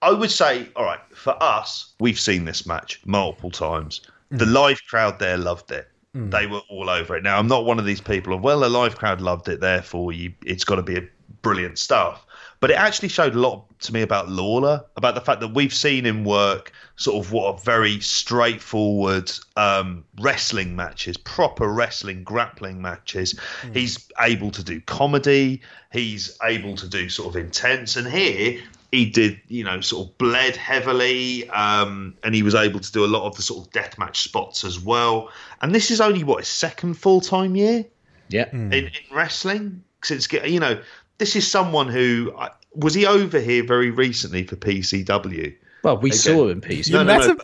I 0.00 0.10
would 0.10 0.30
say, 0.30 0.68
all 0.74 0.84
right, 0.84 1.00
for 1.14 1.40
us, 1.42 1.92
we've 2.00 2.18
seen 2.18 2.46
this 2.46 2.66
match 2.66 3.00
multiple 3.04 3.50
times. 3.50 4.00
The 4.30 4.46
hmm. 4.46 4.52
live 4.52 4.80
crowd 4.88 5.18
there 5.18 5.36
loved 5.36 5.70
it. 5.70 5.88
Hmm. 6.14 6.30
They 6.30 6.46
were 6.46 6.62
all 6.70 6.88
over 6.88 7.14
it. 7.16 7.22
Now, 7.22 7.38
I'm 7.38 7.46
not 7.46 7.66
one 7.66 7.78
of 7.78 7.84
these 7.84 8.00
people 8.00 8.32
of, 8.32 8.42
well, 8.42 8.60
the 8.60 8.70
live 8.70 8.96
crowd 8.96 9.20
loved 9.20 9.48
it, 9.48 9.60
therefore 9.60 10.12
you, 10.12 10.32
it's 10.44 10.64
got 10.64 10.76
to 10.76 10.82
be 10.82 10.96
a 10.96 11.08
brilliant 11.42 11.78
stuff. 11.78 12.26
But 12.64 12.70
it 12.70 12.78
actually 12.78 13.08
showed 13.08 13.34
a 13.34 13.38
lot 13.38 13.78
to 13.80 13.92
me 13.92 14.00
about 14.00 14.30
Lawlor, 14.30 14.86
about 14.96 15.14
the 15.14 15.20
fact 15.20 15.40
that 15.40 15.48
we've 15.48 15.74
seen 15.74 16.06
him 16.06 16.24
work 16.24 16.72
sort 16.96 17.22
of 17.22 17.30
what 17.30 17.52
are 17.52 17.60
very 17.60 18.00
straightforward 18.00 19.30
um, 19.56 20.02
wrestling 20.18 20.74
matches, 20.74 21.18
proper 21.18 21.68
wrestling 21.68 22.24
grappling 22.24 22.80
matches. 22.80 23.38
He's 23.74 24.08
able 24.18 24.50
to 24.52 24.64
do 24.64 24.80
comedy. 24.80 25.60
He's 25.92 26.38
able 26.42 26.74
to 26.76 26.88
do 26.88 27.10
sort 27.10 27.36
of 27.36 27.36
intense. 27.36 27.96
And 27.96 28.08
here 28.08 28.62
he 28.92 29.10
did, 29.10 29.38
you 29.48 29.62
know, 29.62 29.82
sort 29.82 30.08
of 30.08 30.16
bled 30.16 30.56
heavily, 30.56 31.46
um, 31.50 32.14
and 32.22 32.34
he 32.34 32.42
was 32.42 32.54
able 32.54 32.80
to 32.80 32.92
do 32.92 33.04
a 33.04 33.08
lot 33.14 33.26
of 33.26 33.36
the 33.36 33.42
sort 33.42 33.66
of 33.66 33.72
deathmatch 33.74 34.16
spots 34.16 34.64
as 34.64 34.80
well. 34.80 35.30
And 35.60 35.74
this 35.74 35.90
is 35.90 36.00
only 36.00 36.24
what 36.24 36.38
his 36.38 36.48
second 36.48 36.94
full 36.94 37.20
time 37.20 37.56
year 37.56 37.84
Yeah. 38.30 38.48
in, 38.52 38.72
in 38.72 38.90
wrestling 39.12 39.84
since 40.02 40.26
get 40.26 40.50
you 40.50 40.60
know 40.60 40.80
this 41.18 41.36
is 41.36 41.48
someone 41.50 41.88
who 41.88 42.34
was 42.74 42.94
he 42.94 43.06
over 43.06 43.38
here 43.40 43.62
very 43.64 43.90
recently 43.90 44.44
for 44.44 44.56
PCW. 44.56 45.54
Well, 45.82 45.98
we 45.98 46.10
Okay. 46.10 46.16
saw 46.16 46.48
him 46.48 46.60
piece. 46.62 46.88
You 46.88 46.94
no, 46.94 47.02
no. 47.04 47.36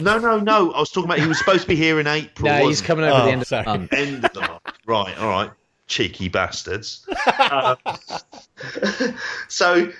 No, 0.00 0.18
no, 0.18 0.40
no. 0.40 0.72
I 0.72 0.80
was 0.80 0.90
talking 0.90 1.04
about 1.08 1.20
he 1.20 1.26
was 1.28 1.38
supposed 1.38 1.62
to 1.62 1.68
be 1.68 1.76
here 1.76 2.00
in 2.00 2.06
April. 2.08 2.50
No, 2.50 2.66
he's 2.66 2.80
coming 2.82 3.04
over 3.04 3.20
Oh, 3.22 3.24
the 3.26 3.30
end 3.32 3.42
of 3.42 3.48
the 3.48 3.62
month. 3.64 3.92
end 3.92 4.24
of 4.24 4.32
the 4.32 4.40
month. 4.40 4.62
Right, 4.86 5.16
all 5.18 5.28
right. 5.28 5.50
cheeky 5.86 6.28
bastards. 6.28 7.06
um, 7.50 7.76
so 9.48 9.90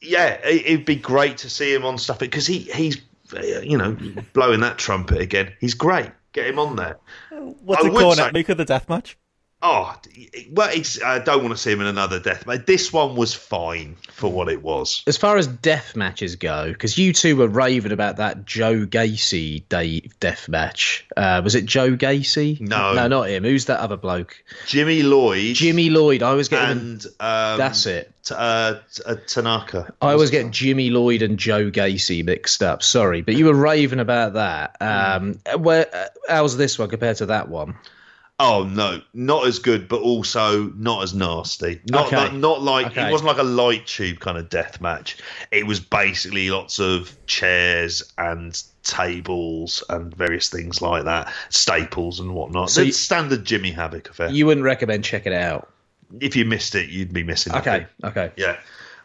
yeah, 0.00 0.38
it, 0.44 0.70
would 0.78 0.84
be 0.84 0.96
great 0.96 1.38
to 1.38 1.50
see 1.50 1.72
him 1.72 1.84
on 1.84 1.96
stuff 1.98 2.18
because 2.18 2.46
he 2.46 2.58
he's 2.58 3.00
you 3.62 3.78
know 3.78 3.96
blowing 4.32 4.60
that 4.60 4.78
trumpet 4.78 5.20
again. 5.20 5.52
He's 5.60 5.74
great. 5.74 6.10
Get 6.32 6.46
him 6.48 6.58
on 6.58 6.76
there. 6.76 6.98
What's 7.62 7.84
I 7.84 7.88
it 7.88 7.92
going 7.92 8.18
at? 8.18 8.32
Make 8.32 8.48
of 8.48 8.56
the 8.58 8.64
death 8.64 8.88
match. 8.88 9.16
Oh, 9.66 9.96
well, 10.52 10.70
I 11.06 11.18
don't 11.20 11.42
want 11.42 11.56
to 11.56 11.56
see 11.56 11.72
him 11.72 11.80
in 11.80 11.86
another 11.86 12.20
death 12.20 12.46
match. 12.46 12.66
This 12.66 12.92
one 12.92 13.16
was 13.16 13.32
fine 13.32 13.96
for 14.10 14.30
what 14.30 14.50
it 14.50 14.62
was. 14.62 15.02
As 15.06 15.16
far 15.16 15.38
as 15.38 15.46
death 15.46 15.96
matches 15.96 16.36
go, 16.36 16.70
because 16.70 16.98
you 16.98 17.14
two 17.14 17.34
were 17.34 17.48
raving 17.48 17.90
about 17.90 18.18
that 18.18 18.44
Joe 18.44 18.84
Gacy 18.84 19.66
day 19.70 20.10
death 20.20 20.50
match. 20.50 21.06
Uh, 21.16 21.40
was 21.42 21.54
it 21.54 21.64
Joe 21.64 21.96
Gacy? 21.96 22.60
No, 22.60 22.92
no, 22.92 23.08
not 23.08 23.30
him. 23.30 23.42
Who's 23.42 23.64
that 23.64 23.80
other 23.80 23.96
bloke? 23.96 24.36
Jimmy 24.66 25.02
Lloyd. 25.02 25.56
Jimmy 25.56 25.88
Lloyd. 25.88 26.22
I 26.22 26.34
was 26.34 26.50
getting. 26.50 26.78
And 26.78 27.06
um, 27.18 27.56
that's 27.56 27.86
it. 27.86 28.12
T- 28.22 28.34
uh, 28.36 28.80
uh, 29.06 29.14
Tanaka. 29.26 29.94
I 30.02 30.12
always 30.12 30.28
get 30.28 30.50
Jimmy 30.50 30.90
Lloyd 30.90 31.22
and 31.22 31.38
Joe 31.38 31.70
Gacy 31.70 32.22
mixed 32.22 32.62
up. 32.62 32.82
Sorry, 32.82 33.22
but 33.22 33.34
you 33.34 33.46
were 33.46 33.54
raving 33.54 34.00
about 34.00 34.34
that. 34.34 34.76
Um, 34.82 35.38
where 35.56 35.86
uh, 35.90 36.06
how's 36.28 36.58
this 36.58 36.78
one 36.78 36.90
compared 36.90 37.16
to 37.16 37.26
that 37.26 37.48
one? 37.48 37.76
Oh 38.40 38.64
no, 38.64 39.00
not 39.12 39.46
as 39.46 39.60
good, 39.60 39.86
but 39.86 40.00
also 40.00 40.64
not 40.70 41.04
as 41.04 41.14
nasty. 41.14 41.80
Not 41.88 42.06
okay. 42.06 42.16
not, 42.16 42.34
not 42.34 42.62
like 42.62 42.86
okay. 42.86 43.08
it 43.08 43.12
wasn't 43.12 43.28
like 43.28 43.38
a 43.38 43.44
light 43.44 43.86
tube 43.86 44.18
kind 44.18 44.36
of 44.36 44.48
death 44.48 44.80
match. 44.80 45.18
It 45.52 45.66
was 45.66 45.78
basically 45.78 46.50
lots 46.50 46.80
of 46.80 47.16
chairs 47.26 48.12
and 48.18 48.60
tables 48.82 49.84
and 49.88 50.12
various 50.14 50.48
things 50.48 50.82
like 50.82 51.04
that, 51.04 51.32
staples 51.48 52.18
and 52.18 52.34
whatnot. 52.34 52.70
So 52.70 52.82
it's 52.82 52.96
standard 52.96 53.44
Jimmy 53.44 53.70
Havoc 53.70 54.10
affair. 54.10 54.30
You 54.30 54.46
wouldn't 54.46 54.64
recommend 54.64 55.04
checking 55.04 55.32
it 55.32 55.40
out. 55.40 55.70
If 56.20 56.34
you 56.34 56.44
missed 56.44 56.74
it, 56.74 56.90
you'd 56.90 57.12
be 57.12 57.22
missing. 57.22 57.54
It. 57.54 57.58
Okay, 57.58 57.86
okay, 58.02 58.32
yeah. 58.36 58.58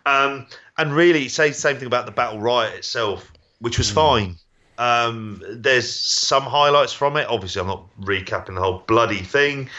Um, 0.07 0.47
and 0.75 0.91
really, 0.91 1.27
say 1.29 1.49
the 1.49 1.53
same 1.53 1.77
thing 1.77 1.87
about 1.87 2.07
the 2.07 2.11
Battle 2.11 2.39
Riot 2.39 2.75
itself, 2.77 3.31
which 3.59 3.77
was 3.77 3.91
mm. 3.91 3.95
fine. 3.95 4.35
Um, 4.79 5.43
there's 5.45 5.93
some 5.93 6.43
highlights 6.43 6.93
from 6.93 7.17
it. 7.17 7.27
Obviously, 7.27 7.61
I'm 7.61 7.67
not 7.67 7.85
recapping 7.99 8.55
the 8.55 8.61
whole 8.61 8.83
bloody 8.87 9.21
thing. 9.21 9.69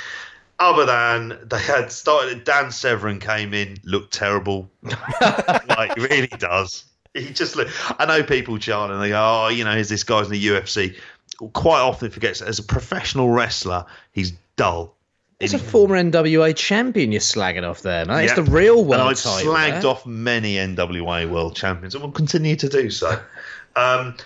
Other 0.58 0.84
than 0.84 1.38
they 1.48 1.58
had 1.58 1.90
started, 1.90 2.44
Dan 2.44 2.70
Severn 2.70 3.18
came 3.18 3.54
in, 3.54 3.78
looked 3.82 4.12
terrible. 4.12 4.70
like, 5.22 5.96
really 5.96 6.26
does. 6.26 6.84
He 7.14 7.30
just 7.30 7.56
look. 7.56 7.68
I 7.98 8.04
know 8.04 8.22
people 8.22 8.58
chant 8.58 8.92
and 8.92 9.02
they 9.02 9.08
go, 9.08 9.18
"Oh, 9.18 9.48
you 9.48 9.64
know, 9.64 9.74
is 9.74 9.88
this 9.88 10.04
guy's 10.04 10.26
in 10.26 10.32
the 10.32 10.46
UFC?" 10.46 10.96
Quite 11.54 11.80
often 11.80 12.10
forgets 12.10 12.40
that 12.40 12.48
as 12.48 12.58
a 12.58 12.62
professional 12.62 13.30
wrestler, 13.30 13.86
he's 14.12 14.34
dull. 14.56 14.94
He's 15.40 15.54
a 15.54 15.58
former 15.58 15.96
NWA 15.96 16.54
champion 16.54 17.12
you're 17.12 17.22
slagging 17.22 17.66
off 17.66 17.80
there, 17.80 18.04
man. 18.04 18.24
It's 18.24 18.34
the 18.34 18.42
real 18.42 18.84
world. 18.84 19.00
And 19.00 19.02
I've 19.02 19.16
slagged 19.16 19.84
off 19.84 20.04
many 20.04 20.56
NWA 20.56 21.28
world 21.30 21.56
champions 21.56 21.94
and 21.94 22.04
will 22.04 22.12
continue 22.12 22.56
to 22.56 22.68
do 22.68 22.90
so. 22.90 23.18
Um, 23.74 24.16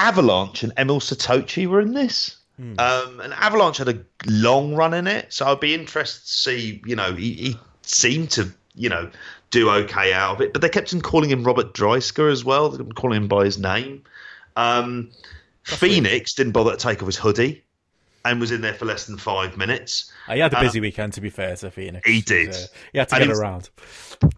Avalanche 0.00 0.62
and 0.62 0.72
Emil 0.78 1.00
Sitoci 1.00 1.66
were 1.66 1.80
in 1.80 1.92
this. 1.92 2.36
Hmm. 2.56 2.74
Um, 2.78 3.20
and 3.20 3.34
Avalanche 3.34 3.78
had 3.78 3.88
a 3.88 3.98
long 4.26 4.74
run 4.74 4.94
in 4.94 5.06
it, 5.06 5.32
so 5.32 5.46
I'd 5.46 5.60
be 5.60 5.74
interested 5.74 6.26
to 6.26 6.32
see. 6.32 6.82
You 6.86 6.96
know, 6.96 7.14
he, 7.14 7.32
he, 7.32 7.58
seemed 7.82 8.30
to, 8.30 8.52
you 8.74 8.88
know, 8.88 9.10
do 9.50 9.68
okay 9.68 10.12
out 10.12 10.36
of 10.36 10.40
it, 10.40 10.52
but 10.52 10.62
they 10.62 10.68
kept 10.68 10.94
on 10.94 11.00
calling 11.00 11.28
him 11.30 11.42
Robert 11.42 11.74
Dreissker 11.74 12.30
as 12.30 12.44
well. 12.44 12.70
They 12.70 12.84
calling 12.92 13.22
him 13.22 13.28
by 13.28 13.44
his 13.44 13.58
name. 13.58 14.04
Um, 14.56 15.10
Phoenix 15.64 16.34
didn't 16.34 16.52
bother 16.52 16.72
to 16.72 16.76
take 16.76 17.02
off 17.02 17.06
his 17.06 17.16
hoodie 17.16 17.64
and 18.24 18.40
was 18.40 18.52
in 18.52 18.60
there 18.60 18.74
for 18.74 18.84
less 18.84 19.06
than 19.06 19.16
five 19.16 19.56
minutes. 19.56 20.12
He 20.30 20.38
had 20.38 20.52
a 20.52 20.60
busy 20.60 20.80
weekend, 20.80 21.14
to 21.14 21.20
be 21.20 21.30
fair 21.30 21.56
to 21.56 21.70
Phoenix. 21.70 22.08
He 22.08 22.20
did. 22.20 22.54
He 22.92 22.98
had 22.98 23.08
to 23.08 23.16
and 23.16 23.26
get 23.26 23.36
around. 23.36 23.70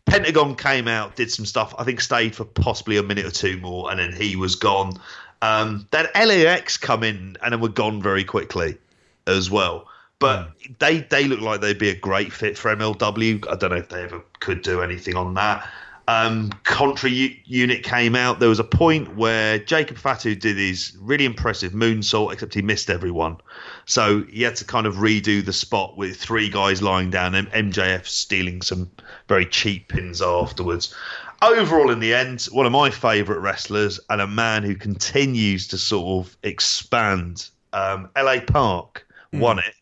Pentagon 0.07 0.55
came 0.55 0.89
out, 0.89 1.17
did 1.17 1.31
some 1.31 1.45
stuff. 1.45 1.75
I 1.79 1.85
think 1.85 2.01
stayed 2.01 2.35
for 2.35 2.45
possibly 2.45 2.97
a 2.97 3.03
minute 3.03 3.27
or 3.27 3.31
two 3.31 3.59
more, 3.59 3.91
and 3.91 3.99
then 3.99 4.13
he 4.13 4.37
was 4.37 4.55
gone. 4.55 4.95
Um, 5.43 5.89
LAX 5.93 6.77
come 6.77 7.03
in 7.03 7.37
and 7.43 7.53
then 7.53 7.61
were 7.61 7.69
gone 7.69 8.01
very 8.01 8.25
quickly 8.25 8.79
as 9.27 9.51
well. 9.51 9.89
But 10.19 10.57
mm. 10.61 10.79
they 10.79 11.01
they 11.01 11.25
look 11.25 11.41
like 11.41 11.61
they'd 11.61 11.79
be 11.79 11.91
a 11.91 11.97
great 11.97 12.33
fit 12.33 12.57
for 12.57 12.75
MLW. 12.75 13.47
I 13.51 13.57
don't 13.57 13.71
know 13.71 13.77
if 13.77 13.89
they 13.89 14.03
ever 14.05 14.23
could 14.41 14.63
do 14.63 14.81
anything 14.81 15.17
on 15.17 15.35
that. 15.35 15.69
Um, 16.09 16.51
Contra 16.65 17.11
U- 17.11 17.37
unit 17.45 17.85
came 17.85 18.17
out. 18.17 18.41
There 18.41 18.49
was 18.49 18.59
a 18.59 18.65
point 18.65 19.17
where 19.17 19.59
Jacob 19.59 19.99
Fatu 19.99 20.35
did 20.35 20.57
his 20.57 20.97
really 21.01 21.25
impressive 21.25 21.73
moonsault, 21.73 22.33
except 22.33 22.55
he 22.55 22.63
missed 22.63 22.91
everyone. 22.91 23.37
So 23.85 24.25
he 24.25 24.43
had 24.43 24.57
to 24.57 24.65
kind 24.65 24.87
of 24.87 24.97
redo 24.97 25.45
the 25.45 25.53
spot 25.53 25.97
with 25.97 26.17
three 26.17 26.49
guys 26.49 26.83
lying 26.83 27.11
down 27.11 27.35
and 27.35 27.49
MJF 27.51 28.07
stealing 28.07 28.63
some 28.63 28.91
very 29.29 29.47
cheap 29.47 29.89
pins 29.89 30.21
afterwards 30.21 30.95
overall, 31.43 31.91
in 31.91 32.01
the 32.01 32.15
end, 32.15 32.45
one 32.53 32.67
of 32.67 32.73
my 32.73 32.91
favourite 32.91 33.41
wrestlers 33.41 34.01
and 34.11 34.21
a 34.21 34.27
man 34.27 34.63
who 34.63 34.75
continues 34.75 35.69
to 35.69 35.79
sort 35.79 36.27
of 36.27 36.37
expand. 36.43 37.49
Um, 37.73 38.11
LA 38.17 38.41
Park 38.47 39.07
mm. 39.33 39.41
won 39.41 39.59
it 39.59 39.75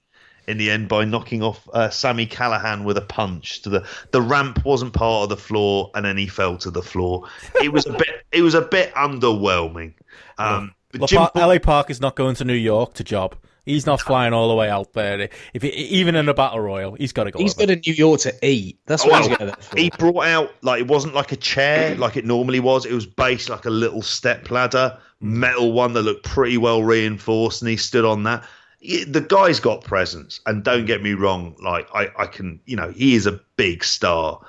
in 0.46 0.58
the 0.58 0.70
end 0.70 0.88
by 0.88 1.04
knocking 1.04 1.42
off 1.42 1.68
uh, 1.72 1.90
Sami 1.90 2.26
Callihan 2.26 2.84
with 2.84 2.96
a 2.96 3.02
punch. 3.02 3.62
To 3.62 3.68
the 3.68 3.86
the 4.10 4.22
ramp 4.22 4.64
wasn't 4.64 4.92
part 4.92 5.24
of 5.24 5.28
the 5.28 5.36
floor, 5.36 5.90
and 5.94 6.04
then 6.04 6.16
he 6.16 6.26
fell 6.26 6.56
to 6.58 6.70
the 6.70 6.82
floor. 6.82 7.28
It 7.62 7.72
was 7.72 7.86
a 7.86 7.92
bit. 7.92 8.26
It 8.32 8.42
was 8.42 8.54
a 8.54 8.62
bit 8.62 8.92
underwhelming. 8.94 9.94
Um, 10.38 10.74
Jim, 11.04 11.28
LA 11.34 11.58
Park 11.58 11.90
is 11.90 12.00
not 12.00 12.16
going 12.16 12.34
to 12.36 12.46
New 12.46 12.54
York 12.54 12.94
to 12.94 13.04
job. 13.04 13.36
He's 13.70 13.86
not 13.86 14.00
flying 14.00 14.32
all 14.32 14.48
the 14.48 14.54
way 14.54 14.68
out 14.68 14.92
there. 14.92 15.28
If 15.54 15.64
even 15.64 16.14
in 16.14 16.28
a 16.28 16.34
battle 16.34 16.60
royal, 16.60 16.94
he's 16.94 17.12
got 17.12 17.24
to 17.24 17.30
go. 17.30 17.38
He's 17.38 17.54
got 17.54 17.70
a 17.70 17.76
New 17.76 17.92
York 17.92 18.20
to 18.20 18.34
eat. 18.46 18.78
That's 18.86 19.04
what 19.04 19.12
oh, 19.12 19.12
well, 19.12 19.28
he's 19.28 19.38
going 19.38 19.52
to. 19.52 19.76
He 19.76 19.90
brought 19.90 20.26
out 20.26 20.52
like 20.62 20.80
it 20.80 20.88
wasn't 20.88 21.14
like 21.14 21.32
a 21.32 21.36
chair 21.36 21.94
like 21.94 22.16
it 22.16 22.24
normally 22.24 22.60
was. 22.60 22.84
It 22.84 22.92
was 22.92 23.06
based 23.06 23.48
like 23.48 23.64
a 23.64 23.70
little 23.70 24.02
step 24.02 24.50
ladder, 24.50 24.98
metal 25.20 25.72
one 25.72 25.92
that 25.92 26.02
looked 26.02 26.24
pretty 26.24 26.58
well 26.58 26.82
reinforced, 26.82 27.62
and 27.62 27.68
he 27.68 27.76
stood 27.76 28.04
on 28.04 28.24
that. 28.24 28.44
The 28.80 29.24
guy's 29.26 29.60
got 29.60 29.84
presence, 29.84 30.40
and 30.46 30.64
don't 30.64 30.86
get 30.86 31.02
me 31.02 31.12
wrong. 31.12 31.54
Like 31.62 31.88
I, 31.94 32.08
I 32.18 32.26
can, 32.26 32.60
you 32.64 32.76
know, 32.76 32.90
he 32.90 33.14
is 33.14 33.26
a 33.26 33.40
big 33.56 33.84
star, 33.84 34.40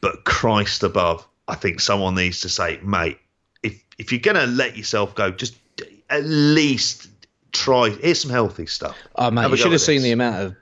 but 0.00 0.24
Christ 0.24 0.82
above, 0.82 1.26
I 1.48 1.54
think 1.54 1.80
someone 1.80 2.14
needs 2.14 2.40
to 2.40 2.48
say, 2.48 2.80
mate, 2.82 3.18
if 3.62 3.82
if 3.98 4.12
you're 4.12 4.20
going 4.20 4.36
to 4.36 4.46
let 4.46 4.76
yourself 4.76 5.14
go, 5.14 5.30
just 5.30 5.56
at 6.10 6.24
least 6.24 7.08
try. 7.56 7.90
Here's 7.90 8.20
some 8.20 8.30
healthy 8.30 8.66
stuff. 8.66 8.96
Oh 9.16 9.30
man, 9.30 9.50
you 9.50 9.56
should 9.56 9.72
have 9.72 9.80
seen 9.80 10.02
the 10.02 10.12
amount 10.12 10.36
of 10.36 10.56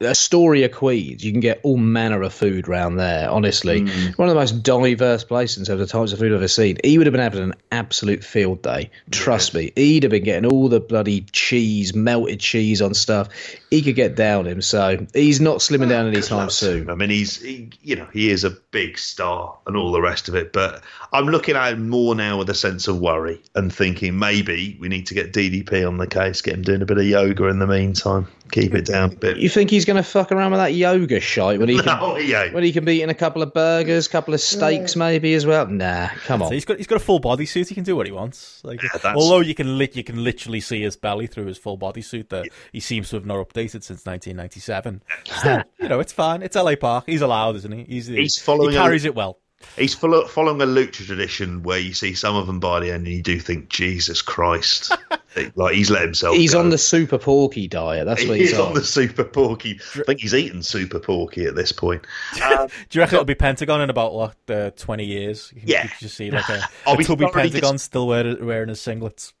Astoria, 0.00 0.68
Queens, 0.68 1.24
you 1.24 1.32
can 1.32 1.40
get 1.40 1.60
all 1.62 1.76
manner 1.76 2.22
of 2.22 2.32
food 2.32 2.68
around 2.68 2.96
there. 2.96 3.30
Honestly, 3.30 3.82
mm. 3.82 4.18
one 4.18 4.28
of 4.28 4.34
the 4.34 4.40
most 4.40 4.62
diverse 4.62 5.24
places 5.24 5.58
in 5.58 5.64
terms 5.64 5.80
of 5.80 5.88
the 5.88 5.92
types 5.92 6.12
of 6.12 6.18
food 6.18 6.32
I've 6.32 6.38
ever 6.38 6.48
seen. 6.48 6.76
He 6.82 6.98
would 6.98 7.06
have 7.06 7.12
been 7.12 7.22
having 7.22 7.42
an 7.42 7.54
absolute 7.70 8.24
field 8.24 8.62
day. 8.62 8.90
Trust 9.10 9.54
yeah. 9.54 9.60
me, 9.60 9.72
he'd 9.76 10.02
have 10.02 10.10
been 10.10 10.24
getting 10.24 10.50
all 10.50 10.68
the 10.68 10.80
bloody 10.80 11.22
cheese, 11.32 11.94
melted 11.94 12.40
cheese 12.40 12.82
on 12.82 12.94
stuff. 12.94 13.28
He 13.70 13.82
could 13.82 13.94
get 13.94 14.16
down 14.16 14.46
him, 14.46 14.62
so 14.62 15.06
he's 15.14 15.40
not 15.40 15.58
slimming 15.58 15.88
down 15.88 16.08
anytime 16.08 16.50
soon. 16.50 16.90
I 16.90 16.94
mean, 16.94 17.10
he's 17.10 17.40
he, 17.40 17.70
you 17.82 17.96
know 17.96 18.08
he 18.12 18.30
is 18.30 18.44
a 18.44 18.50
big 18.50 18.98
star 18.98 19.56
and 19.66 19.76
all 19.76 19.92
the 19.92 20.02
rest 20.02 20.28
of 20.28 20.34
it, 20.34 20.52
but 20.52 20.82
I'm 21.12 21.26
looking 21.26 21.56
at 21.56 21.72
him 21.72 21.88
more 21.88 22.14
now 22.14 22.38
with 22.38 22.50
a 22.50 22.54
sense 22.54 22.88
of 22.88 22.98
worry 22.98 23.40
and 23.54 23.72
thinking 23.72 24.18
maybe 24.18 24.76
we 24.80 24.88
need 24.88 25.06
to 25.06 25.14
get 25.14 25.32
DDP 25.32 25.86
on 25.86 25.98
the 25.98 26.06
case, 26.06 26.42
get 26.42 26.54
him 26.54 26.62
doing 26.62 26.82
a 26.82 26.86
bit 26.86 26.98
of 26.98 27.04
yoga 27.04 27.46
in 27.46 27.58
the 27.58 27.66
meantime 27.66 28.26
keep 28.50 28.74
it 28.74 28.86
down 28.86 29.12
a 29.12 29.16
bit. 29.16 29.38
You 29.38 29.48
think 29.60 29.70
he's 29.70 29.84
going 29.84 29.98
to 29.98 30.02
fuck 30.02 30.32
around 30.32 30.52
with 30.52 30.60
that 30.60 30.72
yoga 30.72 31.20
shite 31.20 31.60
when 31.60 31.68
he 31.68 31.78
can, 31.78 31.88
oh, 32.00 32.14
no, 32.14 32.14
he 32.14 32.32
when 32.54 32.64
he 32.64 32.72
can 32.72 32.82
be 32.82 32.96
eating 32.96 33.10
a 33.10 33.14
couple 33.14 33.42
of 33.42 33.52
burgers, 33.52 34.06
a 34.06 34.10
couple 34.10 34.32
of 34.32 34.40
steaks 34.40 34.96
maybe 34.96 35.34
as 35.34 35.44
well? 35.44 35.66
Nah, 35.66 36.08
come 36.24 36.40
on. 36.40 36.48
So 36.48 36.54
he's 36.54 36.64
got 36.64 36.78
he's 36.78 36.86
got 36.86 36.96
a 36.96 37.00
full 37.00 37.18
body 37.18 37.44
suit. 37.44 37.68
He 37.68 37.74
can 37.74 37.84
do 37.84 37.94
what 37.94 38.06
he 38.06 38.12
wants. 38.12 38.64
Like, 38.64 38.82
yeah, 38.82 39.12
although 39.14 39.40
you 39.40 39.54
can 39.54 39.76
li- 39.76 39.90
you 39.92 40.02
can 40.02 40.24
literally 40.24 40.60
see 40.60 40.80
his 40.80 40.96
belly 40.96 41.26
through 41.26 41.44
his 41.44 41.58
full 41.58 41.76
body 41.76 42.00
suit 42.00 42.30
that 42.30 42.46
yeah. 42.46 42.52
he 42.72 42.80
seems 42.80 43.10
to 43.10 43.16
have 43.16 43.26
not 43.26 43.36
updated 43.46 43.82
since 43.82 44.06
1997. 44.06 45.02
Still, 45.26 45.62
you 45.78 45.88
know, 45.88 46.00
it's 46.00 46.12
fine. 46.12 46.42
It's 46.42 46.56
LA 46.56 46.76
Park. 46.76 47.04
He's 47.06 47.20
allowed, 47.20 47.56
isn't 47.56 47.72
he? 47.72 47.84
He's 47.84 48.06
he's 48.06 48.38
following. 48.38 48.70
He 48.70 48.76
carries 48.76 49.04
a, 49.04 49.08
it 49.08 49.14
well. 49.14 49.38
He's 49.76 49.94
following 49.94 50.60
a 50.60 50.66
lucha 50.66 51.06
tradition 51.06 51.62
where 51.62 51.78
you 51.78 51.94
see 51.94 52.14
some 52.14 52.34
of 52.34 52.46
them 52.46 52.60
by 52.60 52.80
the 52.80 52.90
end 52.90 53.06
and 53.06 53.14
you 53.16 53.22
do 53.22 53.38
think, 53.38 53.68
Jesus 53.68 54.20
Christ. 54.20 54.92
like 55.54 55.74
he's 55.74 55.90
let 55.90 56.02
himself 56.02 56.36
He's 56.36 56.54
go. 56.54 56.60
on 56.60 56.70
the 56.70 56.78
super 56.78 57.18
porky 57.18 57.68
diet. 57.68 58.04
That's 58.06 58.26
what 58.26 58.38
he's, 58.38 58.50
he's 58.50 58.58
on. 58.58 58.68
on. 58.68 58.74
the 58.74 58.84
super 58.84 59.24
porky. 59.24 59.78
I 59.96 60.02
think 60.02 60.20
he's 60.20 60.34
eaten 60.34 60.62
super 60.62 60.98
porky 60.98 61.44
at 61.46 61.54
this 61.54 61.72
point. 61.72 62.06
Um, 62.42 62.68
do 62.88 62.98
you 62.98 63.02
reckon 63.02 63.16
it'll 63.16 63.24
be 63.24 63.34
Pentagon 63.34 63.80
in 63.80 63.90
about 63.90 64.12
like 64.14 64.34
uh, 64.48 64.70
20 64.70 65.04
years? 65.04 65.52
You 65.54 65.62
yeah. 65.66 65.84
You 65.84 65.90
just 66.00 66.16
see 66.16 66.30
like 66.30 66.48
a, 66.48 66.62
I'll 66.86 66.94
a 66.94 66.96
be 66.98 67.04
tubby 67.04 67.26
Pentagon 67.32 67.74
dis- 67.74 67.82
still 67.82 68.08
wearing, 68.08 68.44
wearing 68.44 68.68
his 68.70 68.80
singlets. 68.80 69.32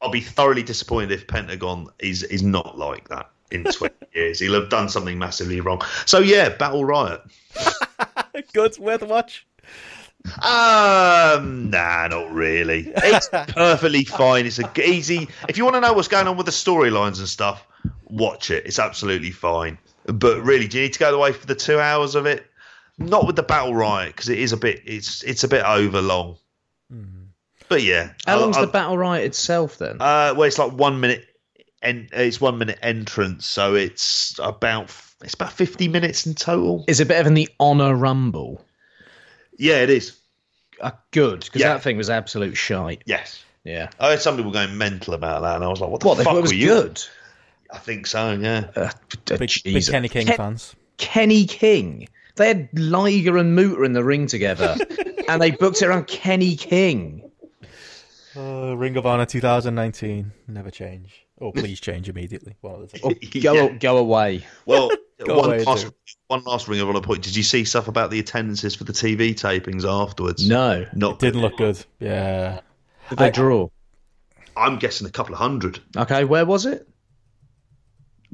I'll 0.00 0.10
be 0.10 0.20
thoroughly 0.20 0.62
disappointed 0.62 1.12
if 1.12 1.26
Pentagon 1.26 1.88
is, 1.98 2.22
is 2.22 2.42
not 2.42 2.78
like 2.78 3.08
that 3.08 3.30
in 3.50 3.64
20 3.64 3.94
years. 4.14 4.40
He'll 4.40 4.54
have 4.54 4.68
done 4.68 4.88
something 4.88 5.18
massively 5.18 5.60
wrong. 5.60 5.82
So 6.06 6.18
yeah, 6.18 6.50
Battle 6.50 6.84
Riot. 6.84 7.22
Good, 8.52 8.78
worth 8.78 9.02
a 9.02 9.06
watch. 9.06 9.46
Um, 10.42 11.70
nah, 11.70 12.08
not 12.08 12.32
really. 12.32 12.92
It's 12.94 13.28
perfectly 13.32 14.04
fine. 14.04 14.46
It's 14.46 14.58
a 14.58 14.88
easy. 14.88 15.28
If 15.48 15.56
you 15.56 15.64
want 15.64 15.76
to 15.76 15.80
know 15.80 15.92
what's 15.92 16.08
going 16.08 16.26
on 16.26 16.36
with 16.36 16.46
the 16.46 16.52
storylines 16.52 17.18
and 17.18 17.28
stuff, 17.28 17.66
watch 18.04 18.50
it. 18.50 18.66
It's 18.66 18.78
absolutely 18.78 19.30
fine. 19.30 19.78
But 20.04 20.42
really, 20.42 20.68
do 20.68 20.78
you 20.78 20.84
need 20.84 20.92
to 20.94 20.98
go 20.98 21.14
away 21.14 21.32
for 21.32 21.46
the 21.46 21.54
two 21.54 21.80
hours 21.80 22.14
of 22.14 22.26
it? 22.26 22.46
Not 22.98 23.26
with 23.26 23.36
the 23.36 23.42
battle 23.42 23.74
riot 23.74 24.14
because 24.14 24.28
it 24.28 24.38
is 24.38 24.52
a 24.52 24.58
bit 24.58 24.82
it's 24.84 25.22
it's 25.22 25.44
a 25.44 25.48
bit 25.48 25.64
over 25.64 26.02
long. 26.02 26.36
Mm. 26.92 27.28
But 27.70 27.82
yeah, 27.82 28.12
how 28.26 28.40
long's 28.40 28.56
I, 28.56 28.62
the 28.62 28.66
battle 28.66 28.98
riot 28.98 29.24
itself 29.24 29.78
then? 29.78 30.00
Uh, 30.00 30.34
well, 30.36 30.42
it's 30.42 30.58
like 30.58 30.72
one 30.72 31.00
minute, 31.00 31.24
and 31.82 32.08
it's 32.12 32.40
one 32.40 32.58
minute 32.58 32.78
entrance, 32.82 33.46
so 33.46 33.74
it's 33.74 34.38
about 34.42 34.94
it's 35.22 35.34
about 35.34 35.52
fifty 35.52 35.88
minutes 35.88 36.26
in 36.26 36.34
total. 36.34 36.84
Is 36.88 37.00
it 37.00 37.08
better 37.08 37.24
than 37.24 37.34
the 37.34 37.48
Honor 37.58 37.94
Rumble? 37.94 38.64
Yeah, 39.58 39.82
it 39.82 39.90
is. 39.90 40.16
Uh, 40.80 40.92
good 41.10 41.40
because 41.40 41.60
yeah. 41.60 41.74
that 41.74 41.82
thing 41.82 41.96
was 41.96 42.08
absolute 42.08 42.56
shite. 42.56 43.02
Yes. 43.04 43.44
Yeah. 43.64 43.90
I 43.98 44.10
heard 44.10 44.20
some 44.20 44.36
people 44.36 44.52
going 44.52 44.76
mental 44.78 45.14
about 45.14 45.42
that, 45.42 45.56
and 45.56 45.64
I 45.64 45.68
was 45.68 45.80
like, 45.80 45.90
"What 45.90 46.00
the 46.00 46.08
what, 46.08 46.18
fuck 46.18 46.42
was 46.42 46.50
were 46.50 46.56
you?" 46.56 46.68
Good. 46.68 47.02
I 47.72 47.78
think 47.78 48.06
so. 48.06 48.32
Yeah. 48.32 48.70
Uh, 48.74 48.90
big, 49.26 49.50
big 49.64 49.86
Kenny 49.86 50.08
King 50.08 50.26
Ken- 50.26 50.36
fans. 50.36 50.74
Kenny 50.96 51.44
King. 51.44 52.08
They 52.36 52.48
had 52.48 52.68
Liger 52.72 53.36
and 53.36 53.54
Muta 53.54 53.82
in 53.82 53.92
the 53.92 54.04
ring 54.04 54.26
together, 54.26 54.76
and 55.28 55.42
they 55.42 55.50
booked 55.50 55.82
it 55.82 55.86
around 55.86 56.06
Kenny 56.06 56.56
King. 56.56 57.30
Uh, 58.36 58.74
ring 58.76 58.96
of 58.96 59.06
Honor 59.06 59.26
2019. 59.26 60.32
Never 60.48 60.70
change. 60.70 61.26
Or 61.40 61.52
please 61.52 61.80
change 61.80 62.08
immediately. 62.08 62.54
One 62.60 62.82
of 62.82 62.92
the 62.92 63.00
oh, 63.02 63.08
go, 63.40 63.54
yeah. 63.54 63.68
go 63.70 63.96
away. 63.96 64.44
Well, 64.66 64.90
go 65.24 65.38
one, 65.38 65.46
away 65.46 65.64
last, 65.64 65.90
one 66.26 66.44
last 66.44 66.68
Ring 66.68 66.80
of 66.80 66.88
Honor 66.88 67.00
point. 67.00 67.22
Did 67.22 67.34
you 67.34 67.42
see 67.42 67.64
stuff 67.64 67.88
about 67.88 68.10
the 68.10 68.20
attendances 68.20 68.76
for 68.76 68.84
the 68.84 68.92
TV 68.92 69.32
tapings 69.32 69.84
afterwards? 69.84 70.46
No. 70.46 70.86
Not 70.94 71.14
it 71.14 71.18
didn't 71.18 71.40
look 71.40 71.56
good. 71.56 71.84
Yeah. 71.98 72.60
Did 73.08 73.18
they 73.18 73.26
I, 73.26 73.30
draw? 73.30 73.70
I'm 74.56 74.78
guessing 74.78 75.06
a 75.06 75.10
couple 75.10 75.34
of 75.34 75.40
hundred. 75.40 75.80
Okay, 75.96 76.24
where 76.24 76.44
was 76.44 76.66
it? 76.66 76.86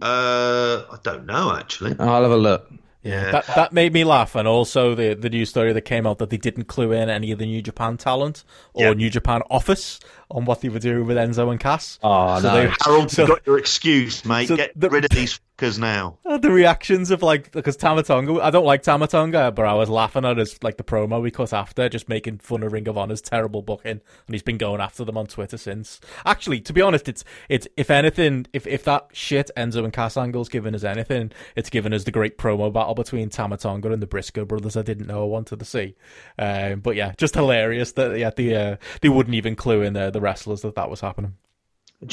Uh, 0.03 0.83
I 0.91 0.99
don't 1.03 1.27
know 1.27 1.55
actually. 1.57 1.95
I'll 1.99 2.23
have 2.23 2.33
a 2.33 2.37
look. 2.37 2.71
Yeah, 3.07 3.31
that 3.31 3.47
that 3.55 3.73
made 3.73 3.93
me 3.93 4.03
laugh, 4.03 4.35
and 4.35 4.49
also 4.49 4.95
the 4.97 5.15
the 5.15 5.31
news 5.31 5.49
story 5.49 5.73
that 5.73 5.83
came 5.83 6.09
out 6.09 6.19
that 6.19 6.31
they 6.31 6.37
didn't 6.37 6.65
clue 6.65 6.91
in 6.91 7.09
any 7.09 7.31
of 7.31 7.39
the 7.39 7.47
New 7.47 7.63
Japan 7.63 7.97
talent 7.97 8.43
or 8.75 8.97
New 8.97 9.11
Japan 9.11 9.43
office 9.49 10.01
on 10.31 10.45
what 10.45 10.61
they 10.61 10.69
were 10.69 10.79
doing 10.79 11.07
with 11.07 11.17
Enzo 11.17 11.51
and 11.51 11.61
Cass. 11.61 11.99
Oh 12.03 12.41
so 12.41 12.49
no, 12.49 12.55
they, 12.55 12.75
Harold, 12.85 13.11
so, 13.11 13.27
got 13.27 13.47
your 13.47 13.59
excuse, 13.59 14.25
mate. 14.25 14.49
So 14.49 14.57
Get 14.57 14.73
the, 14.75 14.91
rid 14.91 15.05
of 15.05 15.11
these 15.11 15.39
fuckers 15.59 15.79
now. 15.79 16.19
The 16.37 16.51
reactions 16.51 17.11
of 17.11 17.23
like 17.23 17.51
because 17.51 17.79
Tama 17.79 18.03
Tonga, 18.03 18.43
I 18.43 18.51
don't 18.51 18.67
like 18.67 18.83
Tama 18.83 19.07
Tonga, 19.07 19.51
but 19.53 19.65
I 19.65 19.73
was 19.73 19.89
laughing 19.89 20.27
at 20.27 20.37
his 20.37 20.63
like 20.63 20.77
the 20.77 20.85
promo 20.85 21.23
we 21.23 21.31
cut 21.31 21.55
after, 21.55 21.89
just 21.89 22.11
making 22.11 22.39
fun 22.39 22.63
of 22.63 22.73
Ring 22.73 22.87
of 22.89 22.99
Honor's 22.99 23.23
terrible 23.23 23.63
booking, 23.63 23.93
and 23.93 24.03
he's 24.31 24.43
been 24.43 24.59
going 24.59 24.83
after 24.83 25.03
them 25.03 25.17
on 25.17 25.27
Twitter 25.27 25.57
since. 25.57 25.99
Actually, 26.27 26.61
to 26.61 26.75
be 26.75 26.83
honest, 26.83 27.09
it's 27.09 27.25
it's 27.49 27.67
if 27.79 27.91
anything, 27.91 28.47
if 28.53 28.67
if 28.67 28.85
that 28.85 29.09
shit 29.15 29.51
Enzo 29.57 29.83
and 29.83 29.95
Cass 29.95 30.19
angle's 30.19 30.51
given 30.51 30.75
us 30.75 30.85
anything, 30.85 31.33
it's 31.57 31.71
given 31.71 31.95
us 31.95 32.05
the 32.05 32.11
great 32.11 32.37
promo 32.37 32.71
battle 32.71 32.95
between 32.95 33.31
Tama 33.31 33.57
Tonga 33.57 33.91
and 33.91 34.03
the 34.03 34.07
Briscoe 34.07 34.45
brothers. 34.45 34.77
I 34.77 34.83
didn't 34.83 35.07
know 35.07 35.23
I 35.23 35.27
wanted 35.27 35.59
to 35.59 35.65
see, 35.65 35.97
um, 36.39 36.81
but 36.81 36.97
yeah, 36.97 37.15
just 37.17 37.35
hilarious 37.35 37.93
that 37.93 38.19
yeah 38.19 38.31
the 38.37 38.55
uh, 38.55 38.77
they 39.01 39.09
wouldn't 39.09 39.35
even 39.35 39.57
clue 39.57 39.81
in 39.81 39.95
the 39.95 40.11
the 40.17 40.21
wrestlers 40.23 40.63
that 40.63 40.75
that 40.77 40.89
was 40.89 41.01
happening. 41.01 41.35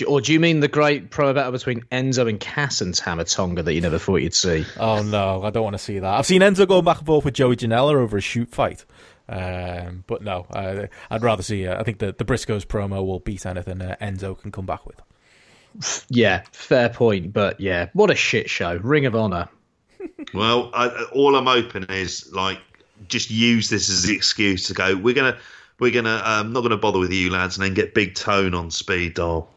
Or 0.07 0.21
do 0.21 0.31
you 0.31 0.39
mean 0.39 0.59
the 0.59 0.67
great 0.67 1.09
pro 1.09 1.33
battle 1.33 1.51
between 1.51 1.81
Enzo 1.91 2.29
and 2.29 2.39
Cass 2.39 2.81
and 2.81 2.93
Tama 2.93 3.25
Tonga 3.25 3.63
that 3.63 3.73
you 3.73 3.81
never 3.81 3.97
thought 3.97 4.17
you'd 4.17 4.33
see? 4.33 4.65
Oh 4.77 5.01
no, 5.01 5.43
I 5.43 5.49
don't 5.49 5.63
want 5.63 5.73
to 5.73 5.79
see 5.79 5.99
that. 5.99 6.13
I've 6.13 6.25
seen 6.25 6.41
Enzo 6.41 6.67
go 6.67 6.81
back 6.81 6.99
and 6.99 7.05
forth 7.05 7.25
with 7.25 7.33
Joey 7.33 7.55
Janela 7.55 7.95
over 7.95 8.17
a 8.17 8.21
shoot 8.21 8.49
fight, 8.49 8.85
um, 9.27 10.03
but 10.07 10.21
no, 10.21 10.45
uh, 10.51 10.87
I'd 11.09 11.23
rather 11.23 11.43
see. 11.43 11.67
Uh, 11.67 11.79
I 11.79 11.83
think 11.83 11.99
the 11.99 12.15
the 12.17 12.23
Briscoes 12.25 12.65
promo 12.65 13.05
will 13.05 13.19
beat 13.19 13.45
anything 13.45 13.81
uh, 13.81 13.95
Enzo 14.01 14.39
can 14.39 14.51
come 14.51 14.65
back 14.65 14.85
with. 14.85 15.01
Yeah, 16.07 16.43
fair 16.51 16.87
point, 16.89 17.33
but 17.33 17.59
yeah, 17.59 17.89
what 17.93 18.11
a 18.11 18.15
shit 18.15 18.47
show! 18.49 18.77
Ring 18.77 19.07
of 19.07 19.15
Honor. 19.15 19.49
well, 20.33 20.69
I, 20.73 21.07
all 21.13 21.35
I'm 21.35 21.47
hoping 21.47 21.85
is 21.89 22.31
like 22.31 22.59
just 23.07 23.31
use 23.31 23.69
this 23.69 23.89
as 23.89 24.03
the 24.03 24.15
excuse 24.15 24.67
to 24.67 24.73
go. 24.73 24.95
We're 24.95 25.15
gonna 25.15 25.37
we're 25.79 25.91
gonna 25.91 26.21
um, 26.23 26.53
not 26.53 26.61
gonna 26.61 26.77
bother 26.77 26.99
with 26.99 27.11
you 27.11 27.29
lads, 27.29 27.57
and 27.57 27.65
then 27.65 27.73
get 27.73 27.93
Big 27.93 28.15
Tone 28.15 28.53
on 28.53 28.71
speed 28.71 29.15
dial. 29.15 29.49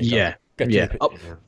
Yeah, 0.00 0.34
yeah. 0.58 0.88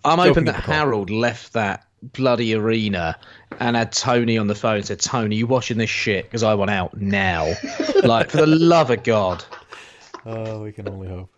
I'm 0.05 0.19
hoping 0.19 0.45
that 0.47 0.57
Harold 0.57 1.11
left 1.11 1.53
that 1.53 1.87
bloody 2.13 2.55
arena 2.55 3.17
and 3.61 3.77
had 3.77 3.93
Tony 3.93 4.39
on 4.39 4.47
the 4.47 4.55
phone 4.55 4.77
and 4.77 4.87
said, 4.87 5.01
Tony, 5.01 5.37
you 5.37 5.47
watching 5.47 5.79
this 5.79 5.91
shit? 5.91 6.25
Because 6.25 6.43
I 6.43 6.55
want 6.55 6.71
out 6.71 6.97
now. 6.97 7.55
like, 8.05 8.31
for 8.31 8.39
the 8.39 8.47
love 8.47 8.91
of 8.91 9.03
God. 9.03 9.45
Oh, 10.25 10.63
we 10.63 10.73
can 10.73 10.89
only 10.89 11.09
hope. 11.09 11.31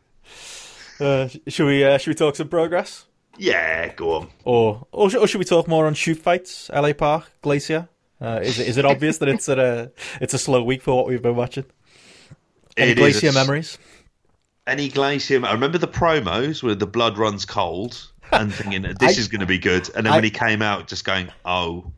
Uh, 1.01 1.29
should 1.47 1.67
we 1.67 1.85
uh, 1.85 1.99
should 1.99 2.11
we 2.11 2.15
talk 2.15 2.35
some 2.35 2.49
progress? 2.49 3.05
Yeah, 3.37 3.93
go 3.95 4.15
on. 4.15 4.29
Or 4.45 4.87
or, 4.91 5.17
or 5.17 5.27
should 5.29 5.39
we 5.39 5.45
talk 5.45 5.69
more 5.69 5.87
on 5.87 5.95
shoot 5.95 6.19
fights? 6.19 6.71
LA 6.75 6.93
Park, 6.93 7.31
Glacier. 7.43 7.89
Uh, 8.21 8.41
is 8.43 8.59
it 8.59 8.67
is 8.67 8.79
it 8.79 8.85
obvious 8.85 9.19
that 9.19 9.29
it's 9.29 9.49
a 9.49 9.93
it's 10.21 10.35
a 10.35 10.39
slow 10.39 10.63
week 10.63 10.83
for 10.83 10.97
what 10.97 11.07
we've 11.07 11.23
been 11.23 11.37
watching? 11.37 11.67
Any 12.79 12.93
it 12.93 12.97
Glacier 12.97 13.33
memories? 13.33 13.79
any 14.69 14.89
Glacier. 14.89 15.45
I 15.45 15.53
remember 15.53 15.79
the 15.79 15.89
promos 15.89 16.63
where 16.63 16.75
the 16.75 16.87
blood 16.87 17.19
runs 17.19 17.45
cold 17.45 18.11
and 18.33 18.53
thinking 18.53 18.83
this 18.83 19.17
I, 19.17 19.21
is 19.21 19.29
going 19.29 19.41
to 19.41 19.47
be 19.47 19.59
good, 19.59 19.91
and 19.97 20.07
then 20.07 20.13
I, 20.13 20.17
when 20.17 20.25
he 20.25 20.31
came 20.31 20.63
out, 20.63 20.87
just 20.87 21.05
going, 21.05 21.33
"Oh." 21.45 21.93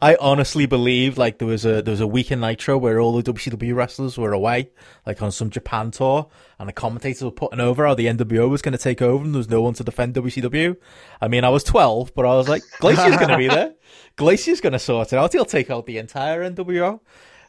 I 0.00 0.16
honestly 0.18 0.64
believe 0.64 1.18
like 1.18 1.36
there 1.36 1.46
was 1.46 1.66
a 1.66 1.82
there 1.82 1.92
was 1.92 2.00
a 2.00 2.06
week 2.06 2.32
in 2.32 2.40
Nitro 2.40 2.78
where 2.78 2.98
all 2.98 3.20
the 3.20 3.32
WCW 3.32 3.74
wrestlers 3.74 4.16
were 4.16 4.32
away, 4.32 4.70
like 5.04 5.20
on 5.20 5.30
some 5.30 5.50
Japan 5.50 5.90
tour, 5.90 6.30
and 6.58 6.66
the 6.66 6.72
commentators 6.72 7.22
were 7.22 7.30
putting 7.30 7.60
over 7.60 7.86
how 7.86 7.94
the 7.94 8.06
NWO 8.06 8.48
was 8.48 8.62
going 8.62 8.72
to 8.72 8.78
take 8.78 9.02
over, 9.02 9.22
and 9.22 9.34
there 9.34 9.38
was 9.38 9.50
no 9.50 9.60
one 9.60 9.74
to 9.74 9.84
defend 9.84 10.14
WCW. 10.14 10.76
I 11.20 11.28
mean, 11.28 11.44
I 11.44 11.50
was 11.50 11.62
twelve, 11.62 12.14
but 12.14 12.24
I 12.24 12.34
was 12.34 12.48
like, 12.48 12.62
Glacier's 12.80 13.16
going 13.16 13.28
to 13.28 13.36
be 13.36 13.48
there. 13.48 13.74
Glacier's 14.16 14.62
going 14.62 14.72
to 14.72 14.78
sort 14.78 15.12
it 15.12 15.18
out. 15.18 15.32
He'll 15.32 15.44
take 15.44 15.68
out 15.68 15.84
the 15.84 15.98
entire 15.98 16.48
NWO 16.48 17.00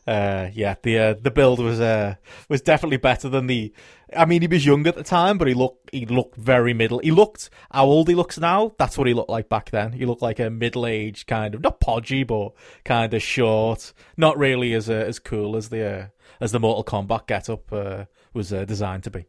uh, 0.08 0.50
yeah, 0.54 0.76
the 0.84 1.00
uh, 1.00 1.14
the 1.20 1.32
build 1.32 1.60
was 1.60 1.80
uh, 1.80 2.16
was 2.48 2.62
definitely 2.62 2.98
better 2.98 3.28
than 3.28 3.48
the. 3.48 3.74
I 4.16 4.26
mean, 4.26 4.42
he 4.42 4.48
was 4.48 4.66
young 4.66 4.86
at 4.86 4.96
the 4.96 5.04
time, 5.04 5.40
but 5.40 5.48
he 5.48 5.56
looked 5.56 5.90
he 5.92 6.06
looked 6.06 6.36
very 6.36 6.74
middle. 6.74 7.00
He 7.00 7.10
looked 7.10 7.50
how 7.72 7.86
old 7.86 8.08
he 8.08 8.14
looks 8.14 8.38
now. 8.38 8.74
That's 8.78 8.98
what 8.98 9.08
he 9.08 9.16
looked 9.16 9.32
like 9.32 9.50
back 9.50 9.72
then. 9.72 9.94
He 9.94 10.06
looked 10.06 10.22
like 10.22 10.40
a 10.40 10.52
middle 10.52 10.86
aged 10.86 11.26
kind 11.26 11.56
of 11.56 11.62
not 11.62 11.80
podgy, 11.80 12.24
but 12.24 12.52
kind 12.84 13.14
of 13.16 13.24
short. 13.24 13.94
Not 14.16 14.38
really 14.38 14.74
as 14.74 14.90
uh, 14.90 14.94
as 14.94 15.18
cool 15.18 15.56
as 15.56 15.70
the 15.70 15.84
uh, 15.84 16.06
as 16.40 16.52
the 16.52 16.60
Mortal 16.60 16.84
Kombat 16.84 17.26
getup 17.26 17.74
uh, 17.74 18.06
was 18.32 18.54
uh, 18.54 18.64
designed 18.66 19.04
to 19.06 19.12
be. 19.12 19.26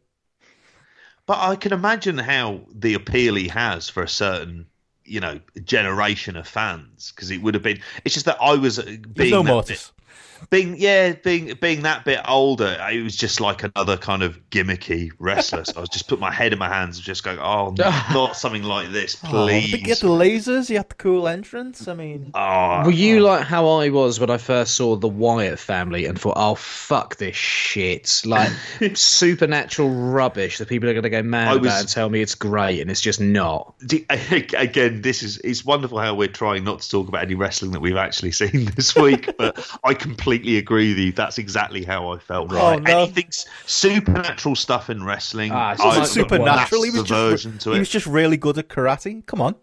But 1.25 1.39
I 1.39 1.55
can 1.55 1.73
imagine 1.73 2.19
how 2.19 2.61
the 2.71 2.93
appeal 2.93 3.33
he 3.33 3.47
has 3.47 3.89
for 3.89 4.03
a 4.03 4.07
certain 4.07 4.67
you 5.03 5.21
know 5.21 5.39
generation 5.63 6.35
of 6.35 6.47
fans 6.47 7.11
because 7.15 7.31
it 7.31 7.41
would 7.41 7.55
have 7.55 7.63
been. 7.63 7.81
It's 8.05 8.13
just 8.13 8.27
that 8.27 8.37
I 8.39 8.53
was 8.55 8.77
being 8.77 9.31
no 9.31 9.41
Mortis. 9.41 9.91
Bit, 10.39 10.49
being 10.49 10.75
yeah, 10.77 11.13
being 11.13 11.53
being 11.61 11.81
that 11.83 12.05
bit 12.05 12.19
older, 12.27 12.77
it 12.91 13.03
was 13.03 13.15
just 13.15 13.41
like 13.41 13.63
another 13.63 13.97
kind 13.97 14.23
of 14.23 14.39
gimmicky 14.49 15.11
wrestler. 15.19 15.65
So 15.65 15.73
I 15.77 15.79
was 15.81 15.89
just 15.89 16.07
put 16.07 16.19
my 16.19 16.31
head 16.31 16.53
in 16.53 16.59
my 16.59 16.69
hands 16.69 16.97
and 16.97 17.05
just 17.05 17.23
going, 17.23 17.39
"Oh, 17.39 17.73
not 17.77 18.35
something 18.35 18.63
like 18.63 18.91
this, 18.91 19.15
please." 19.15 19.73
Oh, 19.73 19.77
get 19.77 19.99
the 19.99 20.07
lasers, 20.07 20.69
you 20.69 20.77
have 20.77 20.89
the 20.89 20.95
cool 20.95 21.27
entrance. 21.27 21.87
I 21.87 21.93
mean, 21.93 22.31
oh, 22.33 22.83
were 22.85 22.91
you 22.91 23.19
oh. 23.19 23.29
like 23.29 23.45
how 23.45 23.67
I 23.67 23.89
was 23.89 24.19
when 24.19 24.29
I 24.29 24.37
first 24.37 24.75
saw 24.75 24.95
the 24.95 25.07
Wyatt 25.07 25.59
family 25.59 26.05
and 26.05 26.19
thought, 26.19 26.35
"Oh, 26.37 26.55
fuck 26.55 27.17
this 27.17 27.35
shit!" 27.35 28.21
Like 28.25 28.51
supernatural 28.95 29.89
rubbish 29.89 30.59
that 30.59 30.69
people 30.69 30.89
are 30.89 30.93
going 30.93 31.03
to 31.03 31.09
go 31.09 31.23
mad 31.23 31.61
was, 31.61 31.67
about 31.67 31.79
and 31.81 31.89
tell 31.89 32.09
me 32.09 32.21
it's 32.21 32.35
great, 32.35 32.79
and 32.79 32.91
it's 32.91 33.01
just 33.01 33.19
not. 33.19 33.73
Again, 34.09 35.01
this 35.01 35.23
is 35.23 35.37
it's 35.39 35.65
wonderful 35.65 35.99
how 35.99 36.13
we're 36.15 36.27
trying 36.27 36.63
not 36.63 36.81
to 36.81 36.89
talk 36.89 37.07
about 37.07 37.23
any 37.23 37.35
wrestling 37.35 37.71
that 37.71 37.81
we've 37.81 37.97
actually 37.97 38.31
seen 38.31 38.65
this 38.75 38.95
week, 38.95 39.35
but 39.37 39.67
I 39.83 39.93
completely 39.93 40.26
completely 40.27 40.57
agree 40.57 40.89
with 40.89 40.97
you. 40.97 41.11
That's 41.13 41.37
exactly 41.37 41.85
how 41.85 42.11
I 42.11 42.19
felt. 42.19 42.51
Right. 42.51 42.75
Oh, 42.75 42.79
no. 42.79 43.03
Anything's 43.03 43.45
supernatural 43.65 44.55
stuff 44.55 44.89
in 44.89 45.03
wrestling. 45.03 45.51
Ah, 45.53 45.75
it's 45.79 46.11
supernatural. 46.11 46.83
He 46.83 46.91
was 46.91 47.03
just 47.03 47.63
he 47.63 47.79
was 47.79 47.89
just 47.89 48.05
really 48.05 48.35
good 48.35 48.57
at 48.57 48.67
karate. 48.67 49.25
Come 49.25 49.41
on. 49.41 49.55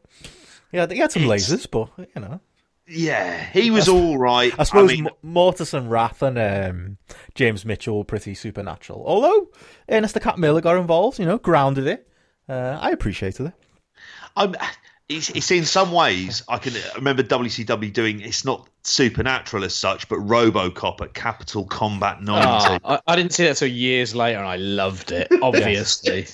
Yeah, 0.72 0.86
he 0.86 0.98
had 0.98 1.12
some 1.12 1.30
it's, 1.30 1.50
lasers, 1.50 1.70
but 1.70 2.08
you 2.14 2.20
know. 2.20 2.40
Yeah, 2.86 3.44
he 3.50 3.70
was 3.70 3.88
all 3.88 4.18
right. 4.18 4.52
I 4.58 4.62
suppose 4.64 4.90
I 4.90 4.94
mean, 4.94 5.08
Mortis 5.22 5.74
and 5.74 5.90
Wrath 5.90 6.22
and 6.22 6.38
um, 6.38 6.96
James 7.34 7.64
Mitchell 7.64 7.98
were 7.98 8.04
pretty 8.04 8.34
supernatural. 8.34 9.04
Although 9.06 9.50
Ernest 9.88 10.14
the 10.14 10.20
Cat 10.20 10.38
Miller 10.38 10.60
got 10.60 10.76
involved, 10.76 11.18
you 11.18 11.26
know, 11.26 11.38
grounded 11.38 11.86
it. 11.86 12.08
Uh, 12.48 12.78
I 12.80 12.90
appreciated 12.90 13.46
it. 13.46 13.52
I'm, 14.36 14.54
it's, 15.08 15.28
it's 15.30 15.50
in 15.50 15.64
some 15.64 15.92
ways 15.92 16.42
I 16.48 16.58
can 16.58 16.74
remember 16.94 17.22
WCW 17.22 17.92
doing. 17.92 18.20
It's 18.20 18.44
not 18.44 18.68
supernatural 18.82 19.64
as 19.64 19.74
such, 19.74 20.08
but 20.08 20.18
RoboCop 20.18 21.00
at 21.02 21.12
Capital 21.12 21.66
Combat 21.66 22.18
ah, 22.28 22.78
90. 22.78 22.84
Oh, 22.84 22.94
I, 22.94 23.12
I, 23.12 23.16
didn't 23.16 23.32
see 23.32 23.44
that 23.44 23.50
until 23.50 23.68
years 23.68 24.14
later, 24.14 24.38
and 24.38 24.48
I 24.48 24.56
loved 24.56 25.12
it. 25.12 25.28
Obviously, 25.42 26.26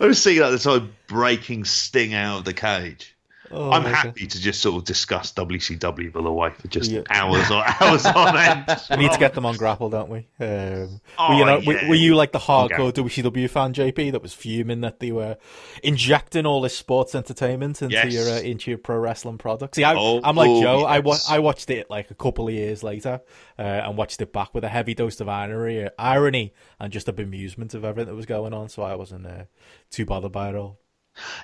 I 0.00 0.06
was 0.06 0.22
seeing 0.22 0.40
that 0.40 0.50
the 0.50 0.58
time 0.58 0.92
breaking 1.06 1.64
Sting 1.64 2.14
out 2.14 2.38
of 2.38 2.44
the 2.44 2.54
cage. 2.54 3.16
Oh, 3.52 3.72
I'm 3.72 3.84
happy 3.84 4.28
to 4.28 4.40
just 4.40 4.60
sort 4.60 4.76
of 4.76 4.84
discuss 4.84 5.32
WCW 5.32 6.12
the 6.12 6.32
way 6.32 6.50
for 6.50 6.68
just 6.68 6.90
yeah. 6.90 7.02
hours 7.10 7.50
or 7.50 7.64
hours 7.80 8.06
on 8.06 8.36
end. 8.36 8.64
we 8.90 8.96
need 8.98 9.12
to 9.12 9.18
get 9.18 9.34
them 9.34 9.44
on 9.44 9.56
Grapple, 9.56 9.90
don't 9.90 10.08
we? 10.08 10.28
Um, 10.38 11.00
oh, 11.18 11.30
were, 11.30 11.34
you 11.34 11.44
know, 11.44 11.58
yeah. 11.58 11.88
were, 11.88 11.94
you 11.94 12.14
like 12.14 12.30
the 12.30 12.38
hardcore 12.38 12.90
okay. 12.90 13.02
WCW 13.02 13.50
fan, 13.50 13.74
JP, 13.74 14.12
that 14.12 14.22
was 14.22 14.32
fuming 14.32 14.82
that 14.82 15.00
they 15.00 15.10
were 15.10 15.36
injecting 15.82 16.46
all 16.46 16.60
this 16.60 16.76
sports 16.76 17.14
entertainment 17.14 17.82
into 17.82 17.94
yes. 17.94 18.12
your 18.12 18.28
uh, 18.28 18.40
into 18.40 18.70
your 18.70 18.78
pro 18.78 18.96
wrestling 18.96 19.38
product? 19.38 19.74
See, 19.74 19.84
I, 19.84 19.94
am 19.94 20.36
like 20.36 20.48
oh, 20.48 20.62
Joe. 20.62 20.78
Yes. 20.80 20.88
I 20.88 20.98
wa- 21.00 21.18
I 21.28 21.38
watched 21.40 21.70
it 21.70 21.90
like 21.90 22.10
a 22.10 22.14
couple 22.14 22.46
of 22.46 22.54
years 22.54 22.84
later 22.84 23.20
uh, 23.58 23.62
and 23.62 23.96
watched 23.96 24.22
it 24.22 24.32
back 24.32 24.54
with 24.54 24.64
a 24.64 24.68
heavy 24.68 24.94
dose 24.94 25.20
of 25.20 25.28
irony, 25.28 25.88
irony, 25.98 26.54
and 26.78 26.92
just 26.92 27.08
a 27.08 27.12
bemusement 27.12 27.74
of 27.74 27.84
everything 27.84 28.10
that 28.10 28.16
was 28.16 28.26
going 28.26 28.54
on. 28.54 28.68
So 28.68 28.82
I 28.82 28.94
wasn't 28.94 29.26
uh, 29.26 29.44
too 29.90 30.06
bothered 30.06 30.32
by 30.32 30.50
it 30.50 30.54
all. 30.54 30.79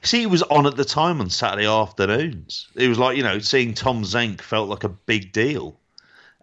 See, 0.03 0.23
it 0.23 0.31
was 0.31 0.43
on 0.43 0.67
at 0.67 0.77
the 0.77 0.85
time 0.85 1.21
on 1.21 1.31
Saturday 1.31 1.67
afternoons. 1.67 2.69
It 2.75 2.89
was 2.89 2.99
like 2.99 3.17
you 3.17 3.23
know, 3.23 3.39
seeing 3.39 3.75
Tom 3.75 4.03
Zenk 4.03 4.41
felt 4.41 4.69
like 4.69 4.85
a 4.85 4.89
big 4.89 5.33
deal. 5.33 5.79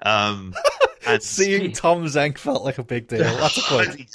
Um, 0.01 0.53
and 1.07 1.21
seeing 1.21 1.71
Tom 1.71 2.03
Zenk 2.05 2.37
felt 2.37 2.63
like 2.63 2.77
a 2.77 2.83
big 2.83 3.07
deal. 3.07 3.19
That's 3.19 3.57
a 3.57 3.61
point. 3.63 4.07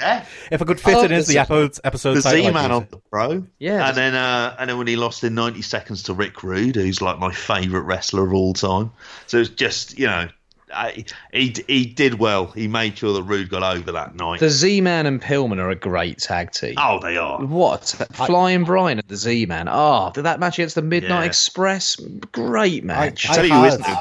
If 0.51 0.63
I 0.63 0.65
could 0.65 0.81
fit 0.81 0.95
oh, 0.95 1.05
it 1.05 1.13
into 1.13 1.29
the 1.29 1.39
episode, 1.39 1.79
episode 1.85 2.15
the 2.15 2.21
Z 2.23 2.51
Man 2.51 2.71
on 2.71 2.87
the 2.91 2.99
pro, 3.11 3.47
yeah, 3.59 3.89
and 3.89 3.97
then 3.97 4.15
uh, 4.15 4.57
and 4.59 4.71
then 4.71 4.79
when 4.79 4.87
he 4.87 4.97
lost 4.97 5.25
in 5.25 5.35
ninety 5.35 5.63
seconds 5.63 6.03
to 6.05 6.15
Rick 6.15 6.43
Rude, 6.43 6.77
who's 6.77 7.03
like 7.03 7.19
my 7.19 7.33
favourite 7.33 7.85
wrestler 7.85 8.27
of 8.27 8.35
all 8.35 8.53
time. 8.53 8.93
So 9.27 9.39
it's 9.39 9.51
just 9.51 9.99
you 9.99 10.07
know 10.07 10.29
I, 10.73 11.05
he 11.33 11.55
he 11.67 11.87
did 11.87 12.19
well. 12.19 12.47
He 12.47 12.69
made 12.69 12.99
sure 12.99 13.13
that 13.15 13.23
Rude 13.23 13.51
got 13.51 13.63
over 13.63 13.93
that 13.93 14.15
night. 14.15 14.41
The 14.41 14.51
Z 14.51 14.81
Man 14.81 15.07
and 15.07 15.21
Pillman 15.21 15.59
are 15.59 15.71
a 15.71 15.75
great 15.75 16.19
tag 16.19 16.53
team. 16.53 16.75
Oh, 16.77 17.01
they 17.01 17.17
are. 17.17 17.45
What 17.45 17.85
Flying 18.13 18.65
Brian 18.65 18.99
and 18.99 19.09
the 19.09 19.17
Z 19.17 19.47
Man? 19.47 19.69
Oh, 19.69 19.73
ah, 19.73 20.11
did 20.11 20.23
that 20.23 20.41
match 20.41 20.59
against 20.59 20.75
the 20.75 20.83
Midnight 20.83 21.23
yeah. 21.23 21.27
Express? 21.27 21.97
Great 22.33 22.85
match. 22.85 23.29
I, 23.29 23.33
I 23.33 23.37
tell 23.37 23.47
you, 23.47 23.65
isn't 23.65 23.87
it? 23.87 23.99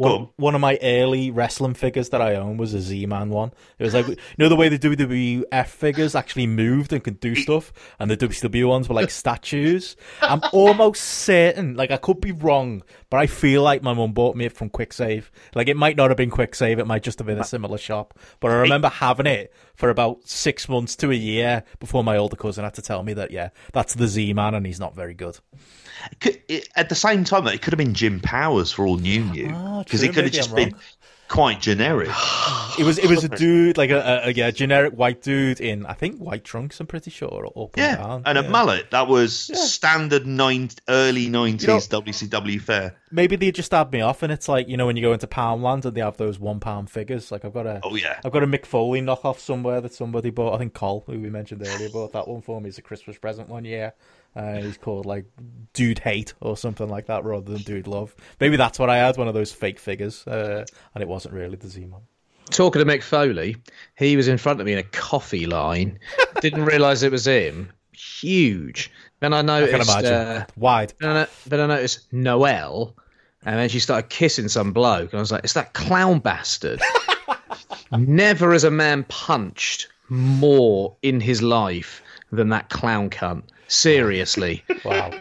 One, 0.00 0.28
one 0.36 0.54
of 0.54 0.60
my 0.60 0.78
early 0.82 1.30
wrestling 1.30 1.74
figures 1.74 2.08
that 2.10 2.20
I 2.20 2.34
own 2.34 2.56
was 2.56 2.74
a 2.74 2.80
Z-Man 2.80 3.30
one. 3.30 3.52
It 3.78 3.84
was 3.84 3.94
like 3.94 4.08
you 4.08 4.16
know 4.38 4.48
the 4.48 4.56
way 4.56 4.68
the 4.68 4.78
WWF 4.78 5.66
figures 5.66 6.14
actually 6.14 6.46
moved 6.46 6.92
and 6.92 7.02
could 7.02 7.20
do 7.20 7.34
stuff, 7.34 7.72
and 7.98 8.10
the 8.10 8.16
WCW 8.16 8.68
ones 8.68 8.88
were 8.88 8.94
like 8.94 9.10
statues. 9.10 9.96
I'm 10.22 10.40
almost 10.52 11.02
certain, 11.02 11.74
like 11.74 11.90
I 11.90 11.96
could 11.96 12.20
be 12.20 12.32
wrong, 12.32 12.82
but 13.10 13.18
I 13.18 13.26
feel 13.26 13.62
like 13.62 13.82
my 13.82 13.92
mum 13.92 14.12
bought 14.12 14.36
me 14.36 14.46
it 14.46 14.52
from 14.52 14.70
Kwik 14.70 14.92
Save. 14.92 15.30
Like 15.54 15.68
it 15.68 15.76
might 15.76 15.96
not 15.96 16.10
have 16.10 16.16
been 16.16 16.30
Kwik 16.30 16.54
Save; 16.54 16.78
it 16.78 16.86
might 16.86 17.02
just 17.02 17.18
have 17.18 17.26
been 17.26 17.38
a 17.38 17.44
similar 17.44 17.78
shop. 17.78 18.18
But 18.40 18.50
I 18.50 18.54
remember 18.54 18.88
having 18.88 19.26
it 19.26 19.52
for 19.80 19.88
about 19.88 20.28
six 20.28 20.68
months 20.68 20.94
to 20.94 21.10
a 21.10 21.14
year 21.14 21.64
before 21.78 22.04
my 22.04 22.18
older 22.18 22.36
cousin 22.36 22.64
had 22.64 22.74
to 22.74 22.82
tell 22.82 23.02
me 23.02 23.14
that 23.14 23.30
yeah, 23.30 23.48
that's 23.72 23.94
the 23.94 24.06
Z-Man, 24.06 24.54
and 24.54 24.66
he's 24.66 24.78
not 24.78 24.94
very 24.94 25.14
good. 25.14 25.38
Could, 26.20 26.42
it, 26.48 26.68
at 26.76 26.90
the 26.90 26.94
same 26.94 27.24
time, 27.24 27.46
it 27.46 27.62
could 27.62 27.72
have 27.72 27.78
been 27.78 27.94
Jim 27.94 28.20
Powers 28.20 28.70
for 28.70 28.86
all 28.86 28.98
new 28.98 29.22
you 29.32 29.46
because 29.78 30.02
ah, 30.02 30.06
it 30.06 30.14
could 30.14 30.24
have 30.24 30.32
just 30.34 30.54
been 30.54 30.74
quite 31.30 31.60
generic. 31.60 32.10
it 32.78 32.84
was 32.84 32.98
it 32.98 33.08
was 33.08 33.24
a 33.24 33.28
dude 33.44 33.78
like 33.78 33.90
a, 33.90 34.22
a, 34.24 34.32
yeah 34.32 34.50
generic 34.50 34.92
white 34.92 35.22
dude 35.22 35.60
in 35.60 35.86
I 35.86 35.94
think 35.94 36.18
white 36.18 36.44
trunks. 36.44 36.80
I'm 36.80 36.86
pretty 36.86 37.10
sure. 37.10 37.48
Or 37.54 37.70
yeah, 37.76 37.96
down. 37.96 38.22
and 38.26 38.36
yeah. 38.36 38.44
a 38.44 38.50
mullet. 38.50 38.90
That 38.90 39.08
was 39.08 39.48
yeah. 39.48 39.56
standard 39.56 40.26
nine 40.26 40.70
early 40.88 41.28
nineties 41.28 41.62
you 41.62 41.68
know, 41.68 41.80
WCW 41.80 42.60
fare. 42.60 42.96
Maybe 43.10 43.36
they 43.36 43.50
just 43.52 43.66
stabbed 43.66 43.92
me 43.92 44.00
off, 44.00 44.22
and 44.22 44.32
it's 44.32 44.48
like 44.48 44.68
you 44.68 44.76
know 44.76 44.86
when 44.86 44.96
you 44.96 45.02
go 45.02 45.12
into 45.12 45.26
Poundland 45.26 45.84
and 45.84 45.96
they 45.96 46.00
have 46.00 46.16
those 46.16 46.38
one 46.38 46.60
pound 46.60 46.90
figures. 46.90 47.32
Like 47.32 47.44
I've 47.44 47.54
got 47.54 47.66
a 47.66 47.80
oh 47.82 47.94
yeah, 47.94 48.20
I've 48.24 48.32
got 48.32 48.42
a 48.42 48.46
Mick 48.46 48.66
Foley 48.66 49.00
knockoff 49.00 49.38
somewhere 49.38 49.80
that 49.80 49.94
somebody 49.94 50.30
bought. 50.30 50.54
I 50.54 50.58
think 50.58 50.74
Cole, 50.74 51.04
who 51.06 51.20
we 51.20 51.30
mentioned 51.30 51.66
earlier, 51.66 51.88
bought 51.88 52.12
that 52.12 52.28
one 52.28 52.42
for 52.42 52.60
me 52.60 52.68
as 52.68 52.78
a 52.78 52.82
Christmas 52.82 53.16
present 53.16 53.48
one 53.48 53.64
year. 53.64 53.94
Uh, 54.36 54.54
he's 54.60 54.78
called 54.78 55.06
like 55.06 55.24
Dude 55.72 55.98
Hate 55.98 56.34
or 56.40 56.56
something 56.56 56.88
like 56.88 57.06
that 57.06 57.24
rather 57.24 57.52
than 57.52 57.62
Dude 57.62 57.86
Love. 57.86 58.14
Maybe 58.38 58.56
that's 58.56 58.78
what 58.78 58.88
I 58.88 58.98
had, 58.98 59.16
one 59.16 59.28
of 59.28 59.34
those 59.34 59.52
fake 59.52 59.78
figures, 59.78 60.26
uh, 60.26 60.64
and 60.94 61.02
it 61.02 61.08
wasn't 61.08 61.34
really 61.34 61.56
the 61.56 61.68
Z-Man. 61.68 62.00
Talking 62.50 62.84
to 62.84 62.86
Mick 62.86 63.02
Foley, 63.02 63.56
he 63.96 64.16
was 64.16 64.28
in 64.28 64.38
front 64.38 64.60
of 64.60 64.66
me 64.66 64.72
in 64.72 64.78
a 64.78 64.84
coffee 64.84 65.46
line. 65.46 65.98
Didn't 66.40 66.64
realise 66.64 67.02
it 67.02 67.12
was 67.12 67.26
him. 67.26 67.70
Huge. 67.92 68.90
Then 69.20 69.32
I 69.32 69.42
noticed. 69.42 69.74
I 69.74 69.78
can 69.78 69.88
imagine. 69.88 70.12
Uh, 70.12 70.46
Wide. 70.56 70.92
Then 71.00 71.16
I, 71.16 71.26
then 71.46 71.60
I 71.60 71.66
noticed 71.66 72.12
Noelle, 72.12 72.96
and 73.44 73.58
then 73.58 73.68
she 73.68 73.78
started 73.78 74.10
kissing 74.10 74.48
some 74.48 74.72
bloke, 74.72 75.12
and 75.12 75.18
I 75.18 75.20
was 75.20 75.30
like, 75.30 75.44
"It's 75.44 75.52
that 75.52 75.74
clown 75.74 76.18
bastard." 76.18 76.80
Never 77.92 78.52
has 78.52 78.64
a 78.64 78.70
man 78.70 79.04
punched 79.04 79.88
more 80.08 80.96
in 81.02 81.20
his 81.20 81.42
life 81.42 82.02
than 82.32 82.48
that 82.48 82.68
clown 82.70 83.10
cunt. 83.10 83.42
Seriously. 83.70 84.64
Wow. 84.84 85.12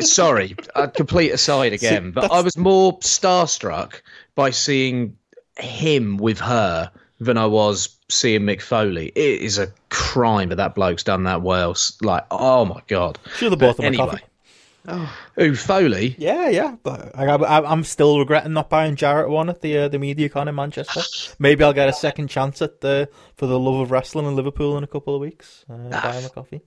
Sorry, 0.00 0.56
a 0.74 0.88
complete 0.88 1.30
aside 1.30 1.72
again, 1.72 2.10
but 2.10 2.30
I 2.30 2.40
was 2.40 2.56
more 2.56 2.98
starstruck 2.98 4.02
by 4.34 4.50
seeing 4.50 5.16
him 5.56 6.16
with 6.16 6.40
her 6.40 6.90
than 7.20 7.38
I 7.38 7.46
was 7.46 7.96
seeing 8.10 8.42
Mick 8.42 8.60
Foley. 8.60 9.12
It 9.14 9.40
is 9.40 9.58
a 9.58 9.72
crime 9.90 10.48
that 10.48 10.56
that 10.56 10.74
bloke's 10.74 11.04
done 11.04 11.22
that 11.24 11.42
well. 11.42 11.76
Like, 12.02 12.24
oh 12.32 12.64
my 12.64 12.82
god. 12.88 13.18
Sure, 13.36 13.50
the 13.50 13.56
both 13.56 13.78
of 13.78 13.84
anyway, 13.84 14.04
coffee. 14.04 14.24
Oh. 14.86 15.18
Ooh, 15.40 15.54
Foley. 15.54 16.14
Yeah, 16.18 16.48
yeah. 16.48 16.76
But 16.82 17.16
I, 17.16 17.72
am 17.72 17.84
still 17.84 18.18
regretting 18.18 18.52
not 18.52 18.68
buying 18.68 18.96
Jarrett 18.96 19.30
one 19.30 19.48
at 19.48 19.62
the 19.62 19.78
uh, 19.78 19.88
the 19.88 19.98
MediaCon 19.98 20.48
in 20.48 20.54
Manchester. 20.54 21.00
Maybe 21.38 21.64
I'll 21.64 21.72
get 21.72 21.88
a 21.88 21.92
second 21.92 22.28
chance 22.28 22.60
at 22.60 22.80
the 22.80 23.08
for 23.36 23.46
the 23.46 23.58
love 23.58 23.80
of 23.80 23.90
wrestling 23.90 24.26
in 24.26 24.36
Liverpool 24.36 24.76
in 24.76 24.84
a 24.84 24.88
couple 24.88 25.14
of 25.14 25.20
weeks. 25.20 25.64
Uh, 25.70 25.88
ah. 25.92 26.00
buy 26.02 26.16
him 26.16 26.24
a 26.26 26.28
coffee. 26.28 26.60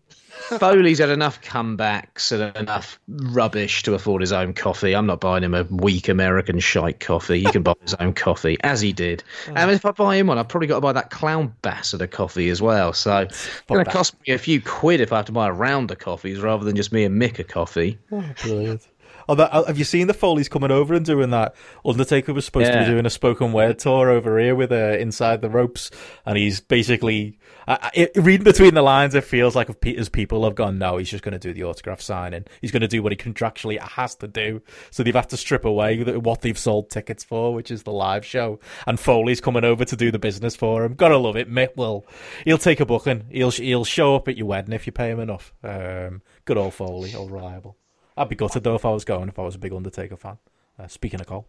Foley's 0.60 1.00
had 1.00 1.10
enough 1.10 1.42
comebacks 1.42 2.32
and 2.32 2.56
enough 2.56 3.00
rubbish 3.08 3.84
to 3.84 3.94
afford 3.94 4.22
his 4.22 4.32
own 4.32 4.54
coffee. 4.54 4.96
I'm 4.96 5.06
not 5.06 5.20
buying 5.20 5.44
him 5.44 5.54
a 5.54 5.64
weak 5.64 6.08
American 6.08 6.60
shite 6.60 7.00
coffee. 7.00 7.40
He 7.40 7.52
can 7.52 7.64
buy 7.64 7.74
his 7.82 7.94
own 7.96 8.14
coffee, 8.14 8.58
as 8.62 8.82
he 8.82 8.94
did. 8.94 9.24
Oh. 9.50 9.54
And 9.56 9.72
if 9.72 9.86
I 9.86 9.92
buy 9.92 10.16
him 10.16 10.28
one, 10.28 10.38
I've 10.38 10.48
probably 10.48 10.68
got 10.68 10.76
to 10.76 10.82
buy 10.82 10.94
that 10.94 11.10
clown 11.10 11.54
bastard 11.62 12.02
a 12.02 12.08
coffee 12.08 12.50
as 12.50 12.62
well. 12.62 12.94
So 12.94 13.20
it's 13.20 13.62
going 13.68 13.84
to 13.84 13.92
cost 13.92 14.16
me 14.28 14.34
a 14.34 14.38
few 14.38 14.62
quid 14.62 15.02
if 15.02 15.12
I 15.12 15.18
have 15.18 15.26
to 15.26 15.32
buy 15.32 15.48
a 15.48 15.54
round 15.54 15.92
of 15.92 16.00
coffees 16.00 16.40
rather 16.40 16.64
than 16.64 16.76
just 16.76 16.92
me 16.92 17.04
and 17.04 17.22
Mick 17.22 17.40
a 17.40 17.44
coffee. 17.44 17.98
Oh, 18.12 18.24
brilliant. 18.42 18.88
Uh, 19.30 19.66
have 19.66 19.78
you 19.78 19.84
seen 19.84 20.08
the 20.08 20.14
Foley's 20.14 20.48
coming 20.48 20.72
over 20.72 20.94
and 20.94 21.06
doing 21.06 21.32
that? 21.32 21.54
Undertaker 21.86 22.34
was 22.34 22.46
supposed 22.46 22.68
yeah. 22.68 22.80
to 22.80 22.86
be 22.86 22.92
doing 22.92 23.06
a 23.06 23.10
spoken 23.10 23.52
word 23.52 23.78
tour 23.80 24.10
over 24.10 24.40
here 24.40 24.56
with 24.56 24.72
uh, 24.72 24.98
Inside 24.98 25.42
the 25.42 25.50
Ropes, 25.50 25.92
and 26.26 26.38
he's 26.38 26.62
basically 26.62 27.38
it, 27.68 28.12
reading 28.16 28.44
between 28.44 28.74
the 28.74 28.82
lines. 28.82 29.16
It 29.16 29.24
feels 29.24 29.56
like 29.56 29.70
if 29.70 29.80
Peter's 29.82 30.10
people 30.10 30.44
have 30.46 30.56
gone, 30.56 30.78
no, 30.78 30.98
he's 30.98 31.10
just 31.10 31.24
going 31.24 31.34
to 31.34 31.40
do 31.40 31.54
the 31.54 31.64
autograph 31.64 32.02
signing. 32.02 32.46
He's 32.62 32.72
going 32.72 32.82
to 32.82 32.88
do 32.88 33.04
what 33.04 33.12
he 33.12 33.18
contractually 33.18 33.80
has 33.80 34.16
to 34.16 34.28
do. 34.28 34.62
So 34.92 35.04
they've 35.04 35.14
had 35.14 35.30
to 35.30 35.38
strip 35.38 35.66
away 35.66 36.02
what 36.04 36.42
they've 36.42 36.58
sold 36.58 36.90
tickets 36.90 37.24
for, 37.24 37.54
which 37.54 37.72
is 37.72 37.84
the 37.84 37.92
live 37.92 38.26
show. 38.26 38.60
And 38.86 39.00
Foley's 39.00 39.42
coming 39.42 39.64
over 39.64 39.86
to 39.86 39.96
do 39.96 40.12
the 40.12 40.20
business 40.20 40.56
for 40.56 40.86
him. 40.86 40.94
Gotta 40.94 41.18
love 41.18 41.36
it. 41.36 41.52
Mick 41.52 41.76
will, 41.76 42.06
he'll 42.46 42.58
take 42.58 42.80
a 42.80 42.86
booking. 42.86 43.26
He'll 43.30 43.52
he'll 43.52 43.86
show 43.86 44.16
up 44.16 44.28
at 44.28 44.38
your 44.38 44.48
wedding 44.48 44.74
if 44.74 44.86
you 44.86 44.94
pay 44.94 45.12
him 45.12 45.20
enough. 45.20 45.54
Um, 45.64 46.22
good 46.46 46.58
old 46.58 46.74
Foley, 46.74 47.14
all 47.16 47.28
reliable. 47.28 47.78
I'd 48.16 48.30
be 48.30 48.36
gutted 48.36 48.64
though 48.64 48.76
if 48.76 48.86
I 48.86 48.92
was 48.92 49.06
going 49.06 49.30
if 49.30 49.40
I 49.40 49.44
was 49.44 49.56
a 49.56 49.60
big 49.60 49.74
Undertaker 49.74 50.18
fan. 50.18 50.38
Uh, 50.80 50.88
speaking 50.88 51.20
of 51.20 51.28
Cole. 51.28 51.48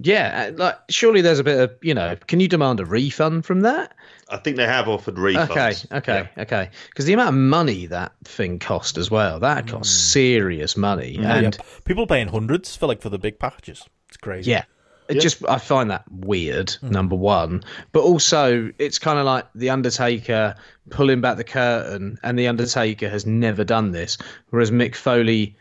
Yeah, 0.00 0.50
uh, 0.50 0.56
like 0.56 0.78
surely 0.88 1.20
there's 1.20 1.38
a 1.38 1.44
bit 1.44 1.60
of 1.60 1.76
you 1.82 1.94
know. 1.94 2.16
Can 2.26 2.40
you 2.40 2.48
demand 2.48 2.80
a 2.80 2.86
refund 2.86 3.44
from 3.44 3.60
that? 3.60 3.94
I 4.28 4.38
think 4.38 4.56
they 4.56 4.66
have 4.66 4.88
offered 4.88 5.16
refunds. 5.16 5.50
Okay, 5.50 5.96
okay, 5.98 6.30
yeah. 6.36 6.42
okay. 6.42 6.70
Because 6.88 7.04
the 7.04 7.12
amount 7.12 7.30
of 7.30 7.34
money 7.34 7.86
that 7.86 8.12
thing 8.24 8.58
cost 8.58 8.96
as 8.96 9.10
well, 9.10 9.40
that 9.40 9.66
cost 9.68 9.90
mm. 9.90 10.12
serious 10.12 10.76
money, 10.76 11.18
mm, 11.18 11.24
and 11.24 11.56
yeah. 11.56 11.64
people 11.84 12.06
paying 12.06 12.28
hundreds 12.28 12.74
for 12.74 12.86
like 12.86 13.02
for 13.02 13.10
the 13.10 13.18
big 13.18 13.38
packages. 13.38 13.84
It's 14.08 14.16
crazy. 14.16 14.50
Yeah, 14.50 14.64
it 15.08 15.20
just 15.20 15.46
I 15.48 15.58
find 15.58 15.90
that 15.90 16.04
weird. 16.10 16.68
Mm. 16.68 16.90
Number 16.90 17.16
one, 17.16 17.62
but 17.92 18.00
also 18.00 18.70
it's 18.78 18.98
kind 18.98 19.18
of 19.18 19.26
like 19.26 19.46
the 19.54 19.70
Undertaker 19.70 20.54
pulling 20.90 21.20
back 21.20 21.36
the 21.36 21.44
curtain, 21.44 22.18
and 22.22 22.38
the 22.38 22.48
Undertaker 22.48 23.08
has 23.08 23.26
never 23.26 23.64
done 23.64 23.90
this, 23.90 24.16
whereas 24.50 24.70
Mick 24.70 24.94
Foley 24.94 25.56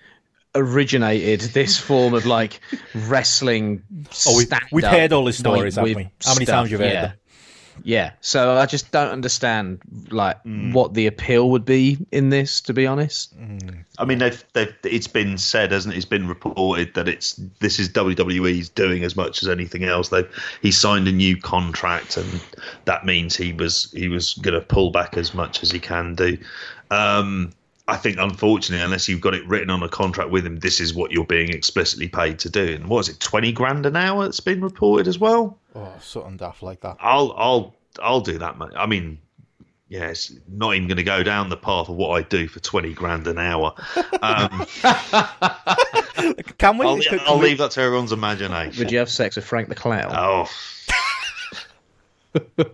originated 0.56 1.42
this 1.52 1.78
form 1.78 2.14
of 2.14 2.26
like 2.26 2.60
wrestling. 2.94 3.84
Oh, 4.28 4.38
we, 4.38 4.46
we've 4.72 4.86
heard 4.86 5.14
all 5.14 5.26
his 5.26 5.38
stories, 5.38 5.76
haven't 5.76 5.96
we? 5.96 6.04
How 6.24 6.34
many 6.34 6.46
stuff, 6.46 6.56
times 6.56 6.72
you've 6.72 6.82
heard 6.82 6.94
yeah. 6.94 7.02
them? 7.02 7.18
Yeah, 7.84 8.12
so 8.22 8.58
I 8.58 8.66
just 8.66 8.92
don't 8.92 9.10
understand 9.10 9.80
like 10.10 10.44
mm. 10.44 10.74
what 10.74 10.94
the 10.94 11.08
appeal 11.08 11.50
would 11.52 11.66
be 11.66 11.98
in 12.12 12.30
this. 12.30 12.62
To 12.62 12.74
be 12.74 12.86
honest, 12.86 13.38
mm. 13.40 13.84
I 13.98 14.06
mean, 14.06 14.20
they've, 14.20 14.44
they've, 14.54 14.74
it's 14.84 15.08
been 15.08 15.38
said, 15.38 15.72
hasn't 15.72 15.94
it? 15.94 15.98
It's 15.98 16.06
been 16.06 16.28
reported 16.28 16.94
that 16.94 17.08
it's 17.08 17.40
this 17.60 17.80
is 17.80 17.90
WWE's 17.90 18.70
doing 18.70 19.04
as 19.04 19.16
much 19.16 19.42
as 19.42 19.50
anything 19.50 19.84
else. 19.84 20.10
They 20.10 20.24
he 20.62 20.72
signed 20.72 21.08
a 21.08 21.12
new 21.12 21.38
contract, 21.38 22.18
and 22.18 22.42
that 22.86 23.06
means 23.06 23.36
he 23.36 23.54
was 23.54 23.92
he 23.94 24.08
was 24.08 24.36
going 24.36 24.60
to 24.60 24.66
pull 24.66 24.92
back 24.92 25.18
as 25.18 25.34
much 25.34 25.64
as 25.64 25.72
he 25.72 25.80
can 25.80 26.14
do. 26.16 26.38
Um, 26.92 27.52
I 27.88 27.98
think, 27.98 28.18
unfortunately, 28.20 28.84
unless 28.84 29.10
you've 29.10 29.22
got 29.22 29.34
it 29.34 29.46
written 29.48 29.70
on 29.70 29.82
a 29.84 29.90
contract 29.90 30.30
with 30.30 30.46
him, 30.46 30.60
this 30.60 30.80
is 30.80 30.94
what 30.94 31.12
you're 31.12 31.26
being 31.26 31.50
explicitly 31.50 32.08
paid 32.08 32.40
to 32.40 32.50
do. 32.50 32.76
And 32.76 32.88
what 32.88 33.00
is 33.02 33.10
it, 33.10 33.20
twenty 33.20 33.52
grand 33.52 33.86
an 33.86 33.96
hour? 33.96 34.26
It's 34.26 34.40
been 34.40 34.62
reported 34.62 35.08
as 35.08 35.20
well. 35.20 35.58
Oh, 35.76 35.94
something 36.02 36.38
daft 36.38 36.62
like 36.64 36.82
that. 36.82 36.98
I'll, 37.00 37.34
I'll, 37.36 37.76
I'll 38.02 38.22
do 38.22 38.38
that. 38.38 38.56
I 38.78 38.86
mean, 38.86 39.18
yeah, 39.90 40.06
it's 40.10 40.32
not 40.48 40.76
even 40.76 40.88
going 40.88 40.98
to 40.98 41.04
go 41.04 41.24
down 41.24 41.50
the 41.50 41.58
path 41.58 41.90
of 41.90 41.96
what 41.96 42.12
I 42.18 42.22
do 42.22 42.48
for 42.48 42.60
twenty 42.60 42.94
grand 42.94 43.28
an 43.28 43.38
hour. 43.38 43.74
Um, 44.22 44.66
Can 46.58 46.78
we? 46.78 46.86
I'll, 46.86 46.98
Could- 46.98 47.20
I'll 47.22 47.34
could 47.36 47.40
we- 47.40 47.48
leave 47.48 47.58
that 47.58 47.72
to 47.72 47.82
everyone's 47.82 48.12
imagination. 48.12 48.80
Would 48.80 48.92
you 48.92 49.00
have 49.00 49.10
sex 49.10 49.36
with 49.36 49.46
Frank 49.46 49.70
the 49.70 49.76
Clown? 49.76 50.12
Oh, 50.16 50.48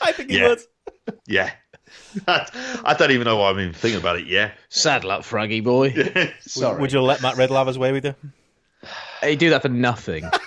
I 0.00 0.12
think 0.12 0.30
he 0.30 0.38
Yeah. 0.38 0.48
would. 0.48 0.60
yeah. 1.26 1.50
I 2.28 2.94
don't 2.98 3.10
even 3.10 3.24
know 3.24 3.36
why 3.36 3.50
I'm 3.50 3.60
even 3.60 3.72
thinking 3.72 4.00
about 4.00 4.18
it. 4.18 4.26
Yeah. 4.26 4.52
Saddle 4.68 5.10
up, 5.12 5.24
Froggy 5.24 5.60
boy. 5.60 5.94
Sorry. 6.40 6.80
Would 6.80 6.92
you 6.92 7.00
let 7.02 7.22
Matt 7.22 7.36
Riddle 7.36 7.56
have 7.56 7.66
his 7.66 7.78
way 7.78 7.92
with 7.92 8.04
you? 8.04 8.14
He'd 9.22 9.38
do 9.38 9.50
that 9.50 9.62
for 9.62 9.68
nothing. 9.68 10.24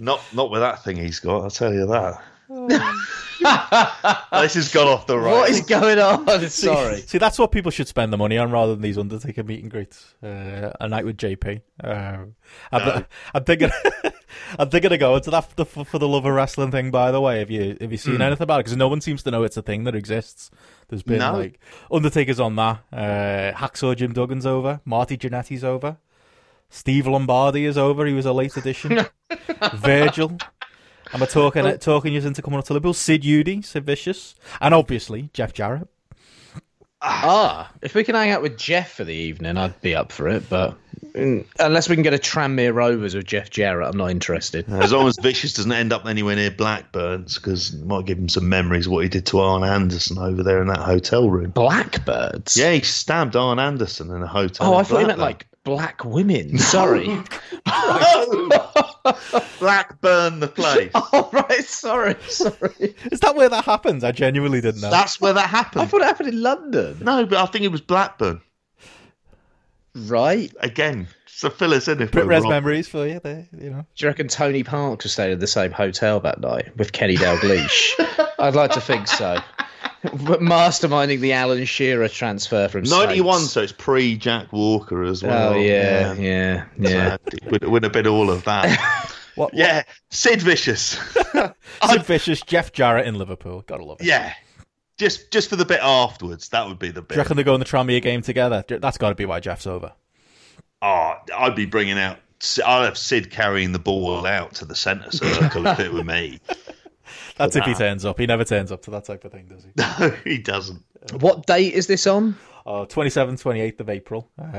Not 0.00 0.22
not 0.32 0.50
with 0.50 0.62
that 0.62 0.82
thing 0.82 0.96
he's 0.96 1.20
got. 1.20 1.42
I'll 1.42 1.50
tell 1.50 1.74
you 1.74 1.84
that. 1.86 2.22
This 2.50 4.54
has 4.54 4.72
gone 4.72 4.88
off 4.88 5.06
the 5.06 5.18
right. 5.18 5.32
what 5.32 5.50
is 5.50 5.60
going 5.60 5.98
on? 5.98 6.26
Sorry. 6.50 7.00
See, 7.02 7.18
that's 7.18 7.38
what 7.38 7.52
people 7.52 7.70
should 7.70 7.86
spend 7.88 8.12
the 8.12 8.16
money 8.16 8.38
on 8.38 8.50
rather 8.50 8.72
than 8.72 8.82
these 8.82 8.98
Undertaker 8.98 9.44
meet 9.44 9.62
and 9.62 9.70
greets. 9.70 10.14
Uh, 10.22 10.72
a 10.80 10.88
night 10.88 11.04
with 11.04 11.16
JP. 11.16 11.60
Um, 11.82 12.34
I'm, 12.72 12.86
No. 12.86 13.04
I'm 13.34 13.44
thinking, 13.44 13.70
I'm 14.58 14.68
thinking 14.68 14.92
of 14.92 14.98
going 14.98 15.22
to 15.22 15.30
that 15.30 15.48
for 15.48 15.54
the, 15.54 15.64
for 15.84 15.98
the 15.98 16.08
love 16.08 16.26
of 16.26 16.34
wrestling 16.34 16.70
thing. 16.72 16.90
By 16.90 17.12
the 17.12 17.20
way, 17.20 17.38
have 17.38 17.50
you 17.50 17.76
have 17.80 17.92
you 17.92 17.98
seen 17.98 18.20
anything 18.20 18.42
about 18.42 18.60
it? 18.60 18.64
Because 18.64 18.76
no 18.76 18.88
one 18.88 19.00
seems 19.00 19.22
to 19.22 19.30
know 19.30 19.44
it's 19.44 19.56
a 19.56 19.62
thing 19.62 19.84
that 19.84 19.94
exists. 19.94 20.50
There's 20.88 21.04
been 21.04 21.20
No. 21.20 21.32
like 21.32 21.60
Undertaker's 21.90 22.40
on 22.40 22.56
that. 22.56 22.80
Uh, 22.92 23.52
Hacksaw 23.56 23.96
Jim 23.96 24.12
Duggan's 24.12 24.44
over. 24.46 24.80
Marty 24.84 25.16
Jannetty's 25.16 25.62
over. 25.62 25.98
Steve 26.68 27.06
Lombardi 27.06 27.64
is 27.64 27.78
over. 27.78 28.06
He 28.06 28.12
was 28.12 28.26
a 28.26 28.32
late 28.32 28.56
addition. 28.56 29.06
Virgil. 29.74 30.36
Am 31.12 31.22
I 31.22 31.26
talking 31.26 31.78
talking 31.78 32.12
you 32.12 32.20
into 32.20 32.42
coming 32.42 32.58
up 32.58 32.64
to 32.66 32.72
Liverpool? 32.72 32.94
Sid 32.94 33.24
Udy, 33.24 33.62
Sid 33.62 33.84
Vicious, 33.84 34.34
and 34.60 34.74
obviously 34.74 35.30
Jeff 35.32 35.52
Jarrett. 35.52 35.88
Ah, 37.02 37.72
if 37.80 37.94
we 37.94 38.04
can 38.04 38.14
hang 38.14 38.30
out 38.30 38.42
with 38.42 38.58
Jeff 38.58 38.92
for 38.92 39.04
the 39.04 39.14
evening, 39.14 39.56
I'd 39.56 39.80
be 39.80 39.94
up 39.94 40.12
for 40.12 40.28
it. 40.28 40.48
But 40.50 40.76
mm, 41.14 41.46
unless 41.58 41.88
we 41.88 41.96
can 41.96 42.02
get 42.02 42.12
a 42.12 42.18
Tranmere 42.18 42.74
Rovers 42.74 43.14
with 43.14 43.24
Jeff 43.24 43.48
Jarrett, 43.48 43.88
I'm 43.88 43.96
not 43.96 44.10
interested. 44.10 44.68
As 44.68 44.92
long 44.92 45.08
as 45.08 45.16
Vicious 45.18 45.54
doesn't 45.54 45.72
end 45.72 45.94
up 45.94 46.04
anywhere 46.04 46.36
near 46.36 46.50
Blackburns, 46.50 47.36
because 47.36 47.72
it 47.72 47.86
might 47.86 48.04
give 48.04 48.18
him 48.18 48.28
some 48.28 48.50
memories 48.50 48.86
of 48.86 48.92
what 48.92 49.02
he 49.04 49.08
did 49.08 49.24
to 49.26 49.40
Arn 49.40 49.64
Anderson 49.64 50.18
over 50.18 50.42
there 50.42 50.60
in 50.60 50.68
that 50.68 50.80
hotel 50.80 51.30
room. 51.30 51.52
Blackbirds. 51.52 52.54
Yeah, 52.56 52.72
he 52.72 52.82
stabbed 52.82 53.34
Arn 53.34 53.58
Anderson 53.58 54.10
in 54.10 54.22
a 54.22 54.26
hotel. 54.26 54.74
Oh, 54.74 54.76
I 54.76 54.82
thought 54.82 55.00
you 55.00 55.06
meant 55.06 55.18
like 55.18 55.46
black 55.64 56.04
women. 56.04 56.58
Sorry. 56.58 57.06
Blackburn, 59.58 60.40
the 60.40 60.48
place. 60.48 60.90
oh, 60.94 61.28
right. 61.32 61.64
Sorry. 61.64 62.16
Sorry. 62.28 62.94
Is 63.10 63.20
that 63.20 63.34
where 63.36 63.48
that 63.48 63.64
happens? 63.64 64.04
I 64.04 64.12
genuinely 64.12 64.60
didn't 64.60 64.80
know. 64.80 64.90
That's 64.90 65.20
where 65.20 65.32
that 65.32 65.48
happened. 65.48 65.82
I 65.82 65.86
thought 65.86 66.02
it 66.02 66.06
happened 66.06 66.28
in 66.30 66.42
London. 66.42 66.98
No, 67.02 67.26
but 67.26 67.38
I 67.38 67.46
think 67.46 67.64
it 67.64 67.72
was 67.72 67.80
Blackburn. 67.80 68.40
Right. 69.94 70.52
Again, 70.60 71.08
so 71.26 71.50
fill 71.50 71.74
us 71.74 71.88
in 71.88 72.00
if 72.00 72.10
Brit 72.12 72.26
we're 72.26 72.30
res 72.30 72.42
wrong. 72.42 72.50
memories 72.50 72.88
for 72.88 73.06
you 73.06 73.20
there, 73.20 73.48
you 73.58 73.70
know. 73.70 73.86
Do 73.96 74.04
you 74.04 74.08
reckon 74.08 74.28
Tony 74.28 74.62
Parkes 74.62 75.04
was 75.04 75.12
staying 75.12 75.32
in 75.32 75.38
the 75.38 75.46
same 75.46 75.72
hotel 75.72 76.20
that 76.20 76.40
night 76.40 76.76
with 76.76 76.92
Kenny 76.92 77.16
Dalglish? 77.16 77.92
I'd 78.38 78.54
like 78.54 78.72
to 78.72 78.80
think 78.80 79.08
so. 79.08 79.38
But 80.02 80.40
masterminding 80.40 81.20
the 81.20 81.32
Alan 81.34 81.64
Shearer 81.66 82.08
transfer 82.08 82.68
from 82.68 82.84
91, 82.84 83.38
Saints. 83.38 83.52
so 83.52 83.60
it's 83.62 83.72
pre 83.72 84.16
Jack 84.16 84.52
Walker 84.52 85.02
as 85.02 85.22
well. 85.22 85.52
Oh 85.52 85.56
yeah, 85.56 86.14
yeah, 86.14 86.64
yeah. 86.78 87.16
So 87.16 87.36
it 87.36 87.50
would, 87.50 87.64
would 87.64 87.82
have 87.82 87.92
been 87.92 88.06
all 88.06 88.30
of 88.30 88.44
that. 88.44 89.16
What, 89.36 89.54
yeah, 89.54 89.84
Sid 90.10 90.42
Vicious. 90.42 90.98
Sid 91.88 92.02
Vicious, 92.04 92.42
Jeff 92.42 92.72
Jarrett 92.72 93.06
in 93.06 93.14
Liverpool. 93.14 93.62
Gotta 93.66 93.84
love 93.84 94.00
it. 94.00 94.06
yeah, 94.06 94.34
just 94.98 95.30
just 95.30 95.48
for 95.48 95.56
the 95.56 95.64
bit 95.64 95.80
afterwards, 95.80 96.48
that 96.50 96.66
would 96.66 96.78
be 96.78 96.88
the 96.88 97.00
bit. 97.00 97.08
Do 97.08 97.08
bit. 97.08 97.14
you 97.14 97.22
reckon 97.22 97.36
they 97.36 97.44
go 97.44 97.54
in 97.54 97.60
the 97.60 97.64
Tranmere 97.64 98.02
game 98.02 98.22
together? 98.22 98.64
That's 98.68 98.98
got 98.98 99.10
to 99.10 99.14
be 99.14 99.24
why 99.24 99.40
Jeff's 99.40 99.66
over. 99.66 99.92
Oh, 100.82 101.14
I'd 101.34 101.54
be 101.54 101.64
bringing 101.64 101.98
out. 101.98 102.18
I'd 102.66 102.84
have 102.84 102.98
Sid 102.98 103.30
carrying 103.30 103.72
the 103.72 103.78
ball 103.78 104.26
out 104.26 104.54
to 104.56 104.64
the 104.64 104.74
centre 104.74 105.10
circle 105.12 105.66
if 105.66 105.78
it 105.78 105.92
were 105.92 106.04
me. 106.04 106.40
That's 107.40 107.56
if 107.56 107.64
he 107.64 107.74
turns 107.74 108.04
up. 108.04 108.18
He 108.18 108.26
never 108.26 108.44
turns 108.44 108.70
up 108.72 108.82
to 108.82 108.90
that 108.92 109.04
type 109.04 109.24
of 109.24 109.32
thing, 109.32 109.46
does 109.46 109.64
he? 109.64 109.70
No, 109.76 110.10
he 110.24 110.38
doesn't. 110.38 110.82
What 111.20 111.46
date 111.46 111.72
is 111.74 111.86
this 111.86 112.06
on? 112.06 112.36
Oh, 112.66 112.84
27th, 112.86 113.42
28th 113.42 113.80
of 113.80 113.88
April. 113.90 114.30
Um, 114.38 114.52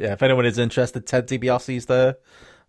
yeah, 0.00 0.12
if 0.14 0.22
anyone 0.22 0.46
is 0.46 0.58
interested, 0.58 1.06
Ted 1.06 1.28
DiBiase's 1.28 1.86
there. 1.86 2.16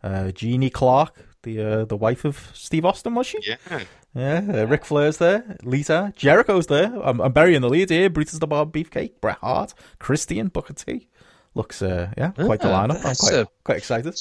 Uh, 0.03 0.31
Jeanie 0.31 0.69
Clarke, 0.69 1.15
the 1.43 1.61
uh, 1.61 1.85
the 1.85 1.95
wife 1.97 2.25
of 2.25 2.51
Steve 2.53 2.85
Austin, 2.85 3.15
was 3.15 3.25
she? 3.27 3.39
Yeah. 3.41 3.79
Yeah, 4.13 4.41
uh, 4.63 4.65
Ric 4.67 4.83
Flair's 4.85 5.17
there. 5.17 5.57
Lita. 5.63 6.11
Jericho's 6.15 6.67
there. 6.67 6.91
I'm, 7.03 7.19
I'm 7.21 7.31
burying 7.33 7.61
the 7.61 7.69
lead 7.69 7.89
here. 7.89 8.09
Brutus 8.09 8.39
the 8.39 8.47
Barb 8.47 8.73
Beefcake. 8.73 9.21
Bret 9.21 9.37
Hart. 9.39 9.73
Christian. 9.99 10.47
Booker 10.47 10.73
T. 10.73 11.07
Looks, 11.53 11.81
uh, 11.81 12.11
yeah, 12.17 12.31
quite 12.31 12.59
the 12.61 12.71
Ah, 12.71 12.85
lineup. 12.87 13.05
I'm 13.05 13.15
quite, 13.15 13.33
a- 13.33 13.47
quite 13.63 13.77
excited. 13.77 14.19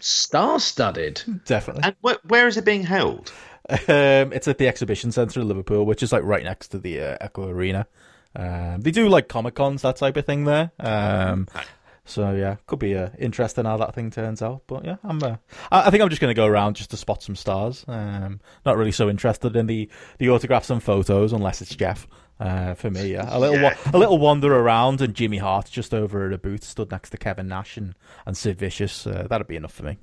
Star-studded. 0.00 1.22
Definitely. 1.44 1.82
And 1.84 1.96
where, 2.00 2.18
where 2.28 2.46
is 2.48 2.56
it 2.56 2.64
being 2.64 2.82
held? 2.82 3.32
Um, 3.68 4.32
it's 4.32 4.46
at 4.46 4.58
the 4.58 4.68
Exhibition 4.68 5.10
Centre 5.10 5.40
in 5.40 5.48
Liverpool, 5.48 5.86
which 5.86 6.02
is 6.02 6.12
like 6.12 6.22
right 6.22 6.44
next 6.44 6.68
to 6.68 6.78
the 6.78 7.00
uh, 7.00 7.16
Echo 7.20 7.48
Arena. 7.48 7.86
Um, 8.36 8.80
they 8.80 8.90
do 8.90 9.08
like 9.08 9.28
Comic 9.28 9.54
Cons, 9.54 9.82
that 9.82 9.96
type 9.96 10.16
of 10.16 10.26
thing 10.26 10.44
there. 10.44 10.72
Um, 10.78 11.46
so 12.04 12.32
yeah, 12.32 12.56
could 12.66 12.78
be 12.78 12.94
uh, 12.94 13.10
interesting 13.18 13.64
how 13.64 13.78
that 13.78 13.94
thing 13.94 14.10
turns 14.10 14.42
out. 14.42 14.62
But 14.66 14.84
yeah, 14.84 14.96
I'm. 15.02 15.22
Uh, 15.22 15.36
I, 15.72 15.86
I 15.86 15.90
think 15.90 16.02
I'm 16.02 16.10
just 16.10 16.20
going 16.20 16.34
to 16.34 16.38
go 16.38 16.46
around 16.46 16.76
just 16.76 16.90
to 16.90 16.96
spot 16.96 17.22
some 17.22 17.36
stars. 17.36 17.84
Um, 17.88 18.40
not 18.66 18.76
really 18.76 18.92
so 18.92 19.08
interested 19.08 19.56
in 19.56 19.66
the 19.66 19.88
the 20.18 20.28
autographs 20.28 20.70
and 20.70 20.82
photos 20.82 21.32
unless 21.32 21.62
it's 21.62 21.74
Jeff. 21.74 22.06
Uh, 22.40 22.74
for 22.74 22.90
me, 22.90 23.12
yeah. 23.12 23.24
a 23.28 23.38
little 23.38 23.62
wa- 23.62 23.74
a 23.92 23.96
little 23.96 24.18
wander 24.18 24.54
around 24.54 25.00
and 25.00 25.14
Jimmy 25.14 25.38
Hart 25.38 25.70
just 25.70 25.94
over 25.94 26.26
at 26.26 26.32
a 26.32 26.38
booth, 26.38 26.64
stood 26.64 26.90
next 26.90 27.10
to 27.10 27.16
Kevin 27.16 27.46
Nash 27.46 27.76
and, 27.76 27.94
and 28.26 28.36
Sid 28.36 28.58
Vicious. 28.58 29.06
Uh, 29.06 29.26
that'd 29.30 29.46
be 29.46 29.56
enough 29.56 29.72
for 29.72 29.84
me. 29.84 29.98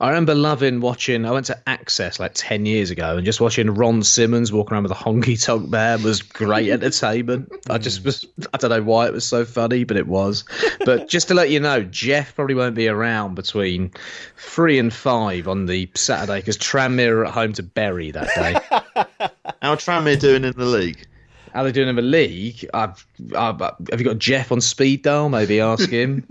I 0.00 0.08
remember 0.08 0.34
loving 0.34 0.80
watching. 0.80 1.26
I 1.26 1.30
went 1.30 1.46
to 1.46 1.58
Axxess 1.66 2.18
like 2.18 2.32
ten 2.34 2.66
years 2.66 2.90
ago, 2.90 3.16
and 3.16 3.24
just 3.24 3.40
watching 3.40 3.70
Ron 3.70 4.02
Simmons 4.02 4.52
walking 4.52 4.74
around 4.74 4.84
with 4.84 4.92
a 4.92 4.96
honky 4.96 5.42
tonk 5.42 5.68
man 5.68 6.02
was 6.02 6.22
great 6.22 6.70
entertainment. 6.70 7.52
I 7.68 7.78
just 7.78 8.02
mm. 8.02 8.06
was. 8.06 8.26
I 8.52 8.58
don't 8.58 8.70
know 8.70 8.82
why 8.82 9.06
it 9.06 9.12
was 9.12 9.26
so 9.26 9.44
funny, 9.44 9.84
but 9.84 9.96
it 9.96 10.06
was. 10.06 10.44
But 10.84 11.08
just 11.10 11.28
to 11.28 11.34
let 11.34 11.50
you 11.50 11.60
know, 11.60 11.82
Jeff 11.82 12.34
probably 12.34 12.54
won't 12.54 12.74
be 12.74 12.88
around 12.88 13.34
between 13.34 13.92
three 14.36 14.78
and 14.78 14.92
five 14.92 15.48
on 15.48 15.66
the 15.66 15.90
Saturday 15.94 16.40
because 16.40 16.56
Tranmere 16.56 17.10
are 17.12 17.26
at 17.26 17.32
home 17.32 17.52
to 17.54 17.62
Bury 17.62 18.10
that 18.10 18.28
day. 18.34 19.28
How 19.62 19.72
are 19.72 19.76
Tranmere 19.76 20.18
doing 20.18 20.44
in 20.44 20.54
the 20.56 20.64
league? 20.64 21.06
How 21.52 21.64
they 21.64 21.72
doing 21.72 21.88
in 21.88 21.96
the 21.96 22.02
league? 22.02 22.68
I've, 22.72 23.04
I've, 23.36 23.60
have 23.60 23.98
you 23.98 24.04
got 24.04 24.18
Jeff 24.18 24.52
on 24.52 24.60
speed 24.60 25.02
dial? 25.02 25.28
Maybe 25.28 25.60
ask 25.60 25.88
him. 25.90 26.26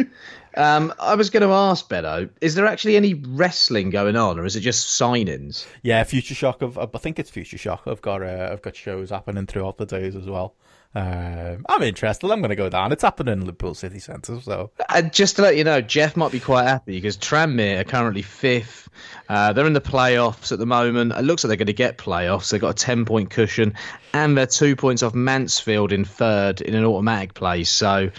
Um, 0.58 0.94
I 1.00 1.16
was 1.16 1.30
going 1.30 1.44
to 1.44 1.54
ask 1.54 1.88
Benno, 1.88 2.30
is 2.42 2.56
there 2.56 2.66
actually 2.66 2.96
any 2.96 3.14
wrestling 3.14 3.90
going 3.90 4.16
on, 4.16 4.40
or 4.40 4.46
is 4.46 4.56
it 4.56 4.62
just 4.62 5.00
signings? 5.00 5.66
Yeah, 5.84 6.04
Future 6.04 6.36
Shock. 6.36 6.62
I 6.62 6.98
think 6.98 7.20
it's 7.20 7.30
Future 7.30 7.58
Shock. 7.58 7.84
I've 7.86 8.02
got 8.02 8.22
uh, 8.22 8.50
I've 8.52 8.62
got 8.62 8.76
shows 8.76 9.10
happening 9.10 9.46
throughout 9.46 9.78
the 9.78 9.86
days 9.86 10.16
as 10.16 10.26
well. 10.26 10.56
Um, 10.95 11.66
I'm 11.70 11.84
interested. 11.84 12.32
I'm 12.32 12.40
going 12.40 12.49
to 12.49 12.56
go 12.56 12.68
down. 12.68 12.91
It's 12.91 13.03
happening 13.03 13.34
in 13.34 13.40
Liverpool 13.41 13.76
City 13.76 13.99
Centre. 13.99 14.41
So 14.41 14.72
And 14.90 15.14
just 15.14 15.36
to 15.36 15.44
let 15.44 15.56
you 15.56 15.64
know, 15.64 15.82
Jeff 15.82 16.18
might 16.18 16.32
be 16.32 16.40
quite 16.40 16.64
happy 16.64 16.94
because 16.94 17.16
Tranmere 17.16 17.82
are 17.82 17.84
currently 17.84 18.24
fifth. 18.24 18.90
Uh, 19.30 19.53
they're 19.53 19.68
in 19.68 19.74
the 19.74 19.82
playoffs 19.82 20.52
at 20.52 20.57
the 20.57 20.66
moment. 20.66 21.14
It 21.14 21.22
looks 21.22 21.44
like 21.44 21.49
they're 21.49 21.57
going 21.57 21.68
to 21.68 21.74
get 21.74 21.99
playoffs. 21.99 22.49
They've 22.49 22.60
got 22.60 22.70
a 22.72 22.74
10 22.86 23.06
point 23.06 23.30
cushion 23.30 23.76
and 24.14 24.36
they're 24.36 24.48
two 24.48 24.76
points 24.76 25.03
off 25.03 25.14
Mansfield 25.14 25.91
in 25.94 26.06
third 26.06 26.60
in 26.61 26.74
an 26.74 26.84
automatic 26.86 27.36
place. 27.36 27.70
So, 27.70 28.10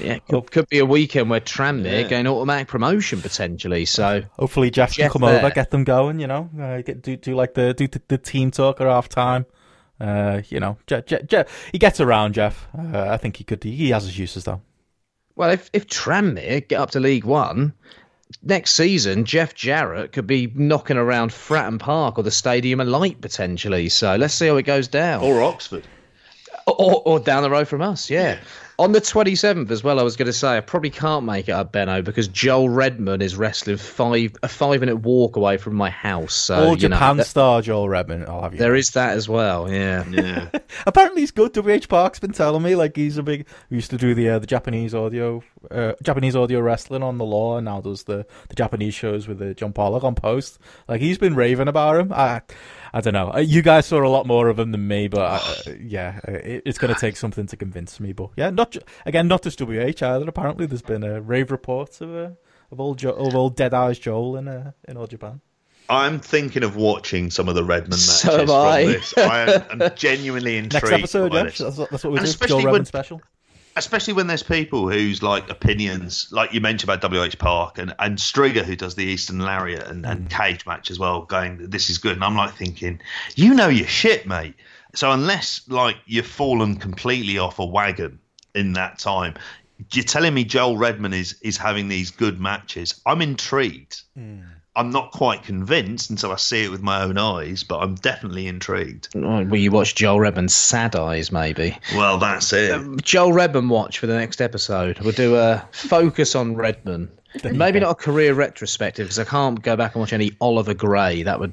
yeah, 0.00 0.18
could, 0.28 0.50
could 0.50 0.68
be 0.68 0.80
a 0.80 0.84
weekend 0.86 1.30
where 1.30 1.40
Tranmere 1.40 2.02
Yeah. 2.02 2.08
gain 2.08 2.26
automatic 2.26 2.66
promotion 2.66 3.22
potentially. 3.22 3.84
So, 3.84 4.22
hopefully 4.32 4.72
Jeff 4.72 4.94
can 4.96 5.10
come 5.10 5.22
there. 5.22 5.38
over, 5.38 5.50
get 5.50 5.70
them 5.70 5.84
going. 5.84 6.18
You 6.18 6.26
know, 6.26 6.50
uh, 6.60 6.82
get 6.82 7.02
do 7.02 7.16
do 7.16 7.36
like 7.36 7.54
the 7.54 7.72
do 7.72 7.86
the, 7.86 8.02
the 8.08 8.18
team 8.18 8.50
talk 8.50 8.80
at 8.80 8.88
half 8.88 9.08
time. 9.08 9.46
Uh, 10.00 10.40
you 10.48 10.58
know, 10.60 10.78
Je- 10.86 11.02
Je- 11.06 11.22
Je- 11.26 11.44
he 11.72 11.78
gets 11.78 12.00
around. 12.00 12.32
Jeff. 12.34 12.66
Uh, 12.76 13.08
I 13.10 13.16
think 13.18 13.36
he 13.36 13.44
could. 13.44 13.62
He 13.62 13.90
has 13.90 14.04
his 14.04 14.18
uses 14.18 14.44
though. 14.44 14.60
well, 15.36 15.50
if, 15.50 15.68
if 15.72 15.86
Tranmere 15.86 16.66
get 16.66 16.80
up 16.80 16.92
to 16.92 17.00
League 17.00 17.24
One, 17.24 17.74
next 18.42 18.74
season, 18.74 19.24
Jeff 19.24 19.54
Jarrett 19.54 20.12
could 20.12 20.26
be 20.26 20.50
knocking 20.54 20.96
around 20.96 21.30
Fratton 21.32 21.78
Park 21.78 22.18
or 22.18 22.22
the 22.22 22.30
Stadium 22.30 22.80
of 22.80 22.88
Light 22.88 23.20
potentially. 23.20 23.88
So, 23.90 24.16
let's 24.16 24.34
see 24.34 24.46
how 24.46 24.56
it 24.56 24.62
goes 24.62 24.88
down. 24.88 25.22
Or 25.22 25.42
Oxford? 25.42 25.86
or, 26.66 27.02
or 27.04 27.20
down 27.20 27.42
the 27.42 27.50
road 27.50 27.68
from 27.68 27.82
us, 27.82 28.08
yeah. 28.10 28.38
On 28.80 28.92
the 28.92 29.00
27th 29.02 29.70
as 29.70 29.84
well, 29.84 30.00
I 30.00 30.02
was 30.02 30.16
going 30.16 30.24
to 30.24 30.32
say 30.32 30.56
I 30.56 30.60
probably 30.60 30.88
can't 30.88 31.26
make 31.26 31.50
it 31.50 31.52
up, 31.52 31.70
Benno, 31.70 32.00
because 32.00 32.28
Joel 32.28 32.70
Redman 32.70 33.20
is 33.20 33.36
wrestling 33.36 33.76
five 33.76 34.34
a 34.42 34.48
five 34.48 34.80
minute 34.80 34.96
walk 34.96 35.36
away 35.36 35.58
from 35.58 35.74
my 35.74 35.90
house. 35.90 36.32
So, 36.32 36.68
All 36.68 36.76
Japan 36.76 37.18
know, 37.18 37.22
star 37.24 37.60
Joel 37.60 37.90
Redman. 37.90 38.24
I'll 38.26 38.40
have 38.40 38.54
you. 38.54 38.58
There 38.58 38.72
know. 38.72 38.78
is 38.78 38.88
that 38.92 39.18
as 39.18 39.28
well. 39.28 39.70
Yeah, 39.70 40.08
yeah. 40.08 40.48
Apparently 40.86 41.20
he's 41.20 41.30
good. 41.30 41.54
WH 41.54 41.90
Park's 41.90 42.20
been 42.20 42.32
telling 42.32 42.62
me 42.62 42.74
like 42.74 42.96
he's 42.96 43.18
a 43.18 43.22
big. 43.22 43.46
We 43.68 43.76
used 43.76 43.90
to 43.90 43.98
do 43.98 44.14
the 44.14 44.30
uh, 44.30 44.38
the 44.38 44.46
Japanese 44.46 44.94
audio 44.94 45.42
uh, 45.70 45.92
Japanese 46.02 46.34
audio 46.34 46.60
wrestling 46.60 47.02
on 47.02 47.18
the 47.18 47.24
law, 47.26 47.58
and 47.58 47.66
now 47.66 47.82
does 47.82 48.04
the 48.04 48.24
the 48.48 48.54
Japanese 48.54 48.94
shows 48.94 49.28
with 49.28 49.40
the 49.40 49.50
uh, 49.50 49.52
John 49.52 49.74
Pollock 49.74 50.04
on 50.04 50.14
post. 50.14 50.58
Like 50.88 51.02
he's 51.02 51.18
been 51.18 51.34
raving 51.34 51.68
about 51.68 51.96
him. 52.00 52.14
I 52.14 52.40
I 52.92 53.00
don't 53.00 53.14
know. 53.14 53.32
Uh, 53.32 53.38
you 53.38 53.62
guys 53.62 53.86
saw 53.86 54.02
a 54.04 54.08
lot 54.08 54.26
more 54.26 54.48
of 54.48 54.58
him 54.58 54.72
than 54.72 54.86
me, 54.86 55.08
but 55.08 55.20
uh, 55.20 55.72
yeah, 55.80 56.18
it, 56.24 56.62
it's 56.66 56.78
going 56.78 56.92
to 56.92 57.00
take 57.00 57.16
something 57.16 57.46
to 57.46 57.56
convince 57.56 58.00
me. 58.00 58.12
But 58.12 58.30
yeah, 58.36 58.50
not 58.50 58.76
again, 59.06 59.28
not 59.28 59.42
just 59.42 59.60
WH 59.60 60.02
either. 60.02 60.28
Apparently, 60.28 60.66
there's 60.66 60.82
been 60.82 61.04
a 61.04 61.20
rave 61.20 61.50
reports 61.50 62.00
of 62.00 62.14
uh, 62.14 62.30
of 62.70 62.80
old 62.80 62.98
jo- 62.98 63.10
of 63.10 63.34
old 63.34 63.56
Dead 63.56 63.74
Eyes 63.74 63.98
Joel 63.98 64.36
in 64.36 64.48
uh, 64.48 64.72
in 64.88 64.96
all 64.96 65.06
Japan. 65.06 65.40
I'm 65.88 66.20
thinking 66.20 66.62
of 66.62 66.76
watching 66.76 67.30
some 67.30 67.48
of 67.48 67.56
the 67.56 67.64
Redman 67.64 67.90
matches 67.90 68.20
so 68.20 68.46
from 68.46 68.50
I. 68.50 68.84
this. 68.84 69.18
I 69.18 69.40
am 69.40 69.82
I'm 69.82 69.90
genuinely 69.96 70.56
intrigued. 70.56 70.84
Next 70.84 70.92
episode, 70.92 71.32
yeah, 71.32 71.42
that's 71.44 71.60
what, 71.60 71.90
that's 71.90 72.04
what 72.04 72.12
we 72.12 72.20
do. 72.20 72.26
Joel 72.46 72.58
Redman 72.58 72.72
when, 72.72 72.84
special 72.84 73.20
especially 73.76 74.14
when 74.14 74.26
there's 74.26 74.42
people 74.42 74.88
whose 74.88 75.22
like 75.22 75.48
opinions, 75.50 76.28
like 76.30 76.52
you 76.52 76.60
mentioned 76.60 76.90
about 76.90 77.12
WH 77.12 77.38
Park 77.38 77.78
and, 77.78 77.94
and 77.98 78.18
Stringer, 78.20 78.62
who 78.62 78.76
does 78.76 78.94
the 78.94 79.04
Eastern 79.04 79.38
Lariat 79.38 79.86
and, 79.86 80.04
and 80.04 80.28
mm. 80.28 80.30
cage 80.30 80.66
match 80.66 80.90
as 80.90 80.98
well, 80.98 81.22
going, 81.22 81.70
this 81.70 81.90
is 81.90 81.98
good. 81.98 82.12
And 82.12 82.24
I'm 82.24 82.36
like 82.36 82.54
thinking, 82.54 83.00
you 83.36 83.54
know 83.54 83.68
your 83.68 83.86
shit, 83.86 84.26
mate. 84.26 84.54
So 84.94 85.12
unless 85.12 85.62
like 85.68 85.96
you've 86.06 86.26
fallen 86.26 86.76
completely 86.76 87.38
off 87.38 87.58
a 87.58 87.64
wagon 87.64 88.18
in 88.54 88.72
that 88.74 88.98
time, 88.98 89.34
you're 89.92 90.04
telling 90.04 90.34
me 90.34 90.44
Joel 90.44 90.76
Redman 90.76 91.14
is 91.14 91.40
is 91.42 91.56
having 91.56 91.88
these 91.88 92.10
good 92.10 92.40
matches. 92.40 93.00
I'm 93.06 93.22
intrigued. 93.22 94.02
Mm. 94.18 94.44
I'm 94.76 94.90
not 94.90 95.10
quite 95.10 95.42
convinced 95.42 96.10
until 96.10 96.30
I 96.30 96.36
see 96.36 96.64
it 96.64 96.70
with 96.70 96.80
my 96.80 97.02
own 97.02 97.18
eyes, 97.18 97.64
but 97.64 97.80
I'm 97.80 97.96
definitely 97.96 98.46
intrigued. 98.46 99.08
Will 99.14 99.56
you 99.56 99.72
watch 99.72 99.96
Joel 99.96 100.20
Redman's 100.20 100.54
Sad 100.54 100.94
Eyes, 100.94 101.32
maybe? 101.32 101.76
Well, 101.94 102.18
that's 102.18 102.52
it. 102.52 102.70
Um, 102.70 102.98
Joel 103.00 103.32
Redman 103.32 103.68
watch 103.68 103.98
for 103.98 104.06
the 104.06 104.16
next 104.16 104.40
episode. 104.40 105.00
We'll 105.00 105.12
do 105.12 105.36
a 105.36 105.66
focus 105.72 106.36
on 106.36 106.54
Redman. 106.54 107.10
Maybe 107.44 107.78
not 107.78 107.90
a 107.90 107.94
career 107.94 108.34
retrospective 108.34 109.06
because 109.06 109.18
I 109.18 109.24
can't 109.24 109.60
go 109.62 109.76
back 109.76 109.94
and 109.94 110.00
watch 110.00 110.12
any 110.12 110.32
Oliver 110.40 110.74
Grey. 110.74 111.22
That 111.22 111.38
would 111.38 111.52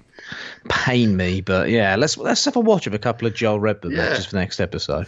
pain 0.69 1.15
me. 1.15 1.41
But 1.41 1.69
yeah, 1.69 1.95
let's 1.95 2.17
let's 2.17 2.45
have 2.45 2.55
a 2.55 2.59
watch 2.59 2.87
of 2.87 2.93
a 2.93 2.99
couple 2.99 3.27
of 3.27 3.35
Joel 3.35 3.59
Redman 3.59 3.93
yeah. 3.93 4.09
matches 4.09 4.25
for 4.25 4.31
the 4.31 4.39
next 4.39 4.59
episode. 4.59 5.07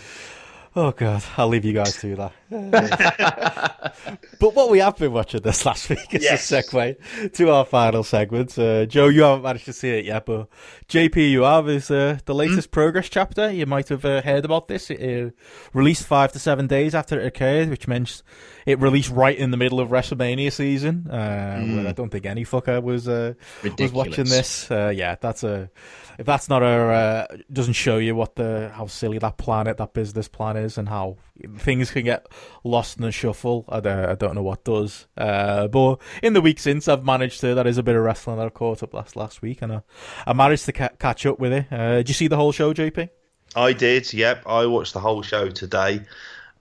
Oh 0.75 0.91
god, 0.91 1.23
I'll 1.37 1.47
leave 1.47 1.65
you 1.65 1.73
guys 1.73 1.99
to 2.01 2.15
that. 2.17 2.33
but 2.51 3.93
what 4.39 4.71
we 4.71 4.79
have 4.79 4.97
been 4.97 5.13
watching 5.13 5.41
this 5.41 5.65
last 5.67 5.87
week 5.87 6.13
is 6.15 6.23
yes. 6.23 6.51
a 6.51 6.63
segue 6.63 7.33
to 7.33 7.51
our 7.51 7.63
final 7.63 8.03
segment. 8.03 8.57
Uh, 8.57 8.87
Joe, 8.87 9.07
you 9.07 9.21
haven't 9.21 9.43
managed 9.43 9.65
to 9.65 9.73
see 9.73 9.89
it 9.89 10.05
yet, 10.05 10.25
but 10.25 10.47
JP, 10.87 11.29
you 11.29 11.43
have 11.43 11.69
is 11.69 11.91
uh, 11.91 12.17
the 12.25 12.33
latest 12.33 12.69
mm. 12.69 12.71
progress 12.71 13.07
chapter. 13.07 13.51
You 13.51 13.67
might 13.67 13.89
have 13.89 14.03
uh, 14.03 14.23
heard 14.23 14.45
about 14.45 14.67
this. 14.67 14.89
It 14.89 15.27
uh, 15.27 15.29
released 15.73 16.07
five 16.07 16.31
to 16.31 16.39
seven 16.39 16.65
days 16.65 16.95
after 16.95 17.19
it 17.19 17.27
occurred, 17.27 17.69
which 17.69 17.87
means 17.87 18.23
it 18.65 18.79
released 18.79 19.11
right 19.11 19.37
in 19.37 19.51
the 19.51 19.57
middle 19.57 19.79
of 19.79 19.89
WrestleMania 19.89 20.51
season. 20.51 21.07
Mm. 21.07 21.87
I 21.87 21.91
don't 21.91 22.09
think 22.09 22.25
any 22.25 22.45
fucker 22.45 22.81
was 22.81 23.07
uh, 23.07 23.35
was 23.77 23.91
watching 23.93 24.25
this. 24.25 24.67
yeah, 24.71 25.15
that's 25.21 25.43
a 25.43 25.69
if 26.19 26.25
that's 26.25 26.49
not 26.49 26.61
a 26.61 26.65
uh, 26.65 27.37
doesn't 27.51 27.73
show 27.73 27.97
you 27.97 28.13
what 28.13 28.35
the 28.35 28.69
how 28.75 28.87
silly 28.87 29.17
that 29.19 29.37
planet 29.37 29.77
that 29.77 29.93
business 29.93 30.27
plan 30.27 30.57
is 30.57 30.77
and 30.77 30.89
how 30.89 31.15
things 31.57 31.89
can 31.91 32.03
get 32.03 32.27
lost 32.63 32.97
in 32.97 33.03
the 33.03 33.11
shuffle. 33.11 33.65
I, 33.69 33.77
I 33.77 34.15
don't 34.15 34.35
know 34.35 34.43
what 34.43 34.63
does. 34.63 35.07
Uh, 35.17 35.67
but 35.67 35.97
in 36.21 36.33
the 36.33 36.41
week 36.41 36.59
since 36.59 36.87
I've 36.87 37.05
managed 37.05 37.41
to 37.41 37.55
that 37.55 37.67
is 37.67 37.77
a 37.77 37.83
bit 37.83 37.95
of 37.95 38.03
wrestling 38.03 38.37
that 38.37 38.47
I 38.47 38.49
caught 38.49 38.83
up 38.83 38.93
last 38.93 39.15
last 39.15 39.41
week 39.41 39.61
and 39.61 39.73
I, 39.73 39.81
I 40.25 40.33
managed 40.33 40.65
to 40.65 40.71
ca- 40.71 40.89
catch 40.99 41.25
up 41.25 41.39
with 41.39 41.53
it. 41.53 41.71
Uh, 41.71 41.97
did 41.97 42.09
you 42.09 42.15
see 42.15 42.27
the 42.27 42.37
whole 42.37 42.51
show 42.51 42.73
JP 42.73 43.09
I 43.55 43.73
did 43.73 44.13
yep. 44.13 44.43
I 44.45 44.65
watched 44.67 44.93
the 44.93 44.99
whole 44.99 45.21
show 45.21 45.49
today. 45.49 46.01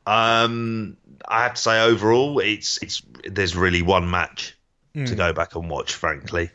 Um, 0.06 0.96
I 1.26 1.42
have 1.42 1.54
to 1.54 1.60
say 1.60 1.82
overall 1.82 2.38
it's 2.38 2.82
it's 2.82 3.02
there's 3.24 3.54
really 3.54 3.82
one 3.82 4.10
match 4.10 4.56
mm. 4.94 5.04
to 5.04 5.12
hmm. 5.12 5.18
go 5.18 5.32
back 5.32 5.54
and 5.54 5.68
watch 5.68 5.92
frankly 5.94 6.50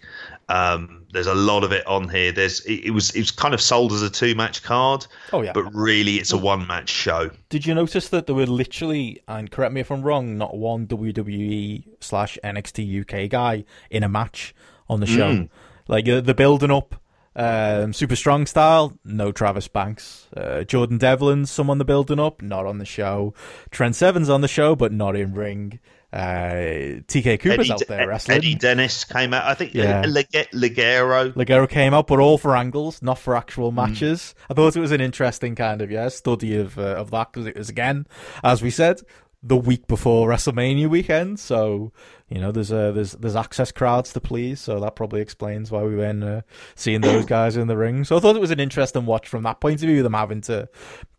um, 0.50 1.06
there's 1.12 1.28
a 1.28 1.36
lot 1.36 1.64
of 1.64 1.72
it 1.72 1.86
on 1.88 2.10
here. 2.10 2.32
There's 2.32 2.62
it, 2.66 2.86
it, 2.86 2.92
was 2.92 3.12
it 3.12 3.20
was 3.20 3.32
kind 3.32 3.54
of 3.54 3.62
sold 3.62 3.94
as 3.94 4.02
a 4.02 4.10
two 4.10 4.36
match 4.36 4.64
card. 4.64 5.06
Oh 5.32 5.42
yeah, 5.42 5.54
but 5.54 5.64
really 5.74 6.16
it's 6.16 6.32
a 6.32 6.38
one 6.38 6.68
match 6.68 6.90
show. 6.90 7.30
Did 7.50 7.66
you 7.66 7.74
notice 7.74 8.10
that 8.10 8.26
there 8.26 8.36
were 8.36 8.46
literally, 8.46 9.22
and 9.28 9.50
correct 9.50 9.74
me 9.74 9.82
if 9.82 9.92
I'm 9.92 10.02
wrong, 10.02 10.38
not 10.38 10.58
one 10.58 10.88
WWE 10.88 11.84
slash 12.00 12.38
NXT 12.44 13.02
UK 13.02 13.30
guy 13.30 13.64
in 13.90 14.04
a 14.04 14.10
match 14.10 14.54
on 14.90 15.00
the 15.00 15.08
show. 15.08 15.32
Mm. 15.34 15.50
Like 15.88 16.08
uh, 16.08 16.22
the 16.22 16.34
building 16.34 16.72
up. 16.72 16.96
Um, 17.36 17.94
super 17.94 18.16
strong 18.16 18.46
style, 18.46 18.94
no 19.04 19.32
Travis 19.32 19.68
Banks. 19.68 20.28
Uh, 20.38 20.64
Jordan 20.64 21.00
Devlin's 21.00 21.50
someone 21.50 21.80
the 21.80 21.86
building 21.86 22.20
up, 22.20 22.44
not 22.44 22.68
on 22.68 22.78
the 22.78 22.86
show. 22.86 23.34
Trent 23.72 23.96
Seven's 23.96 24.30
on 24.30 24.42
the 24.42 24.48
show, 24.48 24.76
but 24.76 24.92
not 24.92 25.16
in 25.16 25.34
ring. 25.34 25.80
Uh, 26.14 27.02
TK 27.08 27.40
Cooper's 27.40 27.72
Eddie, 27.72 27.72
out 27.72 27.88
there 27.88 28.08
wrestling. 28.08 28.38
Eddie 28.38 28.54
Dennis 28.54 29.04
came 29.04 29.34
out. 29.34 29.46
I 29.46 29.56
think 29.56 29.74
yeah. 29.74 30.04
Ligero. 30.04 31.34
Ligero 31.34 31.68
came 31.68 31.96
out, 31.96 32.06
but 32.06 32.20
all 32.20 32.38
for 32.38 32.56
angles, 32.56 33.02
not 33.02 33.18
for 33.18 33.36
actual 33.36 33.72
hmm. 33.72 33.78
matches. 33.78 34.36
Mm. 34.38 34.46
I 34.52 34.54
thought 34.54 34.76
it 34.76 34.80
was 34.80 34.92
an 34.92 35.02
interesting 35.02 35.56
kind 35.56 35.82
of 35.82 35.90
yeah 35.90 36.10
study 36.10 36.56
of 36.56 36.78
uh, 36.78 36.98
of 36.98 37.10
that 37.10 37.34
because 37.34 37.48
it 37.48 37.58
was 37.58 37.70
again, 37.70 38.06
as 38.44 38.62
we 38.62 38.70
said, 38.70 39.02
the 39.42 39.58
week 39.58 39.88
before 39.88 40.30
WrestleMania 40.30 40.88
weekend. 40.88 41.40
So 41.40 41.92
you 42.30 42.40
know, 42.40 42.52
there's 42.52 42.72
uh, 42.72 42.92
there's 42.92 43.14
there's 43.14 43.36
access 43.36 43.72
crowds 43.72 44.14
to 44.14 44.22
please. 44.22 44.60
So 44.60 44.80
that 44.82 44.96
probably 44.96 45.22
explains 45.22 45.72
why 45.72 45.82
we 45.82 45.96
went 45.96 46.24
uh, 46.24 46.42
seeing 46.76 47.02
those 47.02 47.26
guys 47.26 47.58
in 47.58 47.68
the 47.68 47.78
ring. 47.78 48.04
So 48.04 48.18
I 48.18 48.20
thought 48.20 48.36
it 48.36 48.40
was 48.40 48.52
an 48.52 48.60
interesting 48.60 49.08
watch 49.08 49.28
from 49.28 49.42
that 49.44 49.60
point 49.60 49.82
of 49.82 49.90
view. 49.90 50.04
Them 50.04 50.14
having 50.14 50.42
to 50.42 50.70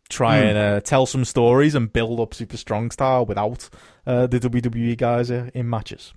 try 0.08 0.38
mm. 0.38 0.48
and 0.48 0.58
uh, 0.58 0.80
tell 0.80 1.06
some 1.06 1.24
stories 1.24 1.74
and 1.74 1.92
build 1.92 2.20
up 2.20 2.34
super 2.34 2.56
strong 2.56 2.90
style 2.90 3.24
without 3.26 3.68
uh, 4.06 4.26
the 4.26 4.38
WWE 4.38 4.96
guys 4.96 5.30
uh, 5.30 5.50
in 5.54 5.68
matches. 5.68 6.12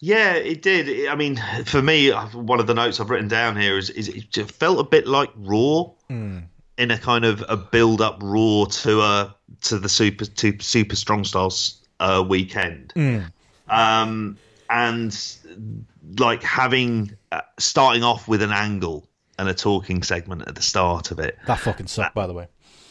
Yeah, 0.00 0.34
it 0.34 0.62
did. 0.62 1.08
I 1.08 1.14
mean, 1.16 1.40
for 1.64 1.82
me, 1.82 2.10
one 2.10 2.60
of 2.60 2.66
the 2.66 2.74
notes 2.74 3.00
I've 3.00 3.10
written 3.10 3.28
down 3.28 3.56
here 3.56 3.76
is, 3.76 3.90
is 3.90 4.08
it 4.08 4.50
felt 4.52 4.78
a 4.78 4.84
bit 4.84 5.06
like 5.06 5.30
Raw 5.36 5.90
mm. 6.08 6.44
in 6.78 6.90
a 6.90 6.98
kind 6.98 7.24
of 7.24 7.44
a 7.48 7.56
build 7.56 8.00
up 8.00 8.18
Raw 8.22 8.66
to 8.66 9.00
a 9.00 9.36
to 9.62 9.78
the 9.78 9.88
super 9.88 10.24
to 10.24 10.56
super 10.60 10.94
strong 10.94 11.24
styles 11.24 11.82
uh, 11.98 12.24
weekend, 12.26 12.92
mm. 12.94 13.24
um, 13.68 14.36
and 14.70 15.36
like 16.18 16.42
having 16.44 17.16
uh, 17.32 17.40
starting 17.58 18.04
off 18.04 18.28
with 18.28 18.42
an 18.42 18.52
angle 18.52 19.08
and 19.38 19.48
a 19.48 19.54
talking 19.54 20.02
segment 20.02 20.46
at 20.46 20.54
the 20.54 20.62
start 20.62 21.10
of 21.10 21.18
it. 21.18 21.38
That 21.46 21.58
fucking 21.58 21.88
sucked, 21.88 22.14
by 22.14 22.26
the 22.26 22.34
way. 22.34 22.46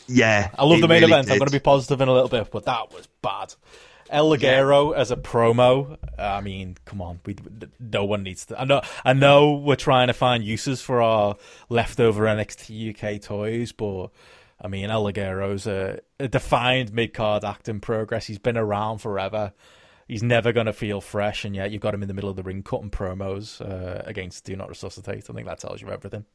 Yeah, 0.07 0.49
I 0.57 0.65
love 0.65 0.81
the 0.81 0.87
main 0.87 1.01
really 1.01 1.13
event. 1.13 1.27
Did. 1.27 1.33
I'm 1.33 1.39
going 1.39 1.47
to 1.47 1.53
be 1.53 1.59
positive 1.59 2.01
in 2.01 2.07
a 2.07 2.13
little 2.13 2.29
bit, 2.29 2.49
but 2.51 2.65
that 2.65 2.93
was 2.93 3.07
bad. 3.21 3.53
El 4.09 4.29
Ligero 4.29 4.91
yeah. 4.91 4.99
as 4.99 5.11
a 5.11 5.15
promo. 5.15 5.97
I 6.17 6.41
mean, 6.41 6.77
come 6.85 7.01
on, 7.01 7.19
we 7.25 7.35
no 7.79 8.05
one 8.05 8.23
needs 8.23 8.45
to. 8.47 8.59
I 8.59 8.65
know, 8.65 8.81
I 9.03 9.13
know, 9.13 9.53
we're 9.53 9.75
trying 9.75 10.07
to 10.07 10.13
find 10.13 10.43
uses 10.43 10.81
for 10.81 11.01
our 11.01 11.37
leftover 11.69 12.25
NXT 12.25 12.95
UK 12.95 13.21
toys, 13.21 13.71
but 13.71 14.09
I 14.61 14.67
mean, 14.67 14.89
El 14.89 15.03
Ligero's 15.03 15.65
a, 15.65 15.99
a 16.19 16.27
defined 16.27 16.93
mid 16.93 17.13
card 17.13 17.43
act 17.43 17.67
in 17.67 17.79
progress. 17.79 18.27
He's 18.27 18.39
been 18.39 18.57
around 18.57 18.99
forever. 18.99 19.53
He's 20.07 20.21
never 20.21 20.51
going 20.51 20.67
to 20.67 20.73
feel 20.73 21.01
fresh, 21.01 21.45
and 21.45 21.55
yet 21.55 21.71
you've 21.71 21.81
got 21.81 21.95
him 21.95 22.03
in 22.03 22.07
the 22.07 22.13
middle 22.13 22.29
of 22.29 22.35
the 22.35 22.43
ring 22.43 22.61
cutting 22.61 22.91
promos 22.91 23.59
uh, 23.59 24.03
against 24.05 24.45
Do 24.45 24.55
Not 24.55 24.69
Resuscitate. 24.69 25.27
I 25.29 25.33
think 25.33 25.47
that 25.47 25.59
tells 25.59 25.81
you 25.81 25.89
everything. 25.89 26.25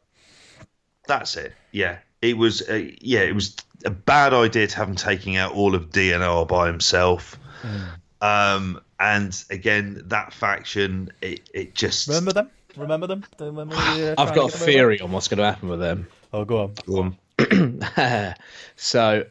That's 1.06 1.36
it. 1.36 1.52
Yeah, 1.70 1.98
it 2.22 2.36
was. 2.36 2.62
Uh, 2.68 2.90
yeah, 3.00 3.20
it 3.20 3.34
was 3.34 3.56
a 3.84 3.90
bad 3.90 4.34
idea 4.34 4.66
to 4.66 4.76
have 4.76 4.88
him 4.88 4.96
taking 4.96 5.36
out 5.36 5.54
all 5.54 5.74
of 5.74 5.90
DNR 5.90 6.46
by 6.46 6.66
himself. 6.66 7.38
Mm. 7.62 7.88
Um, 8.22 8.80
and 8.98 9.44
again, 9.50 10.02
that 10.06 10.32
faction, 10.32 11.10
it, 11.22 11.48
it 11.54 11.74
just 11.74 12.08
remember 12.08 12.32
them. 12.32 12.50
Remember 12.76 13.06
them? 13.06 13.24
Remember 13.38 13.74
the, 13.74 14.14
uh, 14.16 14.22
I've 14.22 14.34
got 14.34 14.54
a 14.54 14.56
theory 14.56 15.00
on 15.00 15.12
what's 15.12 15.28
going 15.28 15.38
to 15.38 15.44
happen 15.44 15.68
with 15.68 15.80
them. 15.80 16.06
Oh, 16.32 16.44
go 16.44 16.64
on. 16.64 16.74
Go 16.86 17.00
on. 17.00 18.34
so 18.76 19.24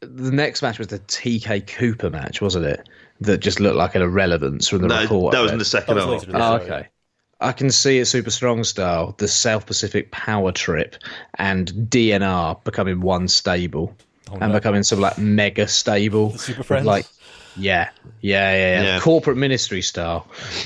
the 0.00 0.32
next 0.32 0.62
match 0.62 0.78
was 0.78 0.88
the 0.88 0.98
TK 0.98 1.66
Cooper 1.66 2.10
match, 2.10 2.40
wasn't 2.40 2.66
it? 2.66 2.88
That 3.20 3.38
just 3.38 3.60
looked 3.60 3.76
like 3.76 3.94
an 3.94 4.02
irrelevance 4.02 4.68
from 4.68 4.82
the 4.82 4.88
no, 4.88 5.02
report. 5.02 5.32
That 5.32 5.42
was 5.42 5.52
in 5.52 5.58
the 5.58 5.64
second 5.64 5.96
half. 5.96 6.24
Oh, 6.28 6.54
okay. 6.56 6.88
I 7.42 7.52
can 7.52 7.70
see 7.70 7.98
a 7.98 8.06
super 8.06 8.30
strong 8.30 8.64
style, 8.64 9.14
the 9.18 9.28
South 9.28 9.66
Pacific 9.66 10.10
Power 10.10 10.52
Trip, 10.52 10.96
and 11.34 11.70
DNR 11.70 12.62
becoming 12.64 13.00
one 13.00 13.28
stable 13.28 13.94
oh, 14.30 14.38
and 14.40 14.52
no. 14.52 14.58
becoming 14.58 14.82
some 14.82 15.00
like 15.00 15.18
mega 15.18 15.68
stable. 15.68 16.30
The 16.30 16.38
Super 16.38 16.62
Friends. 16.62 16.86
Like, 16.86 17.06
yeah, 17.56 17.90
yeah, 18.20 18.52
yeah, 18.52 18.56
yeah. 18.56 18.82
yeah. 18.82 19.00
Corporate 19.00 19.36
ministry 19.36 19.82
style. 19.82 20.26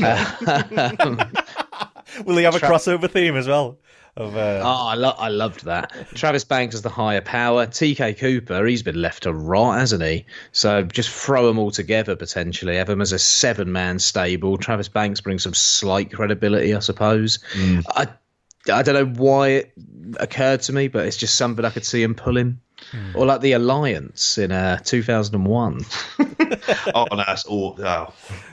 Will 2.25 2.37
he 2.37 2.45
have 2.45 2.55
a 2.55 2.61
crossover 2.61 3.11
theme 3.11 3.37
as 3.37 3.49
well? 3.49 3.79
Of, 4.17 4.35
uh... 4.35 4.63
Oh, 4.65 4.87
I, 4.89 4.95
lo- 4.95 5.15
I 5.19 5.29
loved 5.29 5.65
that. 5.67 5.93
Travis 6.15 6.45
Banks 6.45 6.75
is 6.75 6.83
the 6.83 6.89
higher 6.89 7.21
power. 7.21 7.67
TK 7.67 8.19
Cooper, 8.19 8.65
he's 8.65 8.83
been 8.83 9.01
left 9.01 9.25
to 9.25 9.33
rot, 9.33 9.79
hasn't 9.79 10.03
he? 10.03 10.25
So 10.53 10.83
just 10.83 11.11
throw 11.11 11.47
them 11.47 11.59
all 11.59 11.71
together 11.71 12.17
potentially. 12.17 12.77
Have 12.77 12.87
them 12.87 13.03
as 13.03 13.13
a 13.13 13.19
seven 13.19 13.73
man 13.73 13.99
stable. 13.99 14.57
Travis 14.57 14.89
Banks 14.89 15.21
brings 15.21 15.43
some 15.43 15.53
slight 15.53 16.13
credibility, 16.13 16.75
I 16.75 16.79
suppose. 16.79 17.39
Mm. 17.53 17.85
I, 17.91 18.09
I 18.69 18.83
don't 18.83 18.95
know 18.95 19.23
why 19.23 19.49
it 19.49 19.73
occurred 20.19 20.63
to 20.63 20.73
me, 20.73 20.89
but 20.89 21.07
it's 21.07 21.17
just 21.17 21.37
something 21.37 21.65
I 21.65 21.71
could 21.71 21.85
see 21.85 22.03
him 22.03 22.15
pulling. 22.15 22.61
Hmm. 22.91 23.13
Or 23.17 23.27
like 23.27 23.41
the 23.41 23.53
Alliance 23.53 24.39
in 24.39 24.53
uh, 24.53 24.79
2001. 24.85 25.81
oh, 26.95 27.07
no, 27.11 27.17
that's 27.17 27.45
all. 27.47 27.75
Oh. 27.79 28.13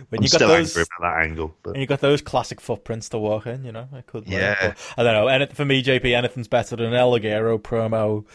When 0.10 0.20
I'm 0.20 0.24
you 0.24 0.30
got 0.30 0.38
still 0.38 0.48
those, 0.48 0.78
angry 0.78 0.84
about 0.98 1.14
that 1.14 1.24
angle. 1.26 1.56
But... 1.62 1.72
And 1.72 1.82
you 1.82 1.88
got 1.88 2.00
those 2.00 2.22
classic 2.22 2.62
footprints 2.62 3.10
to 3.10 3.18
walk 3.18 3.48
in, 3.48 3.66
you 3.66 3.72
know. 3.72 3.88
I 3.94 4.02
could. 4.02 4.28
Yeah. 4.28 4.76
I 4.98 5.04
don't 5.04 5.14
know. 5.14 5.28
And 5.28 5.52
for 5.56 5.66
me, 5.66 5.84
JP, 5.84 6.16
anything's 6.16 6.48
better 6.48 6.76
than 6.76 6.88
an 6.88 6.94
El 6.94 7.12
Ligero 7.12 7.60
promo 7.60 8.26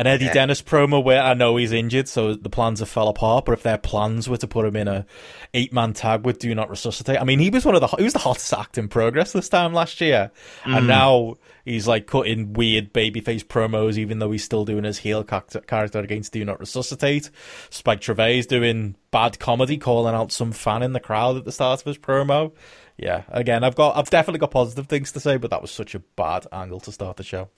an 0.00 0.06
Eddie 0.06 0.24
yeah. 0.24 0.32
Dennis 0.32 0.62
promo 0.62 1.04
where 1.04 1.20
I 1.20 1.34
know 1.34 1.56
he's 1.56 1.72
injured, 1.72 2.08
so 2.08 2.32
the 2.34 2.48
plans 2.48 2.80
have 2.80 2.88
fell 2.88 3.08
apart. 3.08 3.44
But 3.44 3.52
if 3.52 3.62
their 3.62 3.76
plans 3.76 4.30
were 4.30 4.38
to 4.38 4.46
put 4.46 4.64
him 4.64 4.74
in 4.74 4.88
a 4.88 5.04
eight 5.52 5.74
man 5.74 5.92
tag 5.92 6.24
with 6.24 6.38
Do 6.38 6.54
Not 6.54 6.70
Resuscitate, 6.70 7.20
I 7.20 7.24
mean, 7.24 7.38
he 7.38 7.50
was 7.50 7.66
one 7.66 7.74
of 7.74 7.82
the 7.82 7.88
he 7.88 8.04
was 8.04 8.14
the 8.14 8.18
hottest 8.20 8.50
act 8.54 8.78
in 8.78 8.88
progress 8.88 9.32
this 9.32 9.50
time 9.50 9.74
last 9.74 10.00
year, 10.00 10.30
mm. 10.62 10.74
and 10.74 10.86
now 10.86 11.36
he's 11.66 11.86
like 11.86 12.06
cutting 12.06 12.54
weird 12.54 12.94
babyface 12.94 13.44
promos, 13.44 13.98
even 13.98 14.20
though 14.20 14.30
he's 14.30 14.42
still 14.42 14.64
doing 14.64 14.84
his 14.84 14.96
heel 14.96 15.22
character 15.22 15.98
against 15.98 16.32
Do 16.32 16.46
Not 16.46 16.60
Resuscitate. 16.60 17.28
Spike 17.68 18.00
Trivet's 18.00 18.46
doing 18.46 18.96
bad 19.10 19.38
comedy, 19.38 19.76
calling 19.76 20.14
out 20.14 20.32
some 20.32 20.52
fan 20.52 20.82
in 20.82 20.94
the 20.94 21.00
crowd 21.00 21.36
at 21.36 21.44
the 21.44 21.52
start 21.52 21.80
of 21.80 21.84
his 21.84 21.98
promo. 21.98 22.52
Yeah, 22.96 23.24
again, 23.28 23.64
I've 23.64 23.76
got 23.76 23.98
I've 23.98 24.08
definitely 24.08 24.38
got 24.38 24.50
positive 24.50 24.86
things 24.86 25.12
to 25.12 25.20
say, 25.20 25.36
but 25.36 25.50
that 25.50 25.60
was 25.60 25.70
such 25.70 25.94
a 25.94 25.98
bad 25.98 26.46
angle 26.50 26.80
to 26.80 26.92
start 26.92 27.18
the 27.18 27.22
show. 27.22 27.50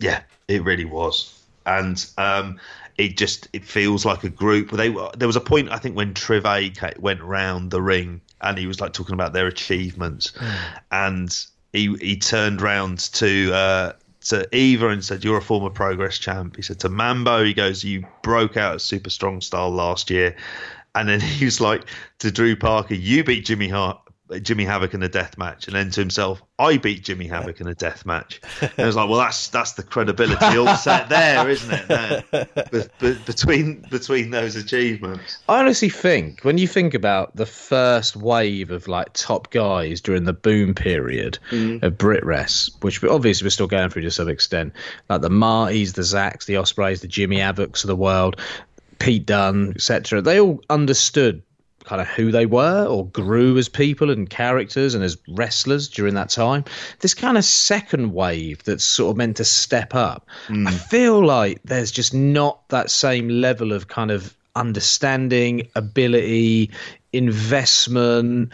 Yeah, 0.00 0.22
it 0.48 0.64
really 0.64 0.86
was 0.86 1.39
and 1.66 2.04
um, 2.18 2.58
it 2.98 3.16
just 3.16 3.48
it 3.52 3.64
feels 3.64 4.04
like 4.04 4.24
a 4.24 4.28
group. 4.28 4.70
They 4.70 4.88
there 5.16 5.28
was 5.28 5.36
a 5.36 5.40
point 5.40 5.70
I 5.70 5.78
think 5.78 5.96
when 5.96 6.14
Trivet 6.14 6.98
went 6.98 7.22
round 7.22 7.70
the 7.70 7.82
ring 7.82 8.20
and 8.40 8.58
he 8.58 8.66
was 8.66 8.80
like 8.80 8.92
talking 8.92 9.14
about 9.14 9.32
their 9.32 9.46
achievements, 9.46 10.32
mm. 10.32 10.54
and 10.90 11.46
he 11.72 11.94
he 12.00 12.16
turned 12.16 12.60
round 12.60 12.98
to. 13.14 13.52
Uh, 13.52 13.92
to 14.22 14.46
Eva 14.54 14.88
and 14.88 15.02
said, 15.02 15.24
"You're 15.24 15.38
a 15.38 15.42
former 15.42 15.70
Progress 15.70 16.18
champ." 16.18 16.56
He 16.56 16.60
said 16.60 16.78
to 16.80 16.90
Mambo, 16.90 17.42
"He 17.42 17.54
goes, 17.54 17.82
you 17.82 18.06
broke 18.22 18.58
out 18.58 18.74
at 18.74 18.80
Super 18.82 19.08
Strong 19.08 19.40
Style 19.40 19.70
last 19.70 20.10
year," 20.10 20.36
and 20.94 21.08
then 21.08 21.20
he 21.38 21.46
was 21.46 21.58
like 21.58 21.86
to 22.18 22.30
Drew 22.30 22.54
Parker, 22.54 22.92
"You 22.92 23.24
beat 23.24 23.46
Jimmy 23.46 23.68
Hart, 23.68 23.98
Jimmy 24.38 24.64
Havoc 24.64 24.94
in 24.94 25.02
a 25.02 25.08
death 25.08 25.36
match, 25.36 25.66
and 25.66 25.74
then 25.74 25.90
to 25.90 26.00
himself, 26.00 26.42
I 26.58 26.76
beat 26.76 27.02
Jimmy 27.02 27.26
Havoc 27.26 27.60
in 27.60 27.66
a 27.66 27.74
death 27.74 28.06
match. 28.06 28.40
And 28.60 28.72
I 28.78 28.86
was 28.86 28.96
like, 28.96 29.08
well, 29.08 29.18
that's 29.18 29.48
that's 29.48 29.72
the 29.72 29.82
credibility 29.82 30.56
all 30.56 30.76
set 30.76 31.08
there, 31.08 31.48
isn't 31.48 31.72
it? 31.72 31.88
There, 31.88 33.14
between 33.26 33.84
between 33.90 34.30
those 34.30 34.56
achievements, 34.56 35.38
I 35.48 35.58
honestly 35.58 35.88
think 35.88 36.44
when 36.44 36.58
you 36.58 36.68
think 36.68 36.94
about 36.94 37.34
the 37.34 37.46
first 37.46 38.16
wave 38.16 38.70
of 38.70 38.86
like 38.88 39.12
top 39.14 39.50
guys 39.50 40.00
during 40.00 40.24
the 40.24 40.32
boom 40.32 40.74
period 40.74 41.38
mm. 41.50 41.82
of 41.82 41.98
Brit 41.98 42.24
Res, 42.24 42.70
which 42.80 43.02
obviously 43.04 43.46
we're 43.46 43.50
still 43.50 43.66
going 43.66 43.90
through 43.90 44.02
to 44.02 44.10
some 44.10 44.28
extent, 44.28 44.72
like 45.08 45.22
the 45.22 45.30
Martys, 45.30 45.94
the 45.94 46.02
Zacks, 46.02 46.44
the 46.44 46.54
Ospreays, 46.54 47.00
the 47.00 47.08
Jimmy 47.08 47.38
Havocs 47.38 47.84
of 47.84 47.88
the 47.88 47.96
world, 47.96 48.40
Pete 48.98 49.26
Dunne, 49.26 49.70
etc. 49.70 50.22
They 50.22 50.38
all 50.38 50.62
understood 50.70 51.42
kind 51.90 52.00
of 52.00 52.06
who 52.06 52.30
they 52.30 52.46
were 52.46 52.86
or 52.86 53.04
grew 53.08 53.58
as 53.58 53.68
people 53.68 54.12
and 54.12 54.30
characters 54.30 54.94
and 54.94 55.02
as 55.02 55.18
wrestlers 55.26 55.88
during 55.88 56.14
that 56.14 56.28
time. 56.28 56.64
This 57.00 57.14
kind 57.14 57.36
of 57.36 57.44
second 57.44 58.12
wave 58.12 58.62
that's 58.62 58.84
sort 58.84 59.10
of 59.10 59.16
meant 59.16 59.38
to 59.38 59.44
step 59.44 59.92
up. 59.92 60.24
Mm. 60.46 60.68
I 60.68 60.70
feel 60.70 61.26
like 61.26 61.60
there's 61.64 61.90
just 61.90 62.14
not 62.14 62.68
that 62.68 62.92
same 62.92 63.28
level 63.28 63.72
of 63.72 63.88
kind 63.88 64.12
of 64.12 64.36
understanding, 64.54 65.68
ability, 65.74 66.70
investment, 67.12 68.52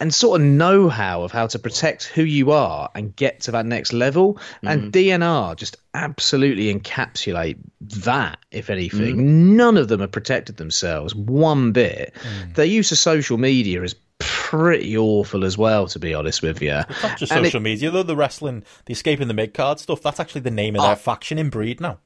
and 0.00 0.14
sort 0.14 0.40
of 0.40 0.46
know 0.46 0.88
how 0.88 1.22
of 1.22 1.32
how 1.32 1.46
to 1.46 1.58
protect 1.58 2.04
who 2.04 2.22
you 2.22 2.52
are 2.52 2.90
and 2.94 3.14
get 3.16 3.40
to 3.40 3.50
that 3.52 3.66
next 3.66 3.92
level. 3.92 4.34
Mm-hmm. 4.34 4.68
And 4.68 4.92
DNR 4.92 5.56
just 5.56 5.76
absolutely 5.94 6.72
encapsulate 6.72 7.58
that, 7.80 8.38
if 8.50 8.70
anything. 8.70 9.16
Mm-hmm. 9.16 9.56
None 9.56 9.76
of 9.76 9.88
them 9.88 10.00
have 10.00 10.12
protected 10.12 10.56
themselves 10.56 11.14
one 11.14 11.72
bit. 11.72 12.14
Mm. 12.14 12.54
Their 12.54 12.66
use 12.66 12.92
of 12.92 12.98
social 12.98 13.38
media 13.38 13.82
is 13.82 13.96
pretty 14.18 14.96
awful 14.96 15.44
as 15.44 15.58
well, 15.58 15.86
to 15.88 15.98
be 15.98 16.14
honest 16.14 16.42
with 16.42 16.62
you. 16.62 16.82
It's 16.88 17.02
not 17.02 17.18
just 17.18 17.32
and 17.32 17.44
social 17.44 17.60
it, 17.60 17.64
media, 17.64 17.90
though. 17.90 18.02
The 18.02 18.16
wrestling, 18.16 18.64
the 18.86 18.92
escaping 18.92 19.28
the 19.28 19.34
mid 19.34 19.54
card 19.54 19.80
stuff, 19.80 20.02
that's 20.02 20.20
actually 20.20 20.42
the 20.42 20.50
name 20.50 20.76
of 20.76 20.82
their 20.82 20.92
uh, 20.92 20.96
faction 20.96 21.38
in 21.38 21.50
Breed 21.50 21.80
now. 21.80 21.98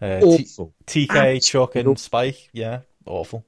Uh, 0.00 0.20
awful. 0.22 0.72
T- 0.86 1.06
TK, 1.06 1.10
Absolutely. 1.10 1.40
Chuck, 1.40 1.76
and 1.76 1.98
Spike. 1.98 2.48
Yeah, 2.52 2.80
awful 3.06 3.44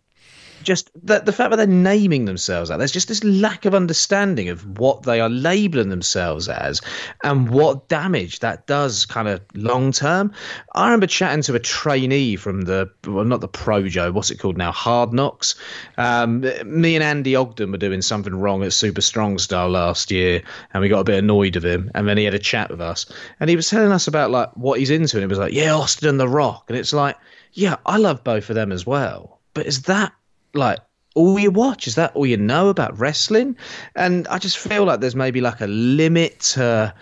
just 0.63 0.91
the, 0.95 1.21
the 1.21 1.33
fact 1.33 1.51
that 1.51 1.57
they're 1.57 1.67
naming 1.67 2.25
themselves 2.25 2.69
that 2.69 2.79
there's 2.79 2.93
just 2.93 3.09
this 3.09 3.23
lack 3.25 3.65
of 3.65 3.75
understanding 3.75 4.49
of 4.49 4.79
what 4.79 5.03
they 5.03 5.21
are 5.21 5.29
labeling 5.29 5.89
themselves 5.89 6.49
as 6.49 6.81
and 7.23 7.49
what 7.49 7.89
damage 7.89 8.41
that 8.41 8.67
does 8.67 9.07
kind 9.07 9.29
of 9.29 9.41
long 9.55 9.93
term. 9.93 10.33
I 10.75 10.87
remember 10.87 11.07
chatting 11.07 11.43
to 11.43 11.55
a 11.55 11.59
trainee 11.59 12.37
from 12.37 12.63
the 12.63 12.91
well, 13.07 13.25
not 13.25 13.41
the 13.41 13.49
Projo, 13.49 14.13
what's 14.13 14.31
it 14.31 14.39
called 14.39 14.57
now, 14.57 14.73
Hard 14.73 15.13
Knocks. 15.13 15.55
Um, 15.97 16.41
me 16.65 16.95
and 16.95 17.03
Andy 17.03 17.37
Ogden 17.37 17.73
were 17.73 17.79
doing 17.79 18.03
something 18.03 18.35
wrong 18.35 18.63
at 18.63 18.73
Super 18.73 19.01
Strong 19.01 19.39
Style 19.39 19.71
last 19.71 20.11
year, 20.11 20.43
and 20.73 20.81
we 20.81 20.89
got 20.89 21.01
a 21.01 21.05
bit 21.05 21.19
annoyed 21.19 21.57
of 21.57 21.65
him. 21.65 21.91
And 21.95 22.09
then 22.09 22.19
he 22.19 22.25
had 22.25 22.35
a 22.35 22.39
chat 22.39 22.71
with 22.71 22.81
us, 22.81 23.07
and 23.41 23.51
he 23.51 23.57
was 23.57 23.69
telling 23.69 23.93
us 23.93 24.09
about 24.09 24.31
like 24.31 24.51
what 24.57 24.79
he's 24.79 24.91
into, 24.91 25.17
and 25.17 25.23
he 25.23 25.29
was 25.29 25.39
like, 25.39 25.53
"Yeah, 25.53 25.75
Austin 25.75 26.09
and 26.09 26.21
The 26.21 26.29
Rock," 26.29 26.65
and 26.69 26.79
it's 26.79 26.93
like, 26.93 27.17
"Yeah, 27.53 27.77
I 27.85 27.99
love 27.99 28.25
both 28.25 28.49
of 28.51 28.57
them 28.57 28.73
as 28.73 28.87
well." 28.87 29.41
But 29.55 29.67
is 29.67 29.83
that 29.83 30.13
like 30.55 30.79
all 31.15 31.39
you 31.39 31.51
watch? 31.51 31.87
Is 31.87 31.95
that 31.97 32.15
all 32.15 32.27
you 32.27 32.37
know 32.37 32.69
about 32.69 32.99
wrestling? 32.99 33.57
And 33.95 34.27
I 34.29 34.39
just 34.39 34.59
feel 34.59 34.85
like 34.85 35.01
there's 35.01 35.17
maybe 35.17 35.41
like 35.41 35.61
a 35.61 35.67
limit 35.67 36.41
to 36.41 36.95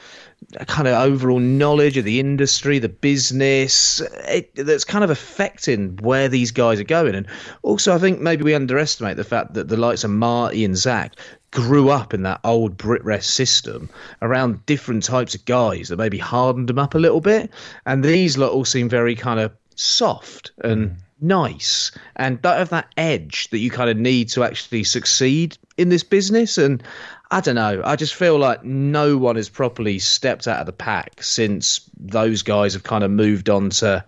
kind 0.66 0.88
of 0.88 0.94
overall 0.94 1.38
knowledge 1.38 1.96
of 1.96 2.04
the 2.04 2.18
industry, 2.18 2.78
the 2.78 2.88
business, 2.88 4.00
it, 4.26 4.54
that's 4.54 4.84
kind 4.84 5.04
of 5.04 5.10
affecting 5.10 5.96
where 5.98 6.28
these 6.28 6.50
guys 6.50 6.80
are 6.80 6.84
going. 6.84 7.14
And 7.14 7.26
also, 7.62 7.94
I 7.94 7.98
think 7.98 8.20
maybe 8.20 8.42
we 8.42 8.54
underestimate 8.54 9.16
the 9.16 9.24
fact 9.24 9.54
that 9.54 9.68
the 9.68 9.76
likes 9.76 10.02
of 10.02 10.10
Marty 10.10 10.64
and 10.64 10.76
zach 10.76 11.14
grew 11.50 11.90
up 11.90 12.14
in 12.14 12.22
that 12.22 12.40
old 12.44 12.76
Brit 12.76 13.04
Res 13.04 13.26
system 13.26 13.90
around 14.22 14.64
different 14.66 15.02
types 15.02 15.34
of 15.34 15.44
guys 15.44 15.88
that 15.88 15.98
maybe 15.98 16.18
hardened 16.18 16.68
them 16.68 16.78
up 16.78 16.94
a 16.94 16.98
little 16.98 17.20
bit. 17.20 17.50
And 17.86 18.04
these 18.04 18.38
lot 18.38 18.52
all 18.52 18.64
seem 18.64 18.88
very 18.88 19.14
kind 19.14 19.40
of 19.40 19.52
soft 19.76 20.52
and. 20.64 20.90
Mm 20.90 20.96
nice 21.20 21.92
and 22.16 22.40
don't 22.42 22.58
have 22.58 22.70
that 22.70 22.88
edge 22.96 23.48
that 23.50 23.58
you 23.58 23.70
kind 23.70 23.90
of 23.90 23.96
need 23.96 24.28
to 24.30 24.44
actually 24.44 24.84
succeed 24.84 25.56
in 25.76 25.88
this 25.88 26.02
business. 26.02 26.58
And 26.58 26.82
I 27.30 27.40
don't 27.40 27.54
know, 27.54 27.82
I 27.84 27.96
just 27.96 28.14
feel 28.14 28.38
like 28.38 28.64
no 28.64 29.16
one 29.16 29.36
has 29.36 29.48
properly 29.48 29.98
stepped 29.98 30.48
out 30.48 30.60
of 30.60 30.66
the 30.66 30.72
pack 30.72 31.22
since 31.22 31.88
those 31.98 32.42
guys 32.42 32.72
have 32.74 32.82
kind 32.82 33.04
of 33.04 33.10
moved 33.10 33.48
on 33.48 33.70
to 33.70 34.04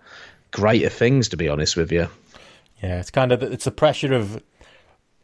greater 0.51 0.89
things. 0.89 1.29
To 1.29 1.37
be 1.37 1.49
honest 1.49 1.77
with 1.77 1.91
you, 1.91 2.09
yeah, 2.81 2.99
it's 2.99 3.11
kind 3.11 3.31
of 3.31 3.43
it's 3.43 3.65
the 3.65 3.71
pressure 3.71 4.13
of. 4.13 4.41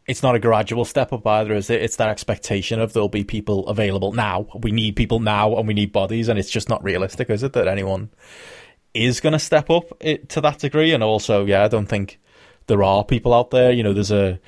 It's 0.06 0.24
not 0.24 0.34
a 0.34 0.40
gradual 0.40 0.84
step 0.84 1.12
up 1.12 1.24
either, 1.24 1.54
is 1.54 1.70
it? 1.70 1.82
It's 1.82 1.94
that 1.96 2.08
expectation 2.08 2.80
of 2.80 2.94
there'll 2.94 3.08
be 3.08 3.22
people 3.22 3.68
available 3.68 4.12
now. 4.12 4.48
We 4.60 4.72
need 4.72 4.96
people 4.96 5.20
now, 5.20 5.54
and 5.54 5.68
we 5.68 5.74
need 5.74 5.92
bodies, 5.92 6.28
and 6.28 6.36
it's 6.36 6.50
just 6.50 6.68
not 6.68 6.82
realistic, 6.82 7.30
is 7.30 7.44
it? 7.44 7.52
That 7.52 7.68
anyone 7.68 8.10
is 8.94 9.20
going 9.20 9.32
to 9.32 9.38
step 9.38 9.70
up 9.70 9.84
it, 10.00 10.28
to 10.30 10.40
that 10.40 10.58
degree. 10.58 10.92
And 10.92 11.02
also, 11.02 11.44
yeah, 11.44 11.64
I 11.64 11.68
don't 11.68 11.86
think 11.86 12.20
there 12.66 12.82
are 12.82 13.04
people 13.04 13.34
out 13.34 13.50
there. 13.50 13.72
You 13.72 13.82
know, 13.82 13.92
there's 13.92 14.10
a 14.10 14.40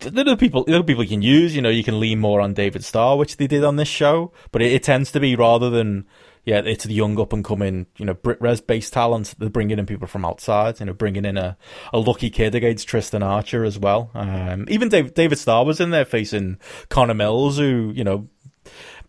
there 0.00 0.28
are 0.28 0.36
people 0.36 0.64
there 0.64 0.80
are 0.80 0.82
people 0.82 1.04
you 1.04 1.10
can 1.10 1.22
use. 1.22 1.54
You 1.54 1.62
know, 1.62 1.68
you 1.68 1.84
can 1.84 2.00
lean 2.00 2.20
more 2.20 2.40
on 2.40 2.54
David 2.54 2.84
Starr, 2.84 3.16
which 3.16 3.36
they 3.36 3.46
did 3.46 3.64
on 3.64 3.76
this 3.76 3.88
show, 3.88 4.32
but 4.52 4.62
it, 4.62 4.72
it 4.72 4.82
tends 4.82 5.12
to 5.12 5.20
be 5.20 5.36
rather 5.36 5.70
than 5.70 6.06
yeah, 6.44 6.62
it's 6.64 6.84
the 6.84 6.94
young 6.94 7.20
up 7.20 7.32
and 7.32 7.44
coming, 7.44 7.86
you 7.98 8.06
know, 8.06 8.14
Brit 8.14 8.40
Res 8.40 8.60
based 8.60 8.92
talent. 8.92 9.34
They're 9.38 9.50
bringing 9.50 9.78
in 9.78 9.86
people 9.86 10.06
from 10.06 10.24
outside, 10.24 10.80
you 10.80 10.86
know, 10.86 10.94
bringing 10.94 11.24
in 11.24 11.36
a, 11.36 11.56
a 11.92 11.98
lucky 11.98 12.30
kid 12.30 12.54
against 12.54 12.88
Tristan 12.88 13.22
Archer 13.22 13.62
as 13.62 13.78
well. 13.78 14.10
Um, 14.14 14.64
even 14.68 14.88
David, 14.88 15.14
David 15.14 15.38
Starr 15.38 15.64
was 15.64 15.80
in 15.80 15.90
there 15.90 16.06
facing 16.06 16.58
Connor 16.88 17.14
Mills, 17.14 17.58
who, 17.58 17.92
you 17.94 18.04
know, 18.04 18.28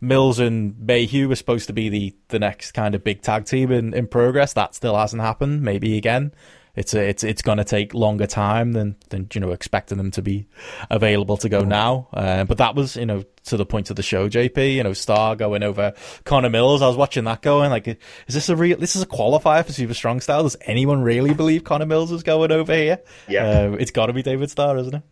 Mills 0.02 0.40
and 0.40 0.78
Mayhew 0.80 1.30
were 1.30 1.36
supposed 1.36 1.68
to 1.68 1.74
be 1.74 1.90
the, 1.90 2.16
the 2.30 2.40
next 2.40 2.72
kind 2.72 2.96
of 2.96 3.04
big 3.04 3.22
tag 3.22 3.46
team 3.46 3.72
in, 3.72 3.94
in 3.94 4.08
progress. 4.08 4.54
That 4.54 4.76
still 4.76 4.98
hasn't 4.98 5.22
happened. 5.22 5.62
Maybe 5.62 5.98
again. 5.98 6.34
It's 6.74 6.94
a, 6.94 7.02
it's 7.02 7.24
it's 7.24 7.42
going 7.42 7.58
to 7.58 7.66
take 7.66 7.94
longer 7.94 8.26
time 8.26 8.72
than 8.72 8.96
than 9.10 9.28
you 9.34 9.42
know 9.42 9.52
expecting 9.52 9.98
them 9.98 10.10
to 10.12 10.22
be 10.22 10.48
available 10.90 11.36
to 11.38 11.50
go 11.50 11.66
now. 11.66 12.08
Uh, 12.14 12.46
but 12.46 12.60
that 12.60 12.76
was 12.76 12.96
you 12.96 13.06
know 13.06 13.24
to 13.46 13.58
the 13.58 13.66
point 13.66 13.90
of 13.90 13.98
the 13.98 14.04
show, 14.04 14.30
JP. 14.30 14.76
You 14.76 14.84
know, 14.84 14.94
Star 14.94 15.36
going 15.36 15.64
over 15.64 15.94
Connor 16.24 16.50
Mills. 16.50 16.82
I 16.82 16.88
was 16.88 16.96
watching 16.96 17.26
that 17.26 17.42
going 17.42 17.72
like, 17.72 17.88
is 17.90 17.98
this 18.30 18.48
a 18.48 18.56
real? 18.56 18.78
This 18.78 18.96
is 18.96 19.02
a 19.02 19.06
qualifier 19.06 19.66
for 19.66 19.74
Super 19.74 19.94
Strong 19.94 20.22
Style. 20.22 20.44
Does 20.44 20.56
anyone 20.62 21.02
really 21.02 21.34
believe 21.34 21.66
Connor 21.66 21.86
Mills 21.86 22.12
is 22.14 22.24
going 22.24 22.54
over 22.54 22.74
here? 22.74 23.00
Yeah, 23.28 23.48
uh, 23.48 23.72
it's 23.74 23.92
got 23.92 24.06
to 24.06 24.14
be 24.14 24.24
David 24.24 24.50
Starr, 24.50 24.78
isn't 24.78 24.96
it? 24.96 25.04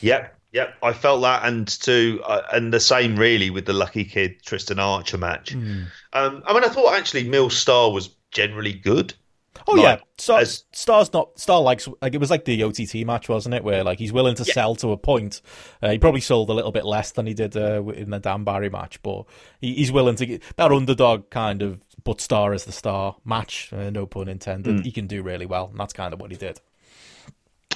Yep, 0.00 0.34
Yep, 0.54 0.76
I 0.84 0.92
felt 0.92 1.20
that, 1.22 1.44
and 1.44 1.66
to 1.82 2.22
uh, 2.24 2.42
and 2.52 2.72
the 2.72 2.78
same 2.78 3.16
really 3.16 3.50
with 3.50 3.66
the 3.66 3.72
Lucky 3.72 4.04
Kid 4.04 4.40
Tristan 4.44 4.78
Archer 4.78 5.18
match. 5.18 5.52
Mm. 5.52 5.86
Um, 6.12 6.44
I 6.46 6.54
mean, 6.54 6.62
I 6.62 6.68
thought 6.68 6.94
actually 6.94 7.28
Mill 7.28 7.50
Star 7.50 7.90
was 7.90 8.10
generally 8.30 8.72
good. 8.72 9.14
Oh 9.66 9.72
like, 9.72 9.82
yeah, 9.82 10.04
Star, 10.16 10.40
as... 10.40 10.64
Star's 10.72 11.12
not 11.12 11.36
Star 11.40 11.60
likes 11.60 11.88
like 12.00 12.14
it 12.14 12.18
was 12.18 12.30
like 12.30 12.44
the 12.44 12.62
OTT 12.62 13.04
match, 13.04 13.28
wasn't 13.28 13.56
it? 13.56 13.64
Where 13.64 13.82
like 13.82 13.98
he's 13.98 14.12
willing 14.12 14.36
to 14.36 14.44
yeah. 14.44 14.54
sell 14.54 14.76
to 14.76 14.92
a 14.92 14.96
point. 14.96 15.42
Uh, 15.82 15.90
he 15.90 15.98
probably 15.98 16.20
sold 16.20 16.48
a 16.50 16.52
little 16.52 16.70
bit 16.70 16.84
less 16.84 17.10
than 17.10 17.26
he 17.26 17.34
did 17.34 17.56
uh, 17.56 17.82
in 17.88 18.10
the 18.10 18.20
Dan 18.20 18.44
Barry 18.44 18.70
match, 18.70 19.02
but 19.02 19.24
he, 19.60 19.74
he's 19.74 19.90
willing 19.90 20.14
to 20.14 20.24
get 20.24 20.42
that 20.54 20.70
underdog 20.70 21.30
kind 21.30 21.62
of 21.62 21.80
but 22.04 22.20
Star 22.20 22.52
as 22.52 22.64
the 22.64 22.72
star 22.72 23.16
match. 23.24 23.72
Uh, 23.72 23.90
no 23.90 24.06
pun 24.06 24.28
intended. 24.28 24.76
Mm. 24.76 24.84
He 24.84 24.92
can 24.92 25.08
do 25.08 25.20
really 25.20 25.46
well, 25.46 25.66
and 25.66 25.80
that's 25.80 25.94
kind 25.94 26.14
of 26.14 26.20
what 26.20 26.30
he 26.30 26.36
did. 26.36 26.60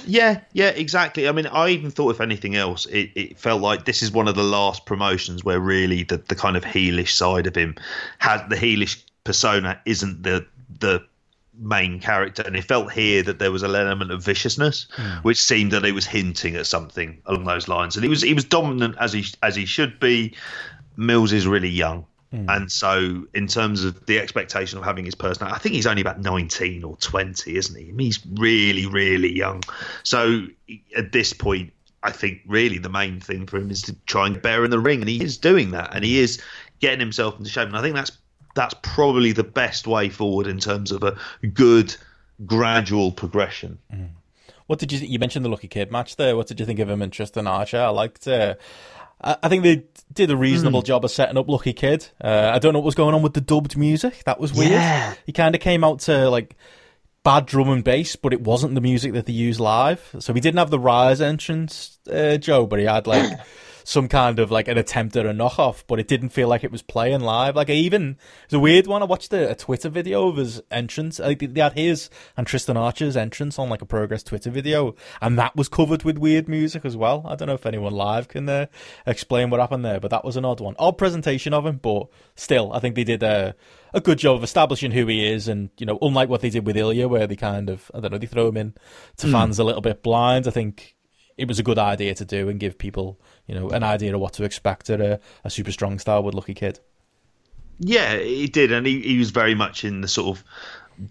Yeah, 0.05 0.41
yeah, 0.53 0.69
exactly. 0.69 1.27
I 1.27 1.31
mean, 1.31 1.47
I 1.47 1.69
even 1.69 1.91
thought, 1.91 2.11
if 2.11 2.21
anything 2.21 2.55
else, 2.55 2.85
it, 2.87 3.11
it 3.15 3.39
felt 3.39 3.61
like 3.61 3.85
this 3.85 4.01
is 4.01 4.11
one 4.11 4.27
of 4.27 4.35
the 4.35 4.43
last 4.43 4.85
promotions 4.85 5.43
where 5.43 5.59
really 5.59 6.03
the, 6.03 6.17
the 6.17 6.35
kind 6.35 6.55
of 6.57 6.63
heelish 6.63 7.13
side 7.13 7.47
of 7.47 7.55
him 7.55 7.75
has 8.19 8.41
the 8.49 8.55
heelish 8.55 9.03
persona 9.23 9.79
isn't 9.85 10.23
the 10.23 10.45
the 10.79 11.03
main 11.59 11.99
character, 11.99 12.41
and 12.45 12.55
it 12.55 12.63
felt 12.63 12.91
here 12.91 13.21
that 13.23 13.39
there 13.39 13.51
was 13.51 13.63
an 13.63 13.75
element 13.75 14.11
of 14.11 14.23
viciousness, 14.23 14.87
mm. 14.95 15.23
which 15.23 15.41
seemed 15.41 15.71
that 15.71 15.83
he 15.83 15.91
was 15.91 16.05
hinting 16.05 16.55
at 16.55 16.65
something 16.65 17.21
along 17.25 17.43
those 17.43 17.67
lines. 17.67 17.95
And 17.95 18.03
he 18.03 18.09
was 18.09 18.21
he 18.21 18.33
was 18.33 18.45
dominant 18.45 18.95
as 18.99 19.13
he 19.13 19.25
as 19.43 19.55
he 19.55 19.65
should 19.65 19.99
be. 19.99 20.35
Mills 20.95 21.31
is 21.31 21.47
really 21.47 21.69
young, 21.69 22.05
Mm. 22.33 22.45
And 22.47 22.71
so, 22.71 23.25
in 23.33 23.47
terms 23.47 23.83
of 23.83 24.05
the 24.05 24.19
expectation 24.19 24.77
of 24.77 24.85
having 24.85 25.05
his 25.05 25.15
personality, 25.15 25.55
I 25.55 25.59
think 25.59 25.73
he's 25.75 25.87
only 25.87 26.01
about 26.01 26.19
19 26.19 26.83
or 26.83 26.95
20, 26.97 27.55
isn't 27.55 27.75
he? 27.75 27.89
I 27.89 27.91
mean, 27.91 28.05
he's 28.05 28.19
really, 28.33 28.85
really 28.85 29.35
young. 29.35 29.63
So, 30.03 30.45
at 30.95 31.11
this 31.11 31.33
point, 31.33 31.73
I 32.03 32.11
think 32.11 32.41
really 32.45 32.77
the 32.77 32.89
main 32.89 33.19
thing 33.19 33.47
for 33.47 33.57
him 33.57 33.71
is 33.71 33.81
to 33.83 33.95
try 34.05 34.27
and 34.27 34.41
bear 34.41 34.63
in 34.63 34.69
the 34.69 34.79
ring, 34.79 34.99
and 34.99 35.09
he 35.09 35.23
is 35.23 35.37
doing 35.37 35.71
that, 35.71 35.95
and 35.95 36.05
he 36.05 36.19
is 36.19 36.39
getting 36.79 36.99
himself 36.99 37.37
into 37.37 37.49
shape. 37.49 37.67
And 37.67 37.77
I 37.77 37.81
think 37.81 37.95
that's 37.95 38.11
that's 38.55 38.75
probably 38.83 39.31
the 39.31 39.43
best 39.43 39.87
way 39.87 40.09
forward 40.09 40.45
in 40.45 40.59
terms 40.59 40.91
of 40.91 41.03
a 41.03 41.17
good, 41.53 41.95
gradual 42.45 43.11
progression. 43.11 43.79
Mm. 43.93 44.09
What 44.67 44.77
did 44.77 44.91
you? 44.91 44.99
You 44.99 45.17
mentioned 45.17 45.43
the 45.43 45.49
Lucky 45.49 45.67
Kid 45.67 45.91
match 45.91 46.15
there. 46.15 46.37
What 46.37 46.45
did 46.45 46.59
you 46.59 46.65
think 46.67 46.77
of 46.77 46.87
him 46.89 47.01
and 47.01 47.11
Tristan 47.11 47.47
Archer? 47.47 47.81
I 47.81 47.89
liked. 47.89 48.27
Uh, 48.27 48.53
I 49.21 49.49
think 49.49 49.63
they 49.63 49.83
did 50.13 50.31
a 50.31 50.37
reasonable 50.37 50.81
mm. 50.81 50.85
job 50.85 51.03
of 51.03 51.11
setting 51.11 51.37
up 51.37 51.49
Lucky 51.49 51.73
Kid. 51.73 52.07
Uh, 52.21 52.51
I 52.53 52.59
don't 52.59 52.73
know 52.73 52.79
what 52.79 52.85
was 52.85 52.95
going 52.95 53.13
on 53.13 53.21
with 53.21 53.33
the 53.33 53.41
dubbed 53.41 53.75
music. 53.75 54.23
That 54.23 54.39
was 54.39 54.53
weird. 54.53 54.71
Yeah. 54.71 55.13
He 55.25 55.33
kind 55.33 55.55
of 55.55 55.61
came 55.61 55.83
out 55.83 55.99
to 56.01 56.29
like 56.29 56.55
bad 57.23 57.45
drum 57.45 57.69
and 57.69 57.83
bass, 57.83 58.15
but 58.15 58.31
it 58.31 58.41
wasn't 58.41 58.75
the 58.75 58.81
music 58.81 59.13
that 59.13 59.25
they 59.25 59.33
used 59.33 59.59
live. 59.59 60.15
So 60.19 60.33
he 60.33 60.39
didn't 60.39 60.59
have 60.59 60.69
the 60.69 60.79
Rise 60.79 61.19
entrance, 61.19 61.99
uh, 62.11 62.37
Joe, 62.37 62.65
but 62.65 62.79
he 62.79 62.85
had 62.85 63.07
like 63.07 63.29
some 63.89 64.07
kind 64.07 64.37
of 64.37 64.51
like 64.51 64.67
an 64.67 64.77
attempt 64.77 65.15
at 65.15 65.25
a 65.25 65.31
knockoff, 65.31 65.83
but 65.87 65.99
it 65.99 66.07
didn't 66.07 66.29
feel 66.29 66.47
like 66.47 66.63
it 66.63 66.71
was 66.71 66.83
playing 66.83 67.21
live. 67.21 67.55
Like 67.55 67.71
I 67.71 67.73
even 67.73 68.17
it's 68.43 68.53
a 68.53 68.59
weird 68.59 68.85
one. 68.85 69.01
I 69.01 69.05
watched 69.05 69.33
a, 69.33 69.49
a 69.49 69.55
Twitter 69.55 69.89
video 69.89 70.27
of 70.27 70.37
his 70.37 70.61
entrance. 70.69 71.17
Like 71.17 71.39
they 71.39 71.59
had 71.59 71.73
his 71.73 72.07
and 72.37 72.45
Tristan 72.45 72.77
Archer's 72.77 73.17
entrance 73.17 73.57
on 73.57 73.67
like 73.67 73.81
a 73.81 73.87
progress 73.87 74.21
Twitter 74.21 74.51
video, 74.51 74.93
and 75.23 75.39
that 75.39 75.55
was 75.55 75.69
covered 75.69 76.03
with 76.03 76.19
weird 76.19 76.47
music 76.47 76.85
as 76.85 76.95
well. 76.95 77.25
I 77.27 77.33
don't 77.33 77.47
know 77.47 77.55
if 77.55 77.65
anyone 77.65 77.93
live 77.93 78.27
can 78.27 78.47
uh, 78.47 78.67
explain 79.07 79.49
what 79.49 79.59
happened 79.59 79.83
there, 79.83 79.99
but 79.99 80.11
that 80.11 80.23
was 80.23 80.37
an 80.37 80.45
odd 80.45 80.61
one. 80.61 80.75
Odd 80.77 80.99
presentation 80.99 81.51
of 81.51 81.65
him, 81.65 81.77
but 81.77 82.09
still, 82.35 82.71
I 82.71 82.79
think 82.79 82.93
they 82.93 83.03
did 83.03 83.23
a 83.23 83.55
a 83.91 84.01
good 84.01 84.19
job 84.19 84.35
of 84.35 84.43
establishing 84.43 84.91
who 84.91 85.07
he 85.07 85.27
is, 85.27 85.47
and 85.47 85.71
you 85.79 85.87
know, 85.87 85.97
unlike 86.03 86.29
what 86.29 86.41
they 86.41 86.51
did 86.51 86.67
with 86.67 86.77
Ilya, 86.77 87.07
where 87.07 87.25
they 87.25 87.35
kind 87.35 87.71
of 87.71 87.89
I 87.95 88.01
don't 88.01 88.11
know 88.11 88.19
they 88.19 88.27
throw 88.27 88.49
him 88.49 88.57
in 88.57 88.75
to 89.17 89.25
mm. 89.25 89.31
fans 89.31 89.57
a 89.57 89.63
little 89.63 89.81
bit 89.81 90.03
blind. 90.03 90.47
I 90.47 90.51
think 90.51 90.95
it 91.39 91.47
was 91.47 91.57
a 91.57 91.63
good 91.63 91.79
idea 91.79 92.13
to 92.13 92.25
do 92.25 92.49
and 92.49 92.59
give 92.59 92.77
people 92.77 93.17
you 93.47 93.55
know, 93.55 93.69
an 93.69 93.81
idea 93.81 94.13
of 94.13 94.19
what 94.19 94.33
to 94.33 94.43
expect 94.43 94.89
at 94.89 94.99
a, 94.99 95.19
a 95.43 95.49
super 95.49 95.71
strong 95.71 95.97
star 95.97 96.21
with 96.21 96.35
Lucky 96.35 96.53
Kid. 96.53 96.79
Yeah, 97.79 98.17
he 98.17 98.47
did, 98.47 98.73
and 98.73 98.85
he, 98.85 98.99
he 99.01 99.17
was 99.17 99.31
very 99.31 99.55
much 99.55 99.85
in 99.85 100.01
the 100.01 100.07
sort 100.07 100.37
of 100.37 100.43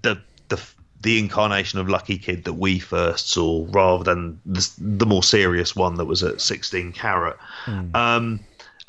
the 0.03 0.21
the 0.49 0.61
the 1.01 1.19
incarnation 1.19 1.79
of 1.79 1.89
Lucky 1.89 2.19
Kid 2.19 2.45
that 2.45 2.53
we 2.55 2.79
first 2.79 3.31
saw, 3.31 3.67
rather 3.71 4.05
than 4.05 4.41
the, 4.45 4.71
the 4.79 5.07
more 5.07 5.23
serious 5.23 5.75
one 5.75 5.95
that 5.95 6.05
was 6.05 6.23
at 6.23 6.41
16 6.41 6.93
carat. 6.93 7.37
Mm. 7.67 7.95
Um, 7.95 8.41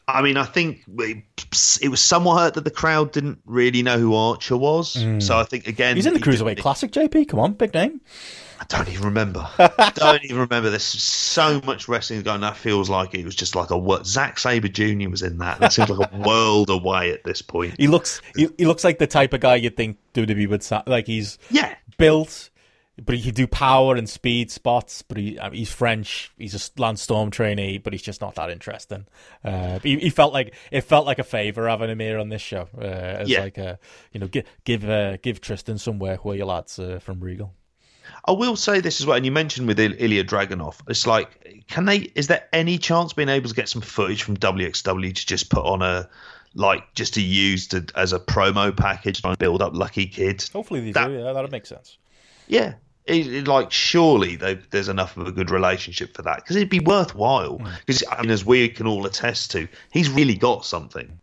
I 0.07 0.21
mean, 0.21 0.35
I 0.35 0.43
think 0.43 0.83
it, 0.97 1.23
it, 1.81 1.89
was 1.89 2.03
somewhat 2.03 2.39
hurt 2.39 2.53
that 2.55 2.63
the 2.63 2.71
crowd 2.71 3.11
didn't 3.11 3.39
really 3.45 3.83
know 3.83 3.99
who 3.99 4.15
Archer 4.15 4.57
was. 4.57 4.95
Mm. 4.95 5.21
So 5.21 5.37
I 5.37 5.43
think 5.43 5.67
again, 5.67 5.95
he's 5.95 6.07
in 6.07 6.15
the 6.15 6.19
Cruiserweight 6.19 6.59
Classic. 6.59 6.91
JP, 6.91 7.29
come 7.29 7.39
on, 7.39 7.53
big 7.53 7.73
name. 7.73 8.01
I 8.59 8.65
don't 8.67 8.89
even 8.89 9.05
remember. 9.05 9.47
I 9.57 9.91
don't 9.95 10.23
even 10.25 10.37
remember. 10.37 10.69
There's 10.69 10.83
so 10.83 11.61
much 11.61 11.87
wrestling 11.87 12.21
going. 12.23 12.41
That 12.41 12.57
feels 12.57 12.89
like 12.89 13.15
it 13.15 13.23
was 13.23 13.35
just 13.35 13.55
like 13.55 13.69
a 13.69 13.77
what. 13.77 14.05
Zack 14.05 14.37
Sabre 14.37 14.67
Jr. 14.67 15.09
was 15.09 15.21
in 15.21 15.37
that. 15.37 15.59
That 15.59 15.71
seems 15.71 15.89
like 15.89 16.11
a 16.11 16.17
world 16.27 16.69
away 16.69 17.11
at 17.11 17.23
this 17.23 17.41
point. 17.41 17.75
He 17.77 17.87
looks. 17.87 18.21
He, 18.35 18.49
he 18.57 18.65
looks 18.65 18.83
like 18.83 18.99
the 18.99 19.07
type 19.07 19.33
of 19.33 19.39
guy 19.39 19.55
you'd 19.55 19.77
think 19.77 19.97
WWE 20.13 20.49
would 20.49 20.87
like. 20.87 21.07
He's 21.07 21.39
yeah 21.49 21.75
built, 21.97 22.49
but 23.03 23.15
he 23.15 23.21
can 23.21 23.33
do 23.33 23.47
power 23.47 23.95
and 23.95 24.09
speed 24.09 24.51
spots. 24.51 25.03
But 25.03 25.17
he 25.17 25.39
he's 25.53 25.71
French. 25.71 26.31
He's 26.37 26.53
a 26.53 26.81
Lance 26.81 27.01
Storm 27.01 27.31
trainee, 27.31 27.77
but 27.77 27.93
he's 27.93 28.01
just 28.01 28.19
not 28.19 28.35
that 28.35 28.49
interesting. 28.49 29.05
Uh, 29.43 29.79
he, 29.79 29.97
he, 29.99 30.09
felt 30.09 30.33
like 30.33 30.53
it 30.71 30.81
felt 30.81 31.05
like 31.05 31.19
a 31.19 31.23
favor 31.23 31.69
having 31.69 31.89
him 31.89 31.99
here 31.99 32.19
on 32.19 32.27
this 32.27 32.41
show. 32.41 32.67
Uh, 32.77 32.81
as 32.81 33.29
yeah. 33.29 33.39
like 33.39 33.57
a 33.57 33.79
you 34.11 34.19
know 34.19 34.27
give 34.27 34.45
give 34.65 34.89
uh, 34.89 35.15
give 35.17 35.39
Tristan 35.39 35.77
some 35.77 35.97
work 35.97 36.25
where 36.25 36.35
your 36.35 36.47
lads 36.47 36.77
uh, 36.77 36.99
from 36.99 37.21
Regal. 37.21 37.53
I 38.25 38.31
will 38.31 38.55
say 38.55 38.79
this 38.79 38.99
as 38.99 39.07
well, 39.07 39.17
and 39.17 39.25
you 39.25 39.31
mentioned 39.31 39.67
with 39.67 39.79
Ilya 39.79 40.23
Dragunov, 40.23 40.75
it's 40.87 41.07
like, 41.07 41.65
can 41.67 41.85
they? 41.85 41.97
Is 42.15 42.27
there 42.27 42.47
any 42.53 42.77
chance 42.77 43.13
being 43.13 43.29
able 43.29 43.49
to 43.49 43.55
get 43.55 43.69
some 43.69 43.81
footage 43.81 44.23
from 44.23 44.37
WXW 44.37 45.15
to 45.15 45.25
just 45.25 45.49
put 45.49 45.65
on 45.65 45.81
a, 45.81 46.09
like, 46.53 46.93
just 46.93 47.15
to 47.15 47.21
use 47.21 47.67
to, 47.69 47.85
as 47.95 48.13
a 48.13 48.19
promo 48.19 48.75
package 48.75 49.21
and 49.23 49.37
build 49.37 49.61
up 49.61 49.73
Lucky 49.73 50.05
Kids? 50.05 50.49
Hopefully 50.49 50.81
they 50.81 50.91
that, 50.91 51.07
do. 51.07 51.13
Yeah, 51.13 51.33
that'd 51.33 51.51
make 51.51 51.65
sense. 51.65 51.97
Yeah, 52.47 52.75
it, 53.05 53.27
it, 53.27 53.47
like 53.47 53.71
surely 53.71 54.35
there's 54.35 54.89
enough 54.89 55.17
of 55.17 55.27
a 55.27 55.31
good 55.31 55.51
relationship 55.51 56.15
for 56.15 56.21
that 56.23 56.37
because 56.37 56.55
it'd 56.55 56.69
be 56.69 56.79
worthwhile. 56.79 57.57
Because 57.85 58.01
mm. 58.03 58.15
I 58.17 58.21
mean, 58.21 58.31
as 58.31 58.45
we 58.45 58.69
can 58.69 58.87
all 58.87 59.05
attest 59.05 59.51
to, 59.51 59.67
he's 59.91 60.09
really 60.09 60.35
got 60.35 60.65
something. 60.65 61.19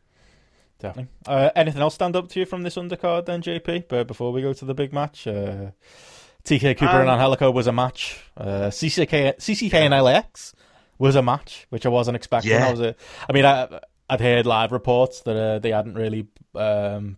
Definitely. 0.78 1.10
Uh, 1.26 1.50
anything 1.56 1.80
else 1.80 1.94
stand 1.94 2.16
up 2.16 2.28
to 2.30 2.40
you 2.40 2.46
from 2.46 2.62
this 2.62 2.76
undercard 2.76 3.26
then, 3.26 3.42
JP? 3.42 3.84
But 3.88 4.06
before 4.06 4.32
we 4.32 4.42
go 4.42 4.52
to 4.52 4.64
the 4.64 4.74
big 4.74 4.92
match. 4.92 5.26
Uh... 5.26 5.70
TK 6.47 6.78
Cooper 6.78 6.93
um, 6.93 7.01
and 7.02 7.10
Angelico 7.10 7.51
was 7.51 7.66
a 7.66 7.73
match. 7.73 8.23
Uh, 8.36 8.70
CCK, 8.70 9.36
CCK 9.36 9.74
and 9.74 9.93
LAX 10.05 10.55
was 10.98 11.16
a 11.16 11.23
match, 11.23 11.66
which 11.70 11.85
I 11.85 11.89
wasn't 11.89 12.16
expecting. 12.16 12.52
Yeah. 12.52 12.68
I 12.68 12.70
was 12.70 12.81
a, 12.81 12.94
I 13.28 13.32
mean, 13.32 13.44
I, 13.44 13.81
I'd 14.09 14.20
heard 14.20 14.47
live 14.47 14.73
reports 14.73 15.20
that 15.23 15.36
uh, 15.36 15.59
they 15.59 15.73
hadn't 15.73 15.94
really 15.94 16.28
um, 16.55 17.16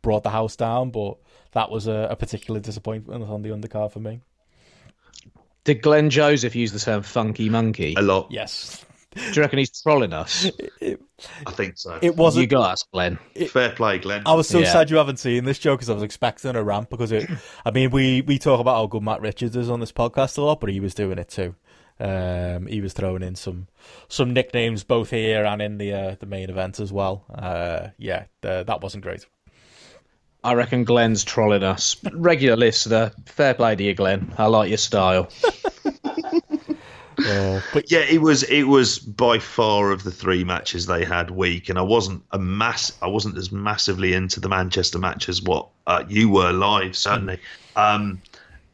brought 0.00 0.22
the 0.22 0.30
house 0.30 0.56
down, 0.56 0.90
but 0.90 1.18
that 1.52 1.70
was 1.70 1.88
a, 1.88 2.08
a 2.10 2.16
particular 2.16 2.60
disappointment 2.60 3.24
on 3.24 3.42
the 3.42 3.50
undercard 3.50 3.92
for 3.92 4.00
me. 4.00 4.20
Did 5.64 5.82
Glenn 5.82 6.10
Joseph 6.10 6.56
use 6.56 6.72
the 6.72 6.80
term 6.80 7.02
"funky 7.02 7.48
monkey"? 7.48 7.94
A 7.96 8.02
lot. 8.02 8.28
Yes. 8.30 8.84
Do 9.14 9.20
you 9.34 9.42
reckon 9.42 9.58
he's 9.58 9.82
trolling 9.82 10.12
us? 10.12 10.50
I 10.80 11.50
think 11.50 11.76
so. 11.76 11.98
It 12.00 12.16
wasn't. 12.16 12.42
You 12.42 12.46
got 12.48 12.72
us, 12.72 12.84
Glenn. 12.92 13.18
It, 13.34 13.50
Fair 13.50 13.70
play, 13.70 13.98
Glenn. 13.98 14.22
I 14.24 14.34
was 14.34 14.48
so 14.48 14.60
yeah. 14.60 14.72
sad 14.72 14.90
you 14.90 14.96
haven't 14.96 15.18
seen 15.18 15.44
this 15.44 15.58
joke 15.58 15.80
because 15.80 15.90
I 15.90 15.94
was 15.94 16.02
expecting 16.02 16.56
a 16.56 16.62
ramp 16.62 16.88
because 16.90 17.12
it. 17.12 17.28
I 17.64 17.70
mean, 17.70 17.90
we 17.90 18.22
we 18.22 18.38
talk 18.38 18.60
about 18.60 18.76
how 18.76 18.86
good 18.86 19.02
Matt 19.02 19.20
Richards 19.20 19.56
is 19.56 19.68
on 19.68 19.80
this 19.80 19.92
podcast 19.92 20.38
a 20.38 20.42
lot, 20.42 20.60
but 20.60 20.70
he 20.70 20.80
was 20.80 20.94
doing 20.94 21.18
it 21.18 21.28
too. 21.28 21.54
Um, 22.00 22.66
he 22.66 22.80
was 22.80 22.94
throwing 22.94 23.22
in 23.22 23.36
some 23.36 23.68
some 24.08 24.32
nicknames 24.32 24.82
both 24.82 25.10
here 25.10 25.44
and 25.44 25.60
in 25.60 25.78
the 25.78 25.92
uh, 25.92 26.16
the 26.18 26.26
main 26.26 26.48
event 26.48 26.80
as 26.80 26.92
well. 26.92 27.24
Uh, 27.32 27.88
yeah, 27.98 28.24
the, 28.40 28.64
that 28.66 28.80
wasn't 28.80 29.04
great. 29.04 29.26
I 30.44 30.54
reckon 30.54 30.84
Glenn's 30.84 31.22
trolling 31.22 31.62
us. 31.62 31.96
Regular 32.12 32.56
listener, 32.56 33.12
fair 33.26 33.54
play 33.54 33.76
to 33.76 33.82
you, 33.84 33.94
Glenn. 33.94 34.34
I 34.36 34.46
like 34.46 34.70
your 34.70 34.78
style. 34.78 35.28
Uh, 37.26 37.60
but 37.72 37.90
yeah, 37.90 38.00
it 38.00 38.20
was 38.20 38.42
it 38.44 38.64
was 38.64 38.98
by 38.98 39.38
far 39.38 39.90
of 39.90 40.04
the 40.04 40.10
three 40.10 40.44
matches 40.44 40.86
they 40.86 41.04
had 41.04 41.30
week, 41.30 41.68
and 41.68 41.78
I 41.78 41.82
wasn't 41.82 42.22
a 42.32 42.38
mass 42.38 42.96
I 43.02 43.06
wasn't 43.06 43.36
as 43.36 43.52
massively 43.52 44.12
into 44.12 44.40
the 44.40 44.48
Manchester 44.48 44.98
match 44.98 45.28
as 45.28 45.42
what 45.42 45.68
uh, 45.86 46.04
you 46.08 46.28
were 46.28 46.52
live 46.52 46.96
certainly. 46.96 47.38
Um, 47.76 48.20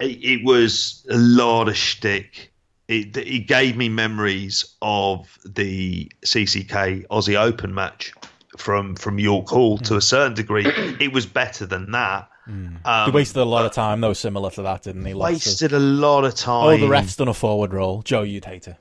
it, 0.01 0.25
it, 0.25 0.45
was 0.45 1.07
a 1.11 1.17
lot 1.17 1.69
of 1.69 1.77
shtick. 1.77 2.53
It, 2.89 3.17
it 3.17 3.47
gave 3.47 3.77
me 3.77 3.89
memories 3.89 4.75
of 4.83 5.39
the 5.45 6.11
CCK 6.25 7.07
Aussie 7.09 7.39
Open 7.39 7.75
match 7.75 8.13
from 8.57 8.97
from 8.97 9.19
York 9.19 9.49
Hall 9.49 9.79
to 9.79 9.97
a 9.97 10.01
certain 10.01 10.35
degree. 10.35 10.67
It 11.01 11.13
was 11.13 11.27
better 11.27 11.67
than 11.67 11.91
that 11.93 12.29
Mm. 12.49 12.87
Um, 12.87 13.11
he 13.11 13.15
wasted 13.15 13.37
a 13.39 13.45
lot 13.45 13.67
of 13.67 13.73
time, 13.73 14.01
though, 14.01 14.15
similar 14.15 14.51
to 14.53 14.63
that, 14.63 14.83
didn't 14.83 15.05
he? 15.05 15.15
Wasted 15.15 15.73
a 15.73 15.79
lot 15.79 16.25
of 16.25 16.35
time. 16.35 16.67
Oh, 16.67 16.77
the 16.79 16.89
ref's 16.89 17.17
done 17.17 17.29
a 17.29 17.35
forward 17.35 17.73
roll. 17.73 18.03
Joe, 18.03 18.23
you'd 18.23 18.45
hate 18.45 18.69
it. 18.69 18.77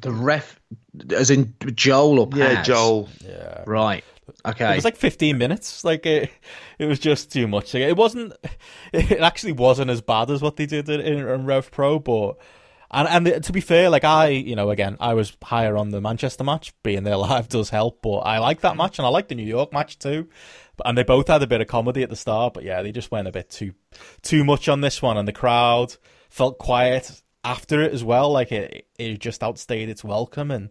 The 0.00 0.12
ref, 0.12 0.60
as 1.14 1.30
in 1.30 1.54
Joel 1.74 2.20
or 2.20 2.26
Paz? 2.26 2.38
Yeah, 2.38 2.62
Joel. 2.62 3.08
Yeah. 3.24 3.62
Right. 3.66 4.04
Okay. 4.44 4.72
It 4.72 4.76
was 4.76 4.84
like 4.84 4.96
15 4.96 5.38
minutes. 5.38 5.84
Like 5.84 6.04
it, 6.06 6.30
it 6.78 6.86
was 6.86 6.98
just 6.98 7.32
too 7.32 7.46
much. 7.46 7.74
It 7.74 7.96
wasn't. 7.96 8.34
It 8.94 9.20
actually 9.20 9.52
wasn't 9.52 9.90
as 9.90 10.02
bad 10.02 10.30
as 10.30 10.42
what 10.42 10.56
they 10.56 10.66
did 10.66 10.86
in, 10.90 11.00
in 11.00 11.46
Rev 11.46 11.70
Pro, 11.70 11.98
but 11.98 12.36
And 12.92 13.26
and 13.26 13.44
to 13.44 13.52
be 13.52 13.60
fair, 13.60 13.88
like 13.88 14.04
I, 14.04 14.28
you 14.28 14.54
know, 14.54 14.70
again, 14.70 14.96
I 15.00 15.14
was 15.14 15.36
higher 15.42 15.76
on 15.76 15.90
the 15.90 16.00
Manchester 16.00 16.44
match. 16.44 16.74
Being 16.82 17.04
there 17.04 17.16
live 17.28 17.48
does 17.48 17.70
help, 17.70 18.02
but 18.02 18.18
I 18.18 18.38
like 18.38 18.60
that 18.60 18.76
match, 18.76 18.98
and 18.98 19.06
I 19.06 19.08
like 19.08 19.28
the 19.28 19.34
New 19.34 19.46
York 19.46 19.72
match 19.72 19.98
too. 19.98 20.28
And 20.84 20.96
they 20.96 21.02
both 21.02 21.28
had 21.28 21.42
a 21.42 21.46
bit 21.46 21.60
of 21.60 21.68
comedy 21.68 22.02
at 22.02 22.10
the 22.10 22.16
start, 22.16 22.54
but 22.54 22.64
yeah, 22.64 22.82
they 22.82 22.92
just 22.92 23.10
went 23.10 23.28
a 23.28 23.32
bit 23.32 23.50
too 23.50 23.72
too 24.22 24.44
much 24.44 24.68
on 24.68 24.80
this 24.82 25.00
one, 25.00 25.16
and 25.16 25.26
the 25.26 25.32
crowd 25.32 25.96
felt 26.28 26.58
quiet 26.58 27.22
after 27.44 27.82
it 27.82 27.92
as 27.92 28.04
well. 28.04 28.30
Like 28.30 28.52
it, 28.52 28.86
it 28.98 29.18
just 29.18 29.42
outstayed 29.42 29.88
its 29.88 30.04
welcome, 30.04 30.50
and 30.50 30.68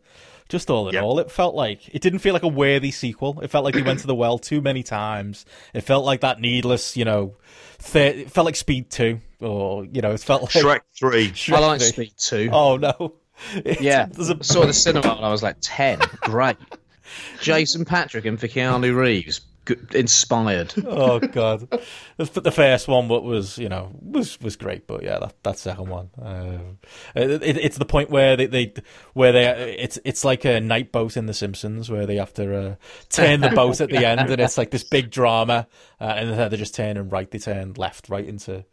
just 0.51 0.69
all 0.69 0.89
in 0.89 0.93
yep. 0.93 1.03
all, 1.03 1.17
it 1.19 1.31
felt 1.31 1.55
like 1.55 1.87
it 1.95 2.01
didn't 2.01 2.19
feel 2.19 2.33
like 2.33 2.43
a 2.43 2.47
worthy 2.47 2.91
sequel. 2.91 3.39
It 3.41 3.49
felt 3.49 3.63
like 3.63 3.73
they 3.73 3.81
went 3.81 4.01
to 4.01 4.07
the 4.07 4.13
well 4.13 4.37
too 4.37 4.61
many 4.61 4.83
times. 4.83 5.45
It 5.73 5.81
felt 5.81 6.05
like 6.05 6.21
that 6.21 6.39
needless, 6.39 6.97
you 6.97 7.05
know, 7.05 7.37
th- 7.79 8.15
it 8.15 8.31
felt 8.31 8.45
like 8.45 8.57
Speed 8.57 8.89
Two, 8.89 9.21
or 9.39 9.85
you 9.85 10.01
know, 10.01 10.11
it 10.11 10.19
felt 10.19 10.41
like 10.43 10.51
Shrek 10.51 10.81
Three. 10.93 11.29
Shrek 11.29 11.55
I 11.55 11.59
like 11.59 11.79
3. 11.79 11.89
Speed 11.89 12.13
Two. 12.17 12.49
Oh 12.51 12.77
no. 12.77 13.13
yeah, 13.79 14.07
a... 14.07 14.43
saw 14.43 14.65
the 14.65 14.73
cinema 14.73 15.15
when 15.15 15.23
I 15.23 15.31
was 15.31 15.41
like 15.41 15.57
ten. 15.61 15.99
Great. 16.21 16.57
Jason 17.41 17.85
Patric 17.85 18.25
and 18.25 18.39
for 18.39 18.47
Keanu 18.47 18.95
Reeves 18.95 19.41
inspired. 19.93 20.73
oh 20.85 21.19
god, 21.19 21.67
but 22.17 22.43
the 22.43 22.51
first 22.51 22.87
one, 22.87 23.07
what 23.07 23.23
was 23.23 23.57
you 23.57 23.69
know 23.69 23.91
was 24.01 24.39
was 24.41 24.55
great, 24.55 24.87
but 24.87 25.03
yeah, 25.03 25.19
that 25.19 25.35
that 25.43 25.59
second 25.59 25.89
one, 25.89 26.09
uh, 26.21 26.59
it, 27.15 27.57
it's 27.57 27.77
the 27.77 27.85
point 27.85 28.09
where 28.09 28.35
they, 28.35 28.47
they 28.47 28.73
where 29.13 29.31
they 29.31 29.75
it's 29.77 29.99
it's 30.03 30.25
like 30.25 30.45
a 30.45 30.59
night 30.59 30.91
boat 30.91 31.17
in 31.17 31.25
The 31.25 31.33
Simpsons 31.33 31.89
where 31.89 32.05
they 32.05 32.15
have 32.15 32.33
to 32.35 32.55
uh, 32.55 32.75
turn 33.09 33.41
the 33.41 33.49
boat 33.49 33.81
at 33.81 33.89
the 33.89 34.05
end, 34.05 34.29
and 34.29 34.41
it's 34.41 34.57
like 34.57 34.71
this 34.71 34.83
big 34.83 35.11
drama, 35.11 35.67
uh, 35.99 36.05
and 36.05 36.33
they're 36.33 36.49
just 36.49 36.75
turning 36.75 37.09
right, 37.09 37.29
they 37.29 37.39
turn 37.39 37.73
left, 37.73 38.09
right 38.09 38.25
into 38.25 38.65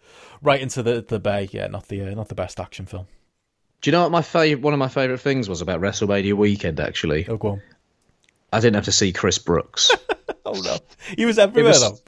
right 0.42 0.60
into 0.60 0.82
the 0.82 1.04
the 1.06 1.18
bay. 1.18 1.48
Yeah, 1.52 1.66
not 1.66 1.88
the 1.88 2.02
uh, 2.02 2.14
not 2.14 2.28
the 2.28 2.34
best 2.34 2.60
action 2.60 2.86
film. 2.86 3.06
Do 3.80 3.90
you 3.90 3.92
know 3.92 4.02
what 4.02 4.10
my 4.10 4.22
favorite 4.22 4.62
one 4.62 4.72
of 4.72 4.78
my 4.78 4.88
favorite 4.88 5.20
things 5.20 5.48
was 5.48 5.60
about 5.60 5.80
WrestleMania 5.80 6.34
weekend? 6.34 6.80
Actually, 6.80 7.28
oh, 7.28 7.36
go 7.36 7.48
on. 7.48 7.62
I 8.52 8.60
didn't 8.60 8.76
have 8.76 8.84
to 8.86 8.92
see 8.92 9.12
Chris 9.12 9.38
Brooks. 9.38 9.90
oh 10.46 10.60
no, 10.60 10.78
he 11.16 11.26
was 11.26 11.38
everywhere. 11.38 11.72
It 11.72 11.80
was, 11.80 12.02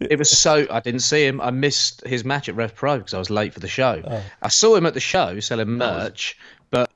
it 0.00 0.18
was, 0.18 0.30
so 0.30 0.66
I 0.70 0.80
didn't 0.80 1.00
see 1.00 1.26
him. 1.26 1.40
I 1.40 1.50
missed 1.50 2.06
his 2.06 2.24
match 2.24 2.48
at 2.48 2.54
Rev 2.54 2.74
Pro 2.74 2.98
because 2.98 3.14
I 3.14 3.18
was 3.18 3.30
late 3.30 3.52
for 3.52 3.60
the 3.60 3.68
show. 3.68 4.02
Oh. 4.04 4.22
I 4.40 4.48
saw 4.48 4.74
him 4.74 4.86
at 4.86 4.94
the 4.94 5.00
show 5.00 5.40
selling 5.40 5.68
merch, 5.68 6.38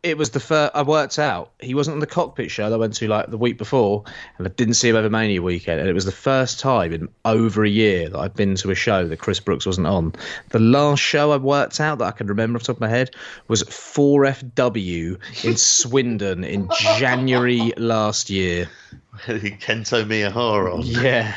it 0.06 0.16
was 0.16 0.30
the 0.30 0.40
first 0.40 0.70
I 0.76 0.82
worked 0.82 1.18
out 1.18 1.50
he 1.60 1.74
wasn't 1.74 1.94
on 1.94 2.00
the 2.00 2.06
cockpit 2.06 2.48
show 2.50 2.70
that 2.70 2.76
I 2.76 2.78
went 2.78 2.94
to 2.94 3.08
like 3.08 3.28
the 3.28 3.36
week 3.36 3.58
before, 3.58 4.04
and 4.38 4.46
I 4.46 4.50
didn't 4.50 4.74
see 4.74 4.88
him 4.88 4.94
over 4.94 5.10
Mania 5.10 5.42
weekend. 5.42 5.80
And 5.80 5.88
it 5.88 5.94
was 5.94 6.04
the 6.04 6.12
first 6.12 6.60
time 6.60 6.92
in 6.92 7.08
over 7.24 7.64
a 7.64 7.68
year 7.68 8.08
that 8.08 8.18
I've 8.18 8.34
been 8.34 8.54
to 8.56 8.70
a 8.70 8.74
show 8.76 9.06
that 9.08 9.18
Chris 9.18 9.40
Brooks 9.40 9.66
wasn't 9.66 9.88
on. 9.88 10.14
The 10.50 10.60
last 10.60 11.00
show 11.00 11.32
I 11.32 11.38
worked 11.38 11.80
out 11.80 11.98
that 11.98 12.04
I 12.04 12.12
can 12.12 12.28
remember 12.28 12.56
off 12.56 12.62
the 12.62 12.66
top 12.68 12.76
of 12.76 12.82
my 12.82 12.88
head 12.88 13.10
was 13.48 13.64
4FW 13.64 15.44
in 15.44 15.56
Swindon 15.56 16.44
in 16.44 16.70
January 16.98 17.72
last 17.76 18.30
year. 18.30 18.70
Kento 19.26 20.04
Miyahara. 20.04 20.80
Yeah. 20.84 21.36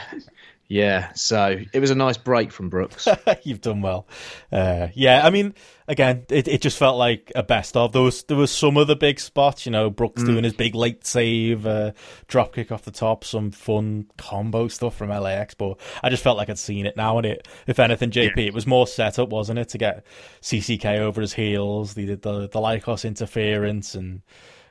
Yeah, 0.71 1.13
so 1.13 1.59
it 1.73 1.79
was 1.79 1.89
a 1.89 1.95
nice 1.95 2.17
break 2.17 2.51
from 2.51 2.69
Brooks. 2.69 3.07
You've 3.43 3.59
done 3.59 3.81
well. 3.81 4.05
Uh, 4.51 4.89
yeah, 4.93 5.25
I 5.25 5.31
mean, 5.31 5.55
again, 5.87 6.27
it, 6.29 6.47
it 6.47 6.61
just 6.61 6.77
felt 6.77 6.95
like 6.95 7.31
a 7.33 7.41
best 7.41 7.75
of. 7.75 7.91
There 7.91 8.03
was 8.03 8.21
there 8.25 8.37
was 8.37 8.51
some 8.51 8.77
of 8.77 8.85
the 8.85 8.95
big 8.95 9.19
spots, 9.19 9.65
you 9.65 9.71
know, 9.71 9.89
Brooks 9.89 10.21
mm. 10.21 10.27
doing 10.27 10.43
his 10.43 10.53
big 10.53 10.75
late 10.75 11.07
save, 11.07 11.65
uh, 11.65 11.93
drop 12.27 12.53
kick 12.53 12.71
off 12.71 12.83
the 12.83 12.91
top, 12.91 13.23
some 13.23 13.49
fun 13.49 14.05
combo 14.19 14.67
stuff 14.67 14.95
from 14.95 15.09
LAX. 15.09 15.55
But 15.55 15.79
I 16.03 16.09
just 16.11 16.21
felt 16.21 16.37
like 16.37 16.51
I'd 16.51 16.59
seen 16.59 16.85
it 16.85 16.95
now, 16.95 17.17
and 17.17 17.25
it, 17.25 17.47
if 17.65 17.79
anything, 17.79 18.11
JP, 18.11 18.37
yeah. 18.37 18.43
it 18.43 18.53
was 18.53 18.67
more 18.67 18.85
set 18.85 19.17
up, 19.17 19.29
wasn't 19.29 19.57
it, 19.57 19.69
to 19.69 19.79
get 19.79 20.05
CCK 20.43 20.99
over 20.99 21.19
his 21.19 21.33
heels? 21.33 21.95
They 21.95 22.05
did 22.05 22.21
the 22.21 22.41
the 22.41 22.59
Lykos 22.59 23.05
interference 23.05 23.95
and 23.95 24.21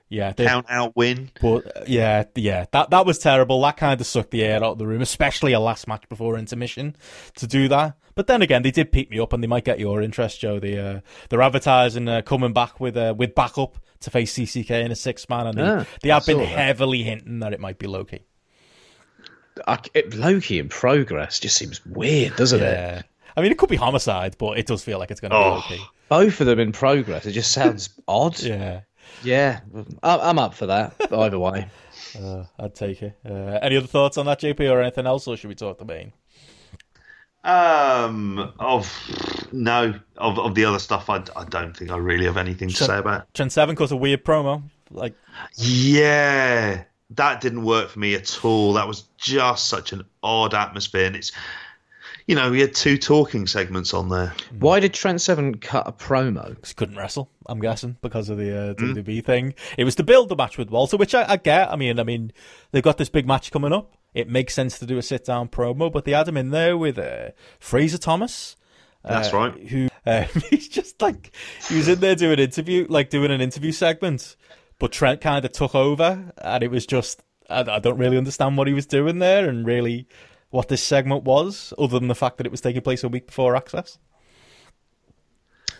yeah, 0.08 0.32
they, 0.32 0.46
count 0.46 0.66
out 0.68 0.96
win. 0.96 1.30
But 1.40 1.88
yeah, 1.88 2.24
yeah, 2.34 2.66
that 2.72 2.90
that 2.90 3.06
was 3.06 3.18
terrible. 3.18 3.60
That 3.62 3.76
kind 3.76 4.00
of 4.00 4.06
sucked 4.06 4.30
the 4.30 4.42
air 4.42 4.56
out 4.56 4.72
of 4.72 4.78
the 4.78 4.86
room, 4.86 5.02
especially 5.02 5.52
a 5.52 5.60
last 5.60 5.86
match 5.86 6.08
before 6.08 6.38
intermission 6.38 6.96
to 7.36 7.46
do 7.46 7.68
that. 7.68 7.96
But 8.14 8.26
then 8.26 8.42
again, 8.42 8.62
they 8.62 8.70
did 8.70 8.90
pick 8.90 9.10
me 9.10 9.20
up, 9.20 9.32
and 9.32 9.42
they 9.42 9.46
might 9.46 9.64
get 9.64 9.78
your 9.78 10.02
interest, 10.02 10.40
Joe. 10.40 10.58
They 10.58 10.78
uh, 10.78 11.00
they're 11.28 11.42
advertising 11.42 12.08
uh, 12.08 12.22
coming 12.22 12.52
back 12.52 12.80
with 12.80 12.96
uh, 12.96 13.14
with 13.16 13.34
backup 13.34 13.78
to 14.00 14.10
face 14.10 14.34
CCK 14.34 14.84
in 14.84 14.90
a 14.90 14.96
six 14.96 15.28
man, 15.28 15.46
and 15.46 15.58
they, 15.58 15.62
ah, 15.62 15.84
they 16.02 16.08
have 16.08 16.26
been 16.26 16.38
that. 16.38 16.46
heavily 16.46 17.02
hinting 17.02 17.40
that 17.40 17.52
it 17.52 17.60
might 17.60 17.78
be 17.78 17.86
Loki. 17.86 18.24
Loki 20.14 20.58
in 20.58 20.68
progress 20.68 21.40
just 21.40 21.56
seems 21.56 21.84
weird, 21.84 22.36
doesn't 22.36 22.60
yeah. 22.60 22.98
it? 23.00 23.04
I 23.36 23.42
mean, 23.42 23.52
it 23.52 23.58
could 23.58 23.68
be 23.68 23.76
homicide, 23.76 24.36
but 24.38 24.58
it 24.58 24.66
does 24.66 24.82
feel 24.82 24.98
like 24.98 25.10
it's 25.10 25.20
going 25.20 25.30
to 25.30 25.36
oh. 25.36 25.62
be 25.68 25.74
Loki. 25.76 25.82
Both 26.08 26.40
of 26.40 26.46
them 26.46 26.58
in 26.58 26.72
progress. 26.72 27.26
It 27.26 27.32
just 27.32 27.52
sounds 27.52 27.90
odd. 28.08 28.40
Yeah. 28.40 28.80
Yeah, 29.22 29.60
I'm 30.02 30.38
up 30.38 30.54
for 30.54 30.66
that. 30.66 30.94
Either 31.12 31.38
way, 31.38 31.68
uh, 32.20 32.44
I'd 32.58 32.74
take 32.74 33.02
it. 33.02 33.18
Uh, 33.24 33.58
any 33.62 33.76
other 33.76 33.86
thoughts 33.86 34.16
on 34.18 34.26
that, 34.26 34.40
JP, 34.40 34.70
or 34.70 34.80
anything 34.80 35.06
else, 35.06 35.26
or 35.26 35.36
should 35.36 35.48
we 35.48 35.54
talk 35.54 35.78
the 35.78 35.84
main? 35.84 36.12
Um, 37.44 38.52
of 38.58 38.92
no, 39.52 39.94
of 40.16 40.38
of 40.38 40.54
the 40.54 40.64
other 40.64 40.78
stuff, 40.78 41.08
I, 41.08 41.22
I 41.36 41.44
don't 41.44 41.76
think 41.76 41.90
I 41.90 41.96
really 41.96 42.26
have 42.26 42.36
anything 42.36 42.68
to 42.68 42.74
Chen, 42.74 42.88
say 42.88 42.98
about. 42.98 43.32
Trent 43.32 43.52
Seven 43.52 43.76
cause 43.76 43.92
a 43.92 43.96
weird 43.96 44.24
promo, 44.24 44.62
like 44.90 45.14
yeah, 45.54 46.84
that 47.10 47.40
didn't 47.40 47.64
work 47.64 47.90
for 47.90 47.98
me 47.98 48.14
at 48.14 48.44
all. 48.44 48.74
That 48.74 48.88
was 48.88 49.02
just 49.16 49.68
such 49.68 49.92
an 49.92 50.04
odd 50.22 50.52
atmosphere, 50.52 51.06
and 51.06 51.16
it's 51.16 51.32
you 52.28 52.34
know, 52.34 52.50
we 52.50 52.60
had 52.60 52.74
two 52.74 52.98
talking 52.98 53.46
segments 53.46 53.94
on 53.94 54.10
there. 54.10 54.34
Why 54.58 54.80
did 54.80 54.92
Trent 54.92 55.22
Seven 55.22 55.56
cut 55.56 55.88
a 55.88 55.92
promo? 55.92 56.50
Because 56.50 56.68
he 56.68 56.74
couldn't 56.74 56.96
wrestle. 56.96 57.30
I'm 57.46 57.58
guessing 57.58 57.96
because 58.02 58.28
of 58.28 58.36
the 58.36 58.54
uh, 58.54 58.74
WWE 58.74 59.04
mm. 59.04 59.24
thing. 59.24 59.54
It 59.78 59.84
was 59.84 59.94
to 59.94 60.04
build 60.04 60.28
the 60.28 60.36
match 60.36 60.58
with 60.58 60.68
Walter, 60.68 60.98
which 60.98 61.14
I, 61.14 61.24
I, 61.26 61.36
get. 61.38 61.72
I 61.72 61.76
mean, 61.76 61.98
I 61.98 62.04
mean, 62.04 62.32
they've 62.70 62.82
got 62.82 62.98
this 62.98 63.08
big 63.08 63.26
match 63.26 63.50
coming 63.50 63.72
up. 63.72 63.96
It 64.12 64.28
makes 64.28 64.52
sense 64.52 64.78
to 64.78 64.84
do 64.84 64.98
a 64.98 65.02
sit 65.02 65.24
down 65.24 65.48
promo, 65.48 65.90
but 65.90 66.04
they 66.04 66.12
had 66.12 66.28
him 66.28 66.36
in 66.36 66.50
there 66.50 66.76
with 66.76 66.98
uh, 66.98 67.30
Fraser 67.58 67.96
Thomas. 67.96 68.56
That's 69.02 69.32
uh, 69.32 69.36
right. 69.36 69.68
Who 69.68 69.88
uh, 70.04 70.24
he's 70.50 70.68
just 70.68 71.00
like 71.00 71.34
he 71.66 71.76
was 71.76 71.88
in 71.88 72.00
there 72.00 72.14
doing 72.14 72.34
an 72.34 72.40
interview, 72.40 72.86
like 72.90 73.08
doing 73.08 73.30
an 73.30 73.40
interview 73.40 73.72
segment, 73.72 74.36
but 74.78 74.92
Trent 74.92 75.22
kind 75.22 75.46
of 75.46 75.52
took 75.52 75.74
over, 75.74 76.30
and 76.36 76.62
it 76.62 76.70
was 76.70 76.84
just 76.84 77.22
I, 77.48 77.60
I 77.60 77.78
don't 77.78 77.96
really 77.96 78.18
understand 78.18 78.58
what 78.58 78.66
he 78.66 78.74
was 78.74 78.86
doing 78.86 79.18
there, 79.18 79.48
and 79.48 79.66
really 79.66 80.08
what 80.50 80.68
this 80.68 80.82
segment 80.82 81.24
was, 81.24 81.72
other 81.78 81.98
than 81.98 82.08
the 82.08 82.14
fact 82.14 82.38
that 82.38 82.46
it 82.46 82.50
was 82.50 82.60
taking 82.60 82.82
place 82.82 83.04
a 83.04 83.08
week 83.08 83.26
before 83.26 83.54
Axxess? 83.54 83.98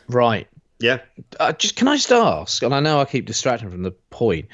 Right. 0.09 0.49
Yeah. 0.81 0.99
Uh, 1.41 1.53
just 1.53 1.77
can 1.77 1.89
I 1.89 1.97
just 1.97 2.13
ask? 2.13 2.63
And 2.63 2.75
I 2.75 2.81
know 2.81 3.01
I 3.01 3.05
keep 3.05 3.27
distracting 3.27 3.71
from 3.71 3.83
the 3.83 3.91
point. 4.11 4.47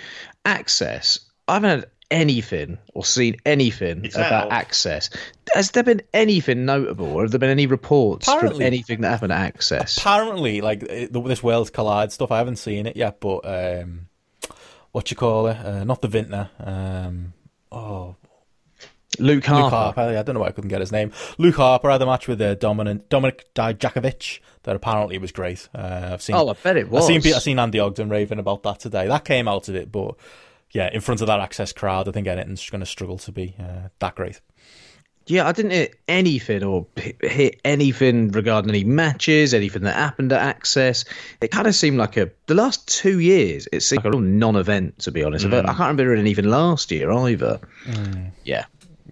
Axxess. 0.44 1.20
I 1.46 1.54
haven't 1.54 1.80
had 1.80 1.90
anything 2.10 2.78
or 2.94 3.04
seen 3.04 3.36
anything 3.44 4.04
it's 4.04 4.14
about 4.14 4.50
out. 4.50 4.68
Axxess. 4.68 5.14
Has 5.54 5.72
there 5.72 5.82
been 5.82 6.00
anything 6.12 6.64
notable, 6.64 7.06
or 7.06 7.22
have 7.22 7.30
there 7.30 7.38
been 7.38 7.50
any 7.50 7.66
reports 7.66 8.26
apparently, 8.28 8.58
from 8.58 8.62
anything 8.62 9.00
that 9.02 9.10
happened 9.10 9.32
at 9.32 9.54
Axxess? 9.54 9.98
Apparently, 9.98 10.60
like 10.60 10.80
this 10.80 11.42
Worlds 11.42 11.70
Collide 11.70 12.12
stuff, 12.12 12.30
I 12.30 12.38
haven't 12.38 12.56
seen 12.56 12.86
it 12.86 12.96
yet, 12.96 13.20
but 13.20 13.40
um, 13.44 14.06
what 14.92 15.10
you 15.10 15.16
call 15.16 15.48
it? 15.48 15.56
Uh, 15.56 15.84
not 15.84 16.00
the 16.02 16.08
Vintner. 16.08 16.50
Um, 16.58 17.32
oh, 17.70 18.16
Luke 19.18 19.44
Harper. 19.44 19.62
Luke 19.62 19.72
Harper. 19.72 20.00
I 20.00 20.22
don't 20.22 20.34
know 20.34 20.40
why 20.40 20.48
I 20.48 20.52
couldn't 20.52 20.70
get 20.70 20.80
his 20.80 20.92
name. 20.92 21.12
Luke 21.38 21.56
Harper 21.56 21.90
had 21.90 22.02
a 22.02 22.06
match 22.06 22.28
with 22.28 22.40
uh, 22.40 22.56
Dominik, 22.56 23.08
Dominic 23.08 23.52
Dijakovic 23.54 24.40
that 24.64 24.76
apparently 24.76 25.18
was 25.18 25.32
great. 25.32 25.68
Uh, 25.74 26.10
I've 26.12 26.22
seen. 26.22 26.36
Oh, 26.36 26.48
I 26.48 26.54
bet 26.54 26.76
it 26.76 26.90
was. 26.90 27.08
I've 27.08 27.22
seen, 27.22 27.34
I've 27.34 27.42
seen 27.42 27.58
Andy 27.58 27.78
Ogden 27.78 28.08
raving 28.08 28.38
about 28.38 28.62
that 28.64 28.80
today. 28.80 29.06
That 29.06 29.24
came 29.24 29.48
out 29.48 29.68
of 29.68 29.74
it, 29.76 29.92
but 29.92 30.16
yeah, 30.70 30.90
in 30.92 31.00
front 31.00 31.20
of 31.20 31.28
that 31.28 31.40
Axxess 31.40 31.74
crowd, 31.74 32.08
I 32.08 32.12
think 32.12 32.26
anything's 32.26 32.68
going 32.68 32.80
to 32.80 32.86
struggle 32.86 33.18
to 33.18 33.32
be 33.32 33.54
uh, 33.58 33.88
that 34.00 34.14
great. 34.16 34.40
Yeah, 35.26 35.48
I 35.48 35.52
didn't 35.52 35.70
hear 35.70 35.88
anything 36.06 36.62
or 36.62 36.86
hear 37.22 37.52
anything 37.64 38.30
regarding 38.32 38.68
any 38.68 38.84
matches, 38.84 39.54
anything 39.54 39.82
that 39.82 39.94
happened 39.94 40.32
at 40.34 40.60
Axxess. 40.60 41.06
It 41.40 41.50
kind 41.50 41.66
of 41.66 41.74
seemed 41.74 41.96
like 41.96 42.18
a 42.18 42.30
the 42.46 42.54
last 42.54 42.86
two 42.86 43.20
years. 43.20 43.66
It 43.72 43.80
seemed 43.80 44.04
like 44.04 44.12
a 44.12 44.18
real 44.18 44.20
non-event, 44.20 44.98
to 45.00 45.12
be 45.12 45.24
honest. 45.24 45.46
Mm. 45.46 45.60
I 45.62 45.74
can't 45.74 45.78
remember 45.78 46.14
anything 46.14 46.44
last 46.44 46.90
year 46.90 47.10
either. 47.10 47.58
Mm. 47.86 48.32
Yeah, 48.44 48.66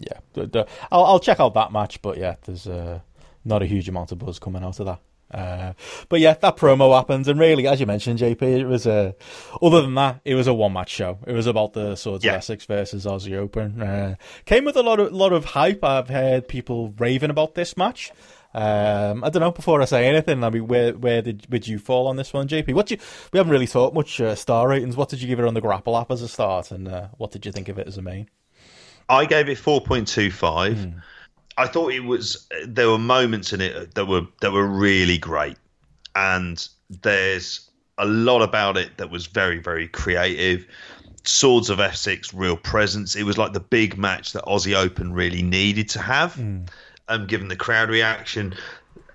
yeah, 0.05 0.63
I'll, 0.91 1.05
I'll 1.05 1.19
check 1.19 1.39
out 1.39 1.53
that 1.55 1.71
match, 1.71 2.01
but 2.01 2.17
yeah, 2.17 2.35
there's 2.45 2.67
uh, 2.67 2.99
not 3.45 3.61
a 3.61 3.65
huge 3.65 3.89
amount 3.89 4.11
of 4.11 4.19
buzz 4.19 4.39
coming 4.39 4.63
out 4.63 4.79
of 4.79 4.85
that. 4.85 4.99
Uh, 5.33 5.73
but 6.09 6.19
yeah, 6.19 6.33
that 6.33 6.57
promo 6.57 6.95
happens, 6.95 7.27
and 7.27 7.39
really, 7.39 7.67
as 7.67 7.79
you 7.79 7.87
mentioned, 7.87 8.19
JP, 8.19 8.41
it 8.41 8.65
was 8.65 8.85
a. 8.85 9.15
Other 9.61 9.81
than 9.81 9.95
that, 9.95 10.21
it 10.25 10.35
was 10.35 10.45
a 10.45 10.53
one-match 10.53 10.89
show. 10.89 11.17
It 11.25 11.33
was 11.33 11.47
about 11.47 11.73
the 11.73 11.95
Swords 11.95 12.23
yeah. 12.23 12.33
of 12.33 12.37
Essex 12.37 12.65
versus 12.65 13.05
Aussie 13.05 13.35
Open. 13.35 13.81
Uh, 13.81 14.15
came 14.45 14.63
with 14.63 14.77
a 14.77 14.83
lot 14.83 14.99
of 14.99 15.11
lot 15.11 15.33
of 15.33 15.45
hype. 15.45 15.83
I've 15.83 16.09
heard 16.09 16.47
people 16.47 16.93
raving 16.97 17.31
about 17.31 17.55
this 17.55 17.75
match. 17.75 18.11
Um, 18.53 19.23
I 19.23 19.29
don't 19.29 19.41
know. 19.41 19.51
Before 19.51 19.81
I 19.81 19.85
say 19.85 20.07
anything, 20.07 20.43
I 20.43 20.51
mean, 20.51 20.67
where 20.67 20.93
where 20.93 21.23
did 21.23 21.47
would 21.51 21.67
you 21.67 21.79
fall 21.79 22.07
on 22.07 22.15
this 22.15 22.31
one, 22.31 22.47
JP? 22.47 22.75
What 22.75 22.91
you 22.91 22.97
we 23.31 23.37
haven't 23.37 23.51
really 23.51 23.65
thought 23.65 23.95
much 23.95 24.21
uh, 24.21 24.35
star 24.35 24.67
ratings. 24.67 24.95
What 24.95 25.09
did 25.09 25.21
you 25.21 25.27
give 25.27 25.39
it 25.39 25.45
on 25.45 25.55
the 25.55 25.61
GRAPPL 25.61 25.99
app 25.99 26.11
as 26.11 26.21
a 26.21 26.27
start, 26.27 26.69
and 26.69 26.87
uh, 26.87 27.07
what 27.17 27.31
did 27.31 27.45
you 27.45 27.51
think 27.51 27.69
of 27.69 27.79
it 27.79 27.87
as 27.87 27.97
a 27.97 28.03
main? 28.03 28.29
I 29.09 29.25
gave 29.25 29.49
it 29.49 29.57
four 29.57 29.81
point 29.81 30.07
two 30.07 30.31
five. 30.31 30.75
Mm. 30.75 31.01
I 31.57 31.67
thought 31.67 31.93
it 31.93 32.03
was. 32.03 32.47
There 32.65 32.89
were 32.89 32.97
moments 32.97 33.53
in 33.53 33.61
it 33.61 33.95
that 33.95 34.05
were 34.05 34.25
that 34.41 34.51
were 34.51 34.65
really 34.65 35.17
great, 35.17 35.57
and 36.15 36.67
there's 37.01 37.69
a 37.97 38.05
lot 38.05 38.41
about 38.41 38.77
it 38.77 38.97
that 38.97 39.09
was 39.09 39.27
very, 39.27 39.59
very 39.59 39.87
creative. 39.87 40.65
Swords 41.25 41.69
of 41.69 41.79
Essex, 41.79 42.33
real 42.33 42.57
presence. 42.57 43.15
It 43.15 43.23
was 43.23 43.37
like 43.37 43.53
the 43.53 43.59
big 43.59 43.97
match 43.97 44.33
that 44.33 44.43
Aussie 44.43 44.75
Open 44.75 45.13
really 45.13 45.41
needed 45.41 45.87
to 45.89 46.01
have, 46.01 46.35
mm. 46.35 46.67
um, 47.07 47.27
given 47.27 47.47
the 47.47 47.55
crowd 47.55 47.89
reaction. 47.89 48.55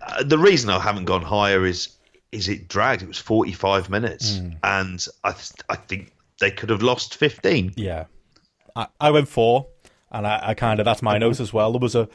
Uh, 0.01 0.23
the 0.23 0.39
reason 0.39 0.71
I 0.71 0.79
haven't 0.79 1.05
gone 1.05 1.23
higher 1.23 1.67
is 1.67 1.89
is 2.33 2.49
it 2.49 2.69
dragged. 2.69 3.03
It 3.03 3.09
was 3.09 3.19
forty 3.19 3.53
five 3.53 3.91
minutes, 3.91 4.39
mm. 4.39 4.57
and 4.63 5.05
I 5.25 5.33
th- 5.33 5.53
I 5.69 5.77
think 5.77 6.13
they 6.41 6.51
could 6.51 6.71
have 6.71 6.83
lost 6.83 7.17
fifteen. 7.17 7.75
Yeah, 7.77 8.05
I, 8.75 8.87
I 9.01 9.11
went 9.11 9.29
four, 9.29 9.67
and 10.11 10.27
I, 10.27 10.41
I 10.49 10.55
kind 10.55 10.81
of 10.81 10.85
that's 10.85 11.03
my 11.03 11.19
note 11.19 11.41
as 11.41 11.53
well. 11.53 11.73
There 11.73 11.81
was 11.81 11.95
a 11.95 12.09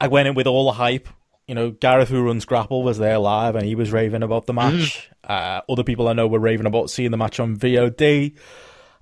I 0.00 0.08
went 0.08 0.28
in 0.28 0.34
with 0.34 0.46
all 0.46 0.66
the 0.66 0.72
hype 0.72 1.08
you 1.46 1.54
know, 1.54 1.70
Gareth, 1.70 2.08
who 2.08 2.22
runs 2.22 2.44
GRAPPL, 2.44 2.82
was 2.82 2.98
there 2.98 3.18
live 3.18 3.54
and 3.54 3.64
he 3.64 3.74
was 3.74 3.92
raving 3.92 4.22
about 4.22 4.46
the 4.46 4.52
match. 4.52 5.10
Mm. 5.24 5.30
Uh, 5.30 5.60
other 5.68 5.84
people 5.84 6.08
I 6.08 6.12
know 6.12 6.26
were 6.26 6.40
raving 6.40 6.66
about 6.66 6.90
seeing 6.90 7.12
the 7.12 7.16
match 7.16 7.38
on 7.38 7.56
VOD. 7.56 8.34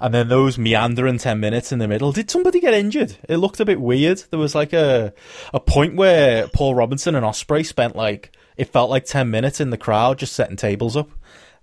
And 0.01 0.13
then 0.13 0.29
those 0.29 0.59
meandering 0.59 1.19
10 1.19 1.41
minutes 1.41 1.73
in 1.73 1.79
the 1.79 1.89
middle. 1.89 2.13
Did 2.13 2.31
somebody 2.31 2.61
get 2.61 2.75
injured? 2.75 3.17
It 3.29 3.39
looked 3.39 3.61
a 3.61 3.65
bit 3.65 3.81
weird. 3.81 4.23
There 4.31 4.39
was 4.39 4.55
like 4.55 4.73
a, 4.73 5.15
a 5.55 5.61
point 5.61 5.97
where 5.97 6.49
Paul 6.49 6.75
Robinson 6.75 7.15
and 7.15 7.25
Ospreay 7.25 7.65
spent 7.65 7.97
like, 7.97 8.37
it 8.57 8.69
felt 8.69 8.91
like 8.91 9.07
10 9.07 9.31
minutes 9.31 9.61
in 9.61 9.71
the 9.71 9.79
crowd 9.79 10.19
just 10.19 10.35
setting 10.35 10.57
tables 10.57 10.97
up. 10.97 11.11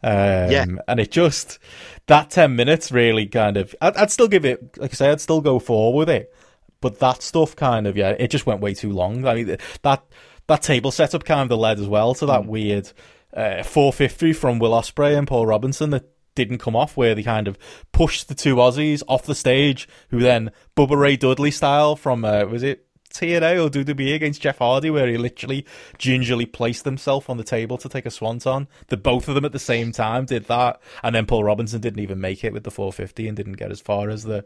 Um, 0.04 0.50
yeah. 0.50 0.66
And 0.88 1.00
it 1.00 1.12
just, 1.12 1.60
that 2.08 2.32
10 2.32 2.56
minutes 2.56 2.92
really 2.92 3.28
kind 3.28 3.58
of, 3.58 3.76
I'd, 3.82 3.96
I'd 3.96 4.12
still 4.12 4.28
give 4.28 4.46
it, 4.46 4.78
like 4.80 4.92
I 4.92 4.96
say, 4.96 5.12
I'd 5.12 5.22
still 5.22 5.42
go 5.42 5.60
forward 5.60 6.00
with 6.00 6.10
it. 6.10 6.34
But 6.82 7.00
that 7.00 7.22
stuff 7.22 7.56
kind 7.56 7.88
of, 7.88 7.96
yeah, 7.96 8.10
it 8.10 8.30
just 8.30 8.46
went 8.46 8.62
way 8.62 8.74
too 8.74 8.92
long. 8.92 9.26
I 9.26 9.36
mean, 9.36 9.58
that, 9.84 10.04
that 10.48 10.62
table 10.62 10.92
setup 10.92 11.24
kind 11.24 11.52
of 11.52 11.60
led 11.60 11.80
as 11.80 11.88
well 11.88 12.14
to 12.16 12.26
that 12.26 12.42
mm. 12.42 12.48
weird 12.48 12.92
uh, 13.34 13.64
450 13.64 14.34
from 14.34 14.60
Will 14.60 14.72
Ospreay 14.72 15.18
and 15.18 15.28
Paul 15.28 15.46
Robinson 15.46 15.92
that 15.92 16.10
didn't 16.36 16.60
come 16.60 16.76
off, 16.76 16.98
where 16.98 17.16
they 17.16 17.24
kind 17.24 17.48
of 17.48 17.58
pushed 17.92 18.28
the 18.28 18.36
two 18.36 18.56
Aussies 18.56 19.04
off 19.08 19.26
the 19.26 19.36
stage, 19.36 19.88
who 20.10 20.20
then 20.20 20.52
Bubba 20.76 20.98
Ray 20.98 21.18
Dudley 21.18 21.52
style 21.52 21.96
from 21.96 22.24
uh, 22.26 22.46
was 22.46 22.64
it 22.64 22.86
TNA 23.14 23.64
or 23.64 23.70
WWE 23.70 24.16
against 24.16 24.42
Jeff 24.42 24.60
Hardy, 24.60 24.90
where 24.90 25.08
he 25.08 25.18
literally 25.18 25.66
gingerly 25.98 26.46
placed 26.46 26.86
himself 26.86 27.30
on 27.30 27.38
the 27.38 27.44
table 27.44 27.78
to 27.78 27.90
take 27.90 28.06
a 28.06 28.12
swanton. 28.12 28.68
The 28.88 28.98
both 28.98 29.28
of 29.28 29.36
them 29.36 29.46
at 29.46 29.52
the 29.52 29.60
same 29.60 29.92
time 29.92 30.26
did 30.26 30.46
that, 30.46 30.82
and 31.04 31.16
then 31.16 31.26
Paul 31.26 31.44
Robinson 31.44 31.82
didn't 31.82 32.00
even 32.02 32.20
make 32.20 32.44
it 32.44 32.54
with 32.54 32.64
the 32.64 32.72
450 32.72 33.28
and 33.28 33.38
didn't 33.38 33.54
get 33.54 33.72
as 33.72 33.82
far 33.82 34.10
as 34.10 34.24
the 34.24 34.46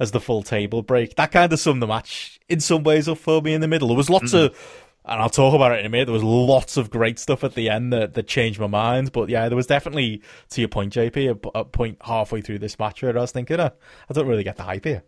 as 0.00 0.12
the 0.12 0.20
full 0.20 0.42
table 0.42 0.82
break. 0.82 1.16
That 1.16 1.32
kind 1.32 1.52
of 1.52 1.58
summed 1.58 1.82
the 1.82 1.86
match 1.86 2.40
in 2.48 2.60
some 2.60 2.82
ways 2.82 3.08
up 3.08 3.18
for 3.18 3.40
me 3.42 3.54
in 3.54 3.60
the 3.60 3.68
middle. 3.68 3.88
There 3.88 3.96
was 3.96 4.10
lots 4.10 4.32
mm-hmm. 4.32 4.46
of 4.46 4.88
and 5.04 5.20
I'll 5.20 5.30
talk 5.30 5.54
about 5.54 5.72
it 5.72 5.80
in 5.80 5.86
a 5.86 5.88
minute. 5.88 6.04
There 6.04 6.12
was 6.12 6.22
lots 6.22 6.76
of 6.76 6.90
great 6.90 7.18
stuff 7.18 7.42
at 7.42 7.54
the 7.54 7.68
end 7.68 7.92
that, 7.92 8.14
that 8.14 8.28
changed 8.28 8.60
my 8.60 8.68
mind. 8.68 9.12
But 9.12 9.28
yeah, 9.28 9.48
there 9.48 9.56
was 9.56 9.66
definitely, 9.66 10.22
to 10.50 10.60
your 10.60 10.68
point, 10.68 10.92
JP, 10.92 11.44
a, 11.54 11.58
a 11.58 11.64
point 11.64 11.98
halfway 12.02 12.40
through 12.40 12.60
this 12.60 12.78
match 12.78 13.02
where 13.02 13.16
I 13.16 13.20
was 13.20 13.32
thinking, 13.32 13.58
oh, 13.58 13.70
I 14.08 14.12
don't 14.12 14.28
really 14.28 14.44
get 14.44 14.56
the 14.56 14.62
hype 14.62 14.84
here. 14.84 15.02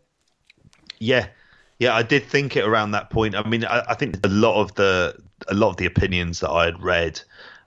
Yeah, 0.99 1.29
yeah, 1.79 1.95
I 1.95 2.03
did 2.03 2.25
think 2.25 2.57
it 2.57 2.65
around 2.65 2.93
that 2.93 3.11
point. 3.11 3.35
I 3.35 3.47
mean, 3.49 3.65
I, 3.65 3.85
I 3.89 3.95
think 3.95 4.25
a 4.25 4.29
lot 4.29 4.61
of 4.61 4.75
the 4.75 5.19
a 5.49 5.55
lot 5.55 5.71
of 5.71 5.77
the 5.77 5.87
opinions 5.87 6.41
that 6.41 6.51
I 6.51 6.65
had 6.67 6.83
read 6.83 7.21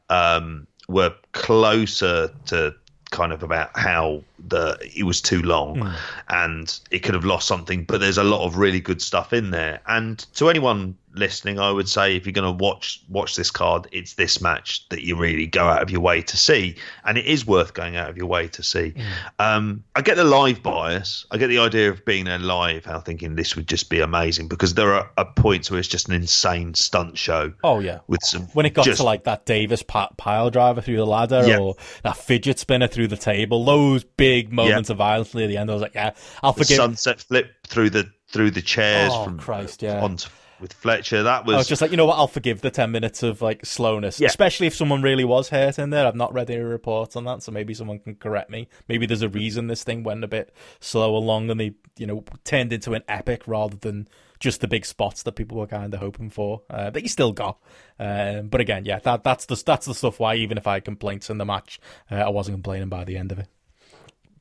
um, 0.10 0.68
were 0.88 1.14
closer 1.34 2.30
to 2.48 2.74
kind 3.12 3.32
of 3.32 3.42
about 3.44 3.70
how 3.78 4.22
the 4.48 4.78
it 4.96 5.04
was 5.04 5.22
too 5.22 5.42
long 5.42 5.78
mm. 5.78 5.96
and 6.30 6.80
it 6.92 7.00
could 7.00 7.14
have 7.14 7.24
lost 7.24 7.48
something 7.48 7.86
but 7.86 8.02
there's 8.02 8.18
a 8.18 8.24
lot 8.24 8.46
of 8.46 8.58
really 8.58 8.82
good 8.82 9.02
stuff 9.02 9.32
in 9.32 9.52
there 9.52 9.80
and 9.88 10.20
to 10.34 10.50
anyone 10.50 10.94
listening 11.18 11.60
i 11.60 11.72
would 11.72 11.88
say 11.88 12.16
if 12.16 12.26
you're 12.26 12.34
going 12.34 12.58
to 12.58 12.64
watch 12.64 13.04
watch 13.10 13.36
this 13.36 13.52
card 13.52 13.88
it's 13.92 14.16
this 14.16 14.42
match 14.42 14.88
that 14.90 15.04
you 15.04 15.16
really 15.16 15.46
go 15.46 15.66
out 15.66 15.82
of 15.82 15.90
your 15.90 16.02
way 16.02 16.22
to 16.22 16.36
see 16.36 16.76
and 17.06 17.18
it 17.18 17.26
is 17.26 17.46
worth 17.46 17.74
going 17.74 17.96
out 17.96 18.10
of 18.10 18.18
your 18.18 18.26
way 18.26 18.48
to 18.48 18.64
see 18.64 18.94
mm. 18.96 19.06
um, 19.40 19.84
i 19.96 20.02
get 20.02 20.18
the 20.18 20.24
live 20.24 20.64
bias 20.64 21.26
i 21.32 21.38
get 21.38 21.48
the 21.48 21.60
idea 21.60 21.90
of 21.90 22.04
being 22.06 22.26
there 22.26 22.40
live 22.40 22.84
how 22.86 23.00
thinking 23.00 23.36
this 23.36 23.56
would 23.56 23.68
just 23.68 23.90
be 23.90 24.00
amazing 24.00 24.48
because 24.48 24.74
there 24.74 24.94
are, 24.94 25.10
are 25.18 25.32
points 25.36 25.70
where 25.70 25.80
it's 25.80 25.88
just 25.88 26.08
an 26.08 26.16
insane 26.16 26.74
stunt 26.74 27.18
show 27.18 27.52
oh 27.64 27.80
yeah 27.80 28.00
with 28.08 28.24
some 28.24 28.44
when 28.54 28.66
it 28.66 28.74
got 28.74 28.86
just, 28.86 28.98
to 28.98 29.04
like 29.04 29.24
that 29.24 29.46
davis 29.46 29.84
pile 29.84 30.50
driver 30.50 30.82
through 30.82 30.98
the 30.98 31.06
ladder 31.06 31.44
yeah. 31.46 31.60
or 31.60 31.76
that 32.04 32.18
fidget 32.18 32.60
spinner 32.60 32.88
through 32.88 33.08
the 33.08 33.18
table 33.18 33.66
those 33.68 34.04
big 34.04 34.52
moments 34.52 34.90
yeah. 34.90 34.94
of 34.94 34.98
violence 34.98 35.34
near 35.34 35.48
the 35.48 35.58
end. 35.58 35.70
I 35.70 35.74
was 35.74 35.82
like, 35.82 35.96
yeah, 35.96 36.12
I'll 36.42 36.54
the 36.54 36.64
forgive. 36.64 36.78
Sunset 36.78 37.22
flip 37.22 37.52
through 37.68 37.92
the 37.92 38.10
through 38.30 38.52
the 38.52 38.62
chairs 38.62 39.12
oh, 39.14 39.24
from 39.24 39.40
Christ, 39.40 39.82
yeah. 39.82 40.02
onto 40.02 40.30
with 40.60 40.74
Fletcher. 40.74 41.24
That 41.24 41.46
was... 41.46 41.54
I 41.54 41.58
was 41.58 41.68
just 41.68 41.82
like, 41.82 41.92
you 41.92 41.98
know 41.98 42.06
what? 42.06 42.18
I'll 42.18 42.28
forgive 42.28 42.62
the 42.62 42.72
ten 42.72 42.92
minutes 42.92 43.24
of 43.24 43.42
like 43.42 43.66
slowness, 43.66 44.20
yeah. 44.20 44.28
especially 44.28 44.68
if 44.68 44.76
someone 44.76 45.02
really 45.02 45.24
was 45.24 45.50
hurt 45.50 45.80
in 45.80 45.90
there. 45.90 46.06
I've 46.06 46.16
not 46.16 46.34
read 46.34 46.50
any 46.50 46.62
reports 46.62 47.16
on 47.16 47.26
that, 47.26 47.44
so 47.44 47.52
maybe 47.52 47.74
someone 47.74 48.00
can 48.00 48.16
correct 48.16 48.50
me. 48.50 48.68
Maybe 48.88 49.06
there's 49.06 49.22
a 49.22 49.30
reason 49.30 49.68
this 49.68 49.84
thing 49.84 50.04
went 50.04 50.24
a 50.24 50.28
bit 50.28 50.54
slow 50.80 51.16
along, 51.16 51.50
and 51.50 51.60
they, 51.60 51.76
you 51.98 52.08
know, 52.08 52.24
turned 52.44 52.74
into 52.74 52.94
an 52.94 53.04
epic 53.08 53.44
rather 53.48 53.76
than 53.76 54.08
just 54.40 54.62
the 54.62 54.68
big 54.68 54.86
spots 54.86 55.24
that 55.24 55.32
people 55.32 55.58
were 55.58 55.68
kind 55.68 55.94
of 55.94 56.00
hoping 56.00 56.30
for. 56.30 56.62
Uh, 56.70 56.90
that 56.92 57.02
you 57.02 57.10
still 57.10 57.32
got. 57.32 57.60
Um, 58.00 58.50
but 58.50 58.62
again, 58.62 58.86
yeah, 58.86 59.00
that 59.00 59.24
that's 59.24 59.46
the 59.46 59.62
that's 59.66 59.86
the 59.86 59.96
stuff 59.96 60.20
why 60.20 60.36
even 60.36 60.58
if 60.58 60.68
I 60.68 60.76
had 60.76 60.86
complaints 60.86 61.30
in 61.30 61.38
the 61.38 61.46
match, 61.46 61.80
uh, 62.12 62.16
I 62.16 62.30
wasn't 62.30 62.56
complaining 62.56 62.90
by 62.90 63.04
the 63.04 63.18
end 63.18 63.32
of 63.32 63.40
it. 63.40 63.48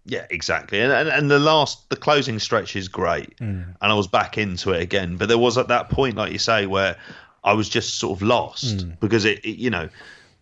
Yeah, 0.09 0.24
exactly. 0.31 0.81
And, 0.81 0.93
and, 0.93 1.09
and 1.09 1.31
the 1.31 1.41
last, 1.41 1.91
the 1.91 1.97
closing 1.97 2.39
stretch 2.39 2.77
is 2.77 2.87
great, 2.87 3.37
mm. 3.39 3.65
and 3.65 3.77
I 3.81 3.95
was 3.95 4.07
back 4.07 4.39
into 4.39 4.70
it 4.70 4.81
again. 4.81 5.16
But 5.16 5.28
there 5.28 5.39
was 5.39 5.59
at 5.59 5.69
that 5.69 5.91
point, 5.91 6.16
like 6.16 6.33
you 6.33 6.39
say, 6.39 6.66
where 6.66 6.97
I 7.43 7.55
was 7.55 7.69
just 7.69 7.99
sort 7.99 8.16
of 8.16 8.23
lost 8.23 8.78
mm. 8.78 9.01
because 9.01 9.24
it, 9.24 9.45
it, 9.45 9.59
you 9.59 9.69
know, 9.69 9.89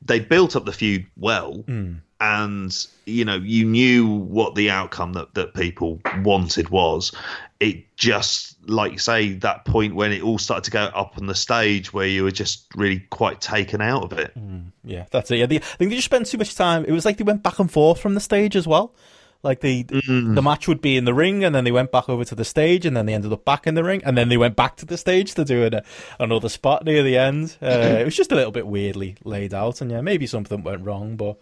they 0.03 0.20
built 0.20 0.55
up 0.55 0.66
the 0.66 0.73
feud 0.73 1.07
well, 1.16 1.65
mm. 1.66 1.97
and 2.20 2.86
you 3.07 3.24
know, 3.24 3.36
you 3.36 3.65
knew 3.65 4.07
what 4.07 4.55
the 4.55 4.69
outcome 4.69 5.15
that 5.15 5.32
that 5.32 5.55
people 5.55 5.99
wanted 6.23 6.69
was. 6.69 7.12
It 7.59 7.97
just, 7.97 8.59
like 8.69 8.93
you 8.93 8.99
say, 8.99 9.32
that 9.35 9.65
point 9.65 9.95
when 9.95 10.12
it 10.12 10.23
all 10.23 10.36
started 10.36 10.65
to 10.65 10.70
go 10.70 10.82
up 10.82 11.16
on 11.16 11.24
the 11.24 11.35
stage, 11.35 11.95
where 11.95 12.07
you 12.07 12.24
were 12.24 12.31
just 12.31 12.66
really 12.74 12.99
quite 13.09 13.41
taken 13.41 13.81
out 13.81 14.12
of 14.12 14.19
it. 14.19 14.39
Mm. 14.39 14.73
Yeah, 14.85 15.07
that's 15.11 15.31
it. 15.31 15.39
Yeah, 15.39 15.47
the, 15.47 15.57
I 15.57 15.61
think 15.61 15.89
they 15.91 15.97
just 15.97 16.05
spent 16.05 16.27
too 16.27 16.36
much 16.36 16.55
time. 16.55 16.85
It 16.85 16.93
was 16.93 17.07
like 17.07 17.16
they 17.16 17.24
went 17.24 17.43
back 17.43 17.59
and 17.59 17.73
forth 17.73 17.99
from 17.99 18.12
the 18.12 18.20
stage 18.20 18.57
as 18.57 18.66
well. 18.66 18.95
Like 19.44 19.60
the 19.60 19.84
mm. 19.84 20.34
the 20.34 20.42
match 20.42 20.66
would 20.66 20.80
be 20.80 20.96
in 20.96 21.04
the 21.04 21.14
ring, 21.14 21.44
and 21.44 21.54
then 21.54 21.64
they 21.64 21.72
went 21.72 21.92
back 21.92 22.08
over 22.08 22.24
to 22.24 22.34
the 22.34 22.44
stage, 22.44 22.86
and 22.86 22.96
then 22.96 23.06
they 23.06 23.14
ended 23.14 23.32
up 23.32 23.44
back 23.44 23.66
in 23.66 23.74
the 23.74 23.84
ring, 23.84 24.02
and 24.04 24.16
then 24.16 24.28
they 24.28 24.36
went 24.36 24.56
back 24.56 24.76
to 24.76 24.86
the 24.86 24.96
stage 24.96 25.34
to 25.34 25.44
do 25.44 25.64
an, 25.64 25.82
another 26.18 26.48
spot 26.48 26.84
near 26.84 27.02
the 27.02 27.18
end. 27.18 27.56
Uh, 27.62 27.98
it 28.00 28.04
was 28.04 28.16
just 28.16 28.32
a 28.32 28.34
little 28.34 28.52
bit 28.52 28.66
weirdly 28.66 29.16
laid 29.24 29.54
out, 29.54 29.80
and 29.80 29.90
yeah, 29.90 30.00
maybe 30.00 30.26
something 30.26 30.62
went 30.62 30.84
wrong, 30.84 31.16
but 31.16 31.36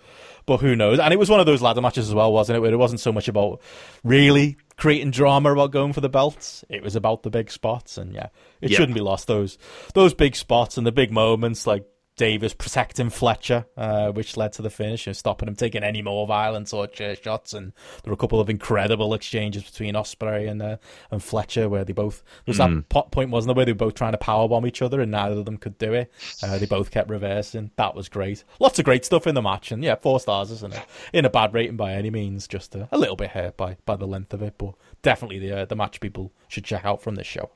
but 0.46 0.58
who 0.58 0.74
knows? 0.74 0.98
And 0.98 1.12
it 1.12 1.18
was 1.18 1.30
one 1.30 1.40
of 1.40 1.46
those 1.46 1.62
ladder 1.62 1.80
matches 1.80 2.08
as 2.08 2.14
well, 2.14 2.32
wasn't 2.32 2.56
it? 2.56 2.60
Where 2.60 2.72
it 2.72 2.76
wasn't 2.76 3.00
so 3.00 3.12
much 3.12 3.28
about 3.28 3.60
really 4.02 4.56
creating 4.76 5.12
drama 5.12 5.52
about 5.52 5.70
going 5.70 5.92
for 5.92 6.00
the 6.00 6.08
belts. 6.08 6.64
It 6.68 6.82
was 6.82 6.96
about 6.96 7.22
the 7.22 7.30
big 7.30 7.50
spots, 7.50 7.98
and 7.98 8.14
yeah, 8.14 8.28
it 8.60 8.70
yep. 8.70 8.78
shouldn't 8.78 8.94
be 8.94 9.00
lost. 9.00 9.26
Those 9.26 9.58
those 9.94 10.14
big 10.14 10.34
spots 10.34 10.76
and 10.76 10.86
the 10.86 10.92
big 10.92 11.12
moments, 11.12 11.66
like 11.66 11.84
Davis 12.22 12.54
protecting 12.54 13.10
Fletcher, 13.10 13.66
uh, 13.76 14.12
which 14.12 14.36
led 14.36 14.52
to 14.52 14.62
the 14.62 14.70
finish 14.70 15.08
and 15.08 15.16
stopping 15.16 15.48
him 15.48 15.56
taking 15.56 15.82
any 15.82 16.02
more 16.02 16.24
violence 16.24 16.72
or 16.72 16.86
chair 16.86 17.16
shots. 17.16 17.52
And 17.52 17.72
there 18.04 18.12
were 18.12 18.14
a 18.14 18.16
couple 18.16 18.38
of 18.38 18.48
incredible 18.48 19.12
exchanges 19.12 19.64
between 19.64 19.94
Ospreay 19.94 20.48
and 20.48 20.62
uh, 20.62 20.76
and 21.10 21.20
Fletcher 21.20 21.68
where 21.68 21.84
they 21.84 21.92
both 21.92 22.22
there 22.44 22.52
was 22.52 22.58
mm. 22.58 22.60
that 22.60 22.70
hmm. 22.70 22.80
pot 22.82 23.10
point 23.10 23.30
wasn't 23.30 23.48
there 23.48 23.56
where 23.56 23.64
they 23.64 23.72
were 23.72 23.76
both 23.76 23.96
trying 23.96 24.12
to 24.12 24.18
powerbomb 24.18 24.68
each 24.68 24.82
other 24.82 25.00
and 25.00 25.10
neither 25.10 25.34
of 25.40 25.46
them 25.46 25.56
could 25.56 25.76
do 25.78 25.94
it. 25.94 26.12
Uh, 26.44 26.58
they 26.58 26.66
both 26.66 26.92
kept 26.92 27.10
reversing. 27.10 27.72
That 27.74 27.96
was 27.96 28.08
great. 28.08 28.44
Lots 28.60 28.78
of 28.78 28.84
great 28.84 29.04
stuff 29.04 29.26
in 29.26 29.34
the 29.34 29.42
match, 29.42 29.72
and 29.72 29.82
yeah, 29.82 29.96
four 29.96 30.20
stars 30.20 30.52
isn't 30.52 30.74
it? 30.74 30.84
In 31.12 31.24
a 31.24 31.30
bad 31.30 31.52
rating 31.52 31.76
by 31.76 31.92
any 31.94 32.10
means, 32.10 32.46
just 32.46 32.76
a, 32.76 32.88
a 32.92 32.98
little 32.98 33.16
bit 33.16 33.30
hurt 33.30 33.56
by 33.56 33.78
by 33.84 33.96
the 33.96 34.06
length 34.06 34.32
of 34.32 34.42
it, 34.42 34.54
but 34.58 34.74
definitely 35.02 35.40
the 35.40 35.62
uh, 35.62 35.64
the 35.64 35.74
match 35.74 35.98
people 35.98 36.32
should 36.46 36.62
check 36.62 36.84
out 36.84 37.02
from 37.02 37.16
this 37.16 37.26
show. 37.26 37.50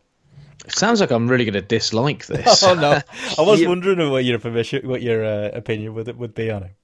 It 0.64 0.72
sounds 0.72 1.00
like 1.00 1.10
I'm 1.10 1.28
really 1.28 1.44
going 1.44 1.54
to 1.54 1.62
dislike 1.62 2.26
this. 2.26 2.62
oh 2.62 2.74
no, 2.74 3.00
I 3.38 3.42
was 3.42 3.60
yeah. 3.60 3.68
wondering 3.68 4.10
what 4.10 4.24
your 4.24 4.38
permission, 4.38 4.88
what 4.88 5.02
your 5.02 5.24
uh, 5.24 5.50
opinion 5.52 5.94
would 5.94 6.16
would 6.18 6.34
be 6.34 6.50
on 6.50 6.64
it. 6.64 6.76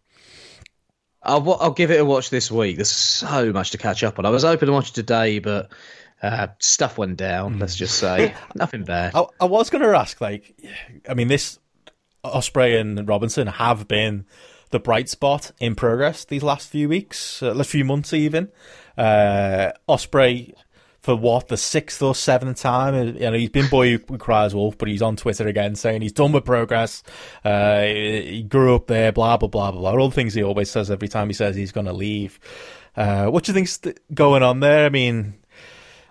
I'll 1.22 1.52
I'll 1.60 1.72
give 1.72 1.90
it 1.90 2.00
a 2.00 2.04
watch 2.04 2.30
this 2.30 2.50
week. 2.50 2.76
There's 2.76 2.90
so 2.90 3.52
much 3.52 3.70
to 3.70 3.78
catch 3.78 4.02
up 4.02 4.18
on. 4.18 4.26
I 4.26 4.30
was 4.30 4.42
hoping 4.42 4.66
to 4.66 4.72
watch 4.72 4.90
it 4.90 4.94
today, 4.94 5.38
but 5.38 5.70
uh, 6.22 6.48
stuff 6.58 6.98
went 6.98 7.16
down. 7.16 7.58
Let's 7.58 7.76
just 7.76 7.98
say 7.98 8.34
nothing 8.54 8.84
bad. 8.84 9.14
I, 9.14 9.24
I 9.40 9.44
was 9.44 9.70
going 9.70 9.82
to 9.82 9.96
ask, 9.96 10.20
like, 10.20 10.54
I 11.08 11.14
mean, 11.14 11.28
this 11.28 11.58
Ospreay 12.24 12.80
and 12.80 13.08
Robinson 13.08 13.48
have 13.48 13.88
been 13.88 14.24
the 14.70 14.78
bright 14.78 15.08
spot 15.08 15.50
in 15.60 15.74
progress 15.74 16.24
these 16.24 16.42
last 16.42 16.68
few 16.68 16.88
weeks, 16.88 17.42
uh, 17.42 17.52
last 17.52 17.70
few 17.70 17.84
months 17.84 18.12
even. 18.12 18.50
Uh, 18.96 19.72
Ospreay 19.88 20.54
for 21.02 21.16
what 21.16 21.48
the 21.48 21.56
sixth 21.56 22.00
or 22.00 22.14
seventh 22.14 22.60
time. 22.60 22.94
You 22.94 23.30
know, 23.30 23.32
he's 23.32 23.50
been 23.50 23.68
boy 23.68 23.96
who 23.96 23.98
cries 23.98 24.54
wolf, 24.54 24.78
but 24.78 24.88
he's 24.88 25.02
on 25.02 25.16
Twitter 25.16 25.46
again 25.48 25.74
saying 25.74 26.02
he's 26.02 26.12
done 26.12 26.32
with 26.32 26.44
progress. 26.44 27.02
Uh, 27.44 27.82
he 27.82 28.46
grew 28.48 28.76
up 28.76 28.86
there, 28.86 29.12
blah 29.12 29.36
blah 29.36 29.48
blah 29.48 29.70
blah. 29.70 29.80
Blah. 29.80 30.00
All 30.00 30.08
the 30.08 30.14
things 30.14 30.34
he 30.34 30.42
always 30.42 30.70
says 30.70 30.90
every 30.90 31.08
time 31.08 31.28
he 31.28 31.34
says 31.34 31.56
he's 31.56 31.72
going 31.72 31.86
to 31.86 31.92
leave. 31.92 32.38
Uh, 32.96 33.26
what 33.26 33.44
do 33.44 33.52
you 33.52 33.54
think's 33.54 33.80
going 34.14 34.42
on 34.42 34.60
there? 34.60 34.86
I 34.86 34.90
mean, 34.90 35.34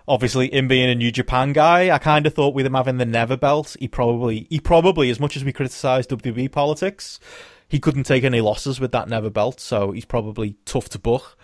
obviously, 0.06 0.52
him 0.52 0.68
being 0.68 0.90
a 0.90 0.94
New 0.94 1.10
Japan 1.12 1.52
guy, 1.52 1.94
I 1.94 1.98
kind 1.98 2.26
of 2.26 2.34
thought 2.34 2.54
with 2.54 2.66
him 2.66 2.74
having 2.74 2.98
the 2.98 3.06
Never 3.06 3.36
belt, 3.36 3.76
he 3.78 3.88
probably, 3.88 4.46
he 4.50 4.60
probably, 4.60 5.08
as 5.08 5.20
much 5.20 5.36
as 5.36 5.44
we 5.44 5.52
criticise 5.52 6.06
WWE 6.08 6.50
politics, 6.50 7.20
he 7.68 7.78
couldn't 7.78 8.04
take 8.04 8.24
any 8.24 8.40
losses 8.40 8.80
with 8.80 8.92
that 8.92 9.08
Never 9.08 9.30
belt, 9.30 9.60
so 9.60 9.92
he's 9.92 10.04
probably 10.04 10.56
tough 10.64 10.88
to 10.90 10.98
book. 10.98 11.36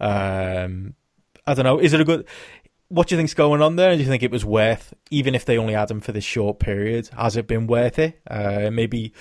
Um, 0.00 0.94
I 1.46 1.54
don't 1.54 1.64
know. 1.64 1.78
Is 1.78 1.92
it 1.92 2.00
a 2.00 2.04
good? 2.04 2.26
What 2.94 3.08
do 3.08 3.16
you 3.16 3.18
think's 3.18 3.34
going 3.34 3.60
on 3.60 3.74
there? 3.74 3.96
Do 3.96 4.00
you 4.00 4.08
think 4.08 4.22
it 4.22 4.30
was 4.30 4.44
worth, 4.44 4.94
even 5.10 5.34
if 5.34 5.44
they 5.44 5.58
only 5.58 5.74
had 5.74 5.90
him 5.90 6.00
for 6.00 6.12
this 6.12 6.22
short 6.22 6.60
period? 6.60 7.08
Has 7.18 7.36
it 7.36 7.48
been 7.48 7.66
worth 7.66 7.98
it? 7.98 8.20
Uh, 8.30 8.70
maybe 8.72 9.12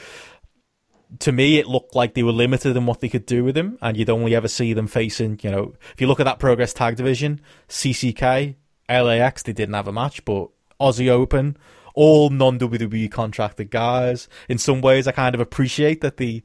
to 1.17 1.31
me, 1.31 1.57
it 1.57 1.65
looked 1.65 1.95
like 1.95 2.13
they 2.13 2.21
were 2.21 2.31
limited 2.31 2.77
in 2.77 2.85
what 2.85 2.99
they 2.99 3.09
could 3.09 3.25
do 3.25 3.43
with 3.43 3.57
him, 3.57 3.79
and 3.81 3.97
you'd 3.97 4.11
only 4.11 4.35
ever 4.35 4.47
see 4.47 4.73
them 4.73 4.85
facing, 4.85 5.39
you 5.41 5.49
know, 5.49 5.73
if 5.91 5.99
you 5.99 6.05
look 6.05 6.19
at 6.19 6.25
that 6.25 6.37
Progress 6.37 6.71
Tag 6.71 6.97
Division, 6.97 7.41
CCK, 7.67 8.55
LAX, 8.87 9.41
they 9.41 9.53
didn't 9.53 9.73
have 9.73 9.87
a 9.87 9.91
match, 9.91 10.23
but 10.23 10.49
Aussie 10.79 11.09
Open, 11.09 11.57
all 11.93 12.29
non 12.29 12.59
WWE 12.59 13.09
contracted 13.11 13.69
guys. 13.71 14.27
In 14.49 14.57
some 14.57 14.81
ways, 14.81 15.07
I 15.07 15.11
kind 15.11 15.35
of 15.35 15.41
appreciate 15.41 16.01
that 16.01 16.17
they 16.17 16.43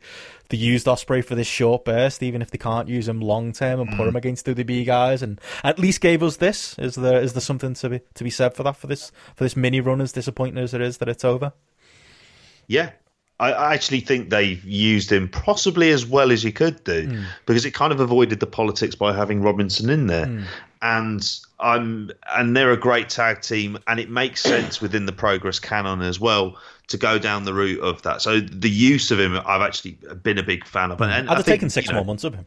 they 0.51 0.57
used 0.57 0.87
Ospreay 0.87 1.25
for 1.25 1.35
this 1.35 1.47
short 1.47 1.85
burst, 1.85 2.23
even 2.23 2.41
if 2.41 2.51
they 2.51 2.59
can't 2.59 2.89
use 2.89 3.09
him 3.09 3.21
long 3.21 3.53
term 3.53 3.81
and 3.81 3.91
mm. 3.91 3.97
put 3.97 4.09
him 4.09 4.17
against 4.17 4.47
WWE 4.47 4.87
guys, 4.87 5.23
and 5.23 5.41
at 5.63 5.79
least 5.79 6.01
gave 6.01 6.23
us 6.23 6.37
this. 6.37 6.79
Is 6.79 6.95
there 6.95 7.21
is 7.21 7.33
there 7.35 7.41
something 7.41 7.75
to 7.75 7.89
be 7.89 8.01
to 8.15 8.25
be 8.25 8.31
said 8.31 8.55
for 8.55 8.63
that 8.63 8.77
for 8.77 8.87
this 8.87 9.13
for 9.35 9.45
this 9.45 9.57
mini 9.57 9.81
run 9.81 10.01
as 10.01 10.13
disappointing 10.13 10.59
as 10.59 10.75
it 10.75 10.81
is 10.81 10.99
that 10.99 11.09
it's 11.09 11.25
over? 11.25 11.53
Yeah, 12.67 12.91
I 13.41 13.73
actually 13.73 14.01
think 14.01 14.31
they 14.31 14.61
used 14.65 15.13
him 15.13 15.29
possibly 15.29 15.91
as 15.91 16.05
well 16.05 16.33
as 16.33 16.43
you 16.43 16.53
could 16.53 16.83
do 16.83 17.09
mm. 17.09 17.25
because 17.47 17.65
it 17.65 17.73
kind 17.73 17.93
of 17.93 18.01
avoided 18.01 18.41
the 18.41 18.49
politics 18.49 18.97
by 18.97 19.15
having 19.15 19.43
Robinson 19.43 19.91
in 19.91 20.09
there. 20.09 20.27
Mm. 20.27 20.45
And 20.83 21.41
I'm 21.61 22.11
and 22.33 22.57
they're 22.57 22.73
a 22.73 22.77
great 22.77 23.09
tag 23.09 23.43
team, 23.43 23.79
and 23.87 24.01
it 24.01 24.11
makes 24.11 24.41
sense 24.41 24.81
within 24.81 25.07
the 25.07 25.13
progress 25.13 25.61
canon 25.61 26.03
as 26.03 26.19
well 26.19 26.57
to 26.89 26.97
go 26.97 27.19
down 27.19 27.45
the 27.45 27.55
route 27.55 27.81
of 27.81 28.03
that. 28.03 28.23
So 28.23 28.41
the 28.41 28.71
use 28.71 29.11
of 29.11 29.21
him, 29.21 29.39
I've 29.45 29.63
actually 29.63 29.99
been 30.23 30.39
a 30.39 30.43
big 30.43 30.67
fan 30.67 30.91
of. 30.91 31.01
And 31.01 31.31
I'd 31.31 31.37
have 31.37 31.47
taken 31.47 31.71
six 31.71 31.89
more 31.91 32.01
know, 32.01 32.07
months 32.07 32.25
of 32.25 32.35
him. 32.35 32.47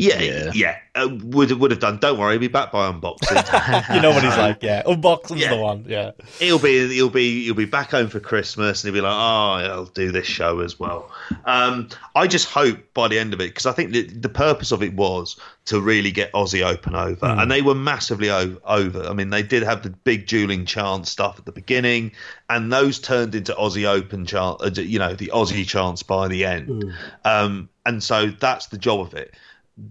Yeah, 0.00 0.20
yeah, 0.20 0.50
yeah. 0.54 0.78
Uh, 0.94 1.08
would 1.24 1.52
would 1.52 1.70
have 1.70 1.80
done. 1.80 1.98
Don't 1.98 2.18
worry, 2.18 2.32
he'll 2.32 2.40
be 2.40 2.48
back 2.48 2.72
by 2.72 2.90
unboxing. 2.90 3.94
you 3.94 4.00
know 4.00 4.10
what 4.10 4.24
he's 4.24 4.36
like, 4.36 4.62
yeah. 4.62 4.82
Unboxing's 4.84 5.42
yeah. 5.42 5.54
the 5.54 5.60
one, 5.60 5.84
yeah. 5.86 6.12
He'll 6.38 6.58
be 6.58 6.88
he'll 6.94 7.10
be 7.10 7.44
he'll 7.44 7.54
be 7.54 7.66
back 7.66 7.90
home 7.90 8.08
for 8.08 8.18
Christmas, 8.18 8.82
and 8.82 8.88
he'll 8.88 9.02
be 9.02 9.06
like, 9.06 9.12
oh, 9.12 9.70
I'll 9.72 9.84
do 9.84 10.10
this 10.10 10.26
show 10.26 10.60
as 10.60 10.80
well. 10.80 11.10
Um, 11.44 11.90
I 12.14 12.26
just 12.26 12.48
hope 12.48 12.78
by 12.94 13.08
the 13.08 13.18
end 13.18 13.34
of 13.34 13.40
it, 13.40 13.50
because 13.50 13.66
I 13.66 13.72
think 13.72 13.92
the, 13.92 14.02
the 14.02 14.30
purpose 14.30 14.72
of 14.72 14.82
it 14.82 14.94
was 14.94 15.38
to 15.66 15.80
really 15.80 16.10
get 16.12 16.32
Aussie 16.32 16.64
Open 16.64 16.94
over, 16.94 17.26
mm. 17.26 17.42
and 17.42 17.50
they 17.50 17.60
were 17.60 17.74
massively 17.74 18.30
o- 18.30 18.58
over. 18.64 19.04
I 19.04 19.12
mean, 19.12 19.28
they 19.28 19.42
did 19.42 19.62
have 19.62 19.82
the 19.82 19.90
big 19.90 20.26
dueling 20.26 20.64
chance 20.64 21.10
stuff 21.10 21.38
at 21.38 21.44
the 21.44 21.52
beginning, 21.52 22.12
and 22.48 22.72
those 22.72 22.98
turned 22.98 23.34
into 23.34 23.52
Aussie 23.52 23.86
Open 23.86 24.24
chant, 24.24 24.62
uh, 24.62 24.70
you 24.80 24.98
know, 24.98 25.14
the 25.14 25.30
Aussie 25.34 25.66
chants 25.66 26.02
by 26.02 26.28
the 26.28 26.46
end. 26.46 26.68
Mm. 26.68 26.94
Um, 27.24 27.68
and 27.86 28.02
so 28.02 28.26
that's 28.26 28.66
the 28.66 28.78
job 28.78 29.00
of 29.00 29.14
it 29.14 29.34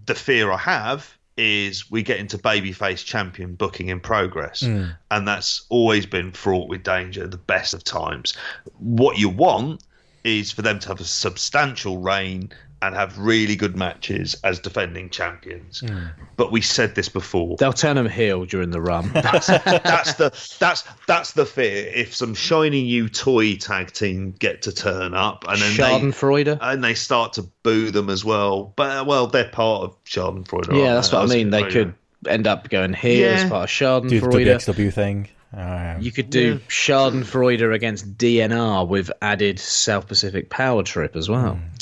the 0.06 0.14
fear 0.14 0.50
I 0.50 0.58
have 0.58 1.16
is 1.36 1.90
we 1.90 2.02
get 2.02 2.18
into 2.18 2.36
babyface 2.36 3.04
champion 3.04 3.54
booking 3.54 3.88
in 3.88 4.00
progress, 4.00 4.62
mm. 4.62 4.94
and 5.10 5.26
that's 5.26 5.64
always 5.68 6.06
been 6.06 6.32
fraught 6.32 6.68
with 6.68 6.82
danger. 6.82 7.26
The 7.26 7.38
best 7.38 7.72
of 7.72 7.82
times. 7.84 8.36
What 8.78 9.18
you 9.18 9.28
want 9.28 9.82
is 10.22 10.52
for 10.52 10.62
them 10.62 10.78
to 10.80 10.88
have 10.88 11.00
a 11.00 11.04
substantial 11.04 11.98
reign 11.98 12.52
and 12.82 12.94
have 12.94 13.18
really 13.18 13.56
good 13.56 13.76
matches 13.76 14.36
as 14.42 14.58
defending 14.58 15.10
champions. 15.10 15.82
Mm. 15.82 16.12
But 16.36 16.50
we 16.50 16.60
said 16.60 16.94
this 16.94 17.08
before. 17.08 17.56
They'll 17.56 17.72
turn 17.72 17.96
them 17.96 18.08
heel 18.08 18.46
during 18.46 18.70
the 18.70 18.80
run. 18.80 19.10
That's, 19.12 19.46
that's 19.48 20.14
the 20.14 20.56
that's 20.58 20.84
that's 21.06 21.32
the 21.32 21.44
fear. 21.44 21.90
If 21.94 22.14
some 22.14 22.34
shiny 22.34 22.82
new 22.82 23.08
toy 23.08 23.56
tag 23.56 23.92
team 23.92 24.34
get 24.38 24.62
to 24.62 24.72
turn 24.72 25.14
up 25.14 25.44
and 25.48 25.60
then 25.60 25.72
Schadenfreude. 25.72 26.44
they 26.44 26.58
and 26.60 26.82
they 26.82 26.94
start 26.94 27.34
to 27.34 27.42
boo 27.62 27.90
them 27.90 28.08
as 28.08 28.24
well. 28.24 28.72
But 28.76 29.06
well, 29.06 29.26
they're 29.26 29.48
part 29.48 29.84
of 29.84 30.04
Schadenfreude. 30.04 30.76
Yeah, 30.76 30.94
that's 30.94 31.12
what 31.12 31.22
I 31.22 31.26
mean. 31.26 31.50
They 31.50 31.64
could 31.64 31.94
end 32.26 32.46
up 32.46 32.68
going 32.70 32.94
heel 32.94 33.30
yeah. 33.30 33.42
as 33.42 33.50
part 33.50 33.64
of 33.64 33.70
Schadenfreude. 33.70 34.10
Do 34.10 34.44
the 34.44 34.50
WXW 34.50 34.92
thing. 34.92 35.28
Um, 35.52 36.00
you 36.00 36.12
could 36.12 36.30
do 36.30 36.52
yeah. 36.52 36.58
Schadenfreude 36.68 37.74
against 37.74 38.16
DNR 38.16 38.86
with 38.86 39.10
added 39.20 39.58
South 39.58 40.06
Pacific 40.06 40.48
Power 40.48 40.82
Trip 40.82 41.16
as 41.16 41.28
well. 41.28 41.54
Mm. 41.54 41.80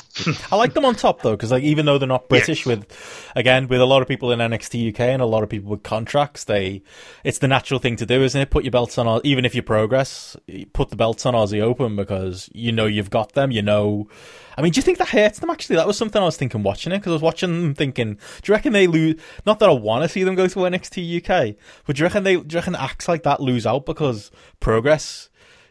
I 0.50 0.56
like 0.56 0.74
them 0.74 0.84
on 0.84 0.94
top 0.94 1.22
though, 1.22 1.32
because 1.32 1.50
like 1.50 1.62
even 1.62 1.86
though 1.86 1.98
they're 1.98 2.08
not 2.08 2.28
British, 2.28 2.60
yes. 2.60 2.66
with 2.66 3.30
again 3.36 3.68
with 3.68 3.80
a 3.80 3.86
lot 3.86 4.02
of 4.02 4.08
people 4.08 4.32
in 4.32 4.38
NXT 4.38 4.92
UK 4.92 5.00
and 5.00 5.22
a 5.22 5.26
lot 5.26 5.42
of 5.42 5.48
people 5.48 5.70
with 5.70 5.82
contracts, 5.82 6.44
they 6.44 6.82
it's 7.24 7.38
the 7.38 7.48
natural 7.48 7.80
thing 7.80 7.96
to 7.96 8.06
do, 8.06 8.22
isn't 8.22 8.40
it? 8.40 8.50
Put 8.50 8.64
your 8.64 8.70
belts 8.70 8.98
on, 8.98 9.20
even 9.24 9.44
if 9.44 9.54
you 9.54 9.62
progress, 9.62 10.36
put 10.72 10.90
the 10.90 10.96
belts 10.96 11.26
on 11.26 11.34
Aussie 11.34 11.60
Open 11.60 11.96
because 11.96 12.48
you 12.52 12.72
know 12.72 12.86
you've 12.86 13.10
got 13.10 13.32
them. 13.32 13.50
You 13.50 13.62
know, 13.62 14.08
I 14.56 14.62
mean, 14.62 14.72
do 14.72 14.78
you 14.78 14.82
think 14.82 14.98
that 14.98 15.08
hurts 15.08 15.38
them? 15.38 15.50
Actually, 15.50 15.76
that 15.76 15.86
was 15.86 15.96
something 15.96 16.20
I 16.20 16.24
was 16.24 16.36
thinking 16.36 16.62
watching 16.62 16.92
it 16.92 16.98
because 16.98 17.10
I 17.10 17.14
was 17.14 17.22
watching 17.22 17.62
them 17.62 17.74
thinking, 17.74 18.14
do 18.14 18.20
you 18.46 18.54
reckon 18.54 18.72
they 18.72 18.86
lose? 18.86 19.20
Not 19.46 19.58
that 19.60 19.68
I 19.68 19.72
want 19.72 20.02
to 20.02 20.08
see 20.08 20.24
them 20.24 20.34
go 20.34 20.48
to 20.48 20.58
NXT 20.60 21.18
UK, 21.18 21.56
but 21.86 21.96
do 21.96 22.00
you 22.00 22.06
reckon 22.06 22.24
they 22.24 22.36
do 22.36 22.54
you 22.54 22.58
reckon 22.58 22.74
acts 22.74 23.08
like 23.08 23.22
that 23.22 23.40
lose 23.40 23.66
out 23.66 23.86
because 23.86 24.30
progress? 24.60 25.27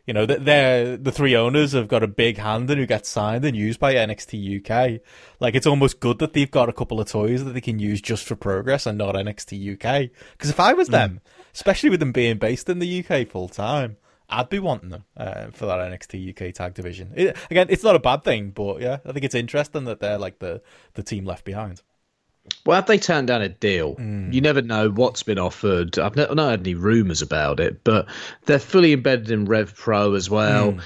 You 0.07 0.13
know, 0.13 0.25
they're 0.25 0.95
the 0.95 1.11
three 1.11 1.35
owners 1.35 1.73
have 1.73 1.89
got 1.89 2.01
a 2.01 2.07
big 2.07 2.37
hand 2.37 2.71
in 2.71 2.77
who 2.77 2.85
gets 2.85 3.09
signed 3.09 3.43
and 3.43 3.57
used 3.57 3.77
by 3.77 3.93
NXT 3.93 4.61
UK. 4.61 5.01
Like, 5.41 5.53
it's 5.53 5.67
almost 5.67 5.99
good 5.99 6.19
that 6.19 6.31
they've 6.31 6.49
got 6.49 6.69
a 6.69 6.73
couple 6.73 7.01
of 7.01 7.09
toys 7.09 7.43
that 7.43 7.51
they 7.51 7.61
can 7.61 7.77
use 7.77 7.99
just 7.99 8.25
for 8.25 8.37
progress 8.37 8.85
and 8.85 8.97
not 8.97 9.15
NXT 9.15 9.73
UK. 9.73 10.09
Because 10.31 10.49
if 10.49 10.61
I 10.61 10.71
was 10.71 10.87
mm. 10.87 10.93
them, 10.93 11.21
especially 11.53 11.89
with 11.89 11.99
them 11.99 12.13
being 12.13 12.37
based 12.37 12.69
in 12.69 12.79
the 12.79 13.05
UK 13.05 13.27
full 13.27 13.49
time, 13.49 13.97
I'd 14.29 14.47
be 14.47 14.59
wanting 14.59 14.89
them 14.89 15.03
uh, 15.17 15.47
for 15.51 15.65
that 15.65 15.79
NXT 15.79 16.29
UK 16.29 16.53
tag 16.53 16.73
division. 16.73 17.11
It, 17.13 17.35
again, 17.51 17.67
it's 17.69 17.83
not 17.83 17.95
a 17.95 17.99
bad 17.99 18.23
thing, 18.23 18.51
but 18.51 18.79
yeah, 18.79 18.99
I 19.05 19.11
think 19.11 19.25
it's 19.25 19.35
interesting 19.35 19.83
that 19.85 19.99
they're 19.99 20.17
like 20.17 20.39
the 20.39 20.61
the 20.93 21.03
team 21.03 21.25
left 21.25 21.43
behind. 21.43 21.81
Well, 22.65 22.75
have 22.75 22.85
they 22.85 22.97
turned 22.97 23.27
down 23.27 23.41
a 23.41 23.49
deal? 23.49 23.95
Mm. 23.95 24.33
You 24.33 24.41
never 24.41 24.61
know 24.61 24.89
what's 24.89 25.23
been 25.23 25.39
offered. 25.39 25.97
I've 25.97 26.15
not, 26.15 26.35
not, 26.35 26.51
had 26.51 26.59
any 26.61 26.75
rumours 26.75 27.21
about 27.21 27.59
it, 27.59 27.83
but 27.83 28.07
they're 28.45 28.59
fully 28.59 28.93
embedded 28.93 29.31
in 29.31 29.45
Rev 29.45 29.73
Pro 29.75 30.13
as 30.13 30.29
well. 30.29 30.73
Mm. 30.73 30.81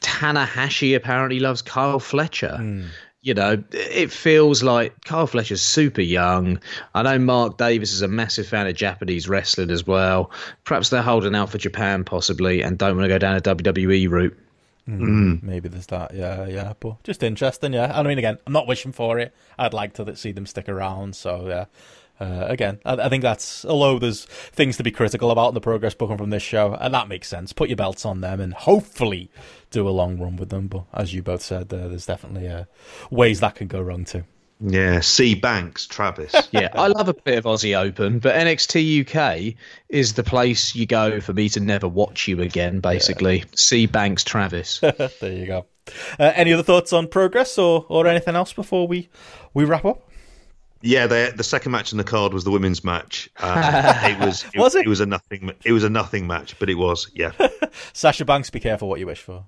Tanahashi 0.00 0.94
apparently 0.96 1.40
loves 1.40 1.62
Kyle 1.62 2.00
Fletcher. 2.00 2.56
Mm. 2.60 2.86
You 3.22 3.34
know, 3.34 3.62
it 3.72 4.10
feels 4.10 4.62
like 4.62 5.04
Kyle 5.04 5.26
Fletcher's 5.26 5.60
super 5.60 6.00
young. 6.00 6.58
I 6.94 7.02
know 7.02 7.18
Mark 7.18 7.58
Davis 7.58 7.92
is 7.92 8.00
a 8.00 8.08
massive 8.08 8.46
fan 8.46 8.66
of 8.66 8.74
Japanese 8.74 9.28
wrestling 9.28 9.70
as 9.70 9.86
well. 9.86 10.30
Perhaps 10.64 10.88
they're 10.88 11.02
holding 11.02 11.34
out 11.34 11.50
for 11.50 11.58
Japan 11.58 12.04
possibly 12.04 12.62
and 12.62 12.78
don't 12.78 12.96
want 12.96 13.04
to 13.04 13.08
go 13.08 13.18
down 13.18 13.36
a 13.36 13.40
WWE 13.40 14.08
route. 14.08 14.38
Mm, 14.98 15.42
maybe 15.42 15.68
there's 15.68 15.86
that, 15.86 16.14
yeah, 16.14 16.46
yeah. 16.46 16.72
But 16.80 17.02
just 17.04 17.22
interesting, 17.22 17.72
yeah. 17.72 17.92
I 17.98 18.02
mean, 18.02 18.18
again, 18.18 18.38
I'm 18.46 18.52
not 18.52 18.66
wishing 18.66 18.92
for 18.92 19.18
it. 19.18 19.34
I'd 19.58 19.74
like 19.74 19.94
to 19.94 20.16
see 20.16 20.32
them 20.32 20.46
stick 20.46 20.68
around. 20.68 21.14
So 21.16 21.48
yeah, 21.48 21.66
uh, 22.20 22.46
again, 22.48 22.80
I, 22.84 22.94
I, 22.94 23.08
think 23.08 23.22
that's 23.22 23.64
although 23.64 23.98
there's 23.98 24.26
things 24.26 24.76
to 24.76 24.82
be 24.82 24.90
critical 24.90 25.30
about 25.30 25.48
in 25.48 25.54
the 25.54 25.60
progress 25.60 25.94
booking 25.94 26.18
from 26.18 26.30
this 26.30 26.42
show, 26.42 26.74
and 26.74 26.92
that 26.92 27.08
makes 27.08 27.28
sense. 27.28 27.52
Put 27.52 27.70
your 27.70 27.76
belts 27.76 28.04
on 28.04 28.20
them 28.20 28.40
and 28.40 28.52
hopefully 28.52 29.30
do 29.70 29.88
a 29.88 29.90
long 29.90 30.18
run 30.18 30.36
with 30.36 30.50
them. 30.50 30.68
But 30.68 30.84
as 30.92 31.14
you 31.14 31.22
both 31.22 31.42
said, 31.42 31.72
uh, 31.72 31.88
there's 31.88 32.06
definitely 32.06 32.48
uh, 32.48 32.64
ways 33.10 33.40
that 33.40 33.54
can 33.54 33.68
go 33.68 33.80
wrong 33.80 34.04
too. 34.04 34.24
Yeah, 34.60 35.00
C 35.00 35.34
Banks, 35.34 35.86
Travis. 35.86 36.34
yeah, 36.50 36.68
I 36.74 36.88
love 36.88 37.08
a 37.08 37.14
bit 37.14 37.38
of 37.38 37.44
Aussie 37.44 37.78
Open, 37.78 38.18
but 38.18 38.34
NXT 38.34 39.08
UK 39.08 39.54
is 39.88 40.14
the 40.14 40.22
place 40.22 40.74
you 40.74 40.86
go 40.86 41.20
for 41.20 41.32
me 41.32 41.48
to 41.50 41.60
never 41.60 41.88
watch 41.88 42.28
you 42.28 42.40
again, 42.40 42.80
basically. 42.80 43.38
Yeah. 43.38 43.44
C 43.54 43.86
Banks, 43.86 44.22
Travis. 44.22 44.80
there 44.80 45.32
you 45.32 45.46
go. 45.46 45.66
Uh, 46.18 46.32
any 46.34 46.52
other 46.52 46.62
thoughts 46.62 46.92
on 46.92 47.08
progress 47.08 47.56
or, 47.58 47.86
or 47.88 48.06
anything 48.06 48.36
else 48.36 48.52
before 48.52 48.86
we, 48.86 49.08
we 49.54 49.64
wrap 49.64 49.84
up? 49.84 50.06
Yeah, 50.82 51.06
the 51.06 51.32
the 51.36 51.44
second 51.44 51.72
match 51.72 51.92
in 51.92 51.98
the 51.98 52.04
card 52.04 52.32
was 52.32 52.44
the 52.44 52.50
women's 52.50 52.82
match. 52.82 53.28
Uh, 53.36 54.00
it 54.04 54.18
was 54.18 54.46
it, 54.54 54.58
was 54.58 54.74
it? 54.74 54.86
it 54.86 54.88
was 54.88 55.00
a 55.00 55.06
nothing 55.06 55.52
it 55.62 55.72
was 55.72 55.84
a 55.84 55.90
nothing 55.90 56.26
match, 56.26 56.58
but 56.58 56.70
it 56.70 56.76
was 56.76 57.10
yeah. 57.14 57.32
Sasha 57.92 58.24
Banks, 58.24 58.48
be 58.48 58.60
careful 58.60 58.88
what 58.88 58.98
you 58.98 59.06
wish 59.06 59.20
for. 59.20 59.44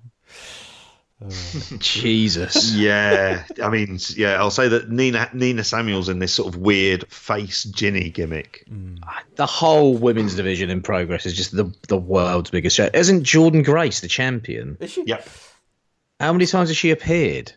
Jesus. 1.79 2.73
Yeah, 2.73 3.43
I 3.61 3.69
mean, 3.69 3.99
yeah, 4.15 4.35
I'll 4.35 4.51
say 4.51 4.67
that 4.67 4.89
Nina 4.89 5.29
Nina 5.33 5.63
Samuels 5.63 6.09
in 6.09 6.19
this 6.19 6.33
sort 6.33 6.53
of 6.53 6.59
weird 6.59 7.07
face 7.11 7.63
Ginny 7.63 8.09
gimmick. 8.09 8.65
Mm. 8.69 8.99
The 9.35 9.45
whole 9.45 9.95
women's 9.95 10.35
division 10.35 10.69
in 10.69 10.81
progress 10.81 11.25
is 11.25 11.33
just 11.33 11.55
the 11.55 11.73
the 11.87 11.97
world's 11.97 12.49
biggest 12.49 12.75
show. 12.75 12.89
Isn't 12.93 13.23
Jordan 13.23 13.63
Grace 13.63 14.01
the 14.01 14.07
champion? 14.07 14.77
Is 14.79 14.91
she? 14.91 15.03
Yep. 15.05 15.27
How 16.19 16.33
many 16.33 16.45
times 16.45 16.69
has 16.69 16.77
she 16.77 16.91
appeared? 16.91 17.53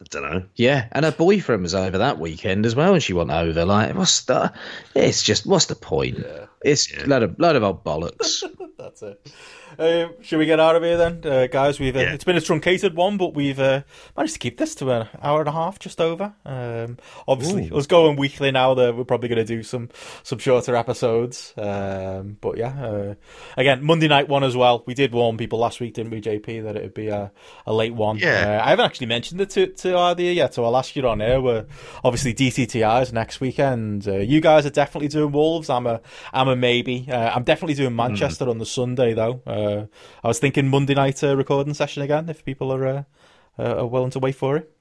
I 0.00 0.04
don't 0.10 0.30
know. 0.30 0.44
Yeah, 0.54 0.88
and 0.92 1.04
her 1.04 1.12
boyfriend 1.12 1.62
was 1.62 1.74
over 1.74 1.98
that 1.98 2.18
weekend 2.18 2.66
as 2.66 2.76
well, 2.76 2.92
and 2.92 3.02
she 3.02 3.14
went 3.14 3.30
over. 3.30 3.64
Like, 3.64 3.94
what's 3.94 4.24
the? 4.24 4.52
It's 4.94 5.22
just 5.22 5.46
what's 5.46 5.66
the 5.66 5.74
point? 5.74 6.18
Yeah. 6.18 6.46
It's 6.64 6.92
yeah. 6.92 7.04
load 7.06 7.22
of 7.22 7.38
load 7.38 7.56
of 7.56 7.62
old 7.62 7.84
bollocks. 7.84 8.42
That's 8.78 9.02
it. 9.02 9.32
Uh, 9.78 10.08
should 10.22 10.38
we 10.38 10.46
get 10.46 10.58
out 10.58 10.76
of 10.76 10.82
here 10.82 10.96
then, 10.96 11.20
uh, 11.24 11.46
guys? 11.48 11.78
We've 11.78 11.94
uh, 11.94 12.00
yeah. 12.00 12.12
it's 12.12 12.24
been 12.24 12.36
a 12.36 12.40
truncated 12.40 12.94
one, 12.94 13.18
but 13.18 13.34
we've 13.34 13.58
uh, 13.58 13.82
managed 14.16 14.34
to 14.34 14.38
keep 14.38 14.56
this 14.58 14.74
to 14.76 14.90
an 14.90 15.08
hour 15.20 15.40
and 15.40 15.48
a 15.48 15.52
half, 15.52 15.78
just 15.78 16.00
over. 16.00 16.34
Um, 16.44 16.98
obviously, 17.28 17.68
Ooh. 17.68 17.76
us 17.76 17.86
going 17.86 18.16
weekly 18.16 18.50
now. 18.50 18.74
That 18.74 18.96
we're 18.96 19.04
probably 19.04 19.28
going 19.28 19.44
to 19.44 19.44
do 19.44 19.62
some 19.62 19.90
some 20.22 20.38
shorter 20.38 20.76
episodes. 20.76 21.52
Um, 21.58 22.38
but 22.40 22.56
yeah, 22.56 22.84
uh, 22.84 23.14
again, 23.56 23.84
Monday 23.84 24.08
night 24.08 24.28
one 24.28 24.44
as 24.44 24.56
well. 24.56 24.82
We 24.86 24.94
did 24.94 25.12
warn 25.12 25.36
people 25.36 25.58
last 25.58 25.80
week, 25.80 25.94
didn't 25.94 26.12
we, 26.12 26.20
JP, 26.20 26.64
that 26.64 26.76
it 26.76 26.82
would 26.82 26.94
be 26.94 27.08
a, 27.08 27.32
a 27.66 27.72
late 27.72 27.94
one. 27.94 28.18
Yeah, 28.18 28.58
uh, 28.60 28.64
I 28.64 28.70
haven't 28.70 28.86
actually 28.86 29.08
mentioned 29.08 29.40
it 29.40 29.50
to 29.50 29.66
to 29.66 29.96
idea 29.96 30.32
yet. 30.32 30.54
So 30.54 30.64
I'll 30.64 30.76
ask 30.76 30.96
you 30.96 31.06
on 31.06 31.20
air. 31.20 31.40
We're 31.40 31.66
obviously 32.02 32.32
DCTIs 32.34 33.12
next 33.12 33.40
weekend. 33.40 34.06
you 34.06 34.40
guys 34.40 34.64
are 34.64 34.70
definitely 34.70 35.08
doing 35.08 35.32
Wolves. 35.32 35.68
I'm 35.68 35.86
a 35.86 36.00
I'm 36.32 36.45
a 36.48 36.56
maybe. 36.56 37.08
I'm 37.10 37.44
definitely 37.44 37.74
doing 37.74 37.90
hmm. 37.90 37.96
Manchester 37.96 38.46
mm. 38.46 38.50
on 38.50 38.58
the 38.58 38.66
Sunday 38.66 39.14
though. 39.14 39.40
Uh, 39.46 39.86
I 40.22 40.28
was 40.28 40.38
thinking 40.38 40.68
Monday 40.68 40.94
night 40.94 41.22
uh, 41.22 41.36
recording 41.36 41.74
session 41.74 42.02
again 42.02 42.28
if 42.28 42.44
people 42.44 42.72
are 42.72 42.86
uh, 42.86 43.02
uh, 43.58 43.76
are 43.82 43.86
willing 43.86 44.10
to 44.10 44.18
wait 44.18 44.34
for 44.34 44.56
it. 44.56 44.72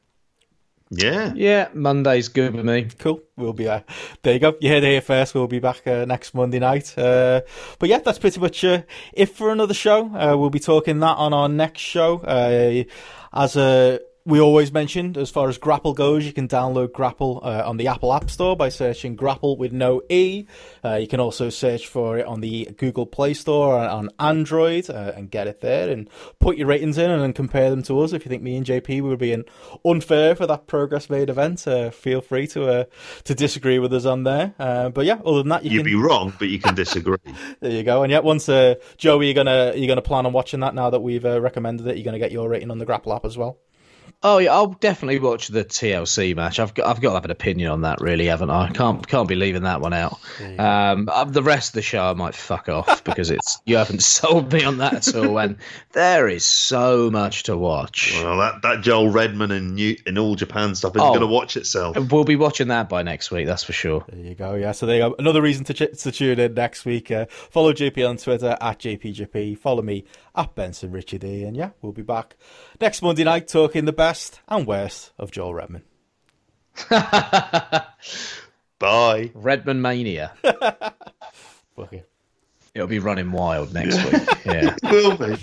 Yeah, 0.92 1.34
yeah, 1.36 1.70
Monday's 1.74 2.28
good 2.28 2.54
with 2.54 2.64
me. 2.64 2.88
Cool. 3.00 3.22
We'll 3.36 3.54
be 3.54 3.64
there. 3.64 3.84
there. 4.22 4.34
You 4.34 4.40
go. 4.40 4.56
You 4.62 4.70
heard 4.70 4.84
it 4.84 4.90
here 4.90 5.02
first. 5.02 5.34
We'll 5.34 5.48
be 5.48 5.60
back 5.60 5.86
uh, 5.88 6.06
next 6.06 6.36
Monday 6.36 6.60
night. 6.60 6.96
Uh, 6.96 7.42
but 7.80 7.90
yeah, 7.90 8.00
that's 8.00 8.20
pretty 8.20 8.40
much 8.40 8.64
uh, 8.64 8.84
it 9.12 9.30
for 9.30 9.52
another 9.52 9.74
show. 9.74 10.06
Uh, 10.16 10.38
we'll 10.38 10.52
be 10.52 10.60
talking 10.60 11.00
that 11.00 11.18
on 11.18 11.34
our 11.34 11.50
next 11.50 11.82
show. 11.82 12.20
Uh, 12.20 12.84
as 13.34 13.58
a 13.58 14.00
we 14.28 14.42
always 14.42 14.72
mentioned, 14.72 15.18
as 15.18 15.30
far 15.30 15.50
as 15.50 15.60
GRAPPL 15.60 15.96
goes, 15.96 16.26
you 16.26 16.34
can 16.34 16.48
download 16.48 16.90
GRAPPL 16.90 17.46
uh, 17.46 17.70
on 17.70 17.78
the 17.78 17.88
Apple 17.88 18.12
App 18.12 18.32
Store 18.32 18.58
by 18.58 18.70
searching 18.70 19.16
GRAPPL 19.16 19.60
with 19.60 19.72
no 19.72 20.02
E. 20.10 20.48
Uh, 20.84 20.96
you 20.96 21.08
can 21.08 21.20
also 21.20 21.52
search 21.52 21.88
for 21.88 22.18
it 22.18 22.26
on 22.26 22.42
the 22.42 22.66
Google 22.78 23.06
Play 23.06 23.36
Store 23.36 23.78
on 23.78 24.10
Android 24.20 24.90
uh, 24.90 25.12
and 25.16 25.30
get 25.30 25.46
it 25.48 25.62
there 25.62 25.92
and 25.92 26.10
put 26.40 26.58
your 26.58 26.68
ratings 26.68 26.98
in 26.98 27.12
and 27.12 27.22
then 27.22 27.34
compare 27.34 27.70
them 27.70 27.84
to 27.84 28.00
us. 28.00 28.14
If 28.14 28.26
you 28.26 28.30
think 28.30 28.42
me 28.42 28.58
and 28.58 28.66
JP 28.66 29.02
were 29.02 29.16
being 29.16 29.46
unfair 29.86 30.36
for 30.36 30.48
that 30.48 30.66
Progress 30.66 31.08
Made 31.08 31.30
event, 31.30 31.68
uh, 31.68 31.92
feel 31.92 32.22
free 32.22 32.48
to 32.48 32.68
uh, 32.68 32.84
to 33.26 33.36
disagree 33.36 33.78
with 33.78 33.94
us 33.94 34.06
on 34.06 34.24
there. 34.24 34.56
Uh, 34.58 34.90
but 34.90 35.06
yeah, 35.06 35.20
other 35.24 35.38
than 35.38 35.50
that, 35.50 35.64
you 35.64 35.78
would 35.78 35.86
can... 35.86 36.00
be 36.00 36.04
wrong, 36.04 36.34
but 36.40 36.48
you 36.48 36.58
can 36.58 36.74
disagree. 36.74 37.18
there 37.60 37.72
you 37.72 37.84
go. 37.84 38.02
And 38.02 38.12
yeah, 38.12 38.20
once 38.20 38.48
Joey, 38.98 39.28
you're 39.28 39.36
gonna 39.36 39.74
you're 39.76 39.88
gonna 39.88 40.02
plan 40.02 40.26
on 40.26 40.34
watching 40.34 40.62
that 40.62 40.74
now 40.74 40.90
that 40.90 41.02
we've 41.02 41.24
recommended 41.24 41.86
it. 41.86 41.98
You're 41.98 42.06
gonna 42.06 42.18
get 42.18 42.32
your 42.32 42.50
rating 42.50 42.72
on 42.72 42.80
the 42.80 42.88
GRAPPL 42.88 43.16
app 43.16 43.26
as 43.26 43.38
well. 43.38 43.60
Oh 44.24 44.40
yeah, 44.40 44.54
I'll 44.54 44.74
definitely 44.74 45.20
watch 45.20 45.50
the 45.50 45.64
TLC 45.64 46.36
match. 46.36 46.60
I've 46.60 46.74
got 46.74 46.88
I've 46.88 47.02
got 47.02 47.10
to 47.10 47.14
have 47.16 47.26
an 47.26 47.32
opinion 47.32 47.72
on 47.72 47.82
that, 47.82 48.02
really, 48.02 48.26
haven't 48.26 48.50
I? 48.50 48.70
Can't 48.70 49.08
can't 49.08 49.28
be 49.28 49.36
leaving 49.36 49.64
that 49.64 49.82
one 49.82 49.94
out. 49.94 50.20
Um, 50.58 51.10
uh, 51.12 51.26
the 51.26 51.44
rest 51.44 51.70
of 51.70 51.74
the 51.74 51.82
show 51.82 52.04
I 52.04 52.14
might 52.14 52.34
fuck 52.34 52.68
off 52.70 53.04
because 53.04 53.30
it's 53.30 53.60
you 53.66 53.78
haven't 53.78 54.02
sold 54.04 54.52
me 54.52 54.64
on 54.64 54.78
that 54.80 55.08
at 55.08 55.16
all. 55.16 55.38
And 55.38 55.58
there 55.92 56.28
is 56.28 56.44
so 56.44 57.12
much 57.12 57.44
to 57.44 57.56
watch. 57.56 58.14
Well, 58.24 58.38
that, 58.38 58.62
that 58.64 58.82
Joel 58.82 59.10
Redman 59.10 59.52
and 59.52 59.76
New, 59.76 59.96
in 60.06 60.18
all 60.18 60.36
Japan 60.36 60.74
stuff 60.76 60.96
is 60.96 61.02
oh, 61.02 61.10
going 61.10 61.22
to 61.22 61.28
watch 61.28 61.56
itself. 61.58 61.98
We'll 62.12 62.24
be 62.24 62.36
watching 62.36 62.70
that 62.70 62.90
by 62.90 63.04
next 63.04 63.32
week, 63.32 63.46
that's 63.46 63.64
for 63.64 63.74
sure. 63.74 64.06
There 64.10 64.20
you 64.20 64.36
go. 64.36 64.56
Yeah, 64.56 64.72
so 64.72 64.86
there 64.86 64.96
you 64.96 65.10
go. 65.10 65.16
Another 65.20 65.42
reason 65.42 65.66
to 65.66 65.74
ch- 65.74 66.02
to 66.02 66.12
tune 66.12 66.40
in 66.40 66.54
next 66.54 66.86
week. 66.86 67.12
Uh, 67.12 67.26
follow 67.30 67.74
JP 67.74 68.10
on 68.10 68.18
Twitter 68.18 68.58
at 68.60 68.80
JPJP. 68.80 69.58
Follow 69.60 69.82
me 69.82 70.06
at 70.36 70.56
Benson 70.56 70.92
Richard 70.92 71.24
E. 71.24 71.44
And 71.44 71.56
yeah, 71.56 71.72
we'll 71.82 71.92
be 71.92 72.02
back 72.02 72.36
next 72.80 73.02
Monday 73.02 73.24
night 73.24 73.48
talking 73.48 73.86
the 73.86 73.94
best 73.94 74.40
and 74.48 74.68
worst 74.68 75.12
of 75.18 75.32
Joel 75.32 75.54
Redman. 75.54 75.84
Bye. 78.80 79.32
Redman 79.34 79.82
Mania. 79.82 80.34
okay. 81.78 82.04
It'll 82.76 82.88
be 82.88 83.00
running 83.00 83.32
wild 83.32 83.74
next 83.74 83.96
week. 84.04 84.14
Yeah. 84.46 84.76
it 84.84 84.84
will 84.92 85.16
be. 85.18 85.38